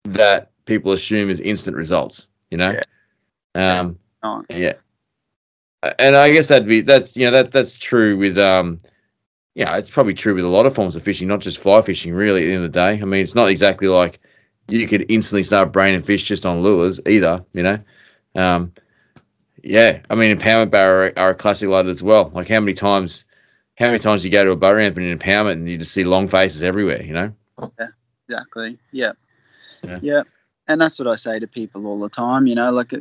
that 0.05 0.51
people 0.65 0.91
assume 0.91 1.29
is 1.29 1.41
instant 1.41 1.77
results. 1.77 2.27
You 2.51 2.57
know, 2.57 2.75
um, 3.55 3.97
Oh, 4.23 4.43
yeah, 4.49 4.73
and 5.99 6.15
I 6.15 6.31
guess 6.31 6.47
that'd 6.47 6.67
be 6.67 6.81
that's 6.81 7.15
you 7.17 7.25
know 7.25 7.31
that 7.31 7.51
that's 7.51 7.77
true 7.77 8.17
with 8.17 8.37
um, 8.37 8.79
yeah, 9.55 9.77
it's 9.77 9.91
probably 9.91 10.13
true 10.13 10.35
with 10.35 10.45
a 10.45 10.49
lot 10.49 10.65
of 10.65 10.73
forms 10.73 10.95
of 10.95 11.03
fishing, 11.03 11.27
not 11.27 11.41
just 11.41 11.59
fly 11.59 11.81
fishing. 11.81 12.13
Really, 12.13 12.43
at 12.43 12.47
the 12.47 12.53
end 12.53 12.65
of 12.65 12.71
the 12.71 12.79
day, 12.79 13.01
I 13.01 13.05
mean, 13.05 13.21
it's 13.21 13.35
not 13.35 13.49
exactly 13.49 13.87
like 13.87 14.19
you 14.67 14.87
could 14.87 15.05
instantly 15.09 15.43
start 15.43 15.71
braining 15.71 16.01
fish 16.01 16.23
just 16.23 16.45
on 16.45 16.61
lures 16.61 16.99
either. 17.05 17.43
You 17.53 17.63
know, 17.63 17.79
um, 18.35 18.73
yeah, 19.63 19.99
I 20.09 20.15
mean, 20.15 20.35
impoundment 20.35 20.71
barra 20.71 21.13
are, 21.15 21.19
are 21.19 21.29
a 21.31 21.35
classic 21.35 21.69
that 21.69 21.85
as 21.85 22.03
well. 22.03 22.31
Like 22.33 22.47
how 22.47 22.59
many 22.59 22.73
times, 22.73 23.25
how 23.77 23.87
many 23.87 23.99
times 23.99 24.25
you 24.25 24.31
go 24.31 24.43
to 24.43 24.51
a 24.51 24.55
boat 24.55 24.75
ramp 24.75 24.97
in 24.97 25.03
an 25.03 25.17
impoundment 25.17 25.53
and 25.53 25.69
you 25.69 25.77
just 25.77 25.93
see 25.93 26.03
long 26.03 26.27
faces 26.27 26.63
everywhere. 26.63 27.03
You 27.03 27.13
know, 27.13 27.33
Yeah, 27.79 27.87
exactly. 28.27 28.77
Yeah. 28.91 29.13
Yeah. 29.83 29.99
yeah. 30.01 30.23
And 30.67 30.79
that's 30.79 30.97
what 30.97 31.07
I 31.07 31.15
say 31.15 31.39
to 31.39 31.47
people 31.47 31.85
all 31.85 31.99
the 31.99 32.09
time, 32.09 32.47
you 32.47 32.55
know, 32.55 32.71
like 32.71 32.93
uh, 32.93 32.99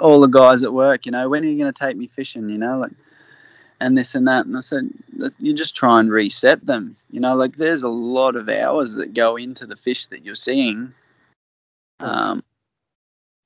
all 0.00 0.20
the 0.20 0.28
guys 0.28 0.62
at 0.62 0.72
work, 0.72 1.06
you 1.06 1.12
know, 1.12 1.28
when 1.28 1.44
are 1.44 1.48
you 1.48 1.58
going 1.58 1.72
to 1.72 1.78
take 1.78 1.96
me 1.96 2.06
fishing, 2.06 2.48
you 2.48 2.58
know, 2.58 2.78
like, 2.78 2.92
and 3.80 3.96
this 3.96 4.14
and 4.14 4.26
that. 4.28 4.46
And 4.46 4.56
I 4.56 4.60
said, 4.60 4.90
you 5.38 5.54
just 5.54 5.74
try 5.74 6.00
and 6.00 6.10
reset 6.10 6.64
them, 6.64 6.96
you 7.10 7.20
know, 7.20 7.34
like 7.34 7.56
there's 7.56 7.82
a 7.82 7.88
lot 7.88 8.36
of 8.36 8.48
hours 8.48 8.94
that 8.94 9.14
go 9.14 9.36
into 9.36 9.66
the 9.66 9.76
fish 9.76 10.06
that 10.06 10.24
you're 10.24 10.34
seeing. 10.34 10.92
Um, 12.00 12.42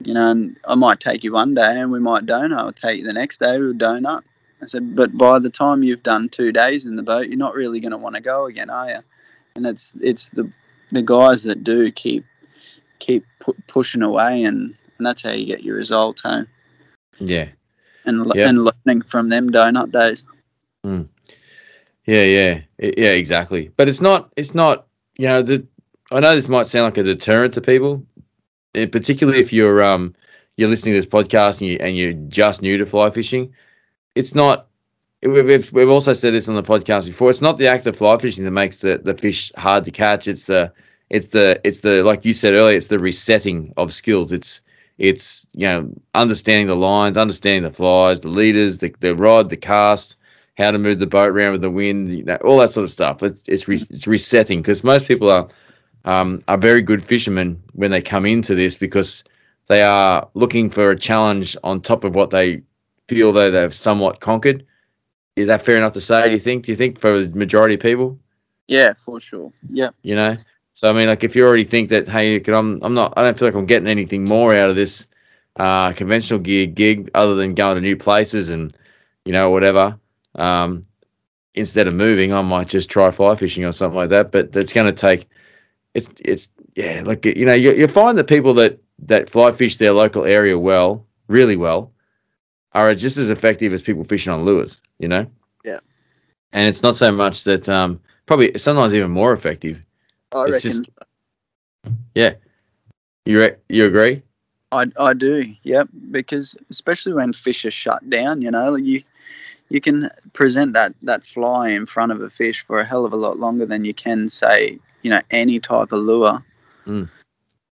you 0.05 0.15
know, 0.15 0.31
and 0.31 0.57
I 0.67 0.75
might 0.75 1.01
take 1.01 1.25
you 1.25 1.33
one 1.33 1.55
day 1.55 1.79
and 1.81 1.91
we 1.91 2.01
might 2.01 2.27
donut. 2.27 2.57
I'll 2.57 2.73
take 2.73 3.01
you 3.01 3.07
the 3.07 3.13
next 3.13 3.41
day, 3.41 3.59
we'll 3.59 3.75
donut. 3.75 4.23
I 4.63 4.67
said, 4.67 4.95
but 4.95 5.17
by 5.17 5.39
the 5.39 5.51
time 5.51 5.83
you've 5.83 6.03
done 6.03 6.29
two 6.29 6.53
days 6.53 6.85
in 6.85 6.97
the 6.97 7.03
boat, 7.03 7.29
you're 7.29 7.39
not 7.39 7.55
really 7.55 7.81
going 7.81 7.93
to 7.93 7.99
want 7.99 8.15
to 8.17 8.21
go 8.21 8.47
again, 8.47 8.71
are 8.71 8.89
you? 8.89 8.99
And 9.57 9.67
it's 9.67 9.97
it's 10.01 10.29
the 10.31 10.51
the 10.91 11.03
guys 11.03 11.43
that 11.45 11.65
do 11.65 11.91
keep 11.91 12.25
keep 12.99 13.25
pu- 13.41 13.57
pushing 13.67 14.03
away, 14.03 14.45
and, 14.45 14.75
and 14.99 15.07
that's 15.07 15.23
how 15.23 15.31
you 15.31 15.47
get 15.47 15.65
your 15.65 15.77
results, 15.77 16.23
hey? 16.23 16.43
yeah. 17.19 17.49
And 18.11 18.33
Yeah. 18.35 18.49
and 18.49 18.69
learning 18.69 19.03
from 19.03 19.29
them 19.29 19.51
donut 19.51 19.93
days. 19.93 20.23
Yeah, 22.07 22.25
yeah, 22.25 22.61
yeah, 22.79 23.11
exactly. 23.11 23.71
But 23.77 23.89
it's 23.89 24.01
not. 24.01 24.33
It's 24.37 24.55
not. 24.55 24.87
You 25.19 25.29
know, 25.29 25.43
the. 25.43 25.67
I 26.11 26.21
know 26.21 26.35
this 26.35 26.49
might 26.49 26.67
sound 26.67 26.85
like 26.87 26.99
a 26.99 27.03
deterrent 27.05 27.55
to 27.55 27.61
people, 27.61 28.05
eh, 28.75 28.87
particularly 28.87 29.41
if 29.41 29.53
you're 29.53 29.83
um 29.83 30.15
you're 30.57 30.69
listening 30.69 30.95
to 30.95 30.99
this 31.01 31.07
podcast 31.07 31.61
and 31.61 31.71
you 31.71 31.77
and 31.81 31.97
you're 31.97 32.13
just 32.29 32.63
new 32.63 32.77
to 32.79 32.87
fly 32.87 33.11
fishing. 33.11 33.53
It's 34.15 34.35
not. 34.35 34.67
We've, 35.23 35.45
we've, 35.45 35.73
we've 35.73 35.91
also 35.91 36.15
said 36.15 36.33
this 36.33 36.49
on 36.49 36.55
the 36.57 36.63
podcast 36.63 37.05
before. 37.07 37.29
It's 37.29 37.43
not 37.43 37.59
the 37.59 37.69
act 37.69 37.87
of 37.87 37.95
fly 37.97 38.17
fishing 38.17 38.45
that 38.45 38.51
makes 38.53 38.79
the, 38.79 38.99
the 38.99 39.15
fish 39.15 39.53
hard 39.57 39.85
to 39.85 39.91
catch. 39.91 40.27
It's 40.27 40.47
the 40.47 40.73
it's 41.11 41.29
the 41.29 41.61
it's 41.65 41.81
the 41.81 42.03
like 42.03 42.25
you 42.25 42.33
said 42.33 42.55
earlier. 42.55 42.77
It's 42.77 42.89
the 42.89 42.99
resetting 42.99 43.73
of 43.77 43.93
skills. 43.93 44.33
It's 44.33 44.61
it's 45.01 45.47
you 45.55 45.67
know 45.67 45.91
understanding 46.15 46.69
the 46.69 46.77
lines, 46.77 47.17
understanding 47.17 47.65
the 47.65 47.73
flies, 47.73 48.21
the 48.21 48.29
leaders, 48.29 48.79
the 48.79 48.95
the 49.01 49.17
rod, 49.17 49.49
the 49.49 49.57
cast, 49.57 50.17
how 50.59 50.71
to 50.71 50.79
move 50.79 50.99
the 51.01 51.07
boat 51.07 51.31
around 51.31 51.53
with 51.53 51.63
the 51.63 51.71
wind, 51.71 52.13
you 52.13 52.23
know, 52.25 52.37
all 52.45 52.59
that 52.59 52.71
sort 52.71 52.85
of 52.85 52.93
stuff. 52.93 53.23
It's 53.23 53.43
it's, 53.49 53.67
re- 53.67 53.87
it's 53.91 54.07
resetting 54.07 54.61
because 54.61 54.85
most 54.85 55.09
people 55.09 55.31
are 55.31 55.49
um, 56.05 56.45
are 56.49 56.59
very 56.59 56.83
good 56.83 57.03
fishermen 57.03 57.61
when 57.73 57.91
they 57.91 58.03
come 58.03 58.27
into 58.27 58.55
this 58.55 58.77
because 58.77 59.25
they 59.69 59.83
are 59.83 60.29
looking 60.35 60.69
for 60.69 60.91
a 60.91 60.99
challenge 60.99 61.57
on 61.65 61.81
top 61.81 62.05
of 62.05 62.15
what 62.15 62.31
they 62.31 62.63
feel 63.09 63.33
though 63.33 63.51
they've 63.51 63.75
somewhat 63.75 64.21
conquered. 64.21 64.65
Is 65.37 65.47
that 65.49 65.63
fair 65.63 65.79
enough 65.79 65.93
to 65.93 66.01
say? 66.01 66.27
Do 66.27 66.33
you 66.33 66.39
think? 66.39 66.65
Do 66.65 66.73
you 66.73 66.77
think 66.77 67.01
for 67.01 67.23
the 67.23 67.39
majority 67.39 67.75
of 67.75 67.81
people? 67.81 68.19
Yeah, 68.67 68.93
for 68.93 69.19
sure. 69.19 69.51
Yeah, 69.71 69.91
You 70.03 70.15
know, 70.15 70.37
so 70.81 70.89
I 70.89 70.95
mean, 70.95 71.09
like 71.09 71.23
if 71.23 71.37
you 71.37 71.45
already 71.45 71.65
think 71.65 71.91
that, 71.91 72.09
hey, 72.09 72.33
you 72.33 72.41
could, 72.41 72.55
I'm 72.55 72.79
I'm 72.81 72.95
not, 72.95 73.13
I 73.15 73.23
don't 73.23 73.39
feel 73.39 73.47
like 73.47 73.55
I'm 73.55 73.67
getting 73.67 73.87
anything 73.87 74.25
more 74.25 74.55
out 74.55 74.71
of 74.71 74.77
this 74.77 75.07
uh, 75.57 75.93
conventional 75.93 76.41
gear 76.41 76.65
gig 76.65 77.11
other 77.13 77.35
than 77.35 77.53
going 77.53 77.75
to 77.75 77.83
new 77.83 77.99
places 77.99 78.49
and 78.49 78.75
you 79.27 79.33
know 79.35 79.51
whatever. 79.51 79.99
Um, 80.37 80.81
instead 81.55 81.87
of 81.87 81.93
moving, 81.93 82.33
I 82.33 82.41
might 82.41 82.69
just 82.69 82.89
try 82.89 83.11
fly 83.11 83.35
fishing 83.35 83.63
or 83.67 83.73
something 83.73 83.99
like 83.99 84.09
that. 84.09 84.33
But 84.33 84.53
that's 84.53 84.73
going 84.73 84.87
to 84.87 84.95
take. 84.95 85.29
It's 85.93 86.15
it's 86.25 86.49
yeah, 86.77 87.03
like 87.05 87.27
you 87.27 87.45
know, 87.45 87.53
you 87.53 87.75
you 87.75 87.87
find 87.87 88.17
that 88.17 88.27
people 88.27 88.55
that 88.55 88.79
that 89.01 89.29
fly 89.29 89.53
fish 89.53 89.77
their 89.77 89.93
local 89.93 90.25
area 90.25 90.59
well, 90.59 91.05
really 91.29 91.57
well, 91.57 91.93
are 92.73 92.95
just 92.95 93.19
as 93.19 93.29
effective 93.29 93.75
as 93.75 93.83
people 93.83 94.05
fishing 94.05 94.33
on 94.33 94.47
lures. 94.47 94.81
You 94.99 95.09
know. 95.09 95.27
Yeah. 95.63 95.81
And 96.55 96.67
it's 96.67 96.83
not 96.83 96.97
so 96.97 97.13
much 97.13 97.45
that 97.45 97.69
um 97.69 98.01
probably 98.25 98.57
sometimes 98.57 98.95
even 98.95 99.11
more 99.11 99.35
effective. 99.35 99.85
I 100.35 100.45
It's 100.45 100.65
reckon. 100.65 100.71
just- 100.71 100.91
Yeah. 102.15 102.35
You 103.27 103.41
re- 103.41 103.57
you 103.69 103.85
agree? 103.87 104.23
I, 104.73 104.87
I 104.99 105.15
do, 105.15 105.53
yep. 105.63 105.89
Because 106.11 106.57
especially 106.71 107.13
when 107.13 107.33
fish 107.33 107.65
are 107.65 107.71
shut 107.71 108.09
down, 108.09 108.41
you 108.43 108.51
know, 108.51 108.77
you 108.77 109.03
you 109.69 109.81
can 109.81 110.11
present 110.33 110.73
that 110.75 110.95
that 111.03 111.25
fly 111.27 111.71
in 111.71 111.87
front 111.87 112.13
of 112.13 112.21
a 112.23 112.31
fish 112.31 112.65
for 112.65 112.81
a 112.81 112.85
hell 112.85 113.05
of 113.05 113.13
a 113.13 113.17
lot 113.17 113.39
longer 113.39 113.67
than 113.67 113.85
you 113.85 113.95
can 113.95 114.29
say, 114.29 114.79
you 115.03 115.11
know, 115.11 115.21
any 115.31 115.59
type 115.61 115.93
of 115.93 116.01
lure. 116.01 116.43
Mm. 116.87 117.09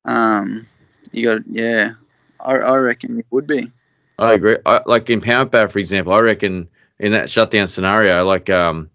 Um, 0.05 0.67
you 1.13 1.25
got 1.25 1.47
yeah. 1.51 1.93
I, 2.41 2.57
I 2.57 2.77
reckon 2.77 3.19
it 3.19 3.27
would 3.31 3.47
be. 3.47 3.71
I 4.19 4.33
agree. 4.35 4.59
I, 4.67 4.81
like 4.87 5.09
in 5.11 5.21
pound 5.21 5.51
bat, 5.51 5.73
for 5.73 5.79
example, 5.79 6.13
I 6.13 6.21
reckon 6.21 6.69
in 6.99 7.13
that 7.13 7.31
shutdown 7.31 7.67
scenario, 7.67 8.25
like 8.25 8.51
um, 8.51 8.91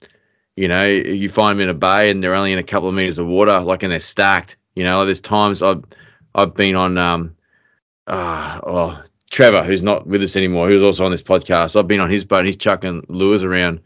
you 0.57 0.67
know, 0.67 0.85
you 0.85 1.29
find 1.29 1.57
them 1.57 1.69
in 1.69 1.69
a 1.69 1.77
bay 1.77 2.09
and 2.09 2.21
they're 2.21 2.33
only 2.33 2.51
in 2.51 2.57
a 2.57 2.63
couple 2.63 2.89
of 2.89 2.95
meters 2.95 3.19
of 3.19 3.27
water, 3.27 3.59
like 3.59 3.83
and 3.83 3.91
they're 3.91 3.99
stacked. 3.99 4.57
You 4.75 4.83
know, 4.83 5.05
there's 5.05 5.21
times 5.21 5.61
I've 5.61 5.83
I've 6.35 6.55
been 6.55 6.75
on 6.75 6.97
um, 6.97 7.35
uh, 8.07 8.59
oh 8.63 9.03
Trevor, 9.29 9.63
who's 9.63 9.83
not 9.83 10.07
with 10.07 10.23
us 10.23 10.35
anymore, 10.35 10.67
who's 10.67 10.83
also 10.83 11.05
on 11.05 11.11
this 11.11 11.21
podcast. 11.21 11.77
I've 11.77 11.87
been 11.87 11.99
on 11.99 12.09
his 12.09 12.25
boat. 12.25 12.39
And 12.39 12.47
he's 12.47 12.57
chucking 12.57 13.05
lures 13.07 13.43
around, 13.43 13.79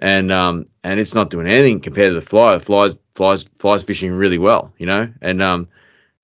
and 0.00 0.32
um, 0.32 0.66
and 0.82 0.98
it's 0.98 1.14
not 1.14 1.30
doing 1.30 1.46
anything 1.46 1.80
compared 1.80 2.10
to 2.10 2.14
the 2.14 2.20
fly. 2.22 2.54
The 2.54 2.60
flies 2.60 2.98
flies 3.14 3.44
flies 3.54 3.84
fishing 3.84 4.12
really 4.12 4.38
well, 4.38 4.74
you 4.78 4.86
know, 4.86 5.08
and 5.22 5.40
um, 5.40 5.68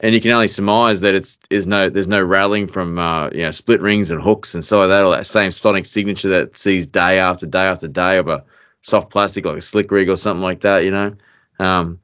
and 0.01 0.15
you 0.17 0.21
can 0.21 0.33
only 0.33 0.49
surmise 0.49 1.01
that 1.03 1.15
it's 1.15 1.39
there's 1.49 1.69
no 1.69 1.89
there's 1.89 2.09
no 2.09 2.21
rattling 2.21 2.67
from 2.67 2.99
uh, 2.99 3.31
you 3.31 3.43
know 3.43 3.53
split 3.53 3.81
rings 3.81 4.11
and 4.11 4.21
hooks 4.21 4.53
and 4.53 4.65
so 4.65 4.81
like 4.81 4.91
that, 4.91 5.05
or 5.05 5.15
that 5.15 5.27
same 5.27 5.53
sonic 5.53 5.87
signature 5.87 6.29
that 6.29 6.57
sees 6.57 6.89
day 6.89 7.21
after 7.21 7.47
day 7.47 7.67
after 7.67 7.87
day 7.87 8.19
of 8.19 8.27
a 8.27 8.43
soft 8.83 9.11
plastic 9.11 9.45
like 9.47 9.57
a 9.57 9.63
slick 9.63 9.91
rig 9.91 10.09
or 10.09 10.17
something 10.17 10.43
like 10.43 10.61
that. 10.61 10.85
You 10.85 10.91
know, 10.91 11.15
um, 11.59 12.01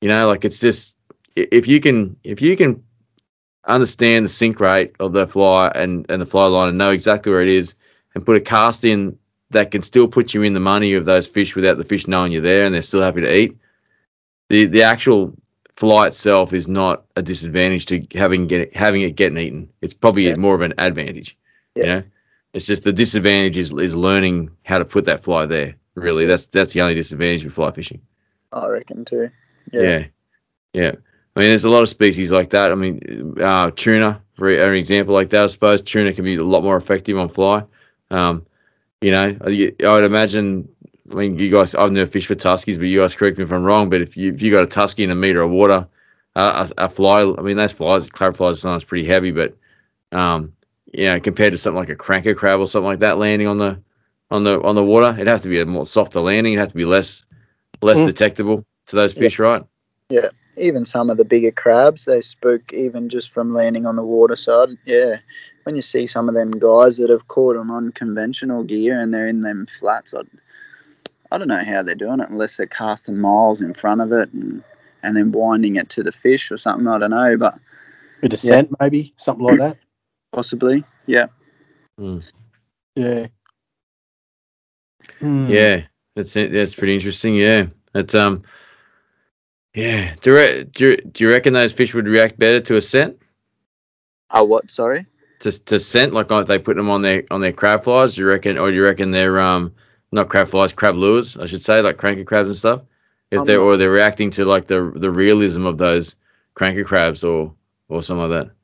you 0.00 0.08
know, 0.08 0.26
like 0.26 0.44
it's 0.44 0.60
just 0.60 0.96
if 1.36 1.66
you 1.68 1.80
can 1.80 2.16
if 2.24 2.42
you 2.42 2.56
can 2.56 2.82
understand 3.66 4.24
the 4.24 4.28
sink 4.28 4.60
rate 4.60 4.94
of 5.00 5.12
the 5.12 5.26
fly 5.26 5.70
and 5.74 6.06
and 6.08 6.20
the 6.20 6.26
fly 6.26 6.46
line 6.46 6.68
and 6.68 6.78
know 6.78 6.90
exactly 6.90 7.30
where 7.32 7.42
it 7.42 7.48
is 7.48 7.74
and 8.14 8.26
put 8.26 8.36
a 8.36 8.40
cast 8.40 8.84
in 8.84 9.16
that 9.50 9.70
can 9.70 9.82
still 9.82 10.08
put 10.08 10.34
you 10.34 10.42
in 10.42 10.54
the 10.54 10.60
money 10.60 10.94
of 10.94 11.04
those 11.04 11.26
fish 11.26 11.54
without 11.54 11.78
the 11.78 11.84
fish 11.84 12.06
knowing 12.08 12.32
you're 12.32 12.40
there 12.42 12.64
and 12.64 12.74
they're 12.74 12.82
still 12.82 13.02
happy 13.02 13.20
to 13.20 13.36
eat. 13.36 13.56
The 14.48 14.66
the 14.66 14.82
actual 14.82 15.32
fly 15.76 16.06
itself 16.08 16.52
is 16.52 16.68
not 16.68 17.04
a 17.16 17.22
disadvantage 17.22 17.86
to 17.86 18.02
having 18.14 18.46
get 18.46 18.74
having 18.74 19.02
it 19.02 19.16
getting 19.16 19.38
eaten. 19.38 19.68
It's 19.82 19.94
probably 19.94 20.28
Yeah. 20.28 20.34
more 20.34 20.54
of 20.54 20.60
an 20.62 20.74
advantage. 20.78 21.36
You 21.80 21.84
Yeah. 21.84 21.86
know, 21.86 22.02
it's 22.54 22.66
just 22.66 22.82
the 22.84 22.92
disadvantage 22.92 23.56
is, 23.56 23.72
is 23.72 23.94
learning 23.94 24.50
how 24.64 24.78
to 24.78 24.84
put 24.84 25.04
that 25.06 25.22
fly 25.22 25.46
there. 25.46 25.74
Really, 25.94 26.26
that's 26.26 26.46
that's 26.46 26.72
the 26.72 26.80
only 26.80 26.94
disadvantage 26.94 27.44
with 27.44 27.54
fly 27.54 27.70
fishing. 27.70 28.00
I 28.52 28.66
reckon 28.66 29.04
too. 29.04 29.30
Yeah. 29.72 30.06
yeah, 30.72 30.92
I 31.36 31.40
mean, 31.40 31.48
there's 31.48 31.64
a 31.64 31.70
lot 31.70 31.82
of 31.82 31.88
species 31.88 32.30
like 32.32 32.50
that. 32.50 32.72
I 32.72 32.74
mean, 32.74 33.34
uh, 33.40 33.70
tuna, 33.74 34.20
for 34.34 34.52
an 34.52 34.74
example 34.74 35.14
like 35.14 35.30
that, 35.30 35.44
I 35.44 35.46
suppose 35.46 35.80
tuna 35.82 36.12
can 36.12 36.24
be 36.24 36.36
a 36.36 36.44
lot 36.44 36.62
more 36.62 36.76
effective 36.76 37.18
on 37.18 37.28
fly. 37.28 37.64
Um, 38.10 38.44
you 39.00 39.10
know, 39.10 39.36
I 39.44 39.72
I 39.86 39.92
would 39.94 40.04
imagine. 40.04 40.68
I 41.10 41.14
mean, 41.14 41.38
you 41.38 41.50
guys, 41.50 41.74
I've 41.74 41.92
never 41.92 42.10
fished 42.10 42.28
for 42.28 42.34
tuskies, 42.34 42.78
but 42.78 42.84
you 42.84 43.00
guys 43.00 43.14
correct 43.14 43.36
me 43.36 43.44
if 43.44 43.52
I'm 43.52 43.64
wrong. 43.64 43.90
But 43.90 44.00
if 44.00 44.16
you 44.16 44.32
if 44.32 44.40
you 44.40 44.50
got 44.50 44.64
a 44.64 44.66
tusky 44.66 45.04
in 45.04 45.10
a 45.10 45.14
meter 45.14 45.42
of 45.42 45.50
water, 45.50 45.86
uh, 46.36 46.68
a, 46.78 46.84
a 46.84 46.88
fly, 46.88 47.20
I 47.20 47.42
mean, 47.42 47.56
those 47.56 47.72
flies, 47.72 48.08
are 48.08 48.54
sometimes 48.54 48.84
pretty 48.84 49.06
heavy, 49.06 49.30
but 49.30 49.54
um, 50.12 50.52
you 50.92 51.06
know, 51.06 51.20
compared 51.20 51.52
to 51.52 51.58
something 51.58 51.78
like 51.78 51.90
a 51.90 51.96
Cranka 51.96 52.34
crab 52.34 52.60
or 52.60 52.66
something 52.66 52.86
like 52.86 53.00
that 53.00 53.18
landing 53.18 53.46
on 53.46 53.58
the 53.58 53.78
on 54.32 54.44
the 54.44 54.60
on 54.62 54.74
the 54.74 54.84
water, 54.84 55.12
it'd 55.14 55.28
have 55.28 55.42
to 55.42 55.48
be 55.48 55.60
a 55.60 55.66
more 55.66 55.86
softer 55.86 56.20
landing. 56.20 56.54
It'd 56.54 56.60
have 56.60 56.70
to 56.70 56.76
be 56.76 56.84
less 56.84 57.24
less 57.82 57.98
Mm. 57.98 58.06
detectable 58.06 58.64
to 58.86 58.96
those 58.96 59.14
Yeah. 59.14 59.20
fish, 59.20 59.38
right? 59.38 59.62
Yeah. 60.08 60.28
Even 60.56 60.84
some 60.84 61.08
of 61.10 61.16
the 61.16 61.24
bigger 61.24 61.50
crabs, 61.50 62.04
they 62.04 62.20
spook 62.20 62.72
even 62.72 63.08
just 63.08 63.30
from 63.30 63.54
landing 63.54 63.86
on 63.86 63.96
the 63.96 64.02
water 64.04 64.36
side. 64.36 64.70
Yeah. 64.84 65.16
When 65.64 65.76
you 65.76 65.82
see 65.82 66.06
some 66.06 66.28
of 66.28 66.34
them 66.34 66.50
guys 66.58 66.96
that 66.98 67.08
have 67.10 67.28
caught 67.28 67.54
them 67.56 67.70
on 67.70 67.86
unconventional 67.86 68.62
gear 68.64 69.00
and 69.00 69.12
they're 69.14 69.26
in 69.28 69.40
them 69.42 69.66
flats, 69.78 70.12
I, 70.14 70.20
I 71.30 71.38
don't 71.38 71.48
know 71.48 71.64
how 71.64 71.82
they're 71.82 71.94
doing 71.94 72.20
it 72.20 72.28
unless 72.30 72.56
they're 72.56 72.66
casting 72.66 73.16
miles 73.18 73.60
in 73.60 73.72
front 73.74 74.00
of 74.00 74.12
it 74.12 74.32
and, 74.32 74.62
and 75.02 75.16
then 75.16 75.32
winding 75.32 75.76
it 75.76 75.88
to 75.90 76.02
the 76.02 76.12
fish 76.12 76.50
or 76.50 76.58
something. 76.58 76.86
I 76.86 76.98
don't 76.98 77.10
know, 77.10 77.36
but 77.36 77.54
A 78.22 78.28
descent, 78.28 78.68
Yeah. 78.70 78.76
maybe 78.80 79.14
something 79.16 79.46
like 79.46 79.58
that. 79.58 79.76
possibly. 80.32 80.84
Yeah. 81.06 81.26
Yeah. 82.96 83.26
Hmm. 85.22 85.46
Yeah, 85.48 85.82
that's 86.16 86.34
it. 86.34 86.50
That's 86.52 86.74
pretty 86.74 86.94
interesting. 86.94 87.36
Yeah, 87.36 87.66
that's 87.92 88.12
um, 88.12 88.42
yeah. 89.72 90.16
Do 90.20 90.30
you, 90.30 90.36
re- 90.36 90.64
do 90.64 90.96
do 90.96 91.24
you 91.24 91.30
reckon 91.30 91.52
those 91.52 91.72
fish 91.72 91.94
would 91.94 92.08
react 92.08 92.40
better 92.40 92.60
to 92.60 92.76
a 92.76 92.80
scent? 92.80 93.16
Oh, 94.32 94.42
what? 94.42 94.68
Sorry? 94.68 95.06
To 95.40 95.52
to 95.52 95.78
scent, 95.78 96.12
like 96.12 96.26
if 96.28 96.48
they 96.48 96.58
put 96.58 96.76
them 96.76 96.90
on 96.90 97.02
their 97.02 97.22
on 97.30 97.40
their 97.40 97.52
crab 97.52 97.84
flies, 97.84 98.16
do 98.16 98.22
you 98.22 98.28
reckon, 98.28 98.58
or 98.58 98.70
do 98.70 98.76
you 98.76 98.84
reckon 98.84 99.12
they're 99.12 99.40
um, 99.40 99.72
not 100.10 100.28
crab 100.28 100.48
flies, 100.48 100.72
crab 100.72 100.96
lures, 100.96 101.36
I 101.36 101.46
should 101.46 101.62
say, 101.62 101.80
like 101.80 101.98
Cranka 101.98 102.24
crabs 102.24 102.48
and 102.48 102.56
stuff. 102.56 102.82
If 103.30 103.40
I'm 103.40 103.46
they're 103.46 103.60
or 103.60 103.76
they're 103.76 103.92
reacting 103.92 104.30
to 104.32 104.44
like 104.44 104.66
the 104.66 104.92
the 104.96 105.10
realism 105.10 105.66
of 105.66 105.78
those 105.78 106.16
cranker 106.56 106.84
crabs 106.84 107.22
or 107.22 107.54
or 107.88 108.02
something 108.02 108.28
like 108.28 108.46
that. 108.46 108.54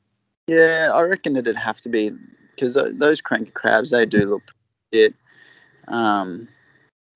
Yeah, 0.48 0.90
I 0.92 1.02
reckon 1.02 1.36
it'd 1.36 1.56
have 1.56 1.80
to 1.82 1.88
be 1.88 2.12
because 2.50 2.74
those 2.74 3.20
Cranka 3.20 3.52
crabs 3.52 3.90
they 3.90 4.04
do 4.04 4.26
look 4.26 4.42
it. 4.90 5.14
Um, 5.88 6.48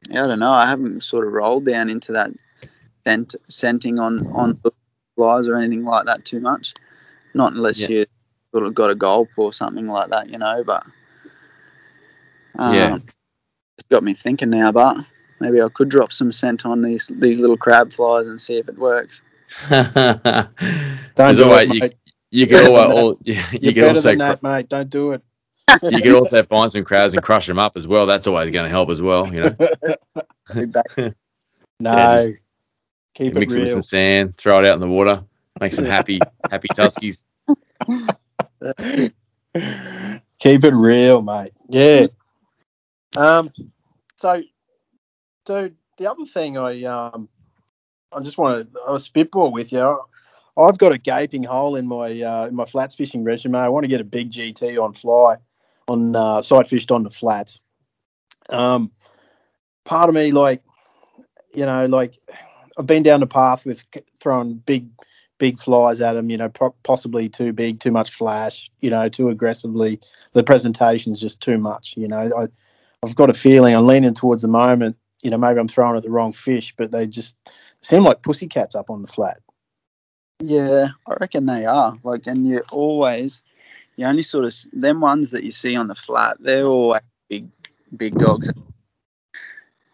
yeah, 0.09 0.24
I 0.24 0.27
don't 0.28 0.40
know. 0.40 0.51
I 0.51 0.69
haven't 0.69 1.03
sort 1.03 1.27
of 1.27 1.32
rolled 1.32 1.66
down 1.66 1.89
into 1.90 2.12
that 2.12 2.31
scent, 3.05 3.35
scenting 3.49 3.99
on 3.99 4.27
on 4.28 4.61
flies 5.16 5.47
or 5.47 5.57
anything 5.57 5.85
like 5.85 6.07
that 6.07 6.24
too 6.24 6.40
much. 6.40 6.74
Not 7.35 7.53
unless 7.53 7.78
Yeah. 7.78 7.89
you 7.89 8.07
sort 8.53 8.66
of 8.66 8.74
got 8.74 8.90
a 8.90 8.94
gulp 8.94 9.28
or 9.36 9.53
something 9.53 9.86
like 9.86 10.11
that, 10.11 10.28
you 10.31 10.39
know. 10.39 10.62
But 10.65 10.85
um, 12.59 12.74
Yeah. 12.74 12.97
it's 13.78 13.89
got 13.90 14.03
me 14.05 14.15
thinking 14.15 14.51
now. 14.51 14.73
But 14.73 14.97
maybe 15.40 15.62
I 15.62 15.69
could 15.69 15.89
drop 15.89 16.12
some 16.12 16.32
scent 16.32 16.66
on 16.66 16.82
these 16.82 17.09
these 17.09 17.39
little 17.39 17.57
crab 17.57 17.93
flies 17.93 18.27
and 18.27 18.40
see 18.40 18.59
if 18.59 18.69
it 18.69 18.78
works. 18.78 19.23
Don't 19.70 19.86
There's 21.16 21.36
do 21.36 21.53
it, 21.55 21.69
you, 21.69 21.81
mate. 21.81 21.94
you 22.31 22.47
can 22.47 22.65
better 22.65 22.70
always, 22.77 22.93
all, 22.93 23.19
you, 23.24 23.35
you 23.61 23.61
You're 23.61 23.73
can 23.73 23.85
better 23.85 23.89
also 23.89 24.11
than 24.11 24.19
that, 24.19 24.43
mate. 24.43 24.69
Don't 24.69 24.90
do 24.90 25.12
it. 25.12 25.23
You 25.82 26.03
can 26.03 26.15
also 26.15 26.43
find 26.43 26.70
some 26.70 26.85
crabs 26.85 27.15
and 27.15 27.23
crush 27.23 27.47
them 27.47 27.59
up 27.59 27.77
as 27.77 27.86
well. 27.86 28.07
That's 28.07 28.27
always 28.27 28.51
going 28.51 28.65
to 28.65 28.70
help 28.70 28.90
as 28.90 29.03
well. 29.03 29.32
You 29.32 29.43
know, 29.43 29.51
Be 30.55 30.66
No. 30.66 31.15
Yeah, 31.82 32.27
just 32.27 32.49
Keep 33.15 33.36
it 33.36 33.40
mix 33.40 33.55
it 33.55 33.61
with 33.61 33.70
some 33.70 33.82
sand, 33.82 34.39
throw 34.39 34.59
it 34.59 34.65
out 34.65 34.74
in 34.74 34.81
the 34.81 34.89
water, 34.89 35.23
make 35.61 35.73
some 35.74 35.85
happy, 35.85 36.19
happy 36.51 36.69
tuskies. 36.69 37.24
Keep 40.39 40.65
it 40.65 40.74
real, 40.74 41.20
mate. 41.20 41.53
Yeah. 41.69 42.07
Um. 43.16 43.53
So, 44.16 44.43
dude, 45.44 45.77
the 45.99 46.11
other 46.11 46.24
thing 46.24 46.57
I 46.57 46.85
um, 46.85 47.28
I 48.12 48.20
just 48.20 48.39
want 48.39 48.73
to 48.73 48.81
I 48.89 48.97
spitball 48.97 49.53
with 49.53 49.73
you. 49.73 50.01
I've 50.57 50.78
got 50.78 50.93
a 50.93 50.99
gaping 50.99 51.44
hole 51.44 51.77
in 51.77 51.86
my 51.86 52.20
uh, 52.20 52.47
in 52.47 52.55
my 52.55 52.65
flats 52.65 52.94
fishing 52.94 53.24
resume. 53.24 53.59
I 53.59 53.69
want 53.69 53.85
to 53.85 53.89
get 53.89 54.01
a 54.01 54.05
big 54.05 54.31
GT 54.31 54.82
on 54.82 54.93
fly, 54.93 55.36
on 55.89 56.17
uh, 56.17 56.43
sight 56.43 56.67
fished 56.67 56.91
on 56.91 57.03
the 57.03 57.11
flats. 57.11 57.61
Um, 58.49 58.91
part 59.85 60.09
of 60.09 60.15
me, 60.15 60.33
like, 60.33 60.63
you 61.55 61.67
know, 61.67 61.87
like 61.87 62.19
I've 62.79 62.87
been 62.87 63.03
down 63.03 63.21
the 63.21 63.27
path 63.27 63.67
with 63.67 63.85
throwing 64.19 64.55
big 64.55 64.89
big 65.39 65.59
flies 65.59 66.01
at 66.01 66.13
them, 66.13 66.31
you 66.31 66.37
know, 66.37 66.49
po- 66.49 66.77
possibly 66.85 67.29
too 67.29 67.53
big, 67.53 67.81
too 67.81 67.91
much 67.91 68.13
flash, 68.13 68.71
you 68.81 68.89
know, 68.89 69.09
too 69.09 69.29
aggressively. 69.29 69.99
The 70.35 70.45
presentation's 70.45 71.21
just 71.21 71.41
too 71.41 71.59
much, 71.59 71.97
you 71.97 72.07
know. 72.07 72.31
I, 72.39 72.47
I've 73.05 73.17
got 73.17 73.29
a 73.29 73.35
feeling 73.35 73.75
I'm 73.75 73.89
leaning 73.89 74.15
towards 74.15 74.43
the 74.43 74.49
moment, 74.49 74.97
you 75.23 75.31
know, 75.31 75.39
maybe 75.39 75.59
I'm 75.59 75.67
throwing 75.67 75.97
at 75.97 76.05
the 76.05 76.13
wrong 76.13 76.31
fish, 76.31 76.73
but 76.79 76.93
they 76.93 77.09
just 77.09 77.35
seem 77.81 78.05
like 78.05 78.23
pussycats 78.23 78.77
up 78.77 78.89
on 78.89 79.03
the 79.03 79.09
flat. 79.09 79.41
Yeah, 80.39 80.91
I 81.09 81.17
reckon 81.21 81.47
they 81.47 81.67
are. 81.67 81.97
Like, 82.05 82.29
and 82.29 82.47
you 82.47 82.63
always, 82.71 83.43
you 84.03 84.09
only 84.09 84.24
sort 84.24 84.45
of 84.45 84.53
them 84.73 85.01
ones 85.01 85.31
that 85.31 85.45
you 85.45 85.53
see 85.53 85.77
on 85.77 85.87
the 85.87 85.95
flat. 85.95 86.37
They're 86.41 86.66
all 86.66 86.97
big, 87.29 87.49
big 87.97 88.19
dogs. 88.19 88.53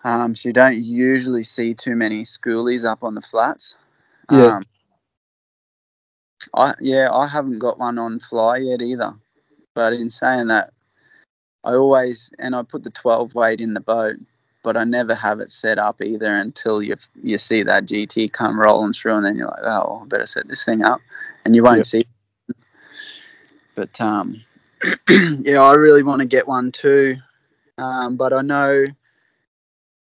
Um, 0.02 0.34
so 0.34 0.48
you 0.48 0.54
don't 0.54 0.78
usually 0.82 1.42
see 1.42 1.74
too 1.74 1.94
many 1.94 2.22
schoolies 2.22 2.86
up 2.86 3.04
on 3.04 3.14
the 3.14 3.20
flats. 3.20 3.74
Yeah. 4.30 4.56
Um, 4.56 4.62
I 6.54 6.72
yeah, 6.80 7.10
I 7.12 7.28
haven't 7.28 7.58
got 7.58 7.78
one 7.78 7.98
on 7.98 8.18
fly 8.18 8.56
yet 8.58 8.80
either. 8.80 9.12
But 9.74 9.92
in 9.92 10.08
saying 10.08 10.46
that, 10.46 10.72
I 11.64 11.74
always 11.74 12.30
and 12.38 12.56
I 12.56 12.62
put 12.62 12.84
the 12.84 12.90
twelve 12.90 13.34
weight 13.34 13.60
in 13.60 13.74
the 13.74 13.80
boat. 13.80 14.16
but 14.64 14.76
I 14.76 14.84
never 14.84 15.14
have 15.14 15.40
it 15.40 15.52
set 15.52 15.78
up 15.78 16.00
either 16.00 16.34
until 16.36 16.82
you 16.82 16.96
you 17.22 17.36
see 17.36 17.62
that 17.62 17.84
GT 17.84 18.32
come 18.32 18.58
rolling 18.58 18.94
through, 18.94 19.16
and 19.16 19.24
then 19.26 19.36
you're 19.36 19.48
like, 19.48 19.64
oh, 19.64 20.00
I 20.02 20.06
better 20.06 20.26
set 20.26 20.48
this 20.48 20.64
thing 20.64 20.82
up, 20.82 21.00
and 21.44 21.54
you 21.54 21.62
won't 21.62 21.78
Yep. 21.78 21.86
see. 21.86 22.06
But 23.78 24.00
um, 24.00 24.42
yeah, 25.08 25.62
I 25.62 25.74
really 25.74 26.02
want 26.02 26.18
to 26.18 26.26
get 26.26 26.48
one 26.48 26.72
too, 26.72 27.16
um, 27.78 28.16
but 28.16 28.32
I 28.32 28.42
know. 28.42 28.84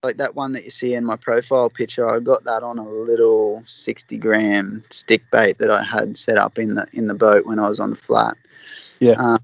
Like 0.04 0.18
that 0.18 0.36
one 0.36 0.54
that 0.54 0.64
you 0.64 0.70
see 0.70 0.94
in 0.94 1.04
my 1.04 1.16
profile 1.16 1.70
picture, 1.70 2.08
I 2.08 2.20
got 2.20 2.44
that 2.44 2.64
on 2.64 2.78
a 2.78 2.88
little 2.88 3.64
sixty 3.66 4.18
gram 4.18 4.84
stick 4.90 5.22
bait 5.32 5.58
that 5.58 5.70
I 5.70 5.84
had 5.84 6.18
set 6.18 6.38
up 6.38 6.58
in 6.58 6.76
the 6.76 6.88
in 6.94 7.08
the 7.08 7.14
boat 7.14 7.46
when 7.46 7.60
I 7.60 7.68
was 7.68 7.80
on 7.80 7.92
the 7.92 7.96
flat. 7.96 8.36
Yeah. 9.00 9.14
Um, 9.14 9.40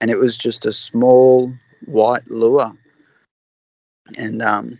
and 0.00 0.10
it 0.10 0.18
was 0.18 0.36
just 0.36 0.66
a 0.66 0.72
small 0.72 1.52
white 1.86 2.28
lure. 2.30 2.72
And 4.16 4.40
um, 4.40 4.78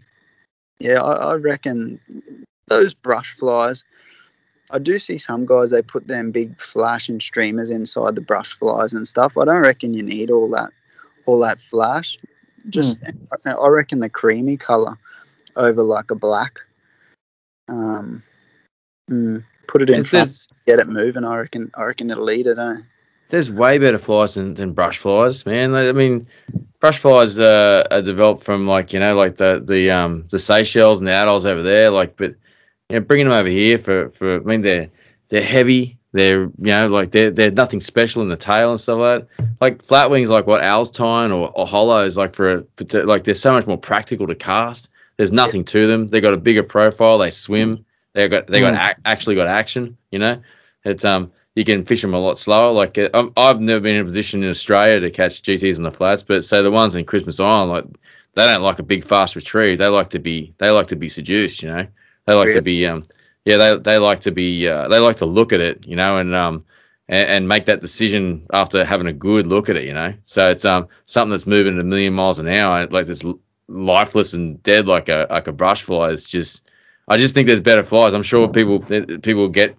yeah, 0.78 1.00
I, 1.00 1.32
I 1.32 1.34
reckon 1.34 2.00
those 2.68 2.94
brush 2.94 3.32
flies. 3.32 3.84
I 4.70 4.78
do 4.78 4.98
see 4.98 5.18
some 5.18 5.46
guys 5.46 5.70
they 5.70 5.82
put 5.82 6.06
them 6.06 6.30
big 6.30 6.60
flashing 6.60 7.20
streamers 7.20 7.70
inside 7.70 8.14
the 8.14 8.20
brush 8.20 8.52
flies 8.52 8.92
and 8.92 9.06
stuff. 9.06 9.36
I 9.36 9.44
don't 9.44 9.62
reckon 9.62 9.94
you 9.94 10.02
need 10.02 10.30
all 10.30 10.50
that, 10.50 10.70
all 11.26 11.38
that 11.40 11.60
flash. 11.60 12.18
Just 12.68 12.98
I 13.46 13.50
I 13.50 13.68
reckon 13.68 14.00
the 14.00 14.10
creamy 14.10 14.56
color 14.56 14.96
over 15.56 15.82
like 15.82 16.10
a 16.10 16.14
black. 16.14 16.60
Um, 17.68 18.22
mm, 19.10 19.42
put 19.66 19.82
it 19.82 19.90
in 19.90 20.04
front, 20.04 20.46
get 20.66 20.78
it 20.78 20.88
moving. 20.88 21.24
I 21.24 21.36
reckon. 21.38 21.70
I 21.74 21.84
reckon 21.84 22.10
it'll 22.10 22.30
eat 22.30 22.46
it. 22.46 22.58
Eh? 22.58 22.76
there's 23.28 23.50
way 23.50 23.78
better 23.78 23.98
flies 23.98 24.34
than, 24.34 24.54
than 24.54 24.72
brush 24.72 24.98
flies, 24.98 25.44
man. 25.44 25.74
I 25.74 25.92
mean, 25.92 26.26
brush 26.80 26.98
flies 26.98 27.38
uh, 27.38 27.86
are 27.90 28.02
developed 28.02 28.42
from 28.42 28.66
like 28.66 28.92
you 28.92 29.00
know 29.00 29.14
like 29.14 29.36
the 29.36 29.62
the 29.64 29.90
um 29.90 30.26
the 30.30 30.38
Seychelles 30.38 30.98
and 30.98 31.06
the 31.06 31.12
atolls 31.12 31.46
over 31.46 31.62
there. 31.62 31.90
Like, 31.90 32.16
but 32.16 32.34
know, 32.90 33.01
bringing 33.01 33.28
them 33.28 33.39
over 33.39 33.48
here 33.48 33.78
for 33.78 34.10
for 34.10 34.36
I 34.36 34.39
mean 34.40 34.62
they're 34.62 34.90
they're 35.28 35.43
heavy. 35.43 35.98
They're 36.12 36.44
you 36.44 36.52
know 36.59 36.86
like 36.86 37.10
they're 37.10 37.31
they're 37.31 37.51
nothing 37.51 37.81
special 37.81 38.23
in 38.23 38.28
the 38.28 38.36
tail 38.36 38.70
and 38.70 38.81
stuff 38.81 38.98
like 38.98 39.28
that. 39.28 39.47
Like 39.60 39.82
flat 39.82 40.10
wings, 40.10 40.31
like 40.31 40.47
what 40.47 40.62
Al's 40.62 40.90
tying 40.90 41.32
or, 41.32 41.51
or 41.55 41.66
hollows, 41.66 42.16
like 42.16 42.35
for 42.35 42.55
a 42.55 42.65
like 43.05 43.24
they're 43.24 43.35
so 43.35 43.52
much 43.52 43.66
more 43.66 43.78
practical 43.78 44.27
to 44.27 44.35
cast. 44.35 44.89
There's 45.16 45.32
nothing 45.32 45.65
to 45.65 45.86
them. 45.86 46.06
They've 46.06 46.23
got 46.23 46.32
a 46.32 46.39
bigger 46.39 46.62
profile. 46.62 47.19
They 47.19 47.31
swim. 47.31 47.85
They 48.15 48.28
got 48.28 48.47
they 48.47 48.60
got 48.60 48.74
ac- 48.74 49.01
actually 49.05 49.35
got 49.35 49.48
action. 49.48 49.97
You 50.10 50.20
know, 50.20 50.43
it's 50.85 51.05
um 51.05 51.31
you 51.56 51.65
can 51.65 51.85
fish 51.85 52.02
them 52.02 52.15
a 52.15 52.19
lot 52.19 52.39
slower. 52.39 52.73
Like 52.73 52.97
uh, 52.97 53.10
I'm, 53.12 53.32
I've 53.36 53.60
never 53.60 53.81
been 53.81 53.97
in 53.97 54.02
a 54.02 54.05
position 54.05 54.43
in 54.43 54.48
Australia 54.48 55.01
to 55.01 55.10
catch 55.10 55.43
GTs 55.43 55.77
on 55.77 55.82
the 55.82 55.90
flats, 55.90 56.23
but 56.23 56.44
say 56.44 56.62
the 56.62 56.70
ones 56.70 56.94
in 56.94 57.05
Christmas 57.05 57.40
Island, 57.40 57.70
like 57.70 57.85
they 58.35 58.47
don't 58.47 58.62
like 58.62 58.78
a 58.78 58.85
big 58.85 59.05
fast 59.05 59.35
retrieve. 59.35 59.78
They 59.78 59.89
like 59.89 60.10
to 60.10 60.20
be 60.20 60.55
they 60.59 60.70
like 60.70 60.86
to 60.89 60.97
be 60.97 61.09
seduced. 61.09 61.62
You 61.62 61.69
know, 61.69 61.86
they 62.28 62.34
like 62.34 62.52
to 62.52 62.62
be 62.62 62.86
um 62.86 63.02
yeah 63.46 63.56
they 63.56 63.76
they 63.78 63.98
like 63.98 64.20
to 64.20 64.30
be 64.30 64.68
uh, 64.68 64.86
they 64.88 64.98
like 64.98 65.16
to 65.16 65.26
look 65.26 65.52
at 65.52 65.60
it. 65.60 65.86
You 65.86 65.96
know, 65.96 66.18
and 66.18 66.34
um 66.34 66.62
and, 67.09 67.28
and 67.28 67.48
make 67.48 67.64
that 67.66 67.80
decision 67.80 68.46
after 68.52 68.84
having 68.84 69.06
a 69.06 69.12
good 69.12 69.46
look 69.46 69.68
at 69.70 69.76
it. 69.76 69.84
You 69.84 69.94
know, 69.94 70.12
so 70.26 70.50
it's 70.50 70.64
um 70.64 70.86
something 71.06 71.30
that's 71.30 71.46
moving 71.46 71.74
at 71.74 71.80
a 71.80 71.84
million 71.84 72.14
miles 72.14 72.38
an 72.38 72.48
hour, 72.48 72.86
like 72.88 73.06
this 73.06 73.24
lifeless 73.68 74.34
and 74.34 74.62
dead 74.62 74.86
like 74.86 75.09
a 75.09 75.26
like 75.30 75.46
a 75.46 75.52
brush 75.52 75.82
fly. 75.82 76.10
It's 76.10 76.28
just 76.28 76.70
I 77.09 77.16
just 77.16 77.34
think 77.34 77.46
there's 77.46 77.60
better 77.60 77.82
flies. 77.82 78.12
I'm 78.12 78.22
sure 78.22 78.46
people 78.46 78.80
people 79.20 79.48
get 79.48 79.74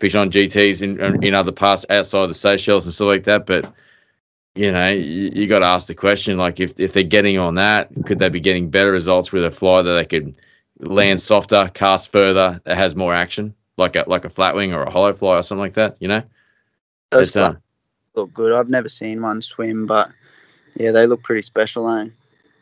fish 0.00 0.16
on 0.16 0.30
GTs 0.32 0.82
in 0.82 1.22
in 1.22 1.34
other 1.34 1.52
parts 1.52 1.86
outside 1.88 2.26
the 2.28 2.34
Seychelles 2.34 2.84
and 2.84 2.92
stuff 2.92 3.06
like 3.06 3.24
that. 3.24 3.46
But 3.46 3.72
you 4.56 4.72
know, 4.72 4.88
you, 4.88 5.30
you 5.32 5.46
got 5.46 5.60
to 5.60 5.66
ask 5.66 5.86
the 5.86 5.94
question: 5.94 6.36
like, 6.36 6.58
if 6.58 6.80
if 6.80 6.92
they're 6.92 7.04
getting 7.04 7.38
on 7.38 7.54
that, 7.54 7.90
could 8.06 8.18
they 8.18 8.28
be 8.28 8.40
getting 8.40 8.68
better 8.70 8.90
results 8.90 9.30
with 9.30 9.44
a 9.44 9.52
fly 9.52 9.82
that 9.82 9.94
they 9.94 10.04
could 10.04 10.36
land 10.80 11.20
softer, 11.20 11.70
cast 11.74 12.10
further, 12.10 12.60
it 12.66 12.76
has 12.76 12.96
more 12.96 13.14
action, 13.14 13.54
like 13.76 13.96
a 13.96 14.04
like 14.06 14.24
a 14.24 14.30
flat 14.30 14.54
wing 14.54 14.72
or 14.72 14.82
a 14.82 14.90
hollow 14.90 15.12
fly 15.12 15.38
or 15.38 15.42
something 15.42 15.62
like 15.62 15.74
that? 15.74 15.96
You 16.00 16.08
know, 16.08 16.22
Those 17.10 17.32
But, 17.32 17.42
uh, 17.42 17.54
look 18.14 18.32
good. 18.34 18.52
I've 18.52 18.68
never 18.68 18.88
seen 18.88 19.22
one 19.22 19.42
swim, 19.42 19.86
but 19.86 20.10
yeah, 20.76 20.90
they 20.90 21.06
look 21.06 21.22
pretty 21.22 21.42
special, 21.42 21.88
eh? 21.90 22.08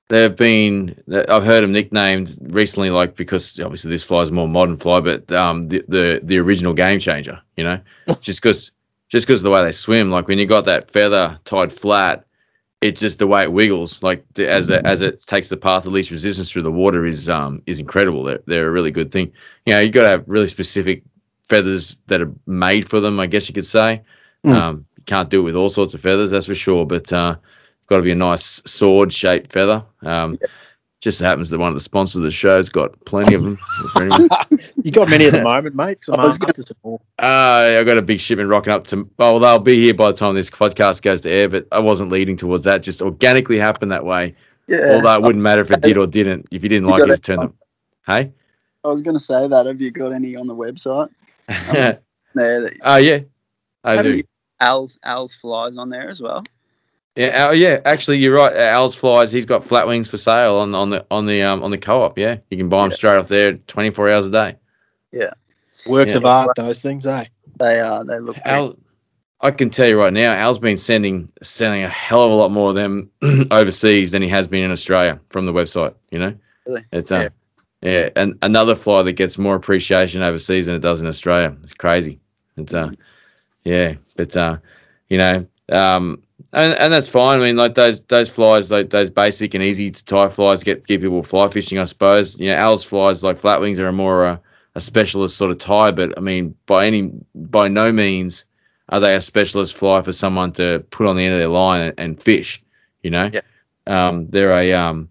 They've 0.09 0.35
been. 0.35 1.01
I've 1.29 1.45
heard 1.45 1.63
them 1.63 1.73
nicknamed 1.73 2.37
recently, 2.53 2.91
like 2.91 3.15
because 3.15 3.61
obviously 3.61 3.91
this 3.91 4.03
fly 4.03 4.23
is 4.23 4.31
a 4.31 4.33
more 4.33 4.49
modern 4.49 4.77
fly, 4.77 4.99
but 5.01 5.31
um, 5.31 5.63
the 5.65 5.85
the, 5.87 6.21
the 6.23 6.39
original 6.39 6.75
game 6.75 6.99
changer. 6.99 7.41
You 7.57 7.65
know, 7.65 7.81
just 8.21 8.43
because 8.43 8.73
just 9.09 9.27
because 9.27 9.41
of 9.41 9.45
the 9.45 9.51
way 9.51 9.63
they 9.63 9.73
swim, 9.73 10.11
like 10.11 10.27
when 10.27 10.39
you 10.39 10.47
got 10.47 10.65
that 10.65 10.91
feather 10.91 11.39
tied 11.45 11.73
flat, 11.73 12.25
it's 12.81 13.01
just 13.01 13.19
the 13.19 13.27
way 13.27 13.43
it 13.43 13.53
wiggles. 13.53 14.03
Like 14.03 14.25
the, 14.35 14.49
as 14.49 14.69
the, 14.69 14.85
as 14.87 15.01
it 15.01 15.21
takes 15.27 15.49
the 15.49 15.57
path 15.57 15.87
of 15.87 15.93
least 15.93 16.11
resistance 16.11 16.51
through 16.51 16.63
the 16.63 16.73
water 16.73 17.05
is 17.07 17.29
um 17.29 17.63
is 17.67 17.81
incredible. 17.81 18.25
They're 18.25 18.41
they're 18.47 18.69
a 18.69 18.71
really 18.71 18.91
good 18.91 19.13
thing. 19.13 19.33
You 19.67 19.75
know, 19.75 19.81
you 19.81 19.91
got 19.91 20.03
to 20.03 20.09
have 20.09 20.25
really 20.27 20.47
specific 20.47 21.03
feathers 21.49 21.99
that 22.07 22.23
are 22.23 22.33
made 22.47 22.89
for 22.89 23.01
them. 23.01 23.21
I 23.21 23.27
guess 23.27 23.49
you 23.49 23.55
could 23.55 23.67
say. 23.67 24.03
Mm. 24.45 24.55
Um, 24.55 24.87
you 24.97 25.05
can't 25.05 25.29
do 25.29 25.41
it 25.41 25.45
with 25.45 25.57
all 25.57 25.69
sorts 25.69 25.93
of 25.95 26.01
feathers, 26.01 26.31
that's 26.31 26.47
for 26.47 26.55
sure. 26.55 26.87
But 26.87 27.13
uh, 27.13 27.37
got 27.87 27.97
to 27.97 28.03
be 28.03 28.13
a 28.13 28.15
nice 28.17 28.63
sword 28.65 29.13
shaped 29.13 29.53
feather. 29.53 29.85
Um, 30.03 30.39
Just 31.01 31.19
happens 31.21 31.49
that 31.49 31.59
one 31.59 31.69
of 31.69 31.75
the 31.75 31.81
sponsors 31.81 32.17
of 32.17 32.23
the 32.25 32.31
show's 32.31 32.69
got 32.69 33.03
plenty 33.07 33.35
of 33.35 33.43
them. 33.43 33.59
You 34.83 34.91
got 34.91 35.09
many 35.09 35.27
at 35.27 35.33
the 35.33 35.43
moment, 35.45 35.75
mate. 35.75 35.99
I 36.13 36.25
was 36.27 36.39
more. 36.85 37.01
Uh, 37.19 37.77
I've 37.79 37.87
got 37.87 37.99
a 37.99 38.03
big 38.03 38.21
shipment 38.21 38.51
rocking 38.51 38.73
up 38.73 38.87
to. 38.89 39.09
Well, 39.19 39.39
they'll 39.39 39.59
be 39.59 39.77
here 39.77 39.95
by 39.95 40.09
the 40.09 40.17
time 40.17 40.35
this 40.35 40.51
podcast 40.51 41.01
goes 41.03 41.23
to 41.23 41.31
air, 41.31 41.49
but 41.49 41.67
I 41.73 41.79
wasn't 41.79 42.11
leading 42.11 42.37
towards 42.37 42.65
that. 42.65 42.83
Just 42.83 43.01
organically 43.01 43.59
happened 43.59 43.91
that 43.93 44.05
way. 44.05 44.35
Yeah. 44.67 44.93
Although 44.95 45.15
it 45.15 45.23
wouldn't 45.23 45.43
matter 45.43 45.63
if 45.63 45.71
it 45.71 45.81
did 45.81 45.97
or 45.97 46.07
didn't. 46.07 46.47
If 46.51 46.63
you 46.63 46.69
didn't 46.69 46.87
You 46.89 46.93
like 46.99 47.09
it, 47.09 47.23
turn 47.23 47.39
them. 47.41 47.55
Hey? 48.07 48.33
I 48.85 48.89
was 48.89 49.01
going 49.01 49.17
to 49.17 49.23
say 49.25 49.49
that. 49.49 49.67
Have 49.67 49.81
you 49.81 49.91
got 49.91 50.13
any 50.13 50.37
on 50.37 50.47
the 50.47 50.55
website? 50.55 51.09
oh, 51.49 51.73
There, 52.35 52.61
that- 52.61 53.03
yeah. 53.03 53.21
I 53.85 54.03
do. 54.03 54.23
Al's 54.61 54.99
Al's 55.03 55.35
flies 55.35 55.77
on 55.79 55.89
there 55.89 56.11
as 56.11 56.21
well. 56.21 56.45
Yeah, 57.17 57.47
oh, 57.49 57.53
yeah. 57.53 57.81
Actually, 57.85 58.19
you're 58.19 58.35
right. 58.35 58.55
Al's 58.57 58.95
flies. 58.95 59.33
He's 59.33 59.47
got 59.47 59.65
flat 59.67 59.87
wings 59.87 60.09
for 60.09 60.17
sale 60.17 60.57
on 60.57 60.75
on 60.75 60.89
the 60.91 61.05
on 61.11 61.27
the 61.27 61.43
um 61.43 61.63
on 61.63 61.71
the 61.71 61.79
co-op. 61.79 62.17
Yeah, 62.17 62.37
you 62.51 62.57
can 62.57 62.69
buy 62.69 62.83
them 62.83 62.91
Yeah. 62.91 62.95
straight 62.97 63.17
off 63.17 63.29
there, 63.29 63.55
24 63.55 64.09
hours 64.11 64.27
a 64.27 64.31
day. 64.31 64.57
Yeah, 65.13 65.33
works 65.87 66.13
Yeah. 66.13 66.19
of 66.19 66.25
art, 66.25 66.51
those 66.57 66.83
things, 66.83 67.07
eh? 67.07 67.25
They 67.59 67.81
are. 67.81 68.05
They 68.05 68.19
look. 68.21 68.37
pretty- 68.37 68.49
Al, 68.49 68.77
I 69.41 69.51
can 69.51 69.71
tell 69.71 69.89
you 69.89 69.99
right 69.99 70.13
now, 70.13 70.35
Al's 70.35 70.59
been 70.61 70.77
sending 70.77 71.29
sending 71.43 71.83
a 71.83 71.89
hell 71.89 72.23
of 72.23 72.31
a 72.31 72.35
lot 72.35 72.53
more 72.53 72.71
of 72.71 72.77
them 72.77 73.11
overseas 73.51 74.13
than 74.13 74.23
he 74.23 74.29
has 74.29 74.47
been 74.47 74.63
in 74.63 74.71
Australia 74.71 75.19
from 75.31 75.47
the 75.47 75.53
website. 75.53 75.95
You 76.13 76.21
know, 76.21 76.35
Really? 76.67 76.85
it's 76.93 77.11
uh, 77.11 77.29
yeah, 77.83 78.11
and 78.17 78.39
another 78.43 78.77
fly 78.77 79.03
that 79.03 79.13
gets 79.15 79.37
more 79.37 79.57
appreciation 79.57 80.23
overseas 80.23 80.67
than 80.67 80.77
it 80.77 80.81
does 80.83 81.01
in 81.01 81.09
Australia. 81.09 81.57
It's 81.65 81.75
crazy. 81.75 82.21
It's 82.57 82.73
uh, 82.73 82.91
yeah, 83.65 83.95
but 84.17 84.37
uh, 84.37 84.59
you 85.09 85.19
know, 85.19 85.45
um, 85.73 86.23
and 86.53 86.73
and 86.75 86.93
that's 86.93 87.09
fine. 87.09 87.41
I 87.41 87.43
mean, 87.43 87.57
like 87.57 87.75
those 87.75 88.01
those 88.03 88.29
flies, 88.29 88.71
like 88.71 88.91
those 88.91 89.11
basic 89.11 89.55
and 89.55 89.63
easy 89.63 89.91
to 89.91 90.05
tie 90.05 90.29
flies, 90.29 90.65
get 90.65 90.87
get 90.87 91.01
people 91.01 91.23
fly 91.23 91.49
fishing. 91.49 91.79
I 91.79 91.85
suppose 91.85 92.39
you 92.39 92.49
know, 92.49 92.57
Al's 92.57 92.85
flies 92.85 93.23
like 93.23 93.41
flatwings 93.41 93.79
are 93.79 93.89
a 93.89 93.93
more 93.93 94.27
uh, 94.27 94.39
a 94.75 94.81
specialist 94.81 95.37
sort 95.37 95.51
of 95.51 95.59
tie, 95.59 95.91
but 95.91 96.17
I 96.17 96.21
mean, 96.21 96.55
by 96.67 96.87
any 96.87 97.11
by 97.35 97.69
no 97.69 97.93
means 97.93 98.45
are 98.89 99.01
they 99.01 99.15
a 99.15 99.21
specialist 99.21 99.77
fly 99.77 100.03
for 100.03 100.13
someone 100.13 100.53
to 100.53 100.85
put 100.91 101.07
on 101.07 101.17
the 101.17 101.25
end 101.25 101.33
of 101.35 101.39
their 101.39 101.49
line 101.49 101.81
and, 101.81 102.01
and 102.01 102.23
fish. 102.23 102.63
You 103.03 103.11
know, 103.11 103.31
Yeah. 103.33 103.41
um, 103.87 104.29
they're 104.31 104.53
a 104.53 104.73
um, 104.73 105.09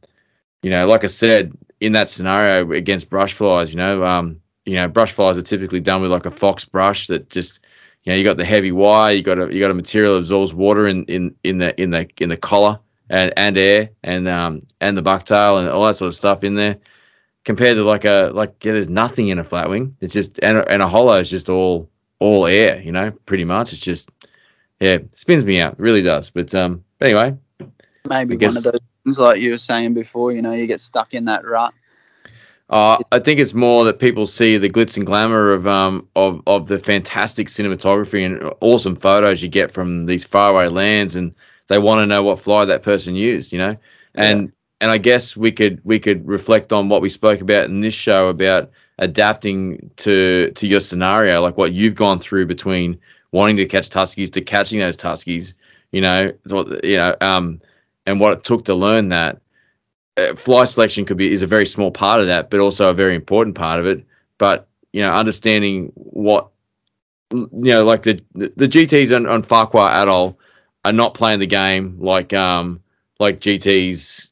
you 0.61 0.69
know, 0.69 0.87
like 0.87 1.03
I 1.03 1.07
said, 1.07 1.53
in 1.79 1.93
that 1.93 2.09
scenario 2.09 2.71
against 2.73 3.09
brush 3.09 3.33
flies, 3.33 3.71
you 3.71 3.77
know, 3.77 4.03
um, 4.03 4.39
you 4.65 4.75
know, 4.75 4.87
brush 4.87 5.13
flies 5.13 5.37
are 5.37 5.41
typically 5.41 5.79
done 5.79 6.01
with 6.01 6.11
like 6.11 6.25
a 6.25 6.31
fox 6.31 6.65
brush 6.65 7.07
that 7.07 7.29
just, 7.29 7.61
you 8.03 8.11
know, 8.11 8.17
you 8.17 8.23
got 8.23 8.37
the 8.37 8.45
heavy 8.45 8.71
wire, 8.71 9.13
you 9.13 9.21
got 9.21 9.39
a 9.39 9.53
you 9.53 9.59
got 9.59 9.71
a 9.71 9.75
material 9.75 10.13
that 10.13 10.19
absorbs 10.19 10.53
water 10.53 10.87
in 10.87 11.03
in 11.05 11.35
in 11.43 11.57
the 11.57 11.79
in 11.81 11.91
the 11.91 12.07
in 12.19 12.29
the 12.29 12.37
collar 12.37 12.79
and 13.09 13.33
and 13.37 13.57
air 13.57 13.89
and 14.03 14.27
um 14.27 14.61
and 14.81 14.95
the 14.95 15.03
bucktail 15.03 15.59
and 15.59 15.69
all 15.69 15.85
that 15.85 15.95
sort 15.95 16.07
of 16.07 16.15
stuff 16.15 16.43
in 16.43 16.55
there. 16.55 16.77
Compared 17.45 17.75
to 17.77 17.83
like 17.83 18.05
a 18.05 18.31
like 18.33 18.63
yeah, 18.63 18.73
there's 18.73 18.89
nothing 18.89 19.29
in 19.29 19.39
a 19.39 19.43
flat 19.43 19.69
wing. 19.69 19.95
It's 20.01 20.13
just 20.13 20.39
and 20.43 20.57
a, 20.57 20.71
and 20.71 20.81
a 20.81 20.87
hollow 20.87 21.17
is 21.17 21.29
just 21.29 21.49
all 21.49 21.89
all 22.19 22.45
air, 22.45 22.81
you 22.81 22.91
know, 22.91 23.11
pretty 23.25 23.45
much. 23.45 23.73
It's 23.73 23.81
just 23.81 24.11
yeah, 24.79 24.93
it 24.93 25.15
spins 25.15 25.43
me 25.43 25.59
out, 25.59 25.73
it 25.73 25.79
really 25.79 26.01
does. 26.01 26.29
But 26.29 26.53
um, 26.55 26.83
but 26.99 27.09
anyway, 27.09 27.37
maybe 28.07 28.35
guess- 28.37 28.49
one 28.49 28.57
of 28.57 28.63
those 28.63 28.79
things 29.03 29.19
like 29.19 29.39
you 29.39 29.51
were 29.51 29.57
saying 29.57 29.93
before. 29.93 30.31
You 30.31 30.41
know, 30.41 30.53
you 30.53 30.67
get 30.67 30.81
stuck 30.81 31.13
in 31.13 31.25
that 31.25 31.45
rut. 31.45 31.73
Uh, 32.69 32.97
I 33.11 33.17
think 33.19 33.39
it's 33.39 33.55
more 33.55 33.83
that 33.85 33.97
people 33.99 34.27
see 34.27 34.57
the 34.57 34.69
glitz 34.69 34.95
and 34.95 35.05
glamour 35.05 35.51
of 35.53 35.67
um 35.67 36.07
of, 36.15 36.41
of 36.45 36.67
the 36.67 36.77
fantastic 36.77 37.47
cinematography 37.47 38.23
and 38.23 38.53
awesome 38.61 38.95
photos 38.95 39.41
you 39.41 39.49
get 39.49 39.71
from 39.71 40.05
these 40.05 40.23
faraway 40.23 40.67
lands, 40.67 41.15
and 41.15 41.35
they 41.67 41.79
want 41.79 41.99
to 41.99 42.05
know 42.05 42.21
what 42.21 42.39
fly 42.39 42.65
that 42.65 42.83
person 42.83 43.15
used, 43.15 43.51
you 43.51 43.57
know. 43.57 43.75
And 44.15 44.51
and 44.81 44.91
I 44.91 44.97
guess 44.97 45.35
we 45.35 45.51
could 45.51 45.81
we 45.83 45.99
could 45.99 46.25
reflect 46.27 46.71
on 46.71 46.89
what 46.89 47.01
we 47.01 47.09
spoke 47.09 47.41
about 47.41 47.65
in 47.65 47.81
this 47.81 47.93
show 47.95 48.27
about 48.29 48.69
adapting 48.99 49.89
to 49.97 50.51
to 50.51 50.67
your 50.67 50.79
scenario, 50.79 51.41
like 51.41 51.57
what 51.57 51.73
you've 51.73 51.95
gone 51.95 52.19
through 52.19 52.45
between 52.45 52.99
wanting 53.31 53.57
to 53.57 53.65
catch 53.65 53.89
tuskies 53.89 54.31
to 54.33 54.41
catching 54.41 54.79
those 54.79 54.97
tuskies, 54.97 55.53
you 55.91 56.01
know, 56.01 56.31
you 56.83 56.97
know, 56.97 57.15
um, 57.21 57.59
and 58.05 58.19
what 58.19 58.33
it 58.33 58.43
took 58.43 58.65
to 58.65 58.75
learn 58.75 59.09
that 59.09 59.41
fly 60.35 60.65
selection 60.65 61.05
could 61.05 61.17
be 61.17 61.31
is 61.31 61.41
a 61.41 61.47
very 61.47 61.65
small 61.65 61.91
part 61.91 62.19
of 62.21 62.27
that, 62.27 62.49
but 62.49 62.59
also 62.59 62.89
a 62.89 62.93
very 62.93 63.15
important 63.15 63.55
part 63.55 63.79
of 63.79 63.85
it. 63.85 64.03
But 64.37 64.67
you 64.93 65.01
know, 65.01 65.11
understanding 65.11 65.91
what 65.95 66.47
you 67.31 67.47
know, 67.51 67.83
like 67.83 68.03
the 68.03 68.19
the, 68.35 68.51
the 68.55 68.67
GTS 68.67 69.15
on, 69.15 69.25
on 69.27 69.43
Farquhar 69.43 69.89
Atoll 69.91 70.37
are 70.85 70.93
not 70.93 71.13
playing 71.13 71.39
the 71.39 71.47
game 71.47 71.97
like 71.99 72.33
um 72.33 72.81
like 73.19 73.39
GTS. 73.39 74.29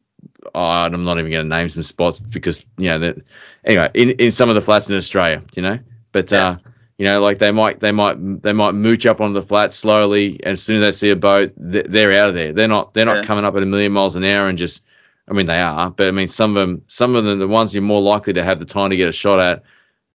Oh, 0.55 0.61
I'm 0.61 1.03
not 1.03 1.19
even 1.19 1.31
going 1.31 1.49
to 1.49 1.55
name 1.55 1.67
some 1.69 1.83
spots 1.83 2.19
because 2.19 2.65
you 2.77 2.87
know 2.89 2.99
that 2.99 3.17
anyway 3.65 3.89
in, 3.93 4.11
in 4.11 4.31
some 4.31 4.49
of 4.49 4.55
the 4.55 4.61
flats 4.61 4.89
in 4.89 4.95
Australia, 4.95 5.43
you 5.55 5.61
know, 5.61 5.77
but 6.13 6.31
uh, 6.31 6.57
you 6.97 7.05
know, 7.05 7.19
like 7.21 7.37
they 7.37 7.51
might 7.51 7.79
they 7.79 7.91
might 7.91 8.15
they 8.41 8.53
might 8.53 8.71
mooch 8.73 9.05
up 9.05 9.19
on 9.21 9.33
the 9.33 9.43
flat 9.43 9.73
slowly, 9.73 10.39
and 10.43 10.53
as 10.53 10.63
soon 10.63 10.81
as 10.81 10.81
they 10.81 10.91
see 11.07 11.11
a 11.11 11.15
boat, 11.15 11.51
they're, 11.57 11.83
they're 11.83 12.13
out 12.13 12.29
of 12.29 12.35
there. 12.35 12.53
They're 12.53 12.67
not 12.67 12.93
they're 12.93 13.05
not 13.05 13.17
Yeah. 13.17 13.23
coming 13.23 13.45
up 13.45 13.55
at 13.55 13.63
a 13.63 13.65
million 13.65 13.91
miles 13.91 14.15
an 14.15 14.23
hour 14.23 14.47
and 14.47 14.57
just. 14.57 14.83
I 15.29 15.33
mean, 15.33 15.45
they 15.45 15.59
are, 15.59 15.89
but 15.89 16.07
I 16.07 16.11
mean, 16.11 16.27
some 16.27 16.55
of 16.55 16.61
them, 16.67 16.81
some 16.87 17.15
of 17.15 17.25
them, 17.25 17.39
the 17.39 17.47
ones 17.47 17.73
you're 17.73 17.83
more 17.83 18.01
likely 18.01 18.33
to 18.33 18.43
have 18.43 18.59
the 18.59 18.65
time 18.65 18.89
to 18.89 18.95
get 18.95 19.09
a 19.09 19.13
shot 19.13 19.39
at, 19.39 19.63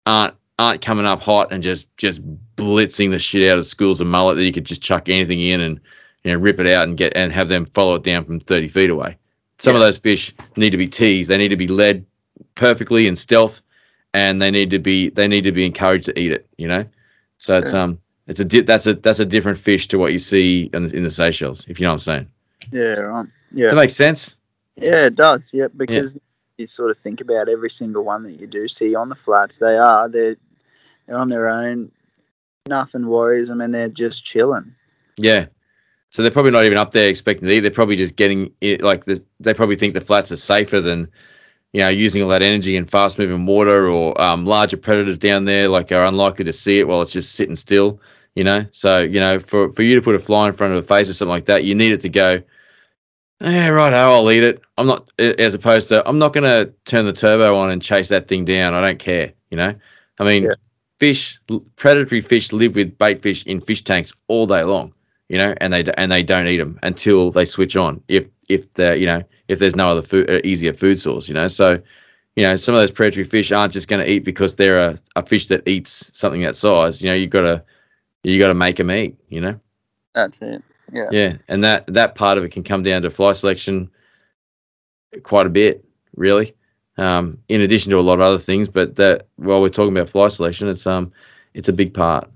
aren't 0.07 0.35
aren't 0.59 0.81
coming 0.81 1.07
up 1.07 1.21
hot 1.21 1.53
and 1.53 1.63
just 1.63 1.95
just 1.97 2.23
blitzing 2.57 3.11
the 3.11 3.19
shit 3.19 3.49
out 3.51 3.59
of 3.59 3.67
schools 3.67 4.01
of 4.01 4.07
mullet 4.07 4.37
that 4.37 4.45
you 4.45 4.53
could 4.53 4.65
just 4.65 4.83
chuck 4.83 5.09
anything 5.09 5.41
in 5.41 5.61
and 5.61 5.81
you 6.25 6.33
know 6.33 6.39
rip 6.39 6.61
it 6.61 6.67
out 6.67 6.87
and 6.87 6.97
get 6.97 7.13
and 7.17 7.33
have 7.33 7.49
them 7.49 7.67
follow 7.67 7.95
it 7.95 8.03
down 8.03 8.25
from 8.25 8.41
30 8.41 8.69
feet 8.69 8.91
away. 8.91 9.17
Some 9.59 9.77
of 9.77 9.81
those 9.81 9.99
fish 9.99 10.35
need 10.57 10.71
to 10.71 10.77
be 10.77 10.89
teased. 10.89 11.31
They 11.31 11.39
need 11.39 11.49
to 11.49 11.57
be 11.57 11.69
led 11.69 12.05
perfectly 12.57 13.07
in 13.07 13.15
stealth, 13.15 13.63
and 14.13 14.43
they 14.43 14.51
need 14.51 14.71
to 14.71 14.79
be 14.79 15.11
they 15.11 15.29
need 15.29 15.45
to 15.45 15.53
be 15.53 15.65
encouraged 15.65 16.07
to 16.07 16.19
eat 16.19 16.33
it. 16.33 16.47
You 16.57 16.69
know, 16.69 16.85
so 17.39 17.59
it's 17.59 17.73
um 17.75 17.99
it's 18.27 18.41
a 18.41 18.45
di- 18.45 18.63
that's 18.63 18.87
a 18.87 18.95
that's 18.95 19.21
a 19.21 19.27
different 19.27 19.59
fish 19.59 19.89
to 19.89 19.99
what 19.99 20.13
you 20.13 20.19
see 20.19 20.71
in, 20.73 20.85
in 20.95 21.03
the 21.03 21.11
Seychelles. 21.11 21.67
If 21.69 21.79
you 21.79 21.85
know 21.85 21.91
what 21.91 21.95
I'm 21.95 21.99
saying. 22.01 22.29
Yeah, 22.71 22.83
right. 22.83 23.23
Does 23.25 23.33
Yeah, 23.55 23.67
that 23.69 23.77
make 23.77 23.91
sense? 23.91 24.37
Yeah, 24.77 25.07
it 25.07 25.17
does. 25.17 25.51
Yeah, 25.53 25.69
because 25.77 26.19
you 26.59 26.67
sort 26.67 26.91
of 26.91 26.99
think 26.99 27.21
about 27.21 27.49
every 27.49 27.71
single 27.71 28.05
one 28.05 28.23
that 28.25 28.41
you 28.41 28.47
do 28.47 28.69
see 28.69 28.95
on 28.95 29.09
the 29.09 29.15
flats. 29.15 29.59
They 29.59 29.77
are 29.77 30.09
they're 30.09 30.37
they're 31.07 31.19
on 31.19 31.29
their 31.29 31.49
own. 31.49 31.91
Nothing 32.69 33.07
worries 33.07 33.49
them, 33.49 33.61
and 33.61 33.75
they're 33.75 33.89
just 33.89 34.25
chilling. 34.25 34.75
Yeah. 35.19 35.47
So 36.11 36.23
they're 36.23 36.31
probably 36.31 36.51
not 36.51 36.65
even 36.65 36.79
up 36.79 36.93
there 36.93 37.09
expecting 37.09 37.49
to 37.49 37.55
eat. 37.55 37.61
They're 37.61 37.71
probably 37.71 37.97
just 37.97 38.17
getting 38.17 38.53
it 38.61 38.83
like 38.83 39.07
the, 39.07 39.23
they 39.41 39.55
probably 39.55 39.77
think 39.77 39.95
the 39.95 40.01
flats 40.01 40.31
are 40.31 40.37
safer 40.37 40.81
than, 40.81 41.09
you 41.73 41.81
know, 41.81 41.89
using 41.89 42.23
all 42.23 42.29
that 42.29 42.43
energy 42.43 42.77
in 42.77 42.85
fast 42.85 43.19
moving 43.19 43.47
water 43.47 43.89
or 43.89 44.21
um, 44.21 44.45
larger 44.45 44.77
predators 44.77 45.17
down 45.17 45.47
there 45.47 45.69
like 45.69 45.91
are 45.91 46.05
unlikely 46.05 46.45
to 46.45 46.53
see 46.53 46.79
it 46.79 46.87
while 46.87 47.01
it's 47.01 47.13
just 47.13 47.35
sitting 47.35 47.57
still. 47.57 47.99
You 48.35 48.45
know, 48.45 48.65
so 48.73 49.01
you 49.01 49.21
know 49.21 49.39
for 49.41 49.73
for 49.73 49.83
you 49.83 49.95
to 49.95 50.01
put 50.03 50.15
a 50.15 50.19
fly 50.19 50.49
in 50.49 50.55
front 50.55 50.73
of 50.73 50.83
a 50.83 50.87
face 50.87 51.09
or 51.09 51.13
something 51.13 51.31
like 51.31 51.47
that, 51.47 51.65
you 51.65 51.75
need 51.75 51.93
it 51.93 52.01
to 52.03 52.09
go. 52.09 52.43
Yeah, 53.43 53.69
right. 53.69 53.93
Oh 53.93 54.15
I'll 54.15 54.31
eat 54.31 54.45
it. 54.45 54.61
I'm 54.79 54.87
not 54.87 55.11
as 55.19 55.55
opposed 55.55 55.89
to 55.91 56.07
I'm 56.09 56.19
not 56.19 56.33
going 56.33 56.45
to 56.45 56.73
turn 56.85 57.07
the 57.07 57.13
turbo 57.13 57.57
on 57.57 57.71
and 57.71 57.83
chase 57.83 58.09
that 58.11 58.29
thing 58.29 58.45
down. 58.45 58.75
I 58.75 58.81
don't 58.83 58.99
care. 58.99 59.33
You 59.51 59.59
know, 59.59 59.75
I 60.21 60.25
mean, 60.25 60.45
Yeah. 60.45 60.55
fish, 61.01 61.41
predatory 61.77 62.21
fish 62.21 62.53
live 62.53 62.77
with 62.77 62.97
bait 62.99 63.23
fish 63.23 63.45
in 63.45 63.61
fish 63.61 63.83
tanks 63.85 64.13
all 64.29 64.47
day 64.47 64.63
long 64.63 64.95
you 65.29 65.39
know, 65.39 65.55
and 65.63 65.73
they 65.73 65.83
and 65.97 66.13
they 66.13 66.23
don't 66.23 66.47
eat 66.47 66.59
them 66.59 66.79
until 66.83 67.31
they 67.31 67.47
switch 67.47 67.75
on. 67.75 68.03
If 68.09 68.29
if 68.51 68.71
the 68.75 68.99
you 68.99 69.07
know 69.07 69.23
if 69.49 69.59
there's 69.59 69.75
no 69.75 69.89
other 69.89 70.03
food, 70.03 70.31
uh, 70.31 70.41
easier 70.45 70.75
food 70.75 71.01
source, 71.01 71.27
you 71.27 71.35
know. 71.35 71.49
So, 71.49 71.81
you 72.37 72.43
know, 72.43 72.57
some 72.57 72.75
of 72.75 72.83
those 72.83 72.91
predatory 72.91 73.25
fish 73.25 73.51
aren't 73.51 73.73
just 73.73 73.89
going 73.89 74.05
to 74.05 74.11
eat 74.11 74.25
because 74.25 74.57
they're 74.57 74.79
a, 74.79 74.99
a 75.17 75.25
fish 75.25 75.49
that 75.49 75.67
eats 75.67 76.11
something 76.17 76.43
that 76.43 76.55
size. 76.57 77.03
You 77.03 77.11
know, 77.11 77.15
you've 77.17 77.31
gotta 77.31 77.65
you 78.25 78.39
gotta 78.39 78.55
make 78.55 78.77
them 78.77 78.91
eat. 78.91 79.17
You 79.31 79.41
know, 79.41 79.61
That's 80.15 80.39
it. 80.43 80.63
Yeah. 80.93 81.09
yeah, 81.11 81.37
and 81.49 81.65
that 81.65 81.87
that 81.89 82.15
part 82.15 82.39
of 82.39 82.45
it 82.45 82.51
can 82.51 82.63
come 82.63 82.83
down 82.83 83.03
to 83.03 83.11
fly 83.11 83.33
selection 83.33 83.91
quite 85.23 85.47
a 85.47 85.51
bit, 85.51 85.85
really. 86.17 86.55
Um, 86.99 87.39
in 87.49 87.63
addition 87.63 87.91
to 87.91 87.99
a 87.99 88.01
lot 88.01 88.15
of 88.15 88.21
other 88.21 88.39
things, 88.39 88.69
but 88.69 88.97
that 88.97 89.27
while 89.37 89.63
we're 89.63 89.71
talking 89.71 89.97
about 89.97 90.11
fly 90.11 90.29
selection, 90.29 90.69
it's 90.69 90.87
um 90.87 91.11
it's 91.55 91.69
a 91.69 91.73
big 91.73 91.95
part. 91.95 92.29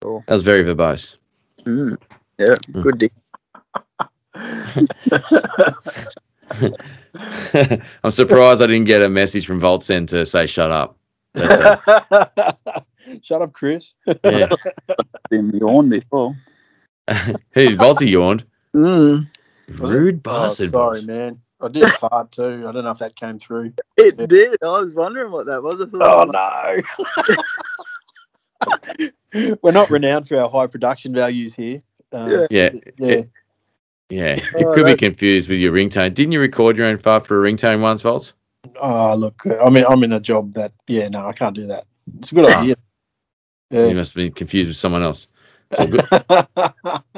Cool. 0.00 0.24
That 0.26 0.32
was 0.32 0.42
very 0.42 0.62
verbose. 0.62 1.16
Mm. 1.64 1.98
Yeah. 2.38 2.54
Mm. 2.72 2.82
Good. 2.82 2.98
Dick. 2.98 3.12
I'm 8.04 8.12
surprised 8.12 8.62
I 8.62 8.66
didn't 8.66 8.84
get 8.84 9.02
a 9.02 9.08
message 9.08 9.46
from 9.46 9.60
Voltsen 9.60 10.06
to 10.08 10.24
say 10.24 10.46
shut 10.46 10.70
up. 10.70 10.96
But, 11.34 11.80
uh, 12.10 12.80
Shut 13.22 13.42
up, 13.42 13.52
Chris. 13.52 13.94
yeah. 14.24 14.48
Been 15.30 15.50
yawned 15.50 15.90
before. 15.90 16.36
Hey, 17.52 17.74
Volty 17.76 18.08
yawned. 18.10 18.44
Mm. 18.74 19.26
Was 19.80 19.90
it? 19.90 19.94
Rude 19.94 20.16
Oh, 20.26 20.42
bastard. 20.44 20.70
sorry, 20.72 20.98
Vols. 20.98 21.06
man. 21.06 21.40
I 21.60 21.68
did 21.68 21.82
a 21.82 21.88
fart 21.90 22.32
too. 22.32 22.64
I 22.66 22.72
don't 22.72 22.84
know 22.84 22.90
if 22.90 22.98
that 22.98 23.16
came 23.16 23.38
through. 23.38 23.72
It 23.96 24.14
Yeah. 24.18 24.26
did. 24.26 24.56
I 24.62 24.80
was 24.80 24.94
wondering 24.94 25.30
what 25.30 25.46
that 25.46 25.62
was. 25.62 25.80
Oh 26.00 26.24
no. 26.24 26.80
We're 29.62 29.72
not 29.72 29.90
renowned 29.90 30.26
for 30.28 30.36
our 30.40 30.48
high 30.50 30.66
production 30.66 31.14
values 31.14 31.54
here. 31.54 31.82
Um, 32.12 32.30
Yeah. 32.30 32.46
Yeah, 32.50 32.70
yeah. 32.98 33.22
yeah. 34.08 34.32
It 34.34 34.64
Oh, 34.64 34.74
could 34.74 34.86
be 34.86 34.96
confused 34.96 35.48
with 35.48 35.58
your 35.58 35.72
ringtone. 35.72 36.14
Didn't 36.14 36.32
you 36.32 36.40
record 36.40 36.76
your 36.76 36.86
own 36.86 36.98
fart 36.98 37.26
for 37.26 37.44
a 37.44 37.50
ringtone 37.52 37.80
once, 37.80 38.02
Volts? 38.02 38.32
Oh 38.80 39.14
look, 39.16 39.42
I 39.62 39.70
mean, 39.70 39.84
I'm 39.88 40.02
in 40.02 40.12
a 40.12 40.20
job 40.20 40.52
that. 40.54 40.72
Yeah, 40.86 41.08
no, 41.08 41.26
I 41.26 41.32
can't 41.32 41.54
do 41.54 41.66
that. 41.66 41.84
It's 42.18 42.32
a 42.32 42.34
good 42.34 42.46
Ah. 42.48 42.60
idea. 42.62 42.74
You 43.70 43.94
must 43.94 44.10
have 44.14 44.16
been 44.16 44.32
confused 44.32 44.68
with 44.68 44.76
someone 44.76 45.02
else. 45.02 45.28
It's 45.70 45.80
all 45.80 45.86
good. 45.86 47.04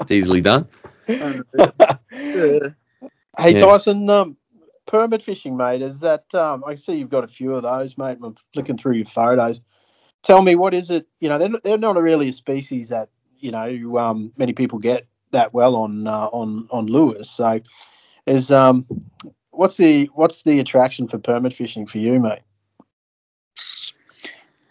It's 0.00 0.10
easily 0.10 0.40
done. 0.40 0.68
yeah. 1.08 1.40
Hey 3.38 3.52
Yeah. 3.52 3.58
Tyson, 3.58 4.08
um, 4.08 4.36
permit 4.86 5.22
fishing, 5.22 5.56
mate. 5.56 5.82
Is 5.82 6.00
that 6.00 6.34
um, 6.34 6.64
I 6.66 6.74
see 6.74 6.96
you've 6.96 7.10
got 7.10 7.24
a 7.24 7.28
few 7.28 7.52
of 7.52 7.62
those, 7.62 7.98
mate. 7.98 8.18
I'm 8.22 8.34
flicking 8.54 8.78
through 8.78 8.94
your 8.94 9.04
photos. 9.04 9.60
Tell 10.22 10.42
me, 10.42 10.54
what 10.54 10.72
is 10.72 10.90
it? 10.90 11.06
You 11.20 11.28
know, 11.28 11.38
they're, 11.38 11.50
they're 11.62 11.78
not 11.78 11.96
really 11.96 12.30
a 12.30 12.32
species 12.32 12.88
that 12.88 13.10
you 13.40 13.50
know 13.50 13.98
um, 13.98 14.32
many 14.38 14.52
people 14.52 14.78
get 14.78 15.06
that 15.32 15.52
well 15.52 15.76
on 15.76 16.06
uh, 16.06 16.28
on 16.32 16.66
on 16.70 16.86
lures. 16.86 17.28
So, 17.28 17.60
is 18.26 18.50
um, 18.50 18.86
what's 19.50 19.76
the 19.76 20.08
what's 20.14 20.42
the 20.42 20.60
attraction 20.60 21.06
for 21.06 21.18
permit 21.18 21.52
fishing 21.52 21.86
for 21.86 21.98
you, 21.98 22.18
mate? 22.20 22.40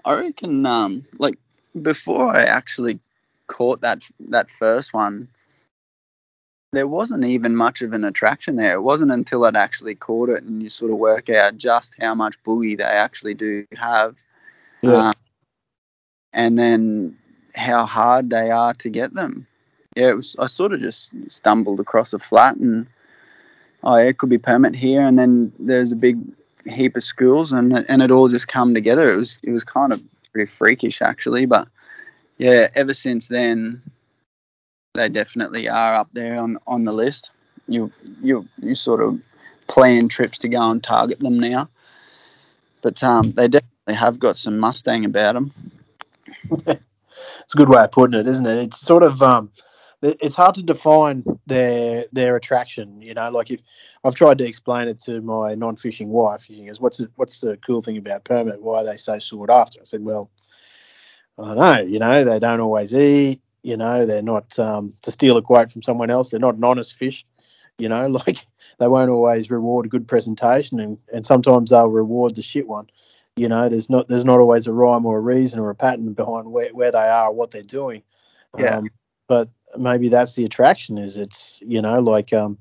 I 0.05 0.13
reckon, 0.13 0.65
um, 0.65 1.05
like 1.19 1.37
before 1.81 2.35
I 2.35 2.43
actually 2.43 2.99
caught 3.47 3.81
that 3.81 4.03
that 4.29 4.49
first 4.49 4.93
one, 4.93 5.27
there 6.73 6.87
wasn't 6.87 7.23
even 7.23 7.55
much 7.55 7.81
of 7.81 7.93
an 7.93 8.03
attraction 8.03 8.55
there. 8.55 8.73
It 8.75 8.81
wasn't 8.81 9.11
until 9.11 9.45
I'd 9.45 9.55
actually 9.55 9.95
caught 9.95 10.29
it 10.29 10.43
and 10.43 10.61
you 10.61 10.69
sort 10.69 10.91
of 10.91 10.97
work 10.97 11.29
out 11.29 11.57
just 11.57 11.95
how 11.99 12.15
much 12.15 12.41
boogie 12.43 12.77
they 12.77 12.83
actually 12.83 13.33
do 13.33 13.65
have, 13.77 14.15
Yeah. 14.81 15.09
um, 15.09 15.13
and 16.33 16.59
then 16.59 17.17
how 17.55 17.85
hard 17.85 18.29
they 18.29 18.51
are 18.51 18.73
to 18.73 18.89
get 18.89 19.13
them. 19.13 19.47
Yeah, 19.95 20.09
it 20.09 20.17
was. 20.17 20.35
I 20.39 20.47
sort 20.47 20.73
of 20.73 20.81
just 20.81 21.11
stumbled 21.29 21.79
across 21.79 22.11
a 22.11 22.19
flat 22.19 22.57
and 22.57 22.85
oh, 23.83 23.95
yeah, 23.97 24.05
it 24.05 24.17
could 24.17 24.29
be 24.29 24.37
permit 24.37 24.75
here, 24.75 25.01
and 25.01 25.17
then 25.17 25.53
there's 25.59 25.91
a 25.93 25.95
big 25.95 26.17
heap 26.65 26.97
of 26.97 27.03
schools, 27.03 27.51
and 27.53 27.77
it- 27.77 27.85
and 27.87 28.01
it 28.01 28.11
all 28.11 28.27
just 28.27 28.47
come 28.47 28.73
together. 28.73 29.13
It 29.13 29.17
was 29.17 29.39
it 29.43 29.51
was 29.51 29.63
kind 29.63 29.93
of 29.93 30.01
pretty 30.35 30.51
freakish 30.51 31.01
actually, 31.01 31.45
but 31.45 31.65
yeah, 32.37 32.67
ever 32.75 32.93
since 32.93 33.27
then, 33.27 33.81
they 34.93 35.07
definitely 35.07 35.69
are 35.69 35.93
up 35.93 36.09
there 36.11 36.41
on 36.41 36.57
on 36.67 36.83
the 36.83 36.91
list. 36.91 37.29
You 37.69 37.89
you 38.21 38.45
you 38.61 38.75
sort 38.75 39.01
of 39.01 39.17
plan 39.67 40.09
trips 40.09 40.37
to 40.39 40.49
go 40.49 40.69
and 40.69 40.83
target 40.83 41.19
them 41.19 41.39
now, 41.39 41.69
but 42.81 43.01
um, 43.01 43.31
they 43.31 43.47
definitely 43.47 43.95
have 43.95 44.19
got 44.19 44.35
some 44.35 44.59
Mustang 44.59 45.05
about 45.05 45.35
them. 45.35 45.53
It's 47.45 47.53
a 47.53 47.57
good 47.57 47.69
way 47.69 47.81
of 47.81 47.91
putting 47.91 48.19
it, 48.19 48.27
isn't 48.27 48.45
it? 48.45 48.57
It's 48.57 48.81
sort 48.81 49.01
of 49.01 49.21
um, 49.21 49.49
it's 50.01 50.35
hard 50.35 50.55
to 50.55 50.63
define 50.63 51.23
their 51.47 52.05
their 52.11 52.35
attraction. 52.35 53.01
You 53.01 53.13
know, 53.13 53.29
like 53.29 53.51
if 53.51 53.61
I've 54.03 54.15
tried 54.15 54.37
to 54.39 54.45
explain 54.45 54.87
it 54.87 55.01
to 55.03 55.21
my 55.21 55.55
non-fishing 55.55 56.09
wife, 56.09 56.45
she 56.45 56.65
goes, 56.65 56.81
"What's 56.81 56.97
the, 56.97 57.09
what's 57.15 57.41
the 57.41 57.57
cool 57.65 57.81
thing 57.81 57.97
about 57.97 58.23
permit? 58.23 58.61
Why 58.61 58.81
are 58.81 58.85
they 58.85 58.97
so 58.97 59.19
sought 59.19 59.49
after?" 59.49 59.79
I 59.81 59.83
said, 59.83 60.03
"Well, 60.03 60.29
I 61.39 61.47
don't 61.47 61.57
know. 61.57 61.79
You 61.81 61.99
know, 61.99 62.23
they 62.23 62.39
don't 62.39 62.61
always 62.61 62.95
eat. 62.95 63.41
You 63.63 63.77
know, 63.77 64.05
they're 64.05 64.21
not 64.21 64.57
um, 64.59 64.93
to 65.01 65.11
steal 65.11 65.37
a 65.37 65.41
quote 65.41 65.71
from 65.71 65.81
someone 65.81 66.11
else. 66.11 66.29
They're 66.29 66.39
not 66.39 66.55
an 66.55 66.63
honest 66.63 66.95
fish. 66.95 67.25
You 67.77 67.89
know, 67.89 68.07
like 68.27 68.37
they 68.79 68.87
won't 68.87 69.09
always 69.09 69.49
reward 69.49 69.85
a 69.85 69.89
good 69.89 70.07
presentation, 70.07 70.79
and 70.79 70.97
and 71.13 71.25
sometimes 71.25 71.71
they'll 71.71 71.89
reward 71.89 72.35
the 72.35 72.41
shit 72.41 72.67
one." 72.67 72.87
you 73.37 73.49
know 73.49 73.67
there's 73.67 73.89
not 73.89 74.07
there's 74.07 74.23
not 74.23 74.39
always 74.39 74.65
a 74.65 74.71
rhyme 74.71 75.05
or 75.05 75.17
a 75.17 75.21
reason 75.21 75.59
or 75.59 75.69
a 75.69 75.75
pattern 75.75 76.13
behind 76.13 76.49
where, 76.49 76.69
where 76.69 76.91
they 76.91 76.97
are 76.97 77.33
what 77.33 77.51
they're 77.51 77.61
doing 77.63 78.01
Yeah. 78.57 78.77
um, 78.77 78.89
but 79.27 79.49
maybe 79.77 80.09
that's 80.09 80.35
the 80.35 80.45
attraction 80.45 80.97
is 80.97 81.17
it's 81.17 81.59
you 81.61 81.81
know 81.81 81.99
like 81.99 82.33
um 82.33 82.57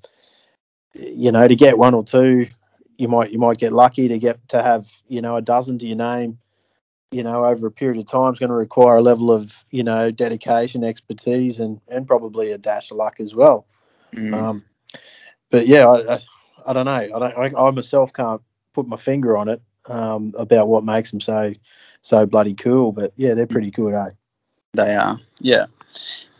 you 0.95 1.33
know 1.33 1.47
to 1.49 1.57
get 1.57 1.79
one 1.79 1.95
or 1.95 2.05
two 2.05 2.47
you 2.99 3.09
might 3.09 3.31
you 3.31 3.39
might 3.39 3.59
get 3.59 3.73
lucky 3.73 4.09
to 4.09 4.19
get 4.19 4.47
to 4.49 4.63
have 4.63 4.89
you 5.09 5.21
know 5.21 5.37
a 5.37 5.43
dozen 5.43 5.79
to 5.79 5.87
your 5.87 5.97
name 5.97 6.39
you 7.11 7.23
know 7.23 7.45
over 7.45 7.67
a 7.67 7.71
period 7.71 7.99
of 7.99 8.07
time 8.07 8.33
is 8.33 8.39
going 8.39 8.51
to 8.51 8.55
require 8.55 8.97
a 8.97 9.03
level 9.03 9.31
of 9.31 9.65
you 9.71 9.83
know 9.83 10.11
dedication 10.11 10.85
expertise 10.85 11.61
and 11.61 11.81
and 11.89 12.07
probably 12.07 12.53
a 12.53 12.59
dash 12.59 12.91
of 12.91 12.97
luck 12.97 13.21
as 13.21 13.35
well 13.35 13.67
Mm. 14.15 14.35
um, 14.35 14.65
but 15.51 15.67
yeah, 15.67 15.87
I, 15.87 16.15
I, 16.15 16.19
I 16.67 16.73
don't 16.73 16.87
know. 16.87 16.93
I 16.93 17.09
don't. 17.09 17.57
I, 17.57 17.61
I 17.61 17.71
myself 17.71 18.13
can't 18.13 18.41
put 18.73 18.87
my 18.87 18.97
finger 18.97 19.37
on 19.37 19.49
it 19.49 19.63
um, 19.87 20.33
about 20.39 20.69
what 20.69 20.85
makes 20.85 21.11
them 21.11 21.21
so 21.21 21.53
so 22.01 22.27
bloody 22.27 22.55
cool. 22.55 22.93
But 22.93 23.13
yeah, 23.17 23.35
they're 23.35 23.47
pretty 23.47 23.71
good, 23.71 23.95
eh? 23.95 24.11
They 24.75 24.95
are. 24.95 25.21
Yeah. 25.41 25.67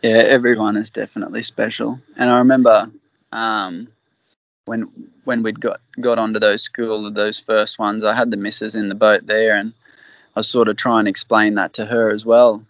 Yeah, 0.05 0.17
everyone 0.17 0.77
is 0.77 0.91
definitely 0.91 1.41
special. 1.41 1.99
And 2.15 2.29
I 2.29 2.37
remember 2.37 2.91
um, 3.31 3.87
when 4.65 4.83
when 5.23 5.41
we'd 5.41 5.59
got 5.59 5.81
got 5.99 6.19
onto 6.19 6.39
those 6.39 6.61
school 6.61 7.09
those 7.09 7.39
first 7.39 7.79
ones, 7.79 8.03
I 8.03 8.13
had 8.13 8.29
the 8.29 8.37
missus 8.37 8.75
in 8.75 8.89
the 8.89 8.93
boat 8.93 9.25
there 9.25 9.55
and 9.55 9.73
I 10.35 10.41
was 10.41 10.47
sort 10.47 10.67
of 10.67 10.77
trying 10.77 11.05
to 11.05 11.09
explain 11.09 11.55
that 11.55 11.73
to 11.73 11.87
her 11.87 12.11
as 12.11 12.23
well. 12.23 12.63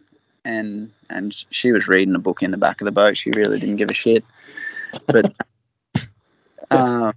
And 0.46 0.90
and 1.10 1.36
she 1.50 1.74
was 1.74 1.90
reading 1.90 2.16
a 2.16 2.20
book 2.20 2.42
in 2.42 2.52
the 2.52 2.58
back 2.58 2.80
of 2.80 2.86
the 2.86 2.94
boat. 2.94 3.18
She 3.18 3.32
really 3.32 3.60
didn't 3.60 3.76
give 3.76 3.92
a 3.92 3.94
shit. 3.94 4.24
But 5.06 5.34
um, 6.72 7.12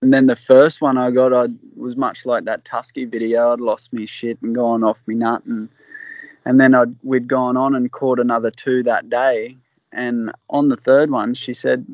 and 0.00 0.14
then 0.14 0.24
the 0.24 0.36
first 0.36 0.80
one 0.80 0.96
I 0.96 1.10
got, 1.10 1.34
I 1.34 1.52
was 1.76 1.98
much 1.98 2.24
like 2.24 2.44
that 2.44 2.64
Tusky 2.64 3.04
video. 3.04 3.52
I'd 3.52 3.60
lost 3.60 3.92
me 3.92 4.06
shit 4.06 4.40
and 4.40 4.54
gone 4.54 4.82
off 4.82 5.02
me 5.06 5.16
nut, 5.16 5.44
and 5.44 5.68
and 6.44 6.60
then 6.60 6.74
I'd 6.74 6.94
we'd 7.02 7.28
gone 7.28 7.56
on 7.56 7.74
and 7.74 7.90
caught 7.90 8.20
another 8.20 8.50
two 8.50 8.82
that 8.82 9.08
day. 9.08 9.56
And 9.92 10.32
on 10.50 10.68
the 10.68 10.76
third 10.76 11.10
one, 11.10 11.34
she 11.34 11.54
said, 11.54 11.86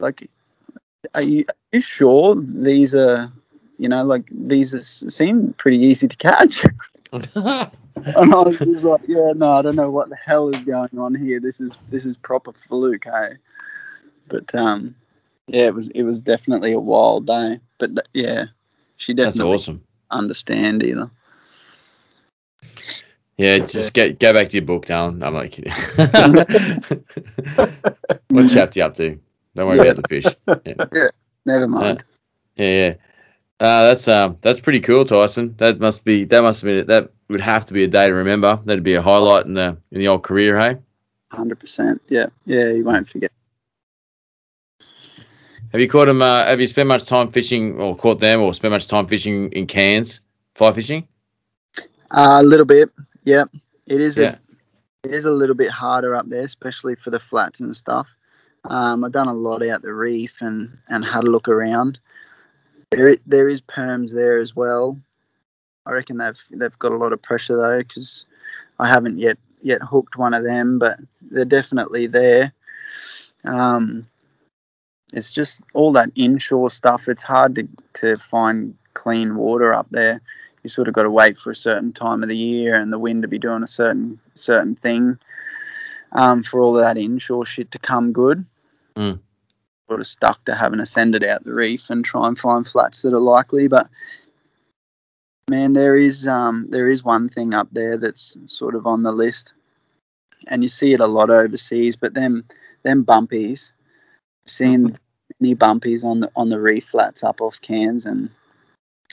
like, 0.00 0.28
are 1.14 1.22
you, 1.22 1.44
are 1.48 1.54
you 1.72 1.80
sure 1.80 2.34
these 2.36 2.94
are, 2.94 3.32
you 3.78 3.88
know, 3.88 4.04
like 4.04 4.28
these 4.30 4.74
are, 4.74 4.82
seem 4.82 5.54
pretty 5.54 5.78
easy 5.78 6.08
to 6.08 6.16
catch? 6.16 6.64
and 7.12 8.34
I 8.34 8.40
was 8.40 8.58
just 8.58 8.84
like, 8.84 9.02
yeah, 9.06 9.32
no, 9.34 9.52
I 9.52 9.62
don't 9.62 9.76
know 9.76 9.90
what 9.90 10.08
the 10.08 10.16
hell 10.16 10.48
is 10.48 10.62
going 10.64 10.98
on 10.98 11.14
here. 11.14 11.40
This 11.40 11.60
is 11.60 11.76
this 11.90 12.04
is 12.04 12.16
proper 12.16 12.52
fluke, 12.52 13.04
hey. 13.04 13.36
But 14.28 14.54
um, 14.54 14.94
yeah, 15.46 15.66
it 15.66 15.74
was 15.74 15.88
it 15.90 16.02
was 16.02 16.22
definitely 16.22 16.72
a 16.72 16.80
wild 16.80 17.26
day. 17.26 17.60
But 17.78 17.94
th- 17.94 18.06
yeah, 18.12 18.46
she 18.96 19.14
That's 19.14 19.30
definitely 19.30 19.54
awesome. 19.54 19.82
understand 20.10 20.82
either. 20.82 21.10
Yeah, 23.38 23.58
just 23.58 23.94
get 23.94 24.18
go 24.18 24.32
back 24.32 24.48
to 24.50 24.56
your 24.56 24.66
book, 24.66 24.86
Darren. 24.86 25.24
I'm 25.24 25.32
not 25.32 25.50
kidding. 25.52 25.72
what 28.30 28.50
chapter 28.50 28.80
you 28.80 28.84
up 28.84 28.96
to? 28.96 29.16
Don't 29.54 29.68
worry 29.68 29.78
about 29.78 29.94
the 29.96 30.02
fish. 30.08 30.24
Yeah, 30.66 31.08
Never 31.46 31.68
mind. 31.68 32.02
yeah. 32.56 32.66
yeah. 32.66 32.94
Uh, 33.60 33.88
that's 33.88 34.08
um, 34.08 34.36
that's 34.40 34.58
pretty 34.60 34.80
cool, 34.80 35.04
Tyson. 35.04 35.54
That 35.58 35.78
must 35.78 36.04
be 36.04 36.24
that 36.24 36.42
must 36.42 36.62
have 36.62 36.66
been 36.66 36.86
that 36.88 37.12
would 37.28 37.40
have 37.40 37.64
to 37.66 37.74
be 37.74 37.84
a 37.84 37.88
day 37.88 38.08
to 38.08 38.14
remember. 38.14 38.58
That'd 38.64 38.82
be 38.82 38.94
a 38.94 39.02
highlight 39.02 39.46
in 39.46 39.54
the 39.54 39.76
in 39.92 40.00
the 40.00 40.08
old 40.08 40.24
career, 40.24 40.58
hey. 40.58 40.76
Hundred 41.30 41.60
percent. 41.60 42.02
Yeah, 42.08 42.26
yeah. 42.44 42.70
You 42.70 42.84
won't 42.84 43.08
forget. 43.08 43.30
Have 45.72 45.80
you 45.80 45.88
caught 45.88 46.06
them? 46.06 46.22
Uh, 46.22 46.44
have 46.44 46.60
you 46.60 46.66
spent 46.66 46.88
much 46.88 47.04
time 47.04 47.30
fishing, 47.30 47.78
or 47.78 47.94
caught 47.96 48.18
them, 48.20 48.42
or 48.42 48.52
spent 48.54 48.72
much 48.72 48.88
time 48.88 49.06
fishing 49.06 49.52
in 49.52 49.66
Cairns, 49.66 50.22
fly 50.54 50.72
fishing? 50.72 51.06
Uh, 52.10 52.38
a 52.40 52.42
little 52.42 52.64
bit. 52.64 52.90
Yeah, 53.28 53.44
it 53.86 54.00
is. 54.00 54.16
Yeah. 54.16 54.36
A, 55.04 55.08
it 55.08 55.14
is 55.14 55.26
a 55.26 55.30
little 55.30 55.54
bit 55.54 55.70
harder 55.70 56.14
up 56.14 56.30
there, 56.30 56.44
especially 56.44 56.94
for 56.94 57.10
the 57.10 57.20
flats 57.20 57.60
and 57.60 57.76
stuff. 57.76 58.16
Um, 58.64 59.04
I've 59.04 59.12
done 59.12 59.28
a 59.28 59.34
lot 59.34 59.62
out 59.66 59.82
the 59.82 59.92
reef 59.92 60.40
and 60.40 60.78
and 60.88 61.04
had 61.04 61.24
a 61.24 61.30
look 61.30 61.46
around. 61.46 61.98
There 62.90 63.18
there 63.26 63.50
is 63.50 63.60
perms 63.60 64.14
there 64.14 64.38
as 64.38 64.56
well. 64.56 64.98
I 65.84 65.92
reckon 65.92 66.16
they've 66.16 66.42
they've 66.50 66.78
got 66.78 66.92
a 66.92 66.96
lot 66.96 67.12
of 67.12 67.20
pressure 67.20 67.58
though, 67.58 67.78
because 67.78 68.24
I 68.78 68.88
haven't 68.88 69.18
yet 69.18 69.36
yet 69.60 69.82
hooked 69.82 70.16
one 70.16 70.32
of 70.32 70.42
them, 70.42 70.78
but 70.78 70.98
they're 71.20 71.44
definitely 71.44 72.06
there. 72.06 72.54
Um, 73.44 74.06
it's 75.12 75.32
just 75.32 75.60
all 75.74 75.92
that 75.92 76.10
inshore 76.14 76.70
stuff. 76.70 77.08
It's 77.08 77.22
hard 77.22 77.56
to 77.56 77.68
to 78.00 78.16
find 78.16 78.74
clean 78.94 79.36
water 79.36 79.74
up 79.74 79.88
there 79.90 80.22
you 80.62 80.70
sort 80.70 80.88
of 80.88 80.94
got 80.94 81.04
to 81.04 81.10
wait 81.10 81.36
for 81.36 81.50
a 81.50 81.56
certain 81.56 81.92
time 81.92 82.22
of 82.22 82.28
the 82.28 82.36
year 82.36 82.74
and 82.74 82.92
the 82.92 82.98
wind 82.98 83.22
to 83.22 83.28
be 83.28 83.38
doing 83.38 83.62
a 83.62 83.66
certain 83.66 84.18
certain 84.34 84.74
thing 84.74 85.18
um, 86.12 86.42
for 86.42 86.60
all 86.60 86.76
of 86.76 86.82
that 86.82 86.98
inshore 86.98 87.46
shit 87.46 87.70
to 87.70 87.78
come 87.78 88.12
good. 88.12 88.44
Mm. 88.96 89.20
Sort 89.88 90.00
of 90.00 90.06
stuck 90.06 90.44
to 90.44 90.54
having 90.54 90.80
ascended 90.80 91.24
out 91.24 91.44
the 91.44 91.54
reef 91.54 91.90
and 91.90 92.04
try 92.04 92.28
and 92.28 92.38
find 92.38 92.66
flats 92.66 93.02
that 93.02 93.14
are 93.14 93.20
likely, 93.20 93.68
but 93.68 93.88
man, 95.48 95.72
there 95.72 95.96
is 95.96 96.26
um, 96.26 96.66
there 96.68 96.88
is 96.88 97.04
one 97.04 97.28
thing 97.28 97.54
up 97.54 97.68
there 97.72 97.96
that's 97.96 98.36
sort 98.46 98.74
of 98.74 98.86
on 98.86 99.02
the 99.02 99.12
list, 99.12 99.52
and 100.48 100.62
you 100.62 100.68
see 100.68 100.92
it 100.92 101.00
a 101.00 101.06
lot 101.06 101.30
overseas. 101.30 101.96
But 101.96 102.14
them 102.14 102.44
them 102.82 103.04
bumpies, 103.04 103.72
seeing 104.46 104.96
many 105.40 105.54
bumpies 105.54 106.04
on 106.04 106.20
the 106.20 106.30
on 106.36 106.48
the 106.48 106.60
reef 106.60 106.84
flats 106.84 107.24
up 107.24 107.40
off 107.40 107.60
Cairns 107.60 108.04
and 108.04 108.28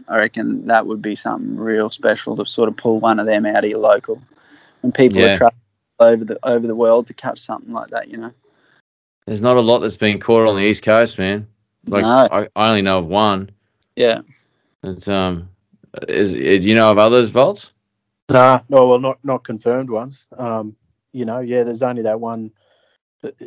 I 0.08 0.18
reckon 0.18 0.68
that 0.68 0.86
would 0.88 1.02
be 1.02 1.16
something 1.16 1.58
real 1.58 1.90
special 1.90 2.36
to 2.38 2.46
sort 2.46 2.70
of 2.70 2.78
pull 2.78 3.00
one 3.00 3.20
of 3.20 3.26
them 3.26 3.46
out 3.46 3.64
of 3.64 3.70
your 3.70 3.80
local. 3.80 4.22
When 4.82 4.92
people 4.92 5.20
Yeah. 5.20 5.36
are 5.36 5.38
traveling 5.38 5.60
over 6.00 6.26
the 6.26 6.40
over 6.48 6.68
the 6.68 6.76
world 6.76 7.08
to 7.08 7.14
catch 7.14 7.40
something 7.40 7.74
like 7.74 7.90
that, 7.90 8.10
you 8.10 8.18
know. 8.18 8.32
There's 9.26 9.42
not 9.42 9.58
a 9.58 9.62
lot 9.62 9.80
that's 9.80 9.96
been 9.96 10.20
caught 10.20 10.48
on 10.48 10.56
the 10.56 10.62
east 10.64 10.84
coast, 10.84 11.18
man. 11.18 11.48
Like 11.88 12.04
No. 12.04 12.28
I, 12.32 12.48
I 12.56 12.70
only 12.70 12.82
know 12.82 13.00
of 13.00 13.08
one. 13.08 13.50
Yeah. 13.96 14.22
It's 14.84 15.08
um, 15.08 15.50
is 16.08 16.34
do 16.34 16.40
you 16.40 16.76
know 16.76 16.92
of 16.92 16.98
others, 16.98 17.30
Volts? 17.30 17.72
Nah, 18.30 18.62
no, 18.70 18.88
well, 18.88 19.00
not 19.00 19.20
not 19.24 19.44
confirmed 19.44 19.90
ones. 19.90 20.28
Um, 20.38 20.76
you 21.14 21.26
know, 21.26 21.40
yeah, 21.40 21.64
there's 21.64 21.84
only 21.84 22.02
that 22.04 22.20
one. 22.20 22.52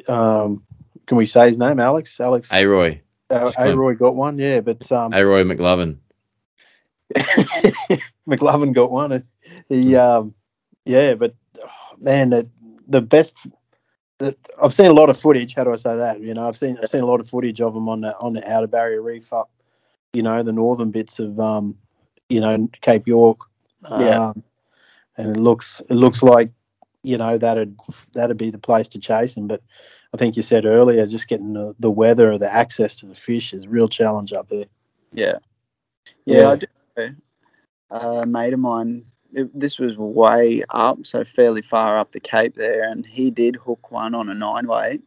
Um, 0.09 0.65
can 1.07 1.17
we 1.17 1.27
say 1.27 1.49
his 1.49 1.59
name, 1.59 1.79
Alex? 1.79 2.19
Alex 2.21 2.53
A 2.53 2.65
Roy, 2.67 3.01
uh, 3.31 3.51
just 3.51 3.59
Roy 3.59 3.95
got 3.95 4.17
one, 4.17 4.39
yeah, 4.39 4.61
but 4.61 4.91
um, 4.91 5.13
A 5.13 5.25
Roy 5.25 5.45
McLovin. 5.45 5.99
McLovin 8.29 8.75
got 8.75 8.91
one. 8.91 9.13
and 9.13 9.25
He, 9.69 9.97
um, 9.97 10.35
yeah, 10.85 11.15
but 11.15 11.35
oh, 11.63 11.97
man, 11.99 12.31
the 12.31 12.49
the 12.87 13.01
best. 13.01 13.37
The, 14.19 14.37
I've 14.61 14.75
seen 14.75 14.87
a 14.87 14.95
lot 14.95 15.11
of 15.11 15.19
footage. 15.19 15.55
How 15.55 15.65
do 15.65 15.73
I 15.73 15.77
say 15.77 15.97
that? 15.97 16.21
You 16.21 16.35
know, 16.35 16.49
I've 16.49 16.57
seen 16.57 16.79
I've 16.83 16.89
seen 16.89 17.03
a 17.03 17.07
lot 17.07 17.21
of 17.21 17.29
footage 17.29 17.61
of 17.61 17.73
them 17.73 17.89
on 17.89 18.01
the 18.01 18.17
on 18.19 18.33
the 18.33 18.53
outer 18.53 18.67
barrier 18.67 19.01
reef 19.01 19.33
up, 19.33 19.51
you 20.13 20.23
know, 20.23 20.43
the 20.43 20.53
northern 20.53 20.91
bits 20.91 21.19
of 21.19 21.39
um, 21.39 21.77
you 22.29 22.41
know, 22.41 22.69
Cape 22.81 23.07
York. 23.07 23.39
Yeah. 23.91 24.29
Um, 24.29 24.43
and 25.17 25.37
it 25.37 25.41
looks 25.41 25.81
it 25.89 25.95
looks 25.95 26.23
like, 26.23 26.51
you 27.03 27.17
know, 27.17 27.39
that'd 27.39 27.77
that'd 28.13 28.37
be 28.37 28.51
the 28.51 28.59
place 28.59 28.89
to 28.89 28.99
chase 28.99 29.35
them. 29.35 29.47
But 29.47 29.63
I 30.15 30.17
think 30.17 30.37
you 30.37 30.43
said 30.43 30.65
earlier, 30.65 31.07
just 31.07 31.29
getting 31.29 31.53
the, 31.53 31.75
the 31.79 31.91
weather 31.91 32.33
or 32.33 32.39
the 32.39 32.53
access 32.53 32.97
to 32.97 33.07
the 33.07 33.15
fish 33.15 33.53
is 33.53 33.65
a 33.65 33.69
real 33.69 33.89
challenge 33.89 34.33
up 34.33 34.49
there. 34.49 34.67
Yeah. 35.13 35.39
Yeah, 36.25 36.41
Yeah. 36.41 36.51
I 36.51 36.57
do. 36.57 36.67
Uh, 37.91 38.21
a 38.23 38.27
mate 38.27 38.53
of 38.53 38.61
mine, 38.61 39.05
it, 39.33 39.59
this 39.59 39.79
was 39.79 39.97
way 39.97 40.63
up, 40.71 41.07
so 41.07 41.25
fairly 41.25 41.63
far 41.63 41.99
up 41.99 42.13
the 42.13 42.21
Cape 42.21 42.55
there, 42.57 42.89
and 42.91 43.07
he 43.07 43.31
did 43.31 43.57
hook 43.57 43.91
one 43.91 44.15
on 44.15 44.29
a 44.29 44.35
nine 44.35 44.67
weight, 44.67 45.03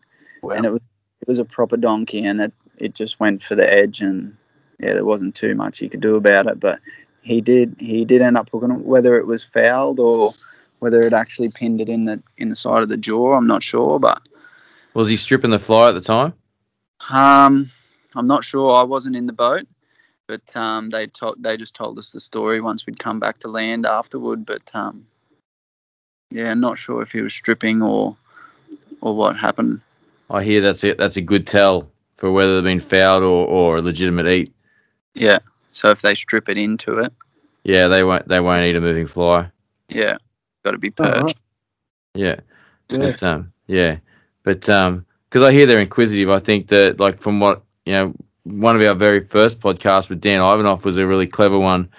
and 0.56 0.66
it 0.66 0.72
was 0.72 0.82
it 1.22 1.28
was 1.28 1.40
a 1.40 1.46
proper 1.46 1.78
donkey, 1.78 2.24
and 2.26 2.42
it 2.42 2.54
it 2.78 2.96
just 2.96 3.20
went 3.20 3.44
for 3.44 3.56
the 3.56 3.72
edge, 3.72 4.02
and 4.02 4.36
yeah, 4.80 4.94
there 4.94 5.06
wasn't 5.06 5.36
too 5.36 5.54
much 5.56 5.80
he 5.80 5.90
could 5.90 6.02
do 6.02 6.16
about 6.16 6.48
it, 6.48 6.60
but 6.60 6.80
he 7.22 7.42
did 7.42 7.76
he 7.80 8.04
did 8.06 8.22
end 8.22 8.38
up 8.38 8.50
hooking 8.52 8.72
it, 8.72 8.80
whether 8.80 9.18
it 9.18 9.28
was 9.28 9.44
fouled 9.44 10.00
or 10.00 10.34
whether 10.80 11.04
it 11.04 11.14
actually 11.14 11.50
pinned 11.50 11.80
it 11.80 11.90
in 11.90 12.06
the 12.06 12.22
in 12.38 12.50
the 12.50 12.56
side 12.56 12.82
of 12.82 12.90
the 12.90 12.98
jaw, 12.98 13.34
I'm 13.34 13.48
not 13.48 13.64
sure, 13.64 14.00
but 14.00 14.28
Was 14.94 15.08
he 15.08 15.18
stripping 15.18 15.52
the 15.52 15.60
fly 15.60 15.90
at 15.90 15.94
the 15.94 16.02
time? 16.02 16.34
Um, 17.10 17.72
I'm 18.16 18.26
not 18.26 18.44
sure. 18.44 18.76
I 18.76 18.84
wasn't 18.84 19.16
in 19.16 19.26
the 19.26 19.34
boat, 19.34 19.68
but 20.32 20.56
um, 20.56 20.90
they 20.90 21.08
told 21.08 21.44
they 21.44 21.58
just 21.58 21.76
told 21.76 22.00
us 22.00 22.12
the 22.12 22.20
story 22.22 22.62
once 22.62 22.86
we'd 22.86 23.00
come 23.00 23.20
back 23.20 23.40
to 23.40 23.50
land 23.50 23.86
afterward. 23.86 24.46
But 24.46 24.62
um, 24.74 25.06
yeah, 26.30 26.54
not 26.54 26.78
sure 26.78 27.02
if 27.02 27.12
he 27.12 27.20
was 27.20 27.34
stripping 27.34 27.82
or 27.82 28.16
or 29.02 29.14
what 29.14 29.36
happened. 29.36 29.82
I 30.30 30.42
hear 30.42 30.62
that's 30.62 30.86
it. 30.86 30.98
That's 30.98 31.18
a 31.18 31.22
good 31.22 31.46
tell 31.46 31.92
for 32.16 32.32
whether 32.32 32.56
they've 32.56 32.64
been 32.64 32.80
fouled 32.80 33.24
or, 33.24 33.46
or 33.46 33.76
a 33.78 33.82
legitimate 33.82 34.28
eat. 34.28 34.54
Yeah. 35.16 35.40
So 35.74 35.90
if 35.90 36.02
they 36.02 36.16
strip 36.16 36.48
it 36.48 36.58
into 36.58 37.00
it, 37.00 37.12
Yeah, 37.66 37.88
they 37.88 38.06
won't. 38.06 38.26
They 38.30 38.40
won't 38.40 38.64
eat 38.64 38.78
a 38.78 38.80
moving 38.80 39.08
fly. 39.08 39.52
yeah, 39.90 40.16
got 40.64 40.72
to 40.72 40.78
be 40.78 40.94
Oh, 41.00 41.04
perched. 41.04 41.26
right. 41.26 41.36
Yeah. 42.14 42.40
Yeah. 42.90 42.98
But 43.00 43.24
um, 43.24 43.52
yeah, 43.68 43.98
but 44.44 44.70
um, 44.70 45.06
because 45.30 45.46
I 45.46 45.52
hear 45.52 45.66
they're 45.66 45.80
inquisitive, 45.80 46.30
I 46.30 46.40
think 46.40 46.68
that 46.68 47.02
like 47.02 47.20
from 47.20 47.42
what 47.42 47.64
you 47.86 47.94
know, 47.94 48.14
one 48.60 48.76
of 48.76 48.82
our 48.84 48.96
very 48.96 49.26
first 49.26 49.60
podcasts 49.60 50.10
with 50.10 50.22
Dan 50.22 50.40
Ivanoff 50.40 50.84
was 50.84 50.98
a 50.98 51.08
really 51.08 51.28
clever 51.28 51.60
one. 51.60 51.90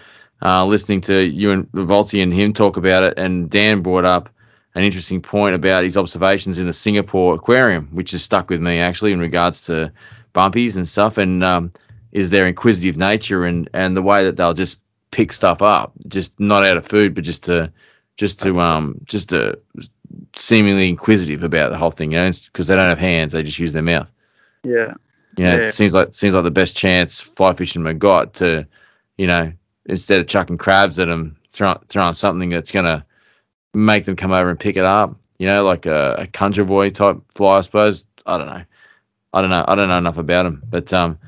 Uh, 0.44 0.64
listening 0.64 1.00
to 1.00 1.26
you 1.26 1.52
and 1.52 1.70
Volti 1.72 2.22
and 2.22 2.34
him 2.34 2.52
talk 2.52 2.76
about 2.76 3.04
it, 3.04 3.14
and 3.16 3.48
Dan 3.48 3.80
brought 3.80 4.04
up 4.04 4.28
an 4.74 4.82
interesting 4.82 5.20
point 5.20 5.54
about 5.54 5.84
his 5.84 5.96
observations 5.96 6.58
in 6.58 6.66
the 6.66 6.72
Singapore 6.72 7.34
aquarium, 7.34 7.86
which 7.92 8.10
has 8.10 8.22
stuck 8.22 8.50
with 8.50 8.60
me 8.60 8.78
actually 8.78 9.12
in 9.12 9.20
regards 9.20 9.60
to 9.66 9.92
bumpies 10.34 10.76
and 10.76 10.88
stuff, 10.88 11.16
and 11.16 11.44
um, 11.44 11.72
is 12.10 12.30
their 12.30 12.46
inquisitive 12.46 12.96
nature 12.96 13.44
and 13.44 13.68
and 13.72 13.96
the 13.96 14.02
way 14.02 14.24
that 14.24 14.36
they'll 14.36 14.54
just 14.54 14.78
pick 15.12 15.32
stuff 15.32 15.62
up, 15.62 15.92
just 16.08 16.38
not 16.40 16.64
out 16.64 16.76
of 16.76 16.86
food, 16.86 17.14
but 17.14 17.24
just 17.24 17.44
to 17.44 17.72
just 18.16 18.40
to 18.40 18.58
um 18.60 18.98
just 19.04 19.28
to 19.28 19.58
seemingly 20.36 20.88
inquisitive 20.88 21.42
about 21.44 21.70
the 21.70 21.78
whole 21.78 21.90
thing, 21.90 22.12
you 22.12 22.18
know, 22.18 22.30
because 22.46 22.66
they 22.66 22.76
don't 22.76 22.88
have 22.88 22.98
hands, 22.98 23.32
they 23.32 23.42
just 23.42 23.58
use 23.58 23.72
their 23.72 23.82
mouth. 23.82 24.10
Yeah. 24.64 24.94
You 25.36 25.44
know, 25.44 25.56
Yeah. 25.56 25.66
it 25.68 25.72
seems 25.72 25.94
like 25.94 26.14
seems 26.14 26.34
like 26.34 26.44
the 26.44 26.50
best 26.50 26.76
chance 26.76 27.20
fly 27.20 27.52
fishermen 27.54 27.98
got 27.98 28.34
to, 28.34 28.66
you 29.16 29.26
know, 29.26 29.52
instead 29.86 30.20
of 30.20 30.26
chucking 30.26 30.58
crabs 30.58 30.98
at 30.98 31.08
them, 31.08 31.36
throw 31.52 31.78
throwing 31.88 32.12
something 32.12 32.50
that's 32.50 32.70
gonna 32.70 33.04
make 33.74 34.04
them 34.04 34.16
come 34.16 34.32
over 34.32 34.50
and 34.50 34.60
pick 34.60 34.76
it 34.76 34.84
up. 34.84 35.16
You 35.38 35.46
know, 35.48 35.64
like 35.64 35.86
a, 35.86 36.16
a 36.18 36.26
conjavoy 36.26 36.92
type 36.94 37.18
fly, 37.32 37.58
I 37.58 37.60
suppose. 37.62 38.04
I 38.26 38.36
don't 38.38 38.46
know. 38.46 38.62
I 39.32 39.40
don't 39.40 39.50
know. 39.50 39.64
I 39.66 39.74
don't 39.74 39.88
know 39.88 39.98
enough 39.98 40.18
about 40.18 40.44
them, 40.44 40.62
but 40.68 40.92
um, 40.92 41.18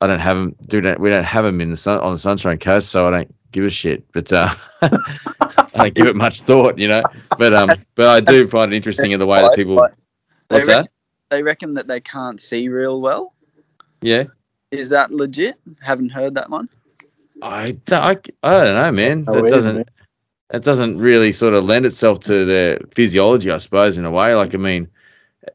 I 0.00 0.06
don't 0.06 0.18
have 0.18 0.36
them. 0.36 0.56
Do 0.68 0.78
we 0.98 1.10
don't 1.10 1.24
have 1.24 1.44
them 1.44 1.60
in 1.60 1.70
the 1.70 1.76
sun 1.76 1.98
on 2.00 2.12
the 2.12 2.18
Sunshine 2.18 2.58
Coast, 2.58 2.88
so 2.88 3.06
I 3.06 3.10
don't 3.10 3.34
give 3.52 3.64
a 3.64 3.70
shit. 3.70 4.04
But 4.12 4.32
uh, 4.32 4.52
I 4.82 5.68
don't 5.74 5.94
give 5.94 6.06
it 6.06 6.16
much 6.16 6.40
thought, 6.40 6.78
you 6.78 6.88
know. 6.88 7.02
But 7.38 7.52
um, 7.52 7.70
but 7.94 8.08
I 8.08 8.20
do 8.20 8.48
find 8.48 8.72
it 8.72 8.76
interesting 8.76 9.12
in 9.12 9.20
the 9.20 9.26
way 9.26 9.42
that 9.42 9.54
people. 9.54 9.76
They 10.48 10.56
What's 10.56 10.66
reckon, 10.66 10.84
that? 10.84 10.90
They 11.30 11.42
reckon 11.42 11.74
that 11.74 11.86
they 11.86 12.00
can't 12.00 12.40
see 12.40 12.68
real 12.68 13.00
well. 13.00 13.34
Yeah. 14.02 14.24
Is 14.70 14.88
that 14.90 15.10
legit? 15.10 15.56
Haven't 15.80 16.10
heard 16.10 16.34
that 16.34 16.50
one. 16.50 16.68
I, 17.42 17.76
I, 17.90 18.16
I 18.42 18.64
don't 18.64 18.74
know, 18.74 18.92
man. 18.92 19.24
That 19.24 19.48
doesn't 19.48 19.76
man. 19.76 19.84
that 20.50 20.62
doesn't 20.62 20.98
really 20.98 21.32
sort 21.32 21.54
of 21.54 21.64
lend 21.64 21.86
itself 21.86 22.20
to 22.20 22.44
their 22.44 22.78
physiology, 22.94 23.50
I 23.50 23.58
suppose, 23.58 23.96
in 23.96 24.04
a 24.04 24.10
way. 24.10 24.34
Like, 24.34 24.54
I 24.54 24.58
mean, 24.58 24.88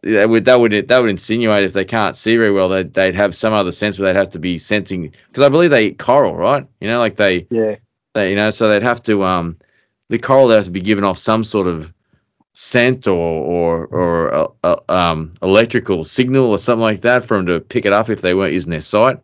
that 0.04 0.30
would 0.30 0.46
that 0.46 0.60
would 0.60 0.88
that 0.88 1.02
would 1.02 1.10
insinuate 1.10 1.64
if 1.64 1.74
they 1.74 1.86
can't 1.86 2.18
see 2.18 2.36
very 2.36 2.52
well, 2.52 2.68
they'd 2.70 2.94
they'd 2.94 3.16
have 3.16 3.36
some 3.36 3.54
other 3.54 3.72
sense 3.72 3.98
where 3.98 4.12
they'd 4.12 4.20
have 4.20 4.30
to 4.32 4.40
be 4.40 4.58
sensing 4.58 5.14
because 5.28 5.46
I 5.46 5.50
believe 5.50 5.70
they 5.70 5.88
eat 5.88 6.00
coral, 6.00 6.36
right? 6.36 6.66
You 6.82 6.90
know, 6.90 7.00
like 7.00 7.16
they 7.16 7.48
Yeah. 7.50 7.78
they 8.14 8.32
you 8.32 8.36
know, 8.36 8.50
so 8.50 8.68
they'd 8.70 8.84
have 8.84 9.02
to 9.04 9.24
um 9.24 9.58
the 10.10 10.20
coral 10.20 10.48
would 10.48 10.56
have 10.56 10.66
to 10.66 10.72
be 10.72 10.82
given 10.82 11.04
off 11.04 11.18
some 11.18 11.44
sort 11.44 11.68
of 11.68 11.94
scent 12.60 13.06
or 13.06 13.14
or 13.14 13.86
or 13.86 14.34
uh, 14.34 14.48
uh, 14.64 14.80
um 14.90 15.32
electrical 15.44 16.04
signal 16.04 16.48
or 16.48 16.58
something 16.58 16.82
like 16.82 17.02
that 17.02 17.24
for 17.24 17.38
them 17.38 17.46
to 17.46 17.60
pick 17.60 17.86
it 17.86 17.94
up 17.94 18.10
if 18.10 18.22
they 18.22 18.34
weren't 18.34 18.52
using 18.52 18.72
their 18.72 18.82
sight. 18.82 19.20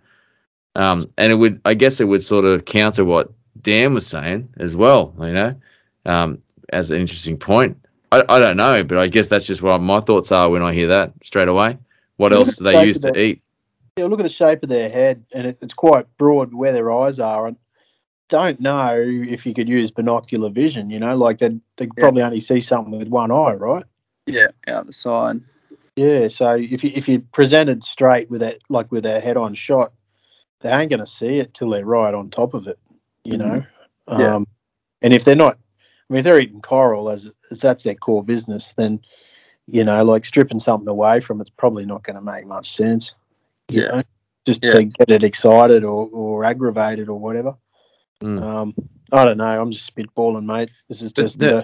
Um, 0.76 1.06
and 1.18 1.32
it 1.32 1.36
would, 1.36 1.60
I 1.66 1.74
guess, 1.74 2.00
it 2.00 2.06
would 2.06 2.24
sort 2.24 2.46
of 2.46 2.66
counter 2.66 3.04
what 3.04 3.32
Dan 3.62 3.96
was 3.96 4.06
saying 4.06 4.48
as 4.58 4.76
well. 4.76 5.16
You 5.20 5.34
know, 5.34 5.56
um, 6.06 6.44
as 6.70 6.92
an 6.92 7.02
interesting 7.02 7.36
point. 7.36 7.76
I, 8.12 8.24
I 8.30 8.38
don't 8.38 8.58
know, 8.58 8.84
but 8.84 9.00
I 9.00 9.08
guess 9.08 9.30
that's 9.30 9.48
just 9.48 9.64
what 9.64 9.80
my 9.80 10.00
thoughts 10.00 10.32
are 10.32 10.48
when 10.52 10.62
I 10.62 10.72
hear 10.72 10.88
that 10.90 11.14
straight 11.24 11.48
away. 11.48 11.80
What 12.18 12.34
Look 12.34 12.40
else 12.48 12.58
do 12.58 12.66
the 12.66 12.72
they 12.72 12.86
use 12.86 13.00
to 13.00 13.12
the- 13.12 13.20
eat? 13.20 13.42
Yeah, 13.98 14.06
look 14.06 14.20
at 14.20 14.24
the 14.24 14.30
shape 14.30 14.62
of 14.62 14.70
their 14.70 14.90
head, 14.90 15.24
and 15.34 15.48
it, 15.48 15.58
it's 15.62 15.74
quite 15.74 16.06
broad 16.18 16.54
where 16.54 16.72
their 16.74 16.92
eyes 16.92 17.20
are. 17.20 17.48
And 17.48 17.58
don't 18.34 18.60
know 18.60 18.96
if 18.98 19.46
you 19.46 19.54
could 19.54 19.70
use 19.70 19.92
binocular 19.92 20.50
vision. 20.50 20.90
You 20.90 21.00
know, 21.00 21.16
like 21.16 21.38
they 21.38 21.50
they 21.78 21.86
Yeah. 21.86 21.92
probably 22.00 22.24
only 22.24 22.40
see 22.40 22.62
something 22.62 22.98
with 22.98 23.08
one 23.10 23.30
eye, 23.32 23.54
right? 23.54 23.86
Yeah, 24.26 24.48
out 24.68 24.88
the 24.88 24.94
side. 24.94 25.40
Yeah. 25.96 26.28
So 26.30 26.56
if 26.56 26.84
you 26.84 26.92
if 26.96 27.08
you 27.08 27.20
presented 27.32 27.84
straight 27.84 28.32
with 28.32 28.42
that, 28.42 28.58
like 28.70 28.92
with 28.92 29.06
a 29.06 29.20
head 29.20 29.38
on 29.38 29.54
shot, 29.54 29.94
they 30.62 30.72
ain't 30.72 30.90
going 30.90 31.00
to 31.00 31.06
see 31.06 31.38
it 31.38 31.54
till 31.54 31.70
they're 31.70 31.86
right 31.86 32.14
on 32.14 32.32
top 32.32 32.56
of 32.56 32.68
it. 32.68 32.80
You 33.24 33.38
know. 33.38 33.64
Yeah. 34.18 34.36
Um, 34.36 34.48
and 35.04 35.14
if 35.14 35.24
they're 35.26 35.36
not, 35.36 35.60
I 36.10 36.14
mean, 36.14 36.20
if 36.20 36.24
they're 36.24 36.40
eating 36.40 36.62
coral 36.62 37.10
as 37.10 37.32
if 37.52 37.60
that's 37.60 37.84
their 37.84 37.96
core 37.96 38.24
business, 38.24 38.74
then 38.74 39.00
you 39.68 39.84
know, 39.84 40.04
like 40.04 40.26
stripping 40.26 40.60
something 40.60 40.90
away 40.90 41.20
from 41.20 41.40
it's 41.40 41.52
probably 41.52 41.86
not 41.86 42.04
going 42.04 42.16
to 42.16 42.22
make 42.22 42.48
much 42.48 42.72
sense. 42.72 43.16
you 43.70 43.82
Yeah. 43.82 43.88
know, 43.90 44.02
just 44.46 44.64
Yeah. 44.64 44.72
to 44.72 44.84
get 44.84 45.10
it 45.10 45.24
excited 45.24 45.84
or, 45.84 46.10
or 46.12 46.44
aggravated 46.44 47.08
or 47.08 47.18
whatever. 47.20 47.56
Mm. 48.24 48.42
Um, 48.42 48.74
I 49.12 49.26
don't 49.26 49.38
know. 49.38 49.62
I'm 49.62 49.72
just 49.72 49.94
spitballing, 49.94 50.46
mate. 50.46 50.72
This 50.90 51.02
is 51.02 51.12
just 51.14 51.40
the- 51.40 51.58
uh, 51.60 51.64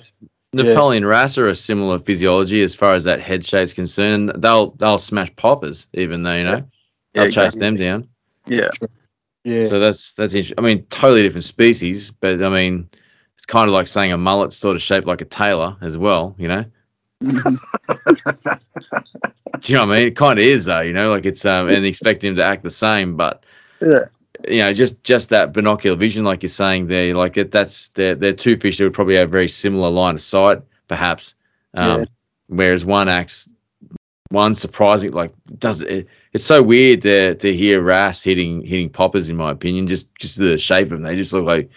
Napoleon 0.52 1.06
wrasse 1.06 1.38
are 1.38 1.48
a 1.48 1.54
similar 1.56 2.00
physiology 2.00 2.64
as 2.64 2.74
far 2.74 2.96
as 2.96 3.04
that 3.04 3.20
head 3.20 3.46
shape's 3.46 3.72
concerned. 3.72 4.32
And 4.32 4.42
they'll 4.42 4.72
they'll 4.72 4.98
smash 4.98 5.34
poppers, 5.36 5.88
even 5.94 6.24
though 6.24 6.36
you 6.36 6.44
know 6.44 6.56
Yeah, 6.56 6.64
they'll 7.14 7.26
chase 7.26 7.56
exactly. 7.56 7.60
them 7.60 7.76
down. 7.76 8.10
Yeah. 8.48 8.70
yeah. 9.44 9.66
So 9.70 9.80
that's 9.80 10.14
that's 10.14 10.34
interesting. 10.34 10.58
I 10.58 10.68
mean, 10.68 10.84
totally 10.90 11.22
different 11.22 11.44
species, 11.44 12.10
but 12.10 12.42
I 12.42 12.50
mean, 12.50 12.90
it's 13.38 13.46
kind 13.46 13.68
of 13.70 13.74
like 13.76 13.88
saying 13.88 14.12
a 14.12 14.18
mullet's 14.18 14.58
sort 14.58 14.76
of 14.76 14.82
shaped 14.82 15.06
like 15.06 15.22
a 15.22 15.26
tailor 15.26 15.78
as 15.82 16.00
well. 16.00 16.36
You 16.40 16.48
know, 16.48 16.66
do 17.22 17.30
you 19.66 19.76
know 19.76 19.86
what 19.86 19.96
I 19.96 20.00
mean? 20.00 20.08
It 20.08 20.16
kind 20.16 20.40
of 20.40 20.46
is 20.46 20.66
though. 20.66 20.82
You 20.82 20.94
know, 20.94 21.12
like 21.12 21.28
it's 21.28 21.46
um, 21.46 21.70
and 21.70 21.86
expecting 21.86 22.32
him 22.32 22.36
to 22.38 22.44
act 22.44 22.64
the 22.64 22.72
same, 22.72 23.16
but 23.16 23.46
yeah. 23.82 24.06
You 24.48 24.60
know, 24.60 24.74
just 24.74 25.04
just 25.04 25.30
that 25.30 25.54
binocular 25.54 25.98
vision, 25.98 26.24
like 26.24 26.44
you're 26.44 26.50
saying 26.50 26.88
there, 26.88 27.14
like 27.14 27.38
it, 27.38 27.52
that's 27.52 27.90
they're, 27.90 28.16
they're 28.16 28.34
two 28.34 28.58
fish 28.58 28.78
that 28.78 28.86
would 28.86 28.94
probably 28.94 29.18
have 29.18 29.30
very 29.30 29.50
similar 29.50 29.90
line 29.90 30.16
of 30.16 30.22
sight, 30.22 30.62
perhaps. 30.88 31.36
Um, 31.74 32.00
Yeah. 32.00 32.06
Whereas 32.48 32.84
one 32.84 33.10
acts, 33.10 33.48
one 34.30 34.56
surprising, 34.56 35.12
like 35.12 35.32
does 35.60 35.82
it, 35.82 36.08
it's 36.34 36.46
so 36.46 36.64
weird 36.64 37.02
to 37.04 37.36
to 37.36 37.54
hear 37.54 37.82
wrasse 37.82 38.24
hitting 38.24 38.62
hitting 38.66 38.90
poppers, 38.90 39.30
in 39.30 39.36
my 39.36 39.52
opinion. 39.52 39.88
Just 39.88 40.14
just 40.16 40.38
the 40.38 40.58
shape 40.58 40.86
of 40.86 41.00
them, 41.00 41.02
they 41.04 41.16
just 41.16 41.34
look 41.34 41.46
like 41.46 41.70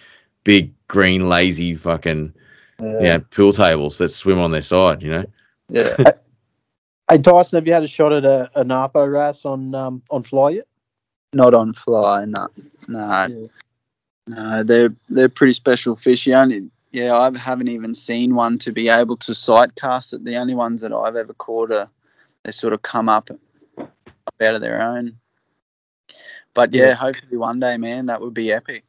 big 0.43 0.71
green 0.87 1.27
lazy 1.29 1.75
fucking 1.75 2.33
Uh, 2.81 2.99
yeah 2.99 3.17
pool 3.29 3.53
tables 3.53 3.97
that 3.97 4.09
swim 4.09 4.39
on 4.39 4.49
their 4.51 4.61
side. 4.61 5.01
You 5.03 5.09
know, 5.11 5.23
Yeah. 5.69 5.95
Hey 7.11 7.17
Tyson, 7.17 7.57
have 7.57 7.67
you 7.67 7.73
had 7.73 7.83
a 7.83 7.87
shot 7.87 8.13
at 8.13 8.23
a, 8.23 8.49
a 8.55 8.63
Napo 8.63 9.05
wrasse 9.05 9.43
on 9.45 9.75
um, 9.75 10.01
on 10.09 10.23
fly 10.23 10.51
yet? 10.51 10.65
Not 11.33 11.53
on 11.53 11.73
fly, 11.73 12.25
no. 12.25 12.47
No. 12.87 13.27
Yeah. 13.29 13.47
No, 14.27 14.63
they're 14.63 14.95
they're 15.09 15.29
pretty 15.29 15.53
special 15.53 15.95
fish. 15.95 16.25
You 16.25 16.35
only 16.35 16.69
yeah, 16.91 17.15
I 17.17 17.35
haven't 17.37 17.67
even 17.69 17.93
seen 17.93 18.35
one 18.35 18.57
to 18.59 18.71
be 18.71 18.87
able 18.87 19.17
to 19.17 19.33
sight 19.35 19.75
cast 19.75 20.13
it. 20.13 20.23
The 20.23 20.37
only 20.37 20.53
ones 20.55 20.79
that 20.81 20.93
I've 20.93 21.15
ever 21.15 21.33
caught 21.33 21.71
are 21.73 21.89
they 22.43 22.51
sort 22.51 22.73
of 22.73 22.81
come 22.83 23.09
up, 23.09 23.29
up 23.77 23.91
out 24.41 24.55
of 24.55 24.61
their 24.61 24.81
own. 24.81 25.17
But 26.53 26.73
yeah, 26.73 26.89
Yeah. 26.89 26.93
hopefully 26.93 27.37
one 27.37 27.59
day, 27.59 27.77
man, 27.77 28.05
that 28.05 28.21
would 28.21 28.33
be 28.33 28.53
epic. 28.53 28.83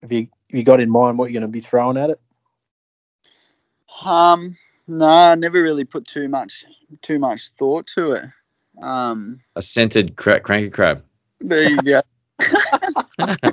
Have 0.00 0.10
you 0.10 0.28
have 0.50 0.58
you 0.58 0.64
got 0.64 0.80
in 0.80 0.90
mind 0.90 1.18
what 1.18 1.30
you're 1.30 1.40
going 1.40 1.48
to 1.48 1.52
be 1.52 1.60
throwing 1.60 1.96
at 1.96 2.10
it? 2.10 2.20
Um, 4.04 4.56
no, 4.88 5.06
I 5.06 5.34
never 5.36 5.62
really 5.62 5.84
put 5.84 6.06
too 6.06 6.28
much 6.28 6.64
too 7.02 7.18
much 7.18 7.50
thought 7.58 7.86
to 7.94 8.12
it. 8.12 8.24
Um, 8.80 9.40
a 9.54 9.62
scented 9.62 10.16
cra- 10.16 10.40
Cranka 10.40 10.70
crab. 10.72 11.04
There 11.42 11.70
you 11.70 11.82
go. 11.82 12.02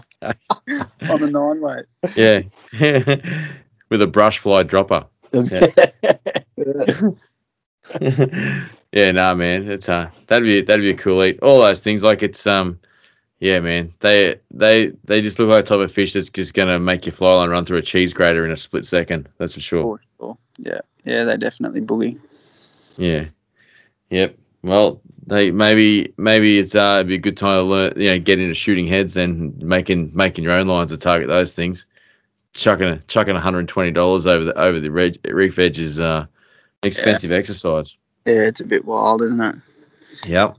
On 1.09 1.23
a 1.23 1.29
nine 1.29 1.61
weight. 1.61 1.85
Yeah, 2.15 2.41
with 3.89 4.01
a 4.01 4.07
brush 4.07 4.39
fly 4.39 4.63
dropper. 4.63 5.05
yeah, 5.33 5.67
yeah, 8.91 9.11
nah, 9.11 9.33
man. 9.35 9.69
It's 9.69 9.89
uh, 9.89 10.09
that'd 10.27 10.47
be 10.47 10.61
that'd 10.61 10.83
be 10.83 10.91
a 10.91 10.95
cool 10.95 11.23
eat. 11.23 11.39
All 11.41 11.61
those 11.61 11.81
things, 11.81 12.03
like 12.03 12.23
it's 12.23 12.45
um, 12.47 12.79
yeah, 13.39 13.59
man. 13.59 13.93
They 13.99 14.39
they 14.51 14.91
they 15.05 15.21
just 15.21 15.39
look 15.39 15.49
like 15.49 15.63
a 15.63 15.67
type 15.67 15.79
of 15.79 15.91
fish 15.91 16.13
that's 16.13 16.29
just 16.29 16.53
gonna 16.53 16.79
make 16.79 17.05
your 17.05 17.13
fly 17.13 17.33
line 17.33 17.49
run 17.49 17.65
through 17.65 17.77
a 17.77 17.83
cheese 17.83 18.13
grater 18.13 18.45
in 18.45 18.51
a 18.51 18.57
split 18.57 18.85
second. 18.85 19.29
That's 19.37 19.53
for 19.53 19.61
sure. 19.61 19.83
For 19.83 20.01
sure. 20.17 20.37
Yeah, 20.57 20.81
yeah, 21.05 21.23
they 21.23 21.37
definitely 21.37 21.81
bully. 21.81 22.17
Yeah, 22.97 23.25
yep. 24.09 24.37
Well, 24.63 25.01
they 25.29 25.51
maybe 25.51 26.13
maybe 26.17 26.59
it's 26.59 26.75
uh, 26.75 26.97
it'd 26.99 27.07
be 27.07 27.15
a 27.15 27.19
good 27.19 27.37
time 27.37 27.57
to 27.57 27.63
learn, 27.63 27.93
you 27.95 28.09
know, 28.09 28.19
get 28.19 28.39
into 28.39 28.55
shooting 28.55 28.87
heads 28.87 29.15
and 29.15 29.55
making 29.61 30.11
making 30.13 30.43
your 30.43 30.53
own 30.53 30.67
lines 30.67 30.91
to 30.91 30.97
target 30.97 31.27
those 31.27 31.53
things. 31.53 31.85
Chucking 32.53 32.87
a 32.87 32.99
chucking 33.01 33.35
one 33.35 33.43
hundred 33.43 33.59
and 33.59 33.69
twenty 33.69 33.91
dollars 33.91 34.25
over 34.25 34.43
the 34.43 34.59
over 34.59 34.79
the 34.79 34.89
reg, 34.89 35.19
reef 35.25 35.59
edge 35.59 35.77
is 35.77 35.99
uh, 35.99 36.25
an 36.81 36.87
expensive 36.87 37.31
exercise. 37.31 37.95
Yeah, 38.25 38.41
it's 38.41 38.59
a 38.59 38.65
bit 38.65 38.85
wild, 38.85 39.21
isn't 39.21 39.39
it? 39.39 39.55
Yep. 40.27 40.57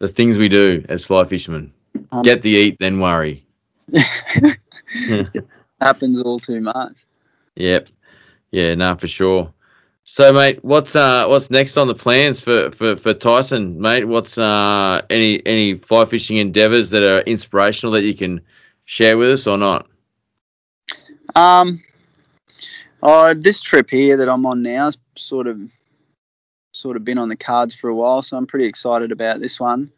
The 0.00 0.08
things 0.08 0.36
we 0.36 0.50
do 0.50 0.84
as 0.88 1.04
fly 1.04 1.24
fishermen. 1.24 1.72
Um, 2.12 2.22
Get 2.22 2.42
the 2.42 2.50
eat, 2.50 2.76
then 2.78 3.00
worry. 3.00 3.46
Happens 5.80 6.20
all 6.20 6.40
too 6.40 6.60
much. 6.60 7.04
Yep. 7.56 7.88
Yeah, 8.50 8.74
no, 8.74 8.94
for 8.96 9.08
sure. 9.08 9.52
So, 10.06 10.32
mate, 10.34 10.62
what's 10.62 10.94
uh 10.94 11.26
what's 11.26 11.50
next 11.50 11.78
on 11.78 11.88
the 11.88 11.94
plans 11.94 12.38
for 12.40 12.70
for, 12.70 12.94
for 12.94 13.14
Tyson, 13.14 13.80
mate? 13.80 14.04
What's 14.04 14.36
uh 14.36 15.00
any 15.08 15.44
any 15.46 15.78
fly 15.78 16.04
fishing 16.04 16.36
endeavors 16.36 16.90
that 16.90 17.02
are 17.02 17.20
inspirational 17.22 17.92
that 17.92 18.02
you 18.02 18.14
can 18.14 18.40
share 18.84 19.16
with 19.16 19.30
us 19.30 19.46
or 19.46 19.56
not? 19.56 19.88
Um, 21.36 21.82
oh, 23.02 23.34
this 23.34 23.60
trip 23.60 23.90
here 23.90 24.16
that 24.18 24.28
I'm 24.28 24.46
on 24.46 24.62
now 24.62 24.88
is 24.88 24.98
sort 25.16 25.46
of, 25.46 25.60
sort 26.72 26.96
of 26.96 27.04
been 27.04 27.18
on 27.18 27.28
the 27.28 27.36
cards 27.36 27.74
for 27.74 27.88
a 27.88 27.94
while, 27.94 28.22
so 28.22 28.36
I'm 28.36 28.46
pretty 28.46 28.66
excited 28.66 29.10
about 29.10 29.40
this 29.40 29.58
one. 29.58 29.90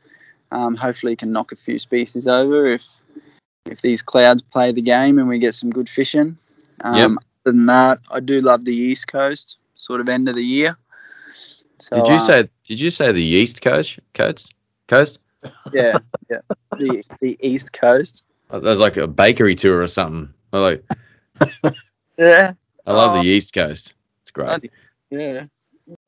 Um, 0.52 0.76
hopefully, 0.76 1.16
can 1.16 1.32
knock 1.32 1.52
a 1.52 1.56
few 1.56 1.78
species 1.78 2.26
over 2.26 2.66
if, 2.66 2.86
if 3.66 3.80
these 3.82 4.02
clouds 4.02 4.40
play 4.40 4.72
the 4.72 4.80
game 4.80 5.18
and 5.18 5.28
we 5.28 5.38
get 5.38 5.54
some 5.54 5.70
good 5.70 5.88
fishing. 5.88 6.38
Um, 6.82 6.94
Yep. 6.94 7.10
Other 7.10 7.56
than 7.56 7.66
that, 7.66 7.98
I 8.10 8.20
do 8.20 8.40
love 8.40 8.64
the 8.64 8.74
East 8.74 9.08
Coast, 9.08 9.56
sort 9.76 10.00
of 10.00 10.08
end 10.08 10.28
of 10.28 10.34
the 10.34 10.44
year. 10.44 10.76
So, 11.78 11.96
Did 11.96 12.08
you 12.08 12.14
uh, 12.14 12.18
say 12.18 12.48
did 12.64 12.80
you 12.80 12.90
say 12.90 13.12
the 13.12 13.22
East 13.22 13.62
Coast 13.62 13.98
coast 14.14 14.54
coast? 14.88 15.20
Yeah, 15.72 15.98
yeah, 16.30 16.38
the 16.78 17.04
the 17.20 17.36
East 17.40 17.72
Coast. 17.72 18.24
There's 18.50 18.80
like 18.80 18.96
a 18.96 19.06
bakery 19.06 19.54
tour 19.54 19.80
or 19.80 19.86
something. 19.86 20.32
I 20.52 20.58
like 20.58 20.84
Yeah, 22.16 22.52
I 22.86 22.92
love 22.92 23.16
Oh. 23.16 23.22
the 23.22 23.28
East 23.28 23.52
Coast. 23.52 23.94
It's 24.22 24.30
great. 24.30 24.70
Yeah. 25.10 25.44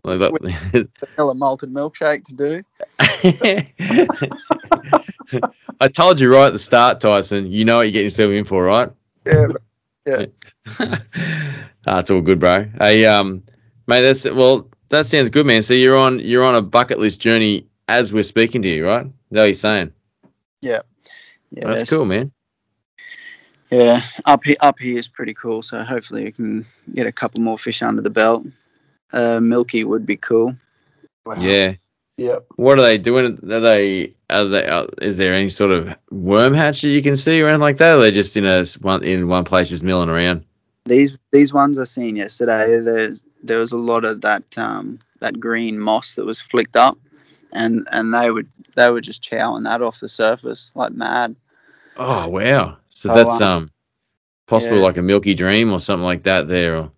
Like 0.03 0.19
that- 0.19 0.89
Vanilla 1.17 1.35
malted 1.35 1.71
milkshake 1.73 2.25
to 2.25 2.35
do. 2.35 2.63
I 5.81 5.89
told 5.89 6.19
you 6.19 6.33
right 6.33 6.47
at 6.47 6.53
the 6.53 6.59
start, 6.59 7.01
Tyson. 7.01 7.51
You 7.51 7.65
know 7.65 7.77
what 7.77 7.83
you're 7.83 7.93
getting 7.93 8.07
yourself 8.07 8.33
in 8.33 8.45
for, 8.45 8.65
right? 8.65 8.91
Yeah, 9.27 9.47
Ah, 11.87 11.99
it's 12.01 12.11
all 12.11 12.23
good, 12.23 12.41
bro. 12.41 12.67
Hey, 12.81 13.05
um, 13.05 13.43
mate, 13.89 14.03
that's 14.03 14.25
well, 14.25 14.69
that 14.91 15.07
sounds 15.07 15.29
good, 15.29 15.47
man. 15.47 15.63
So 15.63 15.75
you're 15.75 15.97
on 15.97 16.21
you're 16.21 16.45
on 16.45 16.55
a 16.55 16.63
bucket 16.63 16.99
list 16.99 17.21
journey 17.21 17.67
as 17.89 18.13
we're 18.13 18.23
speaking 18.23 18.63
to 18.63 18.69
you, 18.69 18.87
right? 18.87 19.07
Is 19.07 19.13
that 19.31 19.41
what 19.41 19.45
you're 19.47 19.55
saying? 19.55 19.93
yeah. 20.61 20.81
yeah, 21.51 21.67
that's 21.67 21.91
cool, 21.91 22.05
man. 22.05 22.31
Yeah, 23.71 24.03
up 24.25 24.45
here, 24.45 24.57
up 24.61 24.79
here 24.79 24.99
is 24.99 25.09
pretty 25.09 25.35
cool. 25.35 25.63
So 25.63 25.83
hopefully, 25.83 26.25
we 26.25 26.33
can 26.33 26.67
get 26.95 27.07
a 27.07 27.13
couple 27.13 27.43
more 27.43 27.59
fish 27.59 27.83
under 27.83 28.01
the 28.01 28.11
belt. 28.11 28.47
Uh, 29.13 29.41
Milky 29.41 29.85
would 29.85 30.07
be 30.07 30.17
cool. 30.17 30.55
Wow. 31.27 31.37
Yeah. 31.39 31.75
Yeah. 32.17 32.39
What 32.57 32.79
are 32.79 32.83
they 32.83 32.99
doing? 32.99 33.39
Are 33.51 33.61
they? 33.61 34.15
Are 34.31 34.45
they? 34.47 34.67
Uh, 34.67 34.87
is 35.01 35.19
there 35.19 35.35
any 35.35 35.49
sort 35.49 35.71
of 35.71 35.95
worm 36.11 36.53
hatch 36.53 36.83
that 36.83 36.89
you 36.89 37.03
can 37.03 37.17
see 37.17 37.41
or 37.41 37.47
anything 37.47 37.61
like 37.61 37.77
that? 37.77 37.95
Or 37.95 37.99
are 37.99 38.03
they 38.03 38.11
just 38.11 38.37
in 38.37 38.45
a 38.45 38.61
s- 38.61 38.79
one 38.79 39.05
in 39.05 39.29
one 39.29 39.45
place, 39.45 39.69
just 39.69 39.85
milling 39.85 40.09
around? 40.09 40.45
These 40.87 41.17
these 41.31 41.53
ones 41.53 41.79
I 41.79 41.85
seen 41.85 42.17
yesterday. 42.17 42.81
There 42.81 43.17
there 43.43 43.59
was 43.59 43.73
a 43.73 43.77
lot 43.77 44.05
of 44.05 44.21
that 44.23 44.45
um, 44.57 44.99
that 45.21 45.41
green 45.41 45.79
moss 45.79 46.15
that 46.15 46.25
was 46.25 46.41
flicked 46.41 46.77
up, 46.77 46.99
and 47.53 47.87
and 47.93 48.13
they 48.15 48.31
would 48.31 48.49
they 48.75 48.91
were 48.91 49.01
just 49.01 49.23
chowing 49.23 49.65
that 49.65 49.83
off 49.83 50.01
the 50.01 50.09
surface 50.09 50.71
like 50.75 50.93
mad. 50.93 51.37
Oh 51.97 52.29
wow! 52.29 52.77
So 52.89 53.09
Oh, 53.09 53.15
that's 53.15 53.41
wow. 53.41 53.57
um, 53.57 53.71
possibly 54.47 54.79
Yeah. 54.79 54.85
like 54.85 54.97
a 54.97 55.03
milky 55.03 55.35
dream 55.35 55.73
or 55.73 55.81
something 55.81 56.05
like 56.05 56.23
that 56.25 56.49
there, 56.49 56.77
or 56.77 56.91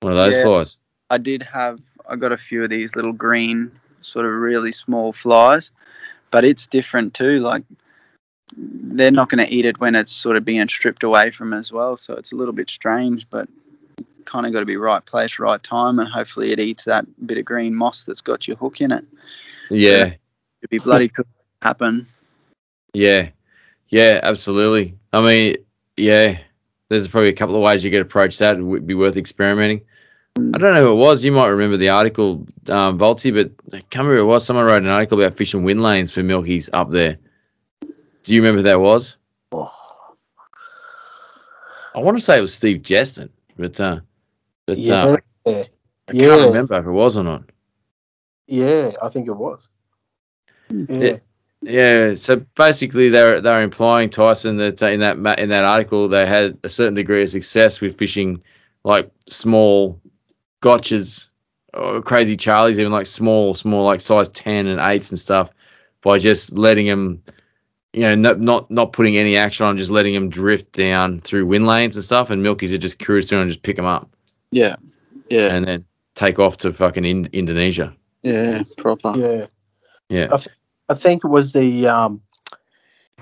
one 0.00 0.12
of 0.12 0.18
those 0.18 0.36
Yeah. 0.36 0.42
flies. 0.42 0.78
I 1.10 1.18
did 1.18 1.42
have 1.42 1.80
I 2.08 2.16
got 2.16 2.32
a 2.32 2.36
few 2.38 2.62
of 2.62 2.70
these 2.70 2.94
little 2.96 3.12
green 3.12 3.70
sort 4.02 4.26
of 4.26 4.32
really 4.32 4.72
small 4.72 5.12
flies, 5.12 5.70
but 6.30 6.44
it's 6.44 6.66
different 6.66 7.14
too. 7.14 7.40
Like 7.40 7.62
they're 8.56 9.10
not 9.10 9.28
going 9.28 9.44
to 9.44 9.52
eat 9.52 9.66
it 9.66 9.80
when 9.80 9.94
it's 9.94 10.12
sort 10.12 10.36
of 10.36 10.44
being 10.44 10.66
stripped 10.68 11.02
away 11.02 11.30
from 11.30 11.52
as 11.52 11.72
well. 11.72 11.96
So 11.96 12.14
it's 12.14 12.32
a 12.32 12.36
little 12.36 12.54
bit 12.54 12.70
strange, 12.70 13.28
but 13.30 13.48
kind 14.28 14.46
of 14.46 14.52
got 14.52 14.60
to 14.60 14.66
be 14.66 14.76
right 14.76 15.04
place, 15.04 15.38
right 15.38 15.62
time, 15.62 15.98
and 15.98 16.08
hopefully 16.08 16.52
it 16.52 16.60
eats 16.60 16.84
that 16.84 17.04
bit 17.26 17.38
of 17.38 17.44
green 17.44 17.74
moss 17.74 18.04
that's 18.04 18.20
got 18.20 18.46
your 18.46 18.56
hook 18.56 18.80
in 18.80 18.92
it. 18.92 19.04
Yeah, 19.70 20.12
It'd 20.60 20.70
be 20.70 20.78
bloody 20.78 21.08
cool 21.08 21.24
happen. 21.62 22.06
yeah, 22.94 23.30
yeah, 23.88 24.20
absolutely. 24.22 24.96
I 25.12 25.20
mean, 25.20 25.56
yeah, 25.96 26.38
there's 26.88 27.08
probably 27.08 27.30
a 27.30 27.34
couple 27.34 27.56
of 27.56 27.62
ways 27.62 27.84
you 27.84 27.90
could 27.90 28.02
approach 28.02 28.38
that. 28.38 28.58
It 28.58 28.62
would 28.62 28.86
be 28.86 28.94
worth 28.94 29.16
experimenting. 29.16 29.80
Mm. 30.36 30.54
I 30.54 30.58
don't 30.58 30.74
know 30.74 30.84
who 30.84 30.92
it 30.92 31.04
was. 31.04 31.24
You 31.24 31.32
might 31.32 31.48
remember 31.48 31.76
the 31.76 31.88
article, 31.88 32.46
um, 32.68 32.98
but 32.98 33.24
I 33.24 33.32
can't 33.32 33.52
remember 33.94 34.16
who 34.16 34.22
it 34.22 34.26
was. 34.26 34.44
Someone 34.44 34.66
wrote 34.66 34.82
an 34.82 34.90
article 34.90 35.20
about 35.20 35.36
fishing 35.36 35.64
wind 35.64 35.82
lanes 35.82 36.12
for 36.12 36.22
milkies 36.22 36.68
up 36.72 36.90
there. 36.90 37.18
Do 38.22 38.34
you 38.34 38.40
remember 38.40 38.58
who 38.58 38.64
that 38.64 38.80
was? 38.80 39.16
Oh, 39.52 39.72
I 41.94 42.00
want 42.00 42.16
to 42.16 42.20
say 42.22 42.38
it 42.38 42.42
was 42.42 42.54
Steve 42.54 42.82
Jeston, 42.82 43.30
but 43.56 43.80
uh, 43.80 44.00
but 44.68 44.78
yeah. 44.78 45.04
uh, 45.04 45.16
yeah. 45.46 45.64
I 46.08 46.12
Yeah. 46.12 46.28
can't 46.28 46.48
remember 46.52 46.74
if 46.78 46.86
it 46.86 46.90
was 46.90 47.16
or 47.16 47.24
not. 47.24 47.42
Yeah, 48.46 48.92
I 49.02 49.08
think 49.08 49.26
it 49.28 49.32
was. 49.36 49.70
Yeah. 50.70 51.16
Yeah, 51.60 52.14
so 52.14 52.36
basically 52.54 53.08
they're 53.08 53.40
they're 53.40 53.62
implying 53.62 54.10
Tyson 54.10 54.58
that 54.58 54.80
uh, 54.80 54.88
in 54.88 55.00
that 55.00 55.16
in 55.40 55.48
that 55.48 55.64
article 55.64 56.06
they 56.06 56.24
had 56.24 56.56
a 56.62 56.68
certain 56.68 56.94
degree 56.94 57.22
of 57.22 57.30
success 57.30 57.80
with 57.80 57.98
fishing 57.98 58.40
like 58.84 59.10
small 59.26 60.00
gotchas 60.62 61.30
or 61.74 62.00
crazy 62.00 62.36
charlies, 62.36 62.78
even 62.78 62.92
like 62.92 63.06
small, 63.06 63.54
small 63.56 63.84
like 63.84 64.00
size 64.00 64.28
ten 64.28 64.68
and 64.68 64.78
eights 64.80 65.10
and 65.10 65.18
stuff, 65.18 65.50
by 66.02 66.18
just 66.18 66.56
letting 66.56 66.86
them, 66.86 67.22
you 67.92 68.02
know, 68.02 68.14
not 68.14 68.38
not 68.40 68.70
not 68.70 68.92
putting 68.92 69.16
any 69.16 69.36
action 69.36 69.66
on, 69.66 69.76
just 69.76 69.90
letting 69.90 70.14
them 70.14 70.28
drift 70.30 70.70
down 70.72 71.20
through 71.20 71.46
wind 71.46 71.66
lanes 71.66 71.96
and 71.96 72.04
stuff, 72.04 72.30
and 72.30 72.44
milkies 72.44 72.72
are 72.72 72.78
just 72.78 73.00
cruise 73.00 73.28
through 73.28 73.40
and 73.40 73.50
just 73.50 73.62
pick 73.62 73.74
them 73.76 73.84
up 73.86 74.08
Yeah, 74.50 74.76
yeah, 75.28 75.54
and 75.54 75.66
then 75.66 75.84
take 76.14 76.38
off 76.38 76.56
to 76.58 76.72
fucking 76.72 77.04
in- 77.04 77.28
Indonesia. 77.32 77.94
yeah, 78.22 78.62
proper. 78.76 79.12
Yeah. 79.16 79.46
Yeah, 80.10 80.28
I 80.88 80.94
think 80.94 81.22
it 81.24 81.28
was 81.28 81.52
the 81.52 81.86
um, 81.86 82.22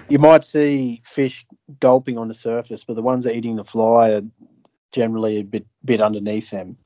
you 0.09 0.20
might 0.20 0.44
see 0.44 1.03
fish 1.05 1.44
gulping 1.81 2.16
on 2.16 2.28
the 2.28 2.35
surface, 2.35 2.85
but 2.85 2.94
the 2.94 3.03
ones 3.03 3.24
that 3.24 3.32
are 3.32 3.36
eating 3.36 3.57
the 3.57 3.65
fly 3.65 4.11
are 4.12 4.23
generally 4.93 5.39
a 5.39 5.43
bit 5.43 5.66
bit 5.85 6.01
underneath 6.01 6.51
them. 6.51 6.77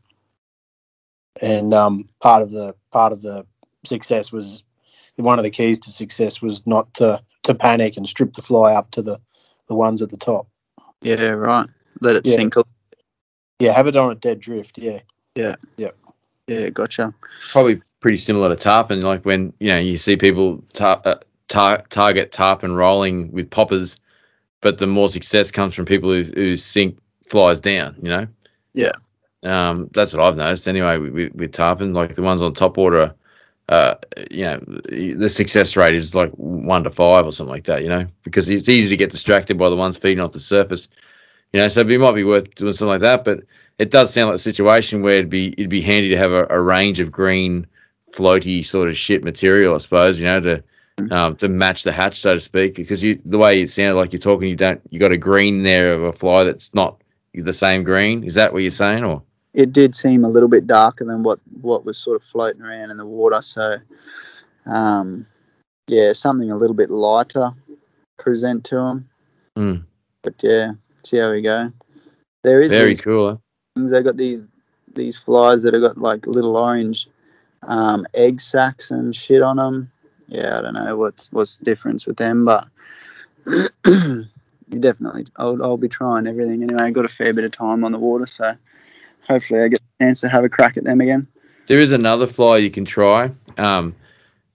And 1.42 1.74
um, 1.74 2.08
part 2.20 2.42
of 2.42 2.50
the 2.50 2.74
part 2.92 3.12
of 3.12 3.20
the 3.20 3.44
success 3.84 4.32
was 4.32 4.62
one 5.16 5.38
of 5.38 5.42
the 5.44 5.50
keys 5.50 5.78
to 5.80 5.90
success 5.90 6.40
was 6.40 6.66
not 6.66 6.92
to, 6.94 7.20
to 7.42 7.54
panic 7.54 7.98
and 7.98 8.08
strip 8.08 8.32
the 8.32 8.40
fly 8.42 8.72
up 8.72 8.90
to 8.92 9.02
the, 9.02 9.20
the 9.68 9.74
ones 9.74 10.00
at 10.00 10.08
the 10.08 10.16
top. 10.16 10.48
Yeah, 11.02 11.30
right. 11.30 11.68
Let 12.00 12.16
it 12.16 12.26
Yeah. 12.26 12.36
sink. 12.36 12.56
a- 12.56 12.64
Yeah, 13.60 13.72
have 13.72 13.86
it 13.86 13.96
on 13.96 14.10
a 14.10 14.14
dead 14.16 14.40
drift. 14.40 14.78
Yeah, 14.78 15.00
Yeah, 15.36 15.54
Yeah. 15.76 15.90
Yeah. 16.48 16.70
gotcha. 16.70 17.14
probably 17.52 17.80
pretty 18.00 18.16
similar 18.16 18.48
to 18.48 18.56
tarpon. 18.56 19.02
Like 19.02 19.24
when 19.24 19.52
you 19.60 19.72
know 19.72 19.78
you 19.78 19.98
see 19.98 20.16
people 20.16 20.62
tar- 20.72 21.02
uh, 21.04 21.16
tar- 21.48 21.84
target 21.90 22.32
tarpon 22.32 22.74
rolling 22.74 23.30
with 23.30 23.48
poppers, 23.50 23.96
but 24.62 24.78
the 24.78 24.86
more 24.86 25.08
success 25.08 25.50
comes 25.50 25.74
from 25.74 25.84
people 25.84 26.10
who, 26.10 26.22
who 26.34 26.56
sink 26.56 26.98
flies 27.24 27.60
down. 27.60 27.94
You 28.02 28.08
know. 28.08 28.26
Yeah. 28.74 28.92
Um, 29.42 29.88
that's 29.94 30.12
what 30.12 30.22
I've 30.22 30.36
noticed 30.36 30.68
anyway 30.68 30.98
with, 30.98 31.12
with, 31.12 31.34
with 31.34 31.52
tarpon. 31.52 31.94
Like 31.94 32.14
the 32.14 32.22
ones 32.22 32.42
on 32.42 32.52
top 32.52 32.76
water, 32.76 33.14
uh, 33.68 33.94
you 34.30 34.44
know, 34.44 34.58
the 34.88 35.28
success 35.28 35.76
rate 35.76 35.94
is 35.94 36.14
like 36.14 36.30
one 36.32 36.84
to 36.84 36.90
five 36.90 37.24
or 37.26 37.32
something 37.32 37.52
like 37.52 37.64
that. 37.64 37.82
You 37.82 37.88
know, 37.90 38.06
because 38.22 38.48
it's 38.50 38.68
easy 38.68 38.88
to 38.88 38.96
get 38.96 39.10
distracted 39.10 39.56
by 39.58 39.68
the 39.68 39.76
ones 39.76 39.96
feeding 39.98 40.20
off 40.20 40.32
the 40.32 40.40
surface. 40.40 40.88
You 41.52 41.60
know, 41.60 41.68
so 41.68 41.80
it 41.80 42.00
might 42.00 42.14
be 42.14 42.24
worth 42.24 42.54
doing 42.54 42.72
something 42.72 42.88
like 42.88 43.00
that. 43.00 43.24
But 43.24 43.40
it 43.78 43.90
does 43.90 44.12
sound 44.12 44.28
like 44.28 44.36
a 44.36 44.38
situation 44.38 45.02
where 45.02 45.14
it'd 45.14 45.30
be 45.30 45.52
it'd 45.52 45.68
be 45.68 45.80
handy 45.80 46.08
to 46.10 46.16
have 46.16 46.32
a, 46.32 46.46
a 46.50 46.60
range 46.60 47.00
of 47.00 47.10
green 47.10 47.66
floaty 48.12 48.64
sort 48.64 48.88
of 48.88 48.96
shit 48.96 49.24
material, 49.24 49.74
I 49.74 49.78
suppose, 49.78 50.20
you 50.20 50.26
know, 50.26 50.40
to 50.40 50.62
um, 51.10 51.36
to 51.36 51.48
match 51.48 51.82
the 51.82 51.92
hatch, 51.92 52.20
so 52.20 52.34
to 52.34 52.40
speak. 52.40 52.74
Because 52.74 53.02
you 53.02 53.20
the 53.24 53.38
way 53.38 53.62
it 53.62 53.70
sounded 53.70 53.94
like 53.94 54.12
you're 54.12 54.20
talking, 54.20 54.48
you 54.48 54.56
don't 54.56 54.80
you 54.90 55.00
got 55.00 55.12
a 55.12 55.16
green 55.16 55.62
there 55.62 55.94
of 55.94 56.02
a 56.02 56.12
fly 56.12 56.44
that's 56.44 56.74
not 56.74 57.00
the 57.34 57.52
same 57.52 57.82
green. 57.82 58.24
Is 58.24 58.34
that 58.34 58.52
what 58.52 58.62
you're 58.62 58.70
saying, 58.70 59.04
or 59.04 59.22
It 59.54 59.72
did 59.72 59.94
seem 59.94 60.24
a 60.24 60.28
little 60.28 60.48
bit 60.48 60.66
darker 60.66 61.04
than 61.04 61.22
what 61.22 61.40
what 61.60 61.84
was 61.84 61.98
sort 61.98 62.16
of 62.16 62.22
floating 62.22 62.62
around 62.62 62.90
in 62.90 62.96
the 62.96 63.06
water. 63.06 63.42
So, 63.42 63.76
um, 64.66 65.26
yeah, 65.86 66.12
something 66.12 66.50
a 66.50 66.56
little 66.56 66.76
bit 66.76 66.90
lighter 66.90 67.50
present 68.18 68.64
to 68.64 68.74
them. 68.76 69.08
Mm. 69.56 69.84
But 70.22 70.34
yeah, 70.42 70.72
see 71.04 71.18
how 71.18 71.32
we 71.32 71.42
go. 71.42 71.72
There 72.42 72.60
is 72.60 72.70
very 72.70 72.90
these 72.90 73.00
cool? 73.00 73.30
Huh? 73.30 73.36
things. 73.76 73.90
They 73.90 74.02
got 74.02 74.16
these 74.16 74.48
these 74.94 75.18
flies 75.18 75.62
that 75.62 75.74
have 75.74 75.82
got 75.82 75.98
like 75.98 76.26
little 76.26 76.56
orange 76.56 77.08
um, 77.62 78.06
egg 78.14 78.40
sacs 78.40 78.90
and 78.90 79.14
shit 79.14 79.42
on 79.42 79.56
them. 79.56 79.90
Yeah, 80.28 80.58
I 80.58 80.62
don't 80.62 80.74
know 80.74 80.96
what's 80.96 81.30
what's 81.32 81.58
the 81.58 81.64
difference 81.64 82.06
with 82.06 82.16
them, 82.16 82.44
but 82.44 82.64
you 83.86 84.26
definitely. 84.78 85.26
I'll 85.36 85.62
I'll 85.62 85.76
be 85.76 85.88
trying 85.88 86.26
everything 86.26 86.62
anyway. 86.62 86.82
I've 86.82 86.94
got 86.94 87.04
a 87.04 87.08
fair 87.08 87.32
bit 87.32 87.44
of 87.44 87.52
time 87.52 87.84
on 87.84 87.92
the 87.92 87.98
water, 87.98 88.26
so 88.26 88.54
hopefully 89.26 89.60
I 89.60 89.68
get 89.68 89.80
a 89.80 90.04
chance 90.04 90.20
to 90.20 90.28
have 90.28 90.44
a 90.44 90.48
crack 90.48 90.76
at 90.76 90.84
them 90.84 91.00
again. 91.00 91.26
There 91.66 91.78
is 91.78 91.92
another 91.92 92.26
fly 92.26 92.56
you 92.56 92.70
can 92.70 92.84
try. 92.84 93.30
Um, 93.58 93.94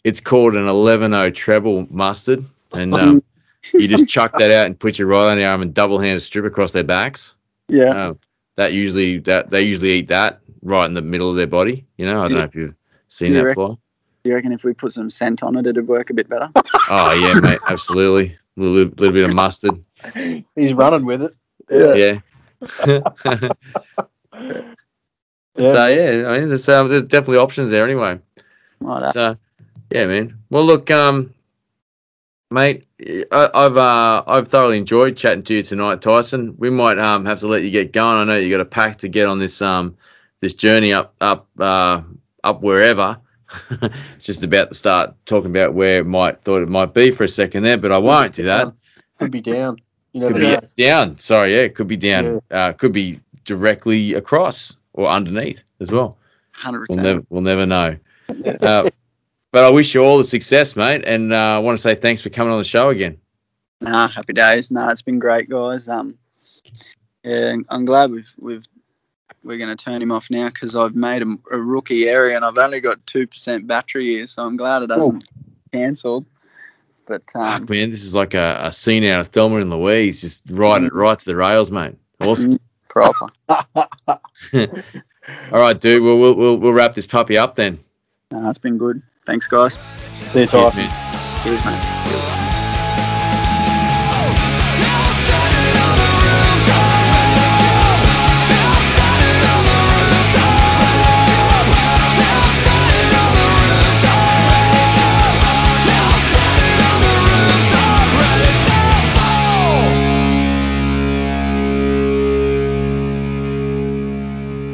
it's 0.04 0.20
called 0.20 0.56
an 0.56 0.68
11 0.68 1.34
treble 1.34 1.88
mustard, 1.90 2.46
and 2.74 2.94
um, 2.94 3.24
you 3.74 3.88
just 3.88 4.08
chuck 4.08 4.34
that 4.40 4.52
out 4.52 4.66
and 4.68 4.80
put 4.80 4.98
your 5.00 5.08
right 5.08 5.28
on 5.32 5.38
the 5.38 5.46
arm 5.46 5.62
and 5.62 5.74
double 5.74 6.00
handed 6.00 6.22
strip 6.22 6.46
across 6.46 6.72
their 6.72 6.84
backs. 6.84 7.36
Yeah, 7.68 8.08
Um, 8.10 8.20
that 8.56 8.74
usually 8.74 9.20
that 9.20 9.50
they 9.50 9.62
usually 9.64 9.92
eat 9.94 10.08
that 10.10 10.40
right 10.62 10.86
in 10.86 10.94
the 10.94 11.02
middle 11.02 11.30
of 11.30 11.36
their 11.36 11.48
body. 11.48 11.86
You 11.98 12.06
know, 12.06 12.20
I 12.22 12.24
don't 12.24 12.32
Yeah. 12.32 12.38
know 12.38 12.44
if 12.46 12.56
you've 12.56 12.76
seen 13.08 13.30
you 13.34 13.40
that 13.40 13.44
reckon- 13.46 13.68
fly. 13.68 13.76
you 14.24 14.34
reckon 14.36 14.52
if 14.52 14.64
we 14.64 14.74
put 14.74 14.92
some 14.94 15.10
scent 15.10 15.44
on 15.44 15.56
it, 15.58 15.66
it'd 15.68 15.88
work 15.88 16.10
a 16.10 16.14
bit 16.14 16.30
better? 16.30 16.50
Oh 16.90 17.12
yeah, 17.14 17.40
mate, 17.42 17.60
absolutely. 17.70 18.38
A 18.58 18.62
little, 18.62 18.92
little 18.98 19.12
bit 19.14 19.24
of 19.24 19.34
mustard. 19.34 19.84
he's 20.56 20.74
running 20.74 21.06
with 21.06 21.22
it. 21.24 21.34
Yeah. 21.70 22.20
Yeah, 25.58 25.72
So 25.72 25.88
yeah, 25.88 26.28
I 26.30 26.40
mean, 26.40 26.50
there's 26.50 26.68
um, 26.68 26.90
there's 26.90 27.06
definitely 27.06 27.38
options 27.38 27.70
there 27.70 27.86
anyway. 27.86 28.20
Right, 28.82 29.14
So 29.14 29.38
yeah, 29.92 30.06
man. 30.06 30.38
Well, 30.50 30.66
look, 30.66 30.92
um, 30.92 31.34
mate, 32.52 32.84
I, 32.84 32.85
I've 33.32 33.78
uh, 33.78 34.24
I've 34.26 34.48
thoroughly 34.48 34.78
enjoyed 34.78 35.18
chatting 35.18 35.44
to 35.44 35.56
you 35.56 35.64
tonight, 35.64 36.02
Tyson. 36.02 36.56
We 36.58 36.70
might 36.70 36.98
um 36.98 37.26
have 37.26 37.40
to 37.40 37.48
let 37.48 37.64
you 37.64 37.70
get 37.70 37.92
going. 37.92 38.18
I 38.18 38.24
know 38.24 38.38
you 38.40 38.50
got 38.50 38.62
a 38.62 38.66
pack 38.66 38.98
to 39.00 39.10
get 39.10 39.28
on 39.28 39.38
this 39.38 39.62
um 39.62 39.98
this 40.40 40.54
journey 40.54 40.94
up 40.94 41.14
up 41.20 41.48
uh 41.60 42.02
up 42.44 42.62
wherever. 42.62 43.20
Just 44.20 44.44
about 44.44 44.70
to 44.70 44.76
start 44.76 45.14
talking 45.26 45.52
about 45.52 45.74
where 45.74 46.00
it 46.00 46.06
might 46.06 46.42
thought 46.42 46.62
it 46.62 46.70
might 46.70 46.94
be 46.94 47.12
for 47.12 47.26
a 47.26 47.28
second 47.28 47.64
there, 47.64 47.78
but 47.78 47.92
I 47.92 47.98
won't 47.98 48.34
do 48.34 48.44
that. 48.44 48.74
could 49.20 49.32
be 49.32 49.42
down. 49.42 49.78
You 50.14 50.22
never 50.22 50.34
Could 50.34 50.40
be 50.40 50.48
know. 50.48 50.60
down. 50.78 51.20
Sorry, 51.20 51.54
yeah, 51.54 51.62
it 51.64 51.76
could 51.76 51.88
be 51.88 51.98
down. 51.98 52.42
Uh, 52.50 52.72
could 52.72 52.94
be 52.94 53.20
directly 53.44 54.14
across 54.14 54.78
or 54.94 55.10
underneath 55.10 55.64
as 55.82 55.92
well. 55.92 56.18
hundred 56.54 56.88
We'll 56.90 57.00
never 57.00 57.26
we'll 57.30 57.42
never 57.42 57.66
know. 57.66 57.98
Uh, 58.62 58.90
but 59.56 59.64
I 59.64 59.70
wish 59.70 59.96
you 59.96 60.04
all 60.04 60.18
the 60.18 60.26
success, 60.26 60.76
mate, 60.76 61.06
and 61.08 61.32
uh, 61.32 61.56
I 61.56 61.60
want 61.60 61.78
to 61.78 61.82
say 61.82 61.96
thanks 61.96 62.22
for 62.22 62.30
coming 62.30 62.52
on 62.52 62.58
the 62.58 62.66
show 62.66 62.90
again. 62.90 63.18
Nah, 63.80 64.10
happy 64.10 64.34
days. 64.34 64.70
Nah, 64.70 64.90
it's 64.90 65.02
been 65.02 65.18
great, 65.18 65.48
guys. 65.48 65.88
Um, 65.88 66.18
yeah, 67.24 67.56
I'm 67.70 67.86
glad 67.86 68.12
we've 68.12 68.30
we've 68.38 68.66
we're 69.46 69.58
going 69.58 69.74
to 69.74 69.82
turn 69.82 70.02
him 70.02 70.12
off 70.12 70.30
now 70.30 70.50
because 70.50 70.76
I've 70.76 70.94
made 70.94 71.22
a, 71.22 71.38
a 71.54 71.58
rookie 71.58 72.10
area 72.10 72.36
and 72.36 72.44
I've 72.44 72.58
only 72.58 72.82
got 72.82 73.06
two 73.08 73.28
percent 73.28 73.66
battery 73.66 74.08
here, 74.08 74.28
so 74.28 74.44
I'm 74.44 74.58
glad 74.58 74.84
it 74.84 74.92
hasn't 74.92 75.24
cancelled. 75.72 76.26
But 77.06 77.24
um, 77.34 77.62
Fuck, 77.62 77.70
man, 77.70 77.92
this 77.92 78.04
is 78.04 78.14
like 78.14 78.34
a, 78.34 78.60
a 78.62 78.74
scene 78.74 79.06
out 79.06 79.22
of 79.22 79.30
Thelma 79.30 79.62
and 79.62 79.70
Louise. 79.70 80.20
Just 80.20 80.44
ride 80.50 80.84
it 80.84 80.94
right 80.94 81.18
to 81.18 81.26
the 81.26 81.38
rails, 81.38 81.72
mate. 81.72 81.96
Awesome. 82.20 82.60
proper. 82.90 83.30
all 83.48 84.20
right, 85.54 85.80
dude. 85.80 86.04
We'll, 86.04 86.20
we'll 86.20 86.36
we'll 86.36 86.58
we'll 86.58 86.74
wrap 86.74 86.94
this 86.94 87.08
puppy 87.08 87.38
up 87.38 87.56
then. 87.56 87.80
Nah, 88.32 88.50
it's 88.50 88.60
been 88.60 88.78
good. 88.78 89.02
Thanks, 89.26 89.48
guys. 89.48 89.74
See 90.28 90.42
you, 90.42 90.48
Cheers, 90.48 90.52
Tyson. 90.52 90.84
man. 90.84 91.44
Cheers, 91.44 91.66
mate. 91.66 92.06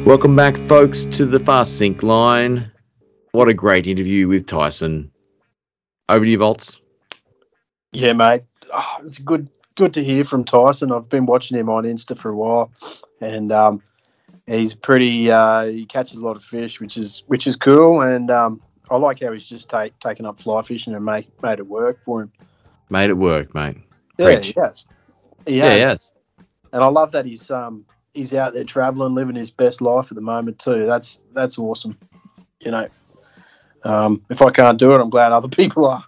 Welcome 0.04 0.36
back, 0.36 0.58
folks, 0.68 1.06
to 1.06 1.24
the 1.24 1.40
Fast 1.40 1.78
Sink 1.78 2.02
line. 2.02 2.70
What 3.32 3.48
a 3.48 3.54
great 3.54 3.86
interview 3.86 4.28
with 4.28 4.46
Tyson. 4.46 5.10
Over 6.10 6.24
to 6.24 6.30
you, 6.30 6.38
Volts. 6.38 6.80
Yeah, 7.92 8.12
mate. 8.12 8.42
Oh, 8.72 8.96
it's 9.04 9.18
good 9.18 9.48
good 9.74 9.94
to 9.94 10.04
hear 10.04 10.22
from 10.24 10.44
Tyson. 10.44 10.92
I've 10.92 11.08
been 11.08 11.24
watching 11.24 11.58
him 11.58 11.70
on 11.70 11.84
Insta 11.84 12.16
for 12.16 12.28
a 12.30 12.36
while, 12.36 12.70
and 13.22 13.50
um, 13.50 13.82
he's 14.46 14.74
pretty. 14.74 15.30
Uh, 15.30 15.64
he 15.64 15.86
catches 15.86 16.18
a 16.18 16.24
lot 16.24 16.36
of 16.36 16.44
fish, 16.44 16.78
which 16.78 16.98
is 16.98 17.22
which 17.26 17.46
is 17.46 17.56
cool. 17.56 18.02
And 18.02 18.30
um, 18.30 18.60
I 18.90 18.96
like 18.96 19.22
how 19.22 19.32
he's 19.32 19.46
just 19.48 19.70
take, 19.70 19.98
taken 19.98 20.26
up 20.26 20.38
fly 20.38 20.60
fishing 20.60 20.94
and 20.94 21.04
make 21.04 21.28
made 21.42 21.58
it 21.58 21.66
work 21.66 22.02
for 22.04 22.22
him. 22.22 22.32
Made 22.90 23.08
it 23.08 23.16
work, 23.16 23.54
mate. 23.54 23.78
Yeah, 24.18 24.26
Preach. 24.26 24.46
he 24.54 24.60
has. 24.60 24.84
He 25.46 25.56
Yeah, 25.56 25.64
has. 25.64 25.78
yes. 25.78 26.10
And 26.74 26.84
I 26.84 26.88
love 26.88 27.12
that 27.12 27.24
he's 27.24 27.50
um 27.50 27.86
he's 28.12 28.34
out 28.34 28.52
there 28.52 28.64
traveling, 28.64 29.14
living 29.14 29.36
his 29.36 29.50
best 29.50 29.80
life 29.80 30.10
at 30.10 30.16
the 30.16 30.22
moment 30.22 30.58
too. 30.58 30.84
That's 30.84 31.18
that's 31.32 31.58
awesome. 31.58 31.98
You 32.60 32.72
know. 32.72 32.88
Um, 33.84 34.22
if 34.30 34.42
I 34.42 34.50
can't 34.50 34.78
do 34.78 34.92
it, 34.92 35.00
I'm 35.00 35.10
glad 35.10 35.32
other 35.32 35.48
people 35.60 35.86
are. 35.86 36.04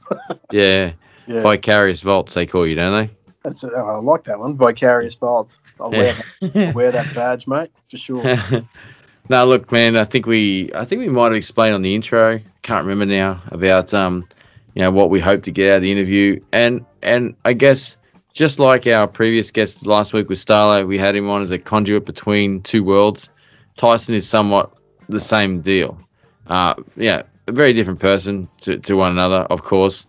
Yeah. 0.50 0.92
Yeah, 1.26 1.42
Vicarious 1.42 2.02
vaults, 2.02 2.34
they 2.34 2.44
call 2.44 2.66
you, 2.66 2.74
don't 2.74 2.94
they? 2.94 3.10
that's 3.44 3.62
I 3.62 3.96
like 3.98 4.24
that 4.24 4.40
one. 4.40 4.56
Vicarious 4.56 5.14
vaults. 5.14 5.58
I'll 5.78 5.90
they? 5.90 5.98
wear 5.98 6.14
that, 6.14 6.56
I'll 6.56 6.72
wear 6.72 6.90
that 6.90 7.14
badge, 7.14 7.46
mate, 7.46 7.70
for 7.88 7.98
sure. 7.98 8.24
no, 9.28 9.44
look, 9.44 9.70
man. 9.70 9.96
I 9.96 10.04
think 10.04 10.26
we, 10.26 10.70
I 10.74 10.84
think 10.84 11.00
we 11.00 11.08
might 11.08 11.26
have 11.26 11.34
explained 11.34 11.74
on 11.74 11.82
the 11.82 11.94
intro. 11.94 12.40
Can't 12.62 12.86
remember 12.86 13.06
now 13.06 13.42
about, 13.48 13.92
um, 13.92 14.26
you 14.74 14.82
know, 14.82 14.90
what 14.90 15.10
we 15.10 15.20
hope 15.20 15.42
to 15.42 15.50
get 15.50 15.70
out 15.70 15.76
of 15.76 15.82
the 15.82 15.92
interview, 15.92 16.40
and 16.52 16.84
and 17.02 17.36
I 17.44 17.52
guess 17.52 17.96
just 18.32 18.58
like 18.58 18.86
our 18.86 19.06
previous 19.06 19.50
guest 19.50 19.86
last 19.86 20.12
week 20.12 20.28
with 20.28 20.38
Starlo, 20.38 20.86
we 20.86 20.98
had 20.98 21.14
him 21.14 21.28
on 21.28 21.42
as 21.42 21.50
a 21.50 21.58
conduit 21.58 22.06
between 22.06 22.62
two 22.62 22.82
worlds. 22.82 23.28
Tyson 23.76 24.14
is 24.14 24.28
somewhat 24.28 24.72
the 25.08 25.20
same 25.20 25.60
deal. 25.60 25.98
Uh, 26.46 26.74
yeah, 26.96 27.22
a 27.46 27.52
very 27.52 27.72
different 27.72 28.00
person 28.00 28.48
to, 28.58 28.78
to 28.78 28.94
one 28.94 29.12
another, 29.12 29.40
of 29.50 29.62
course, 29.62 30.06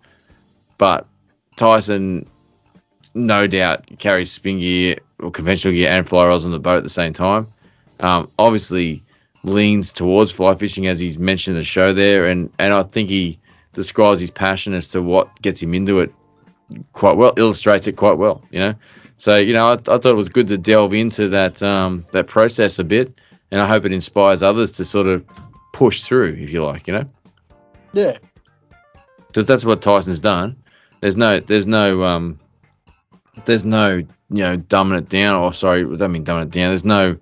but 0.77 1.07
Tyson, 1.55 2.27
no 3.13 3.47
doubt, 3.47 3.85
carries 3.99 4.31
spin 4.31 4.59
gear 4.59 4.97
or 5.19 5.31
conventional 5.31 5.73
gear 5.73 5.89
and 5.89 6.07
fly 6.07 6.27
rods 6.27 6.45
on 6.45 6.51
the 6.51 6.59
boat 6.59 6.77
at 6.77 6.83
the 6.83 6.89
same 6.89 7.13
time. 7.13 7.47
Um, 8.01 8.29
obviously, 8.39 9.03
leans 9.43 9.93
towards 9.93 10.31
fly 10.31 10.55
fishing 10.55 10.87
as 10.87 10.99
he's 10.99 11.17
mentioned 11.17 11.55
in 11.55 11.61
the 11.61 11.65
show 11.65 11.93
there, 11.93 12.27
and 12.27 12.51
and 12.59 12.73
I 12.73 12.83
think 12.83 13.09
he 13.09 13.39
describes 13.73 14.19
his 14.19 14.31
passion 14.31 14.73
as 14.73 14.87
to 14.89 15.01
what 15.01 15.41
gets 15.41 15.61
him 15.61 15.73
into 15.73 15.99
it 15.99 16.13
quite 16.93 17.15
well, 17.15 17.33
illustrates 17.37 17.87
it 17.87 17.93
quite 17.93 18.17
well, 18.17 18.43
you 18.51 18.59
know. 18.59 18.73
So 19.17 19.37
you 19.37 19.53
know, 19.53 19.69
I, 19.69 19.73
I 19.73 19.97
thought 19.97 20.05
it 20.05 20.15
was 20.15 20.29
good 20.29 20.47
to 20.47 20.57
delve 20.57 20.93
into 20.93 21.29
that 21.29 21.63
um, 21.63 22.05
that 22.11 22.27
process 22.27 22.79
a 22.79 22.83
bit, 22.83 23.21
and 23.51 23.61
I 23.61 23.67
hope 23.67 23.85
it 23.85 23.93
inspires 23.93 24.43
others 24.43 24.71
to 24.73 24.85
sort 24.85 25.07
of 25.07 25.23
push 25.71 26.03
through, 26.03 26.37
if 26.39 26.51
you 26.51 26.63
like, 26.63 26.87
you 26.87 26.93
know, 26.93 27.09
Yeah, 27.95 28.17
because 29.27 29.45
that's 29.45 29.65
what 29.65 29.81
Tyson's 29.81 30.19
done. 30.19 30.55
There's 31.01 31.15
no, 31.15 31.39
there's 31.39 31.67
no, 31.67 32.03
um, 32.03 32.39
there's 33.45 33.65
no, 33.65 33.95
you 33.97 34.05
know, 34.30 34.57
dumbing 34.57 34.97
it 34.97 35.09
down. 35.09 35.35
Or 35.35 35.53
sorry, 35.53 35.81
I 35.85 35.95
don't 35.95 36.11
mean 36.11 36.23
dumbing 36.26 36.43
it 36.43 36.51
down. 36.51 36.69
There's 36.69 36.85
no, 36.85 37.15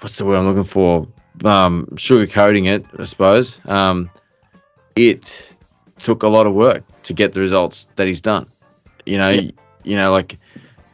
what's 0.00 0.16
the 0.16 0.24
word 0.24 0.36
I'm 0.38 0.46
looking 0.46 0.64
for? 0.64 1.06
Um, 1.44 1.86
sugarcoating 1.94 2.66
it, 2.66 2.84
I 2.98 3.04
suppose. 3.04 3.60
Um, 3.66 4.10
it 4.94 5.54
took 5.98 6.22
a 6.22 6.28
lot 6.28 6.46
of 6.46 6.54
work 6.54 6.82
to 7.02 7.12
get 7.12 7.32
the 7.32 7.40
results 7.40 7.88
that 7.96 8.06
he's 8.06 8.20
done. 8.20 8.50
You 9.04 9.18
know, 9.18 9.30
Yeah. 9.30 9.50
you 9.84 9.96
know, 9.96 10.12
like 10.12 10.38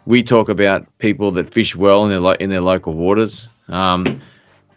we 0.06 0.22
talk 0.22 0.48
about 0.48 0.86
people 0.98 1.30
that 1.32 1.52
fish 1.54 1.76
well 1.76 2.04
in 2.04 2.10
their 2.10 2.20
lo- 2.20 2.36
in 2.40 2.50
their 2.50 2.60
local 2.60 2.94
waters. 2.94 3.48
Um, 3.68 4.20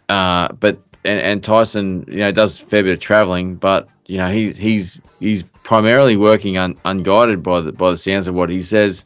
uh, 0.08 0.52
but 0.52 0.78
and, 1.04 1.20
and 1.20 1.42
Tyson, 1.42 2.04
you 2.08 2.18
know, 2.18 2.32
does 2.32 2.62
a 2.62 2.66
fair 2.66 2.82
bit 2.82 2.92
of 2.92 3.00
traveling, 3.00 3.54
but 3.56 3.88
you 4.06 4.18
know, 4.18 4.28
he 4.28 4.52
he's 4.52 5.00
he's 5.20 5.42
primarily 5.62 6.16
working 6.16 6.58
un, 6.58 6.76
unguided 6.84 7.42
by 7.42 7.60
the 7.60 7.72
by 7.72 7.90
the 7.90 7.96
sounds 7.96 8.26
of 8.26 8.34
what 8.34 8.48
he 8.48 8.60
says. 8.60 9.04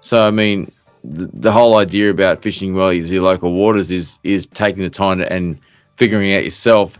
So 0.00 0.26
I 0.26 0.30
mean, 0.30 0.70
the, 1.04 1.30
the 1.32 1.52
whole 1.52 1.76
idea 1.76 2.10
about 2.10 2.42
fishing 2.42 2.74
well 2.74 2.92
your 2.92 3.22
local 3.22 3.52
waters 3.52 3.90
is 3.90 4.18
is 4.24 4.46
taking 4.46 4.82
the 4.82 4.90
time 4.90 5.18
to, 5.18 5.32
and 5.32 5.58
figuring 5.96 6.34
out 6.34 6.44
yourself, 6.44 6.98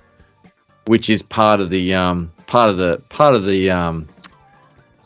which 0.87 1.11
is 1.11 1.23
part 1.23 1.61
of 1.61 1.71
the 1.71 1.95
um 1.95 2.33
part 2.47 2.71
of 2.71 2.77
the 2.77 3.03
part 3.09 3.35
of 3.35 3.45
the 3.45 3.71
um 3.71 4.09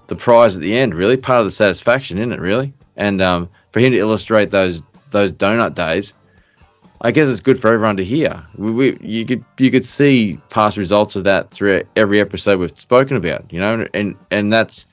the 0.08 0.16
prize 0.16 0.54
at 0.54 0.60
the 0.60 0.76
end, 0.76 0.94
really 0.94 1.16
part 1.16 1.40
of 1.40 1.46
the 1.46 1.52
satisfaction, 1.52 2.18
isn't 2.18 2.32
it? 2.32 2.40
Really, 2.40 2.72
and 2.96 3.22
um 3.22 3.48
for 3.70 3.80
him 3.80 3.92
to 3.92 3.98
illustrate 3.98 4.50
those 4.50 4.82
those 5.10 5.32
donut 5.32 5.74
days. 5.74 6.12
I 7.00 7.10
guess 7.10 7.28
it's 7.28 7.40
good 7.40 7.60
for 7.60 7.72
everyone 7.72 7.96
to 7.98 8.04
hear. 8.04 8.42
We, 8.56 8.70
we, 8.70 8.98
you 9.00 9.26
could 9.26 9.44
you 9.58 9.70
could 9.70 9.84
see 9.84 10.38
past 10.50 10.76
results 10.76 11.16
of 11.16 11.24
that 11.24 11.50
through 11.50 11.82
every 11.96 12.20
episode 12.20 12.58
we've 12.58 12.76
spoken 12.78 13.16
about, 13.16 13.52
you 13.52 13.60
know, 13.60 13.86
and 13.94 14.14
and 14.30 14.52
that's 14.52 14.86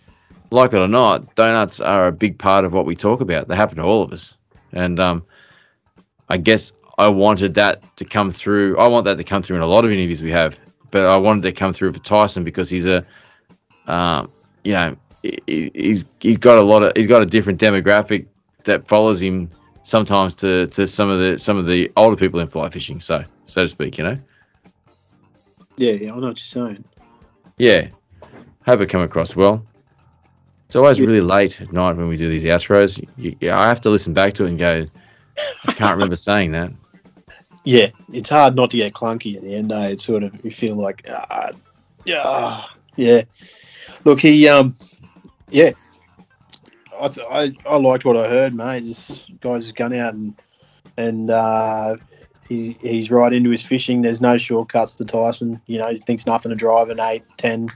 like 0.51 0.73
it 0.73 0.79
or 0.79 0.87
not, 0.87 1.33
donuts 1.35 1.79
are 1.79 2.07
a 2.07 2.11
big 2.11 2.37
part 2.37 2.65
of 2.65 2.73
what 2.73 2.85
we 2.85 2.95
talk 2.95 3.21
about. 3.21 3.47
They 3.47 3.55
happen 3.55 3.77
to 3.77 3.83
all 3.83 4.03
of 4.03 4.11
us, 4.11 4.35
and 4.73 4.99
um, 4.99 5.23
I 6.29 6.37
guess 6.37 6.73
I 6.97 7.07
wanted 7.07 7.53
that 7.53 7.95
to 7.97 8.05
come 8.05 8.31
through. 8.31 8.77
I 8.77 8.87
want 8.87 9.05
that 9.05 9.15
to 9.17 9.23
come 9.23 9.41
through 9.41 9.57
in 9.57 9.61
a 9.61 9.67
lot 9.67 9.85
of 9.85 9.91
interviews 9.91 10.21
we 10.21 10.31
have, 10.31 10.59
but 10.89 11.05
I 11.05 11.15
wanted 11.15 11.43
to 11.43 11.53
come 11.53 11.71
through 11.71 11.93
for 11.93 11.99
Tyson 11.99 12.43
because 12.43 12.69
he's 12.69 12.85
a, 12.85 13.05
um, 13.87 14.29
you 14.65 14.73
know, 14.73 14.97
he- 15.23 15.37
he- 15.47 15.71
he's 15.73 16.05
he's 16.19 16.37
got 16.37 16.57
a 16.57 16.61
lot 16.61 16.83
of 16.83 16.91
he's 16.97 17.07
got 17.07 17.21
a 17.21 17.25
different 17.25 17.59
demographic 17.59 18.25
that 18.65 18.85
follows 18.87 19.21
him 19.21 19.47
sometimes 19.83 20.33
to 20.35 20.67
to 20.67 20.87
some 20.87 21.09
of 21.09 21.19
the 21.19 21.37
some 21.39 21.57
of 21.57 21.65
the 21.65 21.91
older 21.97 22.15
people 22.15 22.39
in 22.39 22.47
fly 22.47 22.69
fishing, 22.69 22.99
so 22.99 23.23
so 23.45 23.61
to 23.63 23.69
speak, 23.69 23.97
you 23.97 24.03
know. 24.03 24.17
yeah, 25.77 25.93
yeah. 25.93 26.11
I 26.13 26.15
know 26.17 26.27
what 26.27 26.39
you're 26.39 26.67
saying. 26.67 26.83
Yeah, 27.57 27.87
hope 28.65 28.81
it 28.81 28.87
come 28.89 29.01
across 29.01 29.35
well. 29.35 29.65
It's 30.67 30.75
always 30.75 30.99
Yeah. 30.99 31.05
really 31.07 31.21
late 31.21 31.59
at 31.61 31.73
night 31.73 31.97
when 31.97 32.07
we 32.07 32.15
do 32.17 32.29
these 32.29 32.43
outros. 32.45 33.03
You, 33.17 33.35
yeah, 33.41 33.59
I 33.59 33.67
have 33.67 33.81
to 33.81 33.89
listen 33.89 34.13
back 34.13 34.33
to 34.35 34.45
it 34.45 34.49
and 34.49 34.57
go, 34.59 34.87
I 35.65 35.73
can't 35.73 35.93
remember 35.93 36.15
saying 36.29 36.51
that. 36.53 36.71
Yeah, 37.65 37.87
it's 38.11 38.29
hard 38.29 38.55
not 38.55 38.71
to 38.71 38.77
get 38.77 38.93
clunky 38.93 39.35
at 39.35 39.43
the 39.43 39.53
end. 39.53 39.71
Eh? 39.71 39.89
It's 39.89 40.05
sort 40.05 40.23
of 40.23 40.33
you 40.43 40.49
feel 40.49 40.75
like, 40.75 41.05
ah, 41.09 41.51
yeah, 42.05 42.63
yeah. 42.95 43.21
Look, 44.05 44.19
he, 44.21 44.47
um, 44.47 44.75
yeah, 45.49 45.71
I, 47.01 47.07
th- 47.07 47.27
I, 47.29 47.55
I 47.67 47.77
liked 47.77 48.05
what 48.05 48.15
I 48.15 48.29
heard, 48.29 48.53
mate. 48.53 48.81
This 48.81 49.23
guy's 49.39 49.63
just 49.63 49.75
gone 49.75 49.93
out 49.93 50.13
and 50.13 50.35
and 50.97 51.31
uh, 51.31 51.97
he, 52.47 52.77
he's 52.81 53.09
right 53.09 53.33
into 53.33 53.49
his 53.49 53.65
fishing. 53.65 54.01
There's 54.01 54.21
no 54.21 54.37
shortcuts 54.37 54.95
for 54.95 55.05
Tyson. 55.05 55.61
You 55.67 55.79
know, 55.79 55.89
he 55.89 55.99
thinks 55.99 56.25
nothing 56.25 56.51
of 56.51 56.57
driving 56.57 56.99
eight, 56.99 57.23
ten 57.37 57.69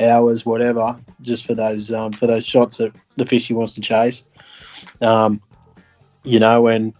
hours, 0.00 0.44
whatever, 0.44 0.98
just 1.20 1.46
for 1.46 1.54
those 1.54 1.92
um, 1.92 2.12
for 2.12 2.26
those 2.26 2.46
shots 2.46 2.80
at 2.80 2.92
the 3.16 3.26
fish 3.26 3.48
he 3.48 3.54
wants 3.54 3.74
to 3.74 3.80
chase. 3.80 4.24
Um, 5.00 5.40
you 6.24 6.40
know, 6.40 6.66
and 6.66 6.94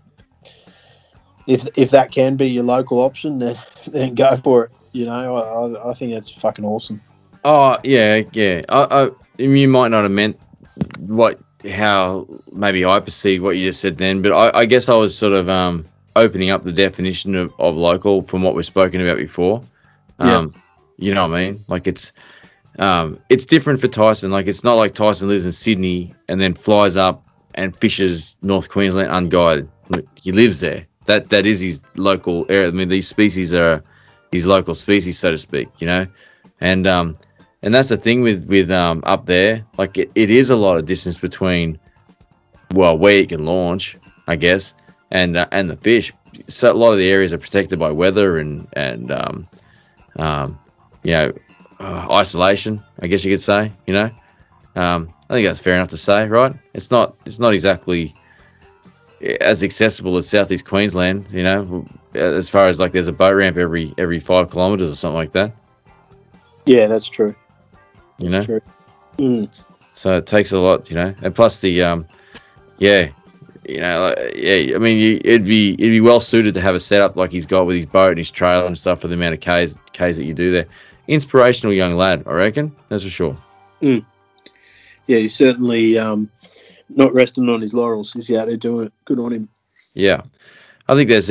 if 1.46 1.66
if 1.76 1.90
that 1.90 2.12
can 2.12 2.36
be 2.36 2.48
your 2.48 2.64
local 2.64 3.00
option, 3.00 3.38
then 3.38 3.59
then 3.86 4.14
go 4.14 4.36
for 4.36 4.64
it. 4.64 4.70
You 4.92 5.06
know, 5.06 5.36
I, 5.36 5.90
I 5.90 5.94
think 5.94 6.12
that's 6.12 6.30
fucking 6.30 6.64
awesome. 6.64 7.00
Oh 7.44 7.78
yeah, 7.82 8.22
yeah. 8.32 8.62
I, 8.68 9.04
I 9.04 9.10
you 9.38 9.68
might 9.68 9.88
not 9.88 10.02
have 10.02 10.12
meant 10.12 10.38
what 10.98 11.40
how 11.70 12.26
maybe 12.52 12.84
I 12.84 13.01
perceived 13.01 13.43
what 13.43 13.56
you 13.56 13.68
just 13.68 13.80
said 13.80 13.98
then, 13.98 14.22
but 14.22 14.32
I, 14.32 14.60
I 14.60 14.64
guess 14.64 14.89
I 14.89 14.94
was 14.94 15.16
sort 15.16 15.32
of 15.32 15.48
um, 15.48 15.86
opening 16.16 16.51
up 16.51 16.62
the 16.62 16.72
definition 16.72 17.34
of, 17.34 17.52
of 17.59 17.76
local 17.76 18.22
from 18.22 18.43
what 18.43 18.55
we've 18.55 18.66
spoken 18.66 19.01
about 19.01 19.18
before. 19.18 19.62
Yeah. 20.20 20.39
Um, 20.39 20.55
you 20.98 21.14
know 21.14 21.26
what 21.26 21.36
I 21.36 21.47
mean? 21.47 21.64
Like 21.68 21.86
it's 21.86 22.12
um, 22.78 23.18
it's 23.28 23.44
different 23.44 23.80
for 23.80 23.89
Tyson. 23.89 24.30
Like 24.30 24.47
it's 24.47 24.64
not 24.64 24.74
like 24.74 24.94
Tyson 24.94 25.28
lives 25.28 25.47
in 25.47 25.52
Sydney 25.52 26.14
and 26.28 26.40
then 26.40 26.55
flies 26.55 26.97
up 26.97 27.24
and 27.55 27.76
fishes 27.76 28.36
North 28.43 28.68
Queensland 28.68 29.10
unguided. 29.10 29.68
He 30.14 30.32
lives 30.32 30.60
there. 30.60 30.86
That 31.06 31.30
that 31.30 31.47
is 31.47 31.60
his 31.60 31.80
local 31.97 32.47
area. 32.48 32.68
I 32.68 32.70
mean, 32.70 32.89
these 32.89 33.09
species 33.09 33.52
are 33.52 33.82
his 34.30 34.47
local 34.47 34.74
species, 34.74 35.18
so 35.18 35.30
to 35.30 35.39
speak. 35.39 35.68
You 35.78 35.86
know, 35.86 36.06
and 36.60 36.86
um, 36.86 37.16
and 37.62 37.72
that's 37.72 37.89
the 37.89 37.97
thing 37.97 38.22
with 38.22 38.44
with 38.47 38.70
um 38.70 39.02
up 39.06 39.26
there. 39.26 39.64
Like 39.78 39.97
it, 39.98 40.10
it 40.14 40.30
is 40.30 40.51
a 40.51 40.56
lot 40.56 40.78
of 40.78 40.84
distance 40.84 41.18
between, 41.18 41.78
well, 42.74 42.98
where 42.98 43.18
you 43.18 43.26
can 43.26 43.44
launch, 43.44 43.97
I 44.26 44.36
guess, 44.36 44.74
and 45.10 45.36
uh, 45.36 45.47
and 45.52 45.70
the 45.70 45.76
fish. 45.76 46.12
So 46.48 46.72
a 46.72 46.74
lot 46.74 46.93
of 46.93 46.98
the 46.98 47.09
areas 47.09 47.32
are 47.32 47.39
protected 47.39 47.78
by 47.78 47.90
weather 47.90 48.39
and 48.39 48.66
and 48.74 49.10
um, 49.12 49.48
um, 50.16 50.59
you 51.05 51.12
know, 51.12 51.32
uh, 51.80 52.06
isolation. 52.10 52.82
I 53.01 53.06
guess 53.06 53.24
you 53.24 53.32
could 53.32 53.43
say. 53.43 53.72
You 53.86 53.94
know, 53.94 54.10
um, 54.76 55.12
I 55.30 55.34
think 55.34 55.47
that's 55.47 55.60
fair 55.60 55.74
enough 55.74 55.89
to 55.89 55.97
say, 55.97 56.26
right? 56.26 56.55
It's 56.74 56.90
not 56.90 57.16
it's 57.26 57.39
not 57.39 57.55
exactly 57.55 58.14
as 59.40 59.62
accessible 59.62 60.16
as 60.16 60.28
southeast 60.28 60.64
Queensland. 60.64 61.26
You 61.30 61.44
know, 61.44 61.86
as 62.14 62.48
far 62.48 62.66
as 62.66 62.80
like 62.80 62.90
there's 62.90 63.09
a 63.09 63.12
boat 63.12 63.34
ramp 63.34 63.56
every 63.56 63.94
every 63.98 64.18
five 64.18 64.51
kilometers 64.51 64.90
or 64.90 64.97
something 64.97 65.16
like 65.16 65.32
that. 65.32 65.55
Yeah, 66.64 66.86
that's 66.86 67.09
true. 67.09 67.34
You 68.22 68.30
know, 68.30 68.36
That's 68.36 68.46
true. 68.46 68.60
Mm. 69.18 69.66
so 69.90 70.16
it 70.16 70.26
takes 70.26 70.52
a 70.52 70.58
lot. 70.58 70.90
You 70.90 70.96
know, 70.96 71.14
and 71.22 71.34
plus 71.34 71.60
the 71.60 71.82
um, 71.82 72.06
yeah. 72.78 73.08
You 73.68 73.80
know, 73.80 74.06
like, 74.06 74.34
yeah. 74.34 74.74
I 74.74 74.78
mean, 74.78 74.98
you, 74.98 75.20
it'd 75.24 75.46
be 75.46 75.74
it'd 75.74 75.92
be 75.92 76.00
well 76.00 76.18
suited 76.18 76.54
to 76.54 76.60
have 76.60 76.74
a 76.74 76.80
setup 76.80 77.16
like 77.16 77.30
he's 77.30 77.46
got 77.46 77.66
with 77.66 77.76
his 77.76 77.86
boat 77.86 78.10
and 78.10 78.18
his 78.18 78.30
trailer 78.30 78.66
and 78.66 78.76
stuff 78.76 79.00
for 79.00 79.08
the 79.08 79.14
amount 79.14 79.34
of 79.34 79.40
k's 79.40 79.76
k's 79.92 80.16
that 80.16 80.24
you 80.24 80.34
do 80.34 80.50
there. 80.50 80.66
Inspirational 81.06 81.72
young 81.72 81.96
lad, 81.96 82.24
I 82.26 82.32
reckon. 82.32 82.74
That's 82.88 83.04
for 83.04 83.10
sure. 83.10 83.36
Yeah, 83.80 85.18
he's 85.18 85.34
certainly 85.34 85.98
um, 85.98 86.30
not 86.88 87.12
resting 87.12 87.48
on 87.48 87.60
his 87.60 87.74
laurels. 87.74 88.12
He's 88.12 88.30
out 88.32 88.46
there 88.46 88.56
doing 88.56 88.86
it. 88.86 88.92
Good 89.04 89.18
on 89.18 89.32
him. 89.32 89.48
Yeah, 89.94 90.22
I 90.88 90.94
think 90.94 91.08
there's 91.08 91.26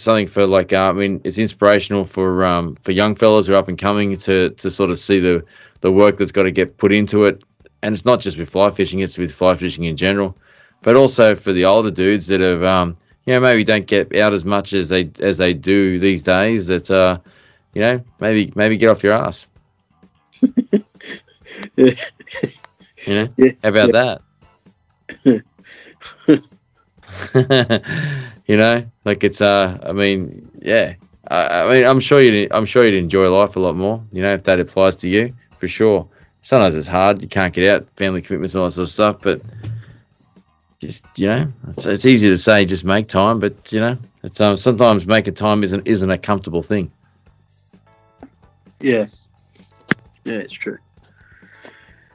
something 0.00 0.26
for 0.26 0.46
like 0.46 0.72
uh, 0.72 0.88
I 0.88 0.92
mean 0.92 1.20
it's 1.24 1.38
inspirational 1.38 2.04
for 2.04 2.44
um, 2.44 2.76
for 2.82 2.92
young 2.92 3.14
fellas 3.14 3.46
who 3.46 3.54
are 3.54 3.56
up 3.56 3.68
and 3.68 3.78
coming 3.78 4.16
to 4.18 4.50
to 4.50 4.70
sort 4.70 4.90
of 4.90 4.98
see 4.98 5.20
the 5.20 5.44
the 5.80 5.92
work 5.92 6.18
that's 6.18 6.32
got 6.32 6.44
to 6.44 6.50
get 6.50 6.76
put 6.78 6.92
into 6.92 7.24
it, 7.24 7.42
and 7.82 7.94
it's 7.94 8.04
not 8.04 8.20
just 8.20 8.38
with 8.38 8.50
fly 8.50 8.70
fishing; 8.70 9.00
it's 9.00 9.18
with 9.18 9.32
fly 9.32 9.56
fishing 9.56 9.84
in 9.84 9.96
general, 9.96 10.36
but 10.82 10.96
also 10.96 11.34
for 11.34 11.52
the 11.52 11.64
older 11.64 11.90
dudes 11.90 12.26
that 12.28 12.40
have 12.40 12.62
um, 12.64 12.96
you 13.26 13.34
know 13.34 13.40
maybe 13.40 13.64
don't 13.64 13.86
get 13.86 14.14
out 14.16 14.32
as 14.32 14.44
much 14.44 14.72
as 14.72 14.88
they 14.88 15.10
as 15.20 15.38
they 15.38 15.54
do 15.54 15.98
these 15.98 16.22
days. 16.22 16.66
That 16.66 16.90
uh, 16.90 17.18
you 17.74 17.82
know 17.82 18.00
maybe 18.20 18.52
maybe 18.54 18.76
get 18.76 18.90
off 18.90 19.02
your 19.02 19.14
ass. 19.14 19.46
Yeah. 21.76 21.94
You 23.06 23.14
know 23.14 23.28
Yeah, 23.36 23.52
how 23.62 23.68
about 23.70 23.92
that? 23.92 24.22
you 28.46 28.56
know, 28.56 28.84
like 29.04 29.24
it's 29.24 29.40
uh, 29.40 29.78
I 29.84 29.92
mean, 29.92 30.48
yeah, 30.60 30.94
I, 31.28 31.62
I 31.62 31.70
mean, 31.70 31.86
I'm 31.86 32.00
sure 32.00 32.20
you, 32.20 32.48
I'm 32.50 32.64
sure 32.66 32.84
you'd 32.84 32.94
enjoy 32.94 33.28
life 33.30 33.56
a 33.56 33.60
lot 33.60 33.76
more. 33.76 34.02
You 34.12 34.22
know, 34.22 34.34
if 34.34 34.44
that 34.44 34.60
applies 34.60 34.96
to 34.96 35.08
you, 35.08 35.34
for 35.58 35.68
sure. 35.68 36.08
Sometimes 36.42 36.74
it's 36.74 36.88
hard; 36.88 37.22
you 37.22 37.28
can't 37.28 37.52
get 37.52 37.68
out, 37.68 37.88
family 37.90 38.22
commitments, 38.22 38.54
and 38.54 38.60
all 38.60 38.68
that 38.68 38.72
sort 38.72 38.88
of 38.88 38.92
stuff. 38.92 39.16
But 39.20 39.42
just 40.78 41.04
you 41.16 41.26
know, 41.26 41.52
it's, 41.68 41.86
it's 41.86 42.04
easy 42.04 42.28
to 42.28 42.36
say 42.36 42.64
just 42.64 42.84
make 42.84 43.08
time, 43.08 43.40
but 43.40 43.72
you 43.72 43.80
know, 43.80 43.98
it's 44.22 44.40
um, 44.40 44.56
sometimes 44.56 45.06
making 45.06 45.34
time 45.34 45.62
isn't 45.62 45.86
isn't 45.86 46.10
a 46.10 46.18
comfortable 46.18 46.62
thing. 46.62 46.90
Yeah. 48.80 49.06
Yeah, 50.24 50.38
it's 50.38 50.52
true. 50.52 50.78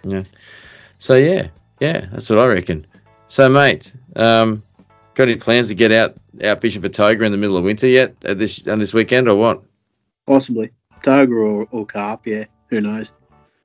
Yeah. 0.03 0.23
So 0.99 1.15
yeah, 1.15 1.47
yeah, 1.79 2.07
that's 2.11 2.29
what 2.29 2.39
I 2.39 2.45
reckon. 2.45 2.85
So 3.29 3.49
mate, 3.49 3.93
um, 4.15 4.61
got 5.15 5.23
any 5.23 5.37
plans 5.37 5.69
to 5.69 5.75
get 5.75 5.91
out 5.91 6.15
out 6.43 6.61
fishing 6.61 6.81
for 6.81 6.89
toga 6.89 7.23
in 7.23 7.31
the 7.31 7.37
middle 7.37 7.57
of 7.57 7.63
winter 7.63 7.87
yet? 7.87 8.15
At 8.25 8.37
this 8.37 8.67
on 8.67 8.79
this 8.79 8.93
weekend 8.93 9.27
or 9.27 9.35
what? 9.35 9.63
Possibly. 10.27 10.71
Toga 11.03 11.33
or, 11.33 11.67
or 11.71 11.85
carp, 11.85 12.27
yeah. 12.27 12.45
Who 12.67 12.81
knows? 12.81 13.11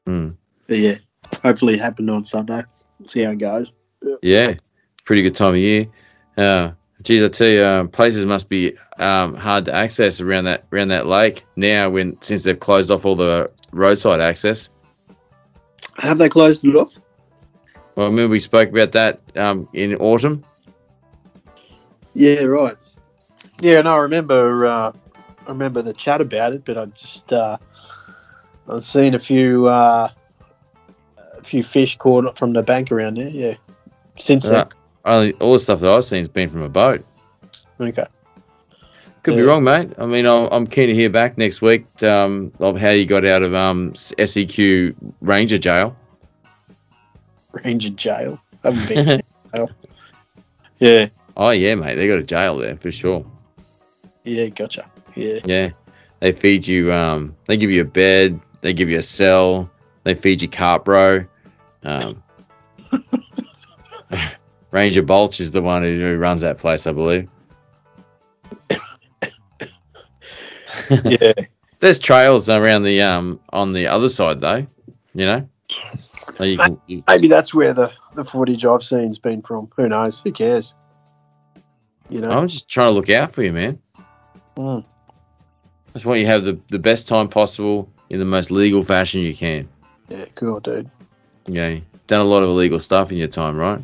Hmm. 0.06 0.30
But 0.66 0.78
yeah. 0.78 0.94
Hopefully 1.42 1.74
it 1.74 1.80
happened 1.80 2.10
on 2.10 2.24
Sunday. 2.24 2.62
See 3.04 3.22
how 3.22 3.30
it 3.32 3.38
goes. 3.38 3.72
Yeah, 4.22 4.54
pretty 5.04 5.22
good 5.22 5.36
time 5.36 5.54
of 5.54 5.60
year. 5.60 5.86
Uh, 6.36 6.70
geez, 7.02 7.22
I 7.22 7.28
tell 7.28 7.48
you, 7.48 7.64
um, 7.64 7.88
places 7.88 8.24
must 8.24 8.48
be 8.48 8.76
um, 8.98 9.34
hard 9.34 9.64
to 9.66 9.74
access 9.74 10.20
around 10.20 10.44
that 10.44 10.64
around 10.72 10.88
that 10.88 11.06
lake 11.06 11.44
now. 11.56 11.90
When 11.90 12.20
since 12.22 12.44
they've 12.44 12.58
closed 12.58 12.90
off 12.90 13.04
all 13.04 13.16
the 13.16 13.50
roadside 13.72 14.20
access. 14.20 14.70
Have 15.98 16.18
they 16.18 16.28
closed 16.28 16.64
it 16.64 16.76
off? 16.76 16.92
Well, 17.94 18.06
I 18.06 18.10
remember 18.10 18.32
we 18.32 18.40
spoke 18.40 18.68
about 18.68 18.92
that 18.92 19.20
um, 19.36 19.68
in 19.72 19.94
autumn. 19.96 20.44
Yeah, 22.12 22.42
right. 22.42 22.76
Yeah, 23.60 23.82
no, 23.82 23.94
I 23.94 23.98
remember. 23.98 24.66
Uh, 24.66 24.92
I 25.46 25.48
remember 25.48 25.80
the 25.80 25.94
chat 25.94 26.20
about 26.20 26.52
it, 26.52 26.64
but 26.64 26.76
I 26.76 26.86
just 26.86 27.32
uh, 27.32 27.56
I've 28.68 28.84
seen 28.84 29.14
a 29.14 29.18
few 29.18 29.66
uh, 29.68 30.08
a 31.38 31.42
few 31.42 31.62
fish 31.62 31.96
caught 31.96 32.36
from 32.36 32.52
the 32.52 32.62
bank 32.62 32.90
around 32.90 33.16
there. 33.18 33.28
Yeah, 33.28 33.54
since 34.16 34.48
Uh, 34.48 34.64
only 35.04 35.32
all 35.34 35.52
the 35.52 35.58
stuff 35.58 35.80
that 35.80 35.90
I've 35.90 36.04
seen 36.04 36.18
has 36.18 36.28
been 36.28 36.50
from 36.50 36.62
a 36.62 36.68
boat. 36.68 37.04
Okay. 37.80 38.04
Could 39.22 39.36
be 39.36 39.42
wrong, 39.42 39.64
mate. 39.64 39.90
I 39.98 40.06
mean, 40.06 40.24
I'm, 40.24 40.46
I'm 40.52 40.66
keen 40.68 40.86
to 40.86 40.94
hear 40.94 41.10
back 41.10 41.36
next 41.36 41.60
week 41.60 41.84
um, 42.04 42.52
of 42.60 42.78
how 42.78 42.90
you 42.90 43.06
got 43.06 43.24
out 43.26 43.42
of 43.42 43.54
um, 43.54 43.92
SEQ 43.96 44.94
Ranger 45.20 45.58
jail. 45.58 45.96
Ranger 47.64 47.90
jail. 47.90 48.40
I 48.62 48.68
haven't 48.70 48.88
been. 48.88 49.22
jail. 49.52 49.68
Yeah. 50.78 51.08
Oh 51.36 51.50
yeah, 51.50 51.74
mate, 51.74 51.96
they 51.96 52.06
got 52.06 52.18
a 52.18 52.22
jail 52.22 52.56
there 52.56 52.76
for 52.76 52.92
sure. 52.92 53.26
Yeah. 54.24 54.46
Gotcha. 54.46 54.88
Yeah. 55.14 55.38
Yeah, 55.44 55.70
they 56.20 56.32
feed 56.32 56.66
you. 56.66 56.92
Um, 56.92 57.34
they 57.46 57.56
give 57.56 57.70
you 57.70 57.80
a 57.80 57.84
bed. 57.84 58.38
They 58.66 58.74
give 58.74 58.90
you 58.90 58.98
a 58.98 59.02
cell. 59.02 59.70
They 60.02 60.16
feed 60.16 60.42
you 60.42 60.48
carp 60.48 60.86
bro. 60.86 61.24
Um, 61.84 62.20
Ranger 64.72 65.02
Bulch 65.02 65.38
is 65.38 65.52
the 65.52 65.62
one 65.62 65.84
who, 65.84 66.00
who 66.00 66.16
runs 66.16 66.40
that 66.40 66.58
place, 66.58 66.84
I 66.88 66.92
believe. 66.92 67.28
Yeah. 71.04 71.32
There's 71.78 72.00
trails 72.00 72.48
around 72.48 72.82
the 72.82 73.02
um 73.02 73.38
on 73.50 73.70
the 73.70 73.86
other 73.86 74.08
side 74.08 74.40
though. 74.40 74.66
You 75.14 75.26
know, 75.26 75.48
So 76.36 76.42
you 76.42 76.58
can, 76.58 76.80
you, 76.88 77.04
Maybe 77.06 77.28
that's 77.28 77.54
where 77.54 77.72
the 77.72 77.92
the 78.14 78.24
footage 78.24 78.64
I've 78.64 78.82
seen's 78.82 79.18
been 79.20 79.42
from. 79.42 79.70
Who 79.76 79.88
knows? 79.88 80.20
Who 80.20 80.32
cares? 80.32 80.74
You 82.08 82.20
know. 82.20 82.30
I'm 82.30 82.48
just 82.48 82.68
trying 82.68 82.88
to 82.88 82.94
look 82.94 83.10
out 83.10 83.32
for 83.32 83.44
you, 83.44 83.52
man. 83.52 83.78
Mm. 84.56 84.84
I 84.84 85.92
just 85.92 86.04
want 86.04 86.18
you 86.18 86.26
to 86.26 86.32
have 86.32 86.42
the, 86.42 86.58
the 86.70 86.80
best 86.80 87.06
time 87.06 87.28
possible 87.28 87.88
in 88.10 88.18
the 88.18 88.24
most 88.24 88.50
legal 88.50 88.82
fashion 88.82 89.20
you 89.20 89.34
can. 89.34 89.68
Yeah. 90.08 90.24
Cool, 90.34 90.60
dude. 90.60 90.90
Yeah, 91.46 91.78
done 92.06 92.20
a 92.20 92.24
lot 92.24 92.42
of 92.42 92.48
illegal 92.48 92.80
stuff 92.80 93.12
in 93.12 93.18
your 93.18 93.28
time, 93.28 93.56
right? 93.56 93.80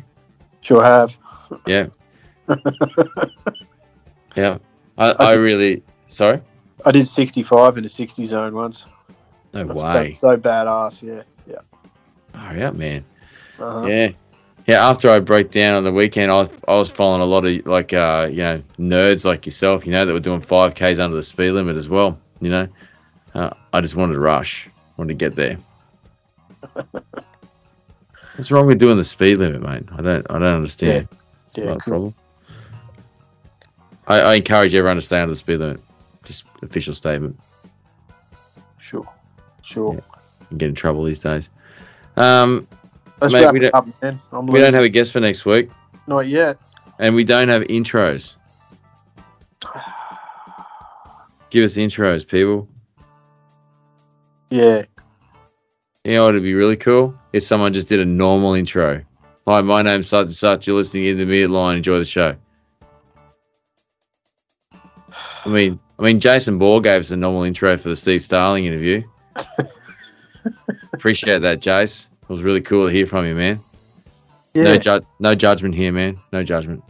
Sure 0.61 0.83
have. 0.83 1.17
Yeah. 1.67 1.85
yeah. 4.35 4.57
I, 4.97 5.11
I 5.11 5.33
really 5.33 5.83
sorry. 6.07 6.41
I 6.83 6.91
did 6.91 7.05
65 7.05 7.77
in 7.77 7.85
a 7.85 7.89
60 7.89 8.25
zone 8.25 8.55
once. 8.55 8.87
No 9.53 9.65
That's 9.65 9.79
way. 9.79 10.13
So 10.13 10.35
badass. 10.35 11.03
Yeah. 11.03 11.21
Yeah. 11.45 12.39
Hurry 12.39 12.63
up, 12.63 12.73
man. 12.73 13.05
Uh-huh. 13.59 13.85
Yeah. 13.85 14.11
Yeah, 14.65 14.89
after 14.89 15.09
I 15.09 15.19
broke 15.19 15.51
down 15.51 15.75
on 15.75 15.83
the 15.83 15.91
weekend, 15.91 16.31
I 16.31 16.35
was, 16.35 16.49
I 16.67 16.73
was 16.75 16.89
following 16.89 17.21
a 17.21 17.25
lot 17.25 17.45
of 17.45 17.65
like 17.65 17.91
uh, 17.91 18.29
you 18.31 18.37
know 18.37 18.63
nerds 18.79 19.25
like 19.25 19.45
yourself, 19.45 19.85
you 19.85 19.91
know, 19.91 20.05
that 20.05 20.13
were 20.13 20.21
doing 20.21 20.39
five 20.39 20.73
k's 20.73 20.99
under 20.99 21.17
the 21.17 21.23
speed 21.23 21.51
limit 21.51 21.75
as 21.75 21.89
well. 21.89 22.17
You 22.39 22.49
know, 22.49 22.67
uh, 23.33 23.49
I 23.73 23.81
just 23.81 23.95
wanted 23.95 24.13
to 24.13 24.19
rush, 24.19 24.69
wanted 24.97 25.17
to 25.19 25.29
get 25.29 25.35
there. 25.35 25.57
What's 28.35 28.49
wrong 28.51 28.65
with 28.67 28.79
doing 28.79 28.97
the 28.97 29.03
speed 29.03 29.37
limit, 29.37 29.61
mate? 29.61 29.83
I 29.97 30.01
don't, 30.01 30.25
I 30.29 30.33
don't 30.39 30.43
understand. 30.55 31.07
Yeah. 31.55 31.65
Not 31.65 31.77
a 31.77 31.79
problem. 31.83 32.15
I, 34.07 34.19
I 34.21 34.33
encourage 34.35 34.73
everyone 34.75 34.95
to 34.97 35.01
stay 35.01 35.19
under 35.19 35.31
the 35.33 35.37
speed 35.37 35.57
limit. 35.59 35.79
Just 36.23 36.45
official 36.61 36.93
statement. 36.93 37.39
Sure. 38.79 39.07
Sure. 39.61 39.93
Yeah. 39.95 40.01
Can 40.49 40.57
get 40.57 40.69
in 40.69 40.75
trouble 40.75 41.03
these 41.03 41.19
days. 41.19 41.51
Um, 42.17 42.67
Let's 43.21 43.33
Mate, 43.33 43.43
wrap 43.45 43.53
we 43.53 43.59
don't- 43.59 43.75
up, 43.75 43.87
man. 44.01 44.19
I'm 44.31 44.47
we 44.47 44.59
don't 44.59 44.73
have 44.73 44.83
a 44.83 44.89
guest 44.89 45.13
for 45.13 45.19
next 45.21 45.45
week, 45.45 45.69
Not 46.07 46.27
yet. 46.27 46.57
and 46.99 47.15
we 47.15 47.23
don't 47.23 47.47
have 47.47 47.61
intros. 47.63 48.35
Give 51.49 51.63
us 51.63 51.75
intros, 51.75 52.27
people. 52.27 52.67
Yeah. 54.53 54.83
You 56.03 56.13
know 56.13 56.25
what 56.25 56.35
would 56.35 56.43
be 56.43 56.53
really 56.53 56.75
cool? 56.77 57.15
If 57.33 57.41
someone 57.41 57.73
just 57.73 57.87
did 57.87 57.99
a 57.99 58.05
normal 58.05 58.53
intro. 58.53 59.01
Hi, 59.47 59.61
my 59.61 59.81
name's 59.81 60.07
such 60.09 60.25
and 60.25 60.35
such. 60.35 60.67
You're 60.67 60.75
listening 60.75 61.05
in 61.05 61.17
the 61.17 61.25
mid 61.25 61.49
line. 61.49 61.77
Enjoy 61.77 61.97
the 61.97 62.05
show. 62.05 62.35
I 64.71 65.49
mean, 65.49 65.79
I 65.97 66.03
mean, 66.03 66.19
Jason 66.19 66.59
Bohr 66.59 66.83
gave 66.83 66.99
us 66.99 67.09
a 67.09 67.17
normal 67.17 67.41
intro 67.43 67.75
for 67.77 67.89
the 67.89 67.95
Steve 67.95 68.21
Starling 68.21 68.65
interview. 68.65 69.01
Appreciate 70.93 71.39
that, 71.39 71.59
Jace. 71.59 72.09
It 72.21 72.29
was 72.29 72.43
really 72.43 72.61
cool 72.61 72.85
to 72.87 72.93
hear 72.93 73.07
from 73.07 73.25
you, 73.25 73.33
man. 73.33 73.59
Yeah, 74.53 74.63
No, 74.65 74.77
ju- 74.77 75.05
no 75.19 75.33
judgment 75.33 75.73
here, 75.73 75.91
man. 75.91 76.19
No 76.31 76.43
judgment. 76.43 76.83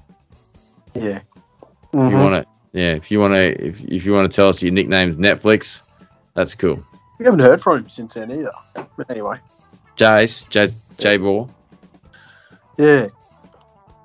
yeah. 0.95 1.19
If 1.21 1.93
you 1.93 1.99
Mhm. 1.99 2.23
want 2.29 2.43
to, 2.45 2.77
yeah. 2.77 2.93
If 2.93 3.09
you 3.09 3.21
want 3.21 3.33
to, 3.35 3.65
if, 3.67 3.81
if 3.85 4.05
you 4.05 4.11
want 4.11 4.29
to 4.29 4.35
tell 4.35 4.49
us 4.49 4.61
your 4.61 4.73
nickname's 4.73 5.15
Netflix, 5.15 5.81
that's 6.33 6.55
cool. 6.55 6.83
We 7.23 7.27
haven't 7.27 7.39
heard 7.39 7.61
from 7.61 7.77
him 7.77 7.87
since 7.89 8.15
then 8.15 8.31
either. 8.31 8.51
But 8.73 9.09
anyway, 9.09 9.39
Jace, 9.95 10.45
J, 10.49 10.67
J 10.97 11.15
Ball. 11.15 11.49
yeah. 12.77 13.07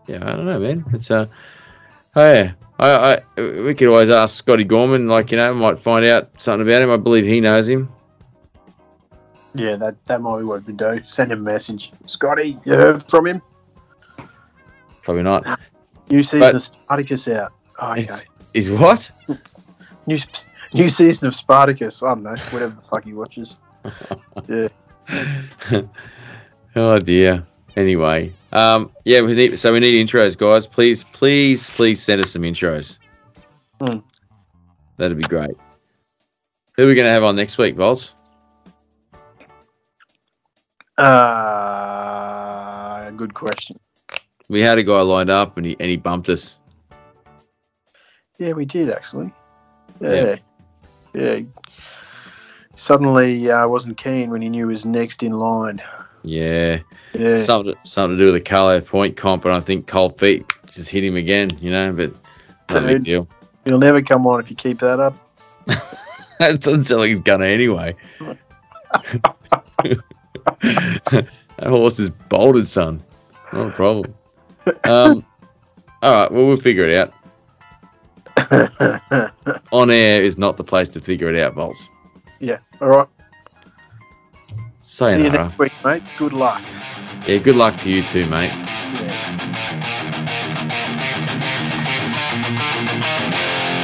Yeah, 0.07 0.19
I 0.23 0.37
don't 0.37 0.47
know, 0.47 0.61
man. 0.61 0.85
It's 0.93 1.11
uh, 1.11 1.27
oh 2.15 2.33
yeah. 2.33 2.53
I, 2.79 3.21
I, 3.37 3.43
we 3.43 3.75
could 3.75 3.89
always 3.89 4.09
ask 4.09 4.37
Scotty 4.37 4.63
Gorman, 4.63 5.09
like 5.09 5.33
you 5.33 5.37
know, 5.37 5.53
might 5.53 5.81
find 5.81 6.05
out 6.07 6.31
something 6.41 6.65
about 6.65 6.81
him. 6.81 6.93
I 6.93 6.97
believe 6.97 7.25
he 7.25 7.41
knows 7.41 7.69
him. 7.69 7.89
Yeah, 9.53 9.75
that, 9.75 9.97
that 10.07 10.21
might 10.21 10.39
be 10.39 10.45
what 10.45 10.65
we 10.65 10.73
do. 10.75 11.03
Send 11.05 11.33
him 11.33 11.41
a 11.41 11.43
message. 11.43 11.91
Scotty, 12.07 12.57
you 12.65 12.75
heard 12.75 13.03
from 13.11 13.27
him? 13.27 13.43
Probably 15.03 15.25
not. 15.25 15.59
New 16.09 16.23
season 16.23 16.39
But- 16.53 16.63
Spartacus 16.63 17.27
out. 17.27 17.53
Oh, 17.81 17.95
okay. 17.95 18.15
Is 18.55 18.71
what? 18.71 19.11
New, 20.07 20.19
new 20.75 20.89
season 20.89 21.29
of 21.29 21.35
Spartacus. 21.35 22.03
I 22.03 22.15
don't 22.15 22.23
know. 22.23 22.37
Whatever 22.51 22.75
the 22.75 22.83
fuck 22.83 23.05
he 23.05 23.13
watches. 23.13 23.57
Yeah. 24.49 24.69
oh 26.77 26.99
dear. 26.99 27.47
Anyway, 27.77 28.31
um, 28.53 28.91
yeah, 29.05 29.23
we 29.23 29.35
need 29.35 29.59
so 29.59 29.73
we 29.73 29.81
need 29.81 30.07
intros, 30.07 30.37
guys. 30.37 30.67
Please, 30.67 31.05
please, 31.05 31.71
please 31.71 32.03
send 32.03 32.23
us 32.23 32.33
some 32.33 32.43
intros. 32.43 32.99
Hmm. 33.81 34.01
That'd 34.97 35.17
be 35.17 35.23
great. 35.23 35.57
Who 36.77 36.85
are 36.85 36.87
we 36.87 36.95
going 36.95 37.07
to 37.07 37.11
have 37.11 37.25
on 37.25 37.37
next 37.37 37.57
week, 37.57 37.77
Volts? 37.77 38.15
Uh, 40.99 41.89
good 43.13 43.33
question. 43.35 43.79
We 44.49 44.61
had 44.61 44.79
a 44.79 44.83
guy 44.83 45.01
lined 45.01 45.31
up 45.31 45.57
and 45.57 45.67
he 45.67 45.77
and 45.79 45.89
he 45.89 45.97
bumped 45.97 46.29
us. 46.29 46.59
Yeah, 48.39 48.53
we 48.53 48.65
did 48.65 48.93
actually. 48.93 49.33
Yeah. 50.01 50.13
Yeah. 50.13 50.37
Yeah, 51.15 51.41
suddenly 52.77 53.51
uh, 53.51 53.67
wasn't 53.69 53.97
keen 53.97 54.31
when 54.31 54.43
he 54.43 54.49
knew 54.49 54.67
he 54.69 54.73
was 54.73 54.87
next 54.87 55.23
in 55.23 55.33
line. 55.33 55.83
Yeah, 56.23 56.81
Yeah. 57.15 57.39
something 57.39 57.75
to, 57.75 57.79
something 57.89 58.19
to 58.19 58.25
do 58.25 58.33
with 58.33 58.43
the 58.43 58.49
Carlo 58.49 58.81
Point 58.81 59.17
comp, 59.17 59.45
and 59.45 59.55
I 59.55 59.61
think 59.61 59.87
cold 59.87 60.19
feet 60.19 60.45
just 60.67 60.91
hit 60.91 61.05
him 61.05 61.17
again. 61.17 61.51
You 61.61 61.71
know, 61.71 61.93
but 61.93 62.13
not 62.71 62.85
a 62.85 62.87
big 62.87 63.05
deal. 63.05 63.29
He'll 63.65 63.79
never 63.79 64.03
come 64.03 64.27
on 64.27 64.41
if 64.41 64.51
you 64.51 64.57
keep 64.57 64.81
that 64.81 65.01
up. 65.01 65.15
That 66.39 66.61
doesn't 66.61 66.85
sound 66.85 67.01
like 67.01 67.09
he's 67.11 67.19
gonna 67.19 67.47
anyway. 67.47 67.97
that 70.61 71.27
horse 71.61 71.99
is 71.99 72.11
bolted, 72.11 72.69
son. 72.69 73.03
Not 73.53 73.69
a 73.69 73.71
problem. 73.73 74.15
Um, 74.85 75.25
all 76.03 76.15
right, 76.17 76.31
well, 76.31 76.47
we'll 76.47 76.57
figure 76.57 76.89
it 76.89 76.97
out. 76.97 77.13
On 79.73 79.91
air 79.91 80.23
is 80.23 80.39
not 80.39 80.57
the 80.57 80.65
place 80.65 80.89
to 80.91 81.01
figure 81.01 81.29
it 81.33 81.39
out, 81.41 81.55
Bolts. 81.55 81.89
yeah. 82.41 82.59
All 82.81 82.89
right. 82.89 83.09
See 84.83 85.05
you 85.13 85.31
next 85.31 85.59
week, 85.59 85.73
mate. 85.85 86.03
Good 86.19 86.33
luck. 86.33 86.63
Yeah, 87.27 87.39
good 87.39 87.57
luck 87.57 87.77
to 87.81 87.91
you 87.91 88.03
too, 88.03 88.27
mate. 88.27 88.51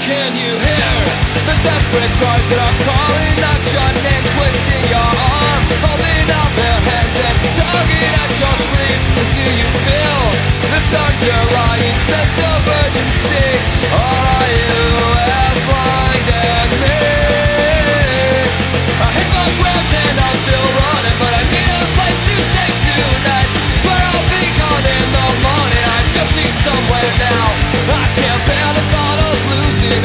Can 0.05 0.37
you 0.37 0.53
hear 0.53 0.95
the 1.49 1.57
desperate 1.65 2.13
cries 2.21 2.47
that 2.53 2.61
are 2.61 2.77
calling 2.85 3.37
out 3.41 3.63
your 3.73 3.91
name, 4.05 4.25
twisting 4.37 4.85
your 4.93 5.01
arm, 5.01 5.63
holding 5.81 6.29
out 6.29 6.53
their 6.61 6.79
hands 6.93 7.17
and 7.25 7.39
tugging 7.57 8.13
at 8.13 8.33
your 8.37 8.57
sleeve 8.69 9.03
until 9.17 9.51
you 9.57 9.69
feel 9.89 10.25
this 10.69 10.89
underlying 10.93 11.97
sense 12.05 12.37
of 12.45 12.61
urgency? 12.69 13.74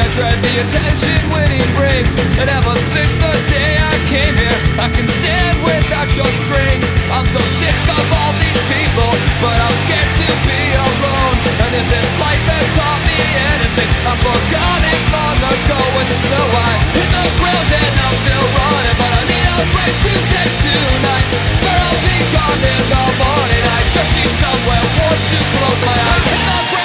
I 0.00 0.08
dread 0.16 0.32
the 0.40 0.54
attention 0.64 1.20
winning 1.28 1.68
brings. 1.76 2.16
And 2.40 2.48
ever 2.48 2.72
since 2.88 3.12
the 3.20 3.32
day 3.52 3.76
I 3.76 3.92
came 4.08 4.32
here, 4.32 4.58
I 4.80 4.88
can 4.88 5.04
stand 5.04 5.60
without 5.60 6.08
your 6.16 6.30
strings. 6.48 6.88
I'm 7.12 7.28
so 7.28 7.36
sick 7.36 7.76
of 7.84 8.06
all 8.08 8.32
these 8.40 8.62
people, 8.72 9.12
but 9.44 9.56
I'm 9.60 9.76
scared 9.84 10.12
to 10.24 10.28
be 10.48 10.62
alone. 10.72 11.36
And 11.68 11.72
if 11.76 11.86
this 11.92 12.08
life 12.16 12.44
has 12.48 12.66
taught 12.80 13.02
me 13.04 13.20
anything, 13.52 13.90
I 14.08 14.14
forgot 14.24 14.80
it 14.88 15.00
long 15.12 15.36
ago. 15.36 15.80
And 16.00 16.10
so 16.16 16.40
I 16.40 16.70
hit 16.96 17.08
the 17.12 17.24
ground 17.36 17.68
and 17.68 17.94
I'm 18.00 18.16
still 18.24 18.46
running, 18.56 18.96
but 18.96 19.12
I 19.20 19.22
need 19.28 19.48
a 19.52 19.64
place 19.68 19.98
to 20.00 20.12
stay 20.16 20.48
tonight. 20.64 21.26
Swear 21.60 21.76
I'll 21.76 22.00
be 22.08 22.18
gone 22.32 22.62
in 22.72 22.82
the 22.88 23.04
morning. 23.20 23.64
I 23.68 23.80
just 23.92 24.10
need 24.16 24.32
somewhere 24.32 24.84
warm 24.96 25.20
to 25.28 25.38
close 25.60 25.80
my 25.84 25.98
eyes. 26.08 26.79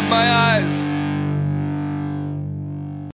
Close 0.00 0.10
my 0.10 0.30
eyes. 0.32 0.99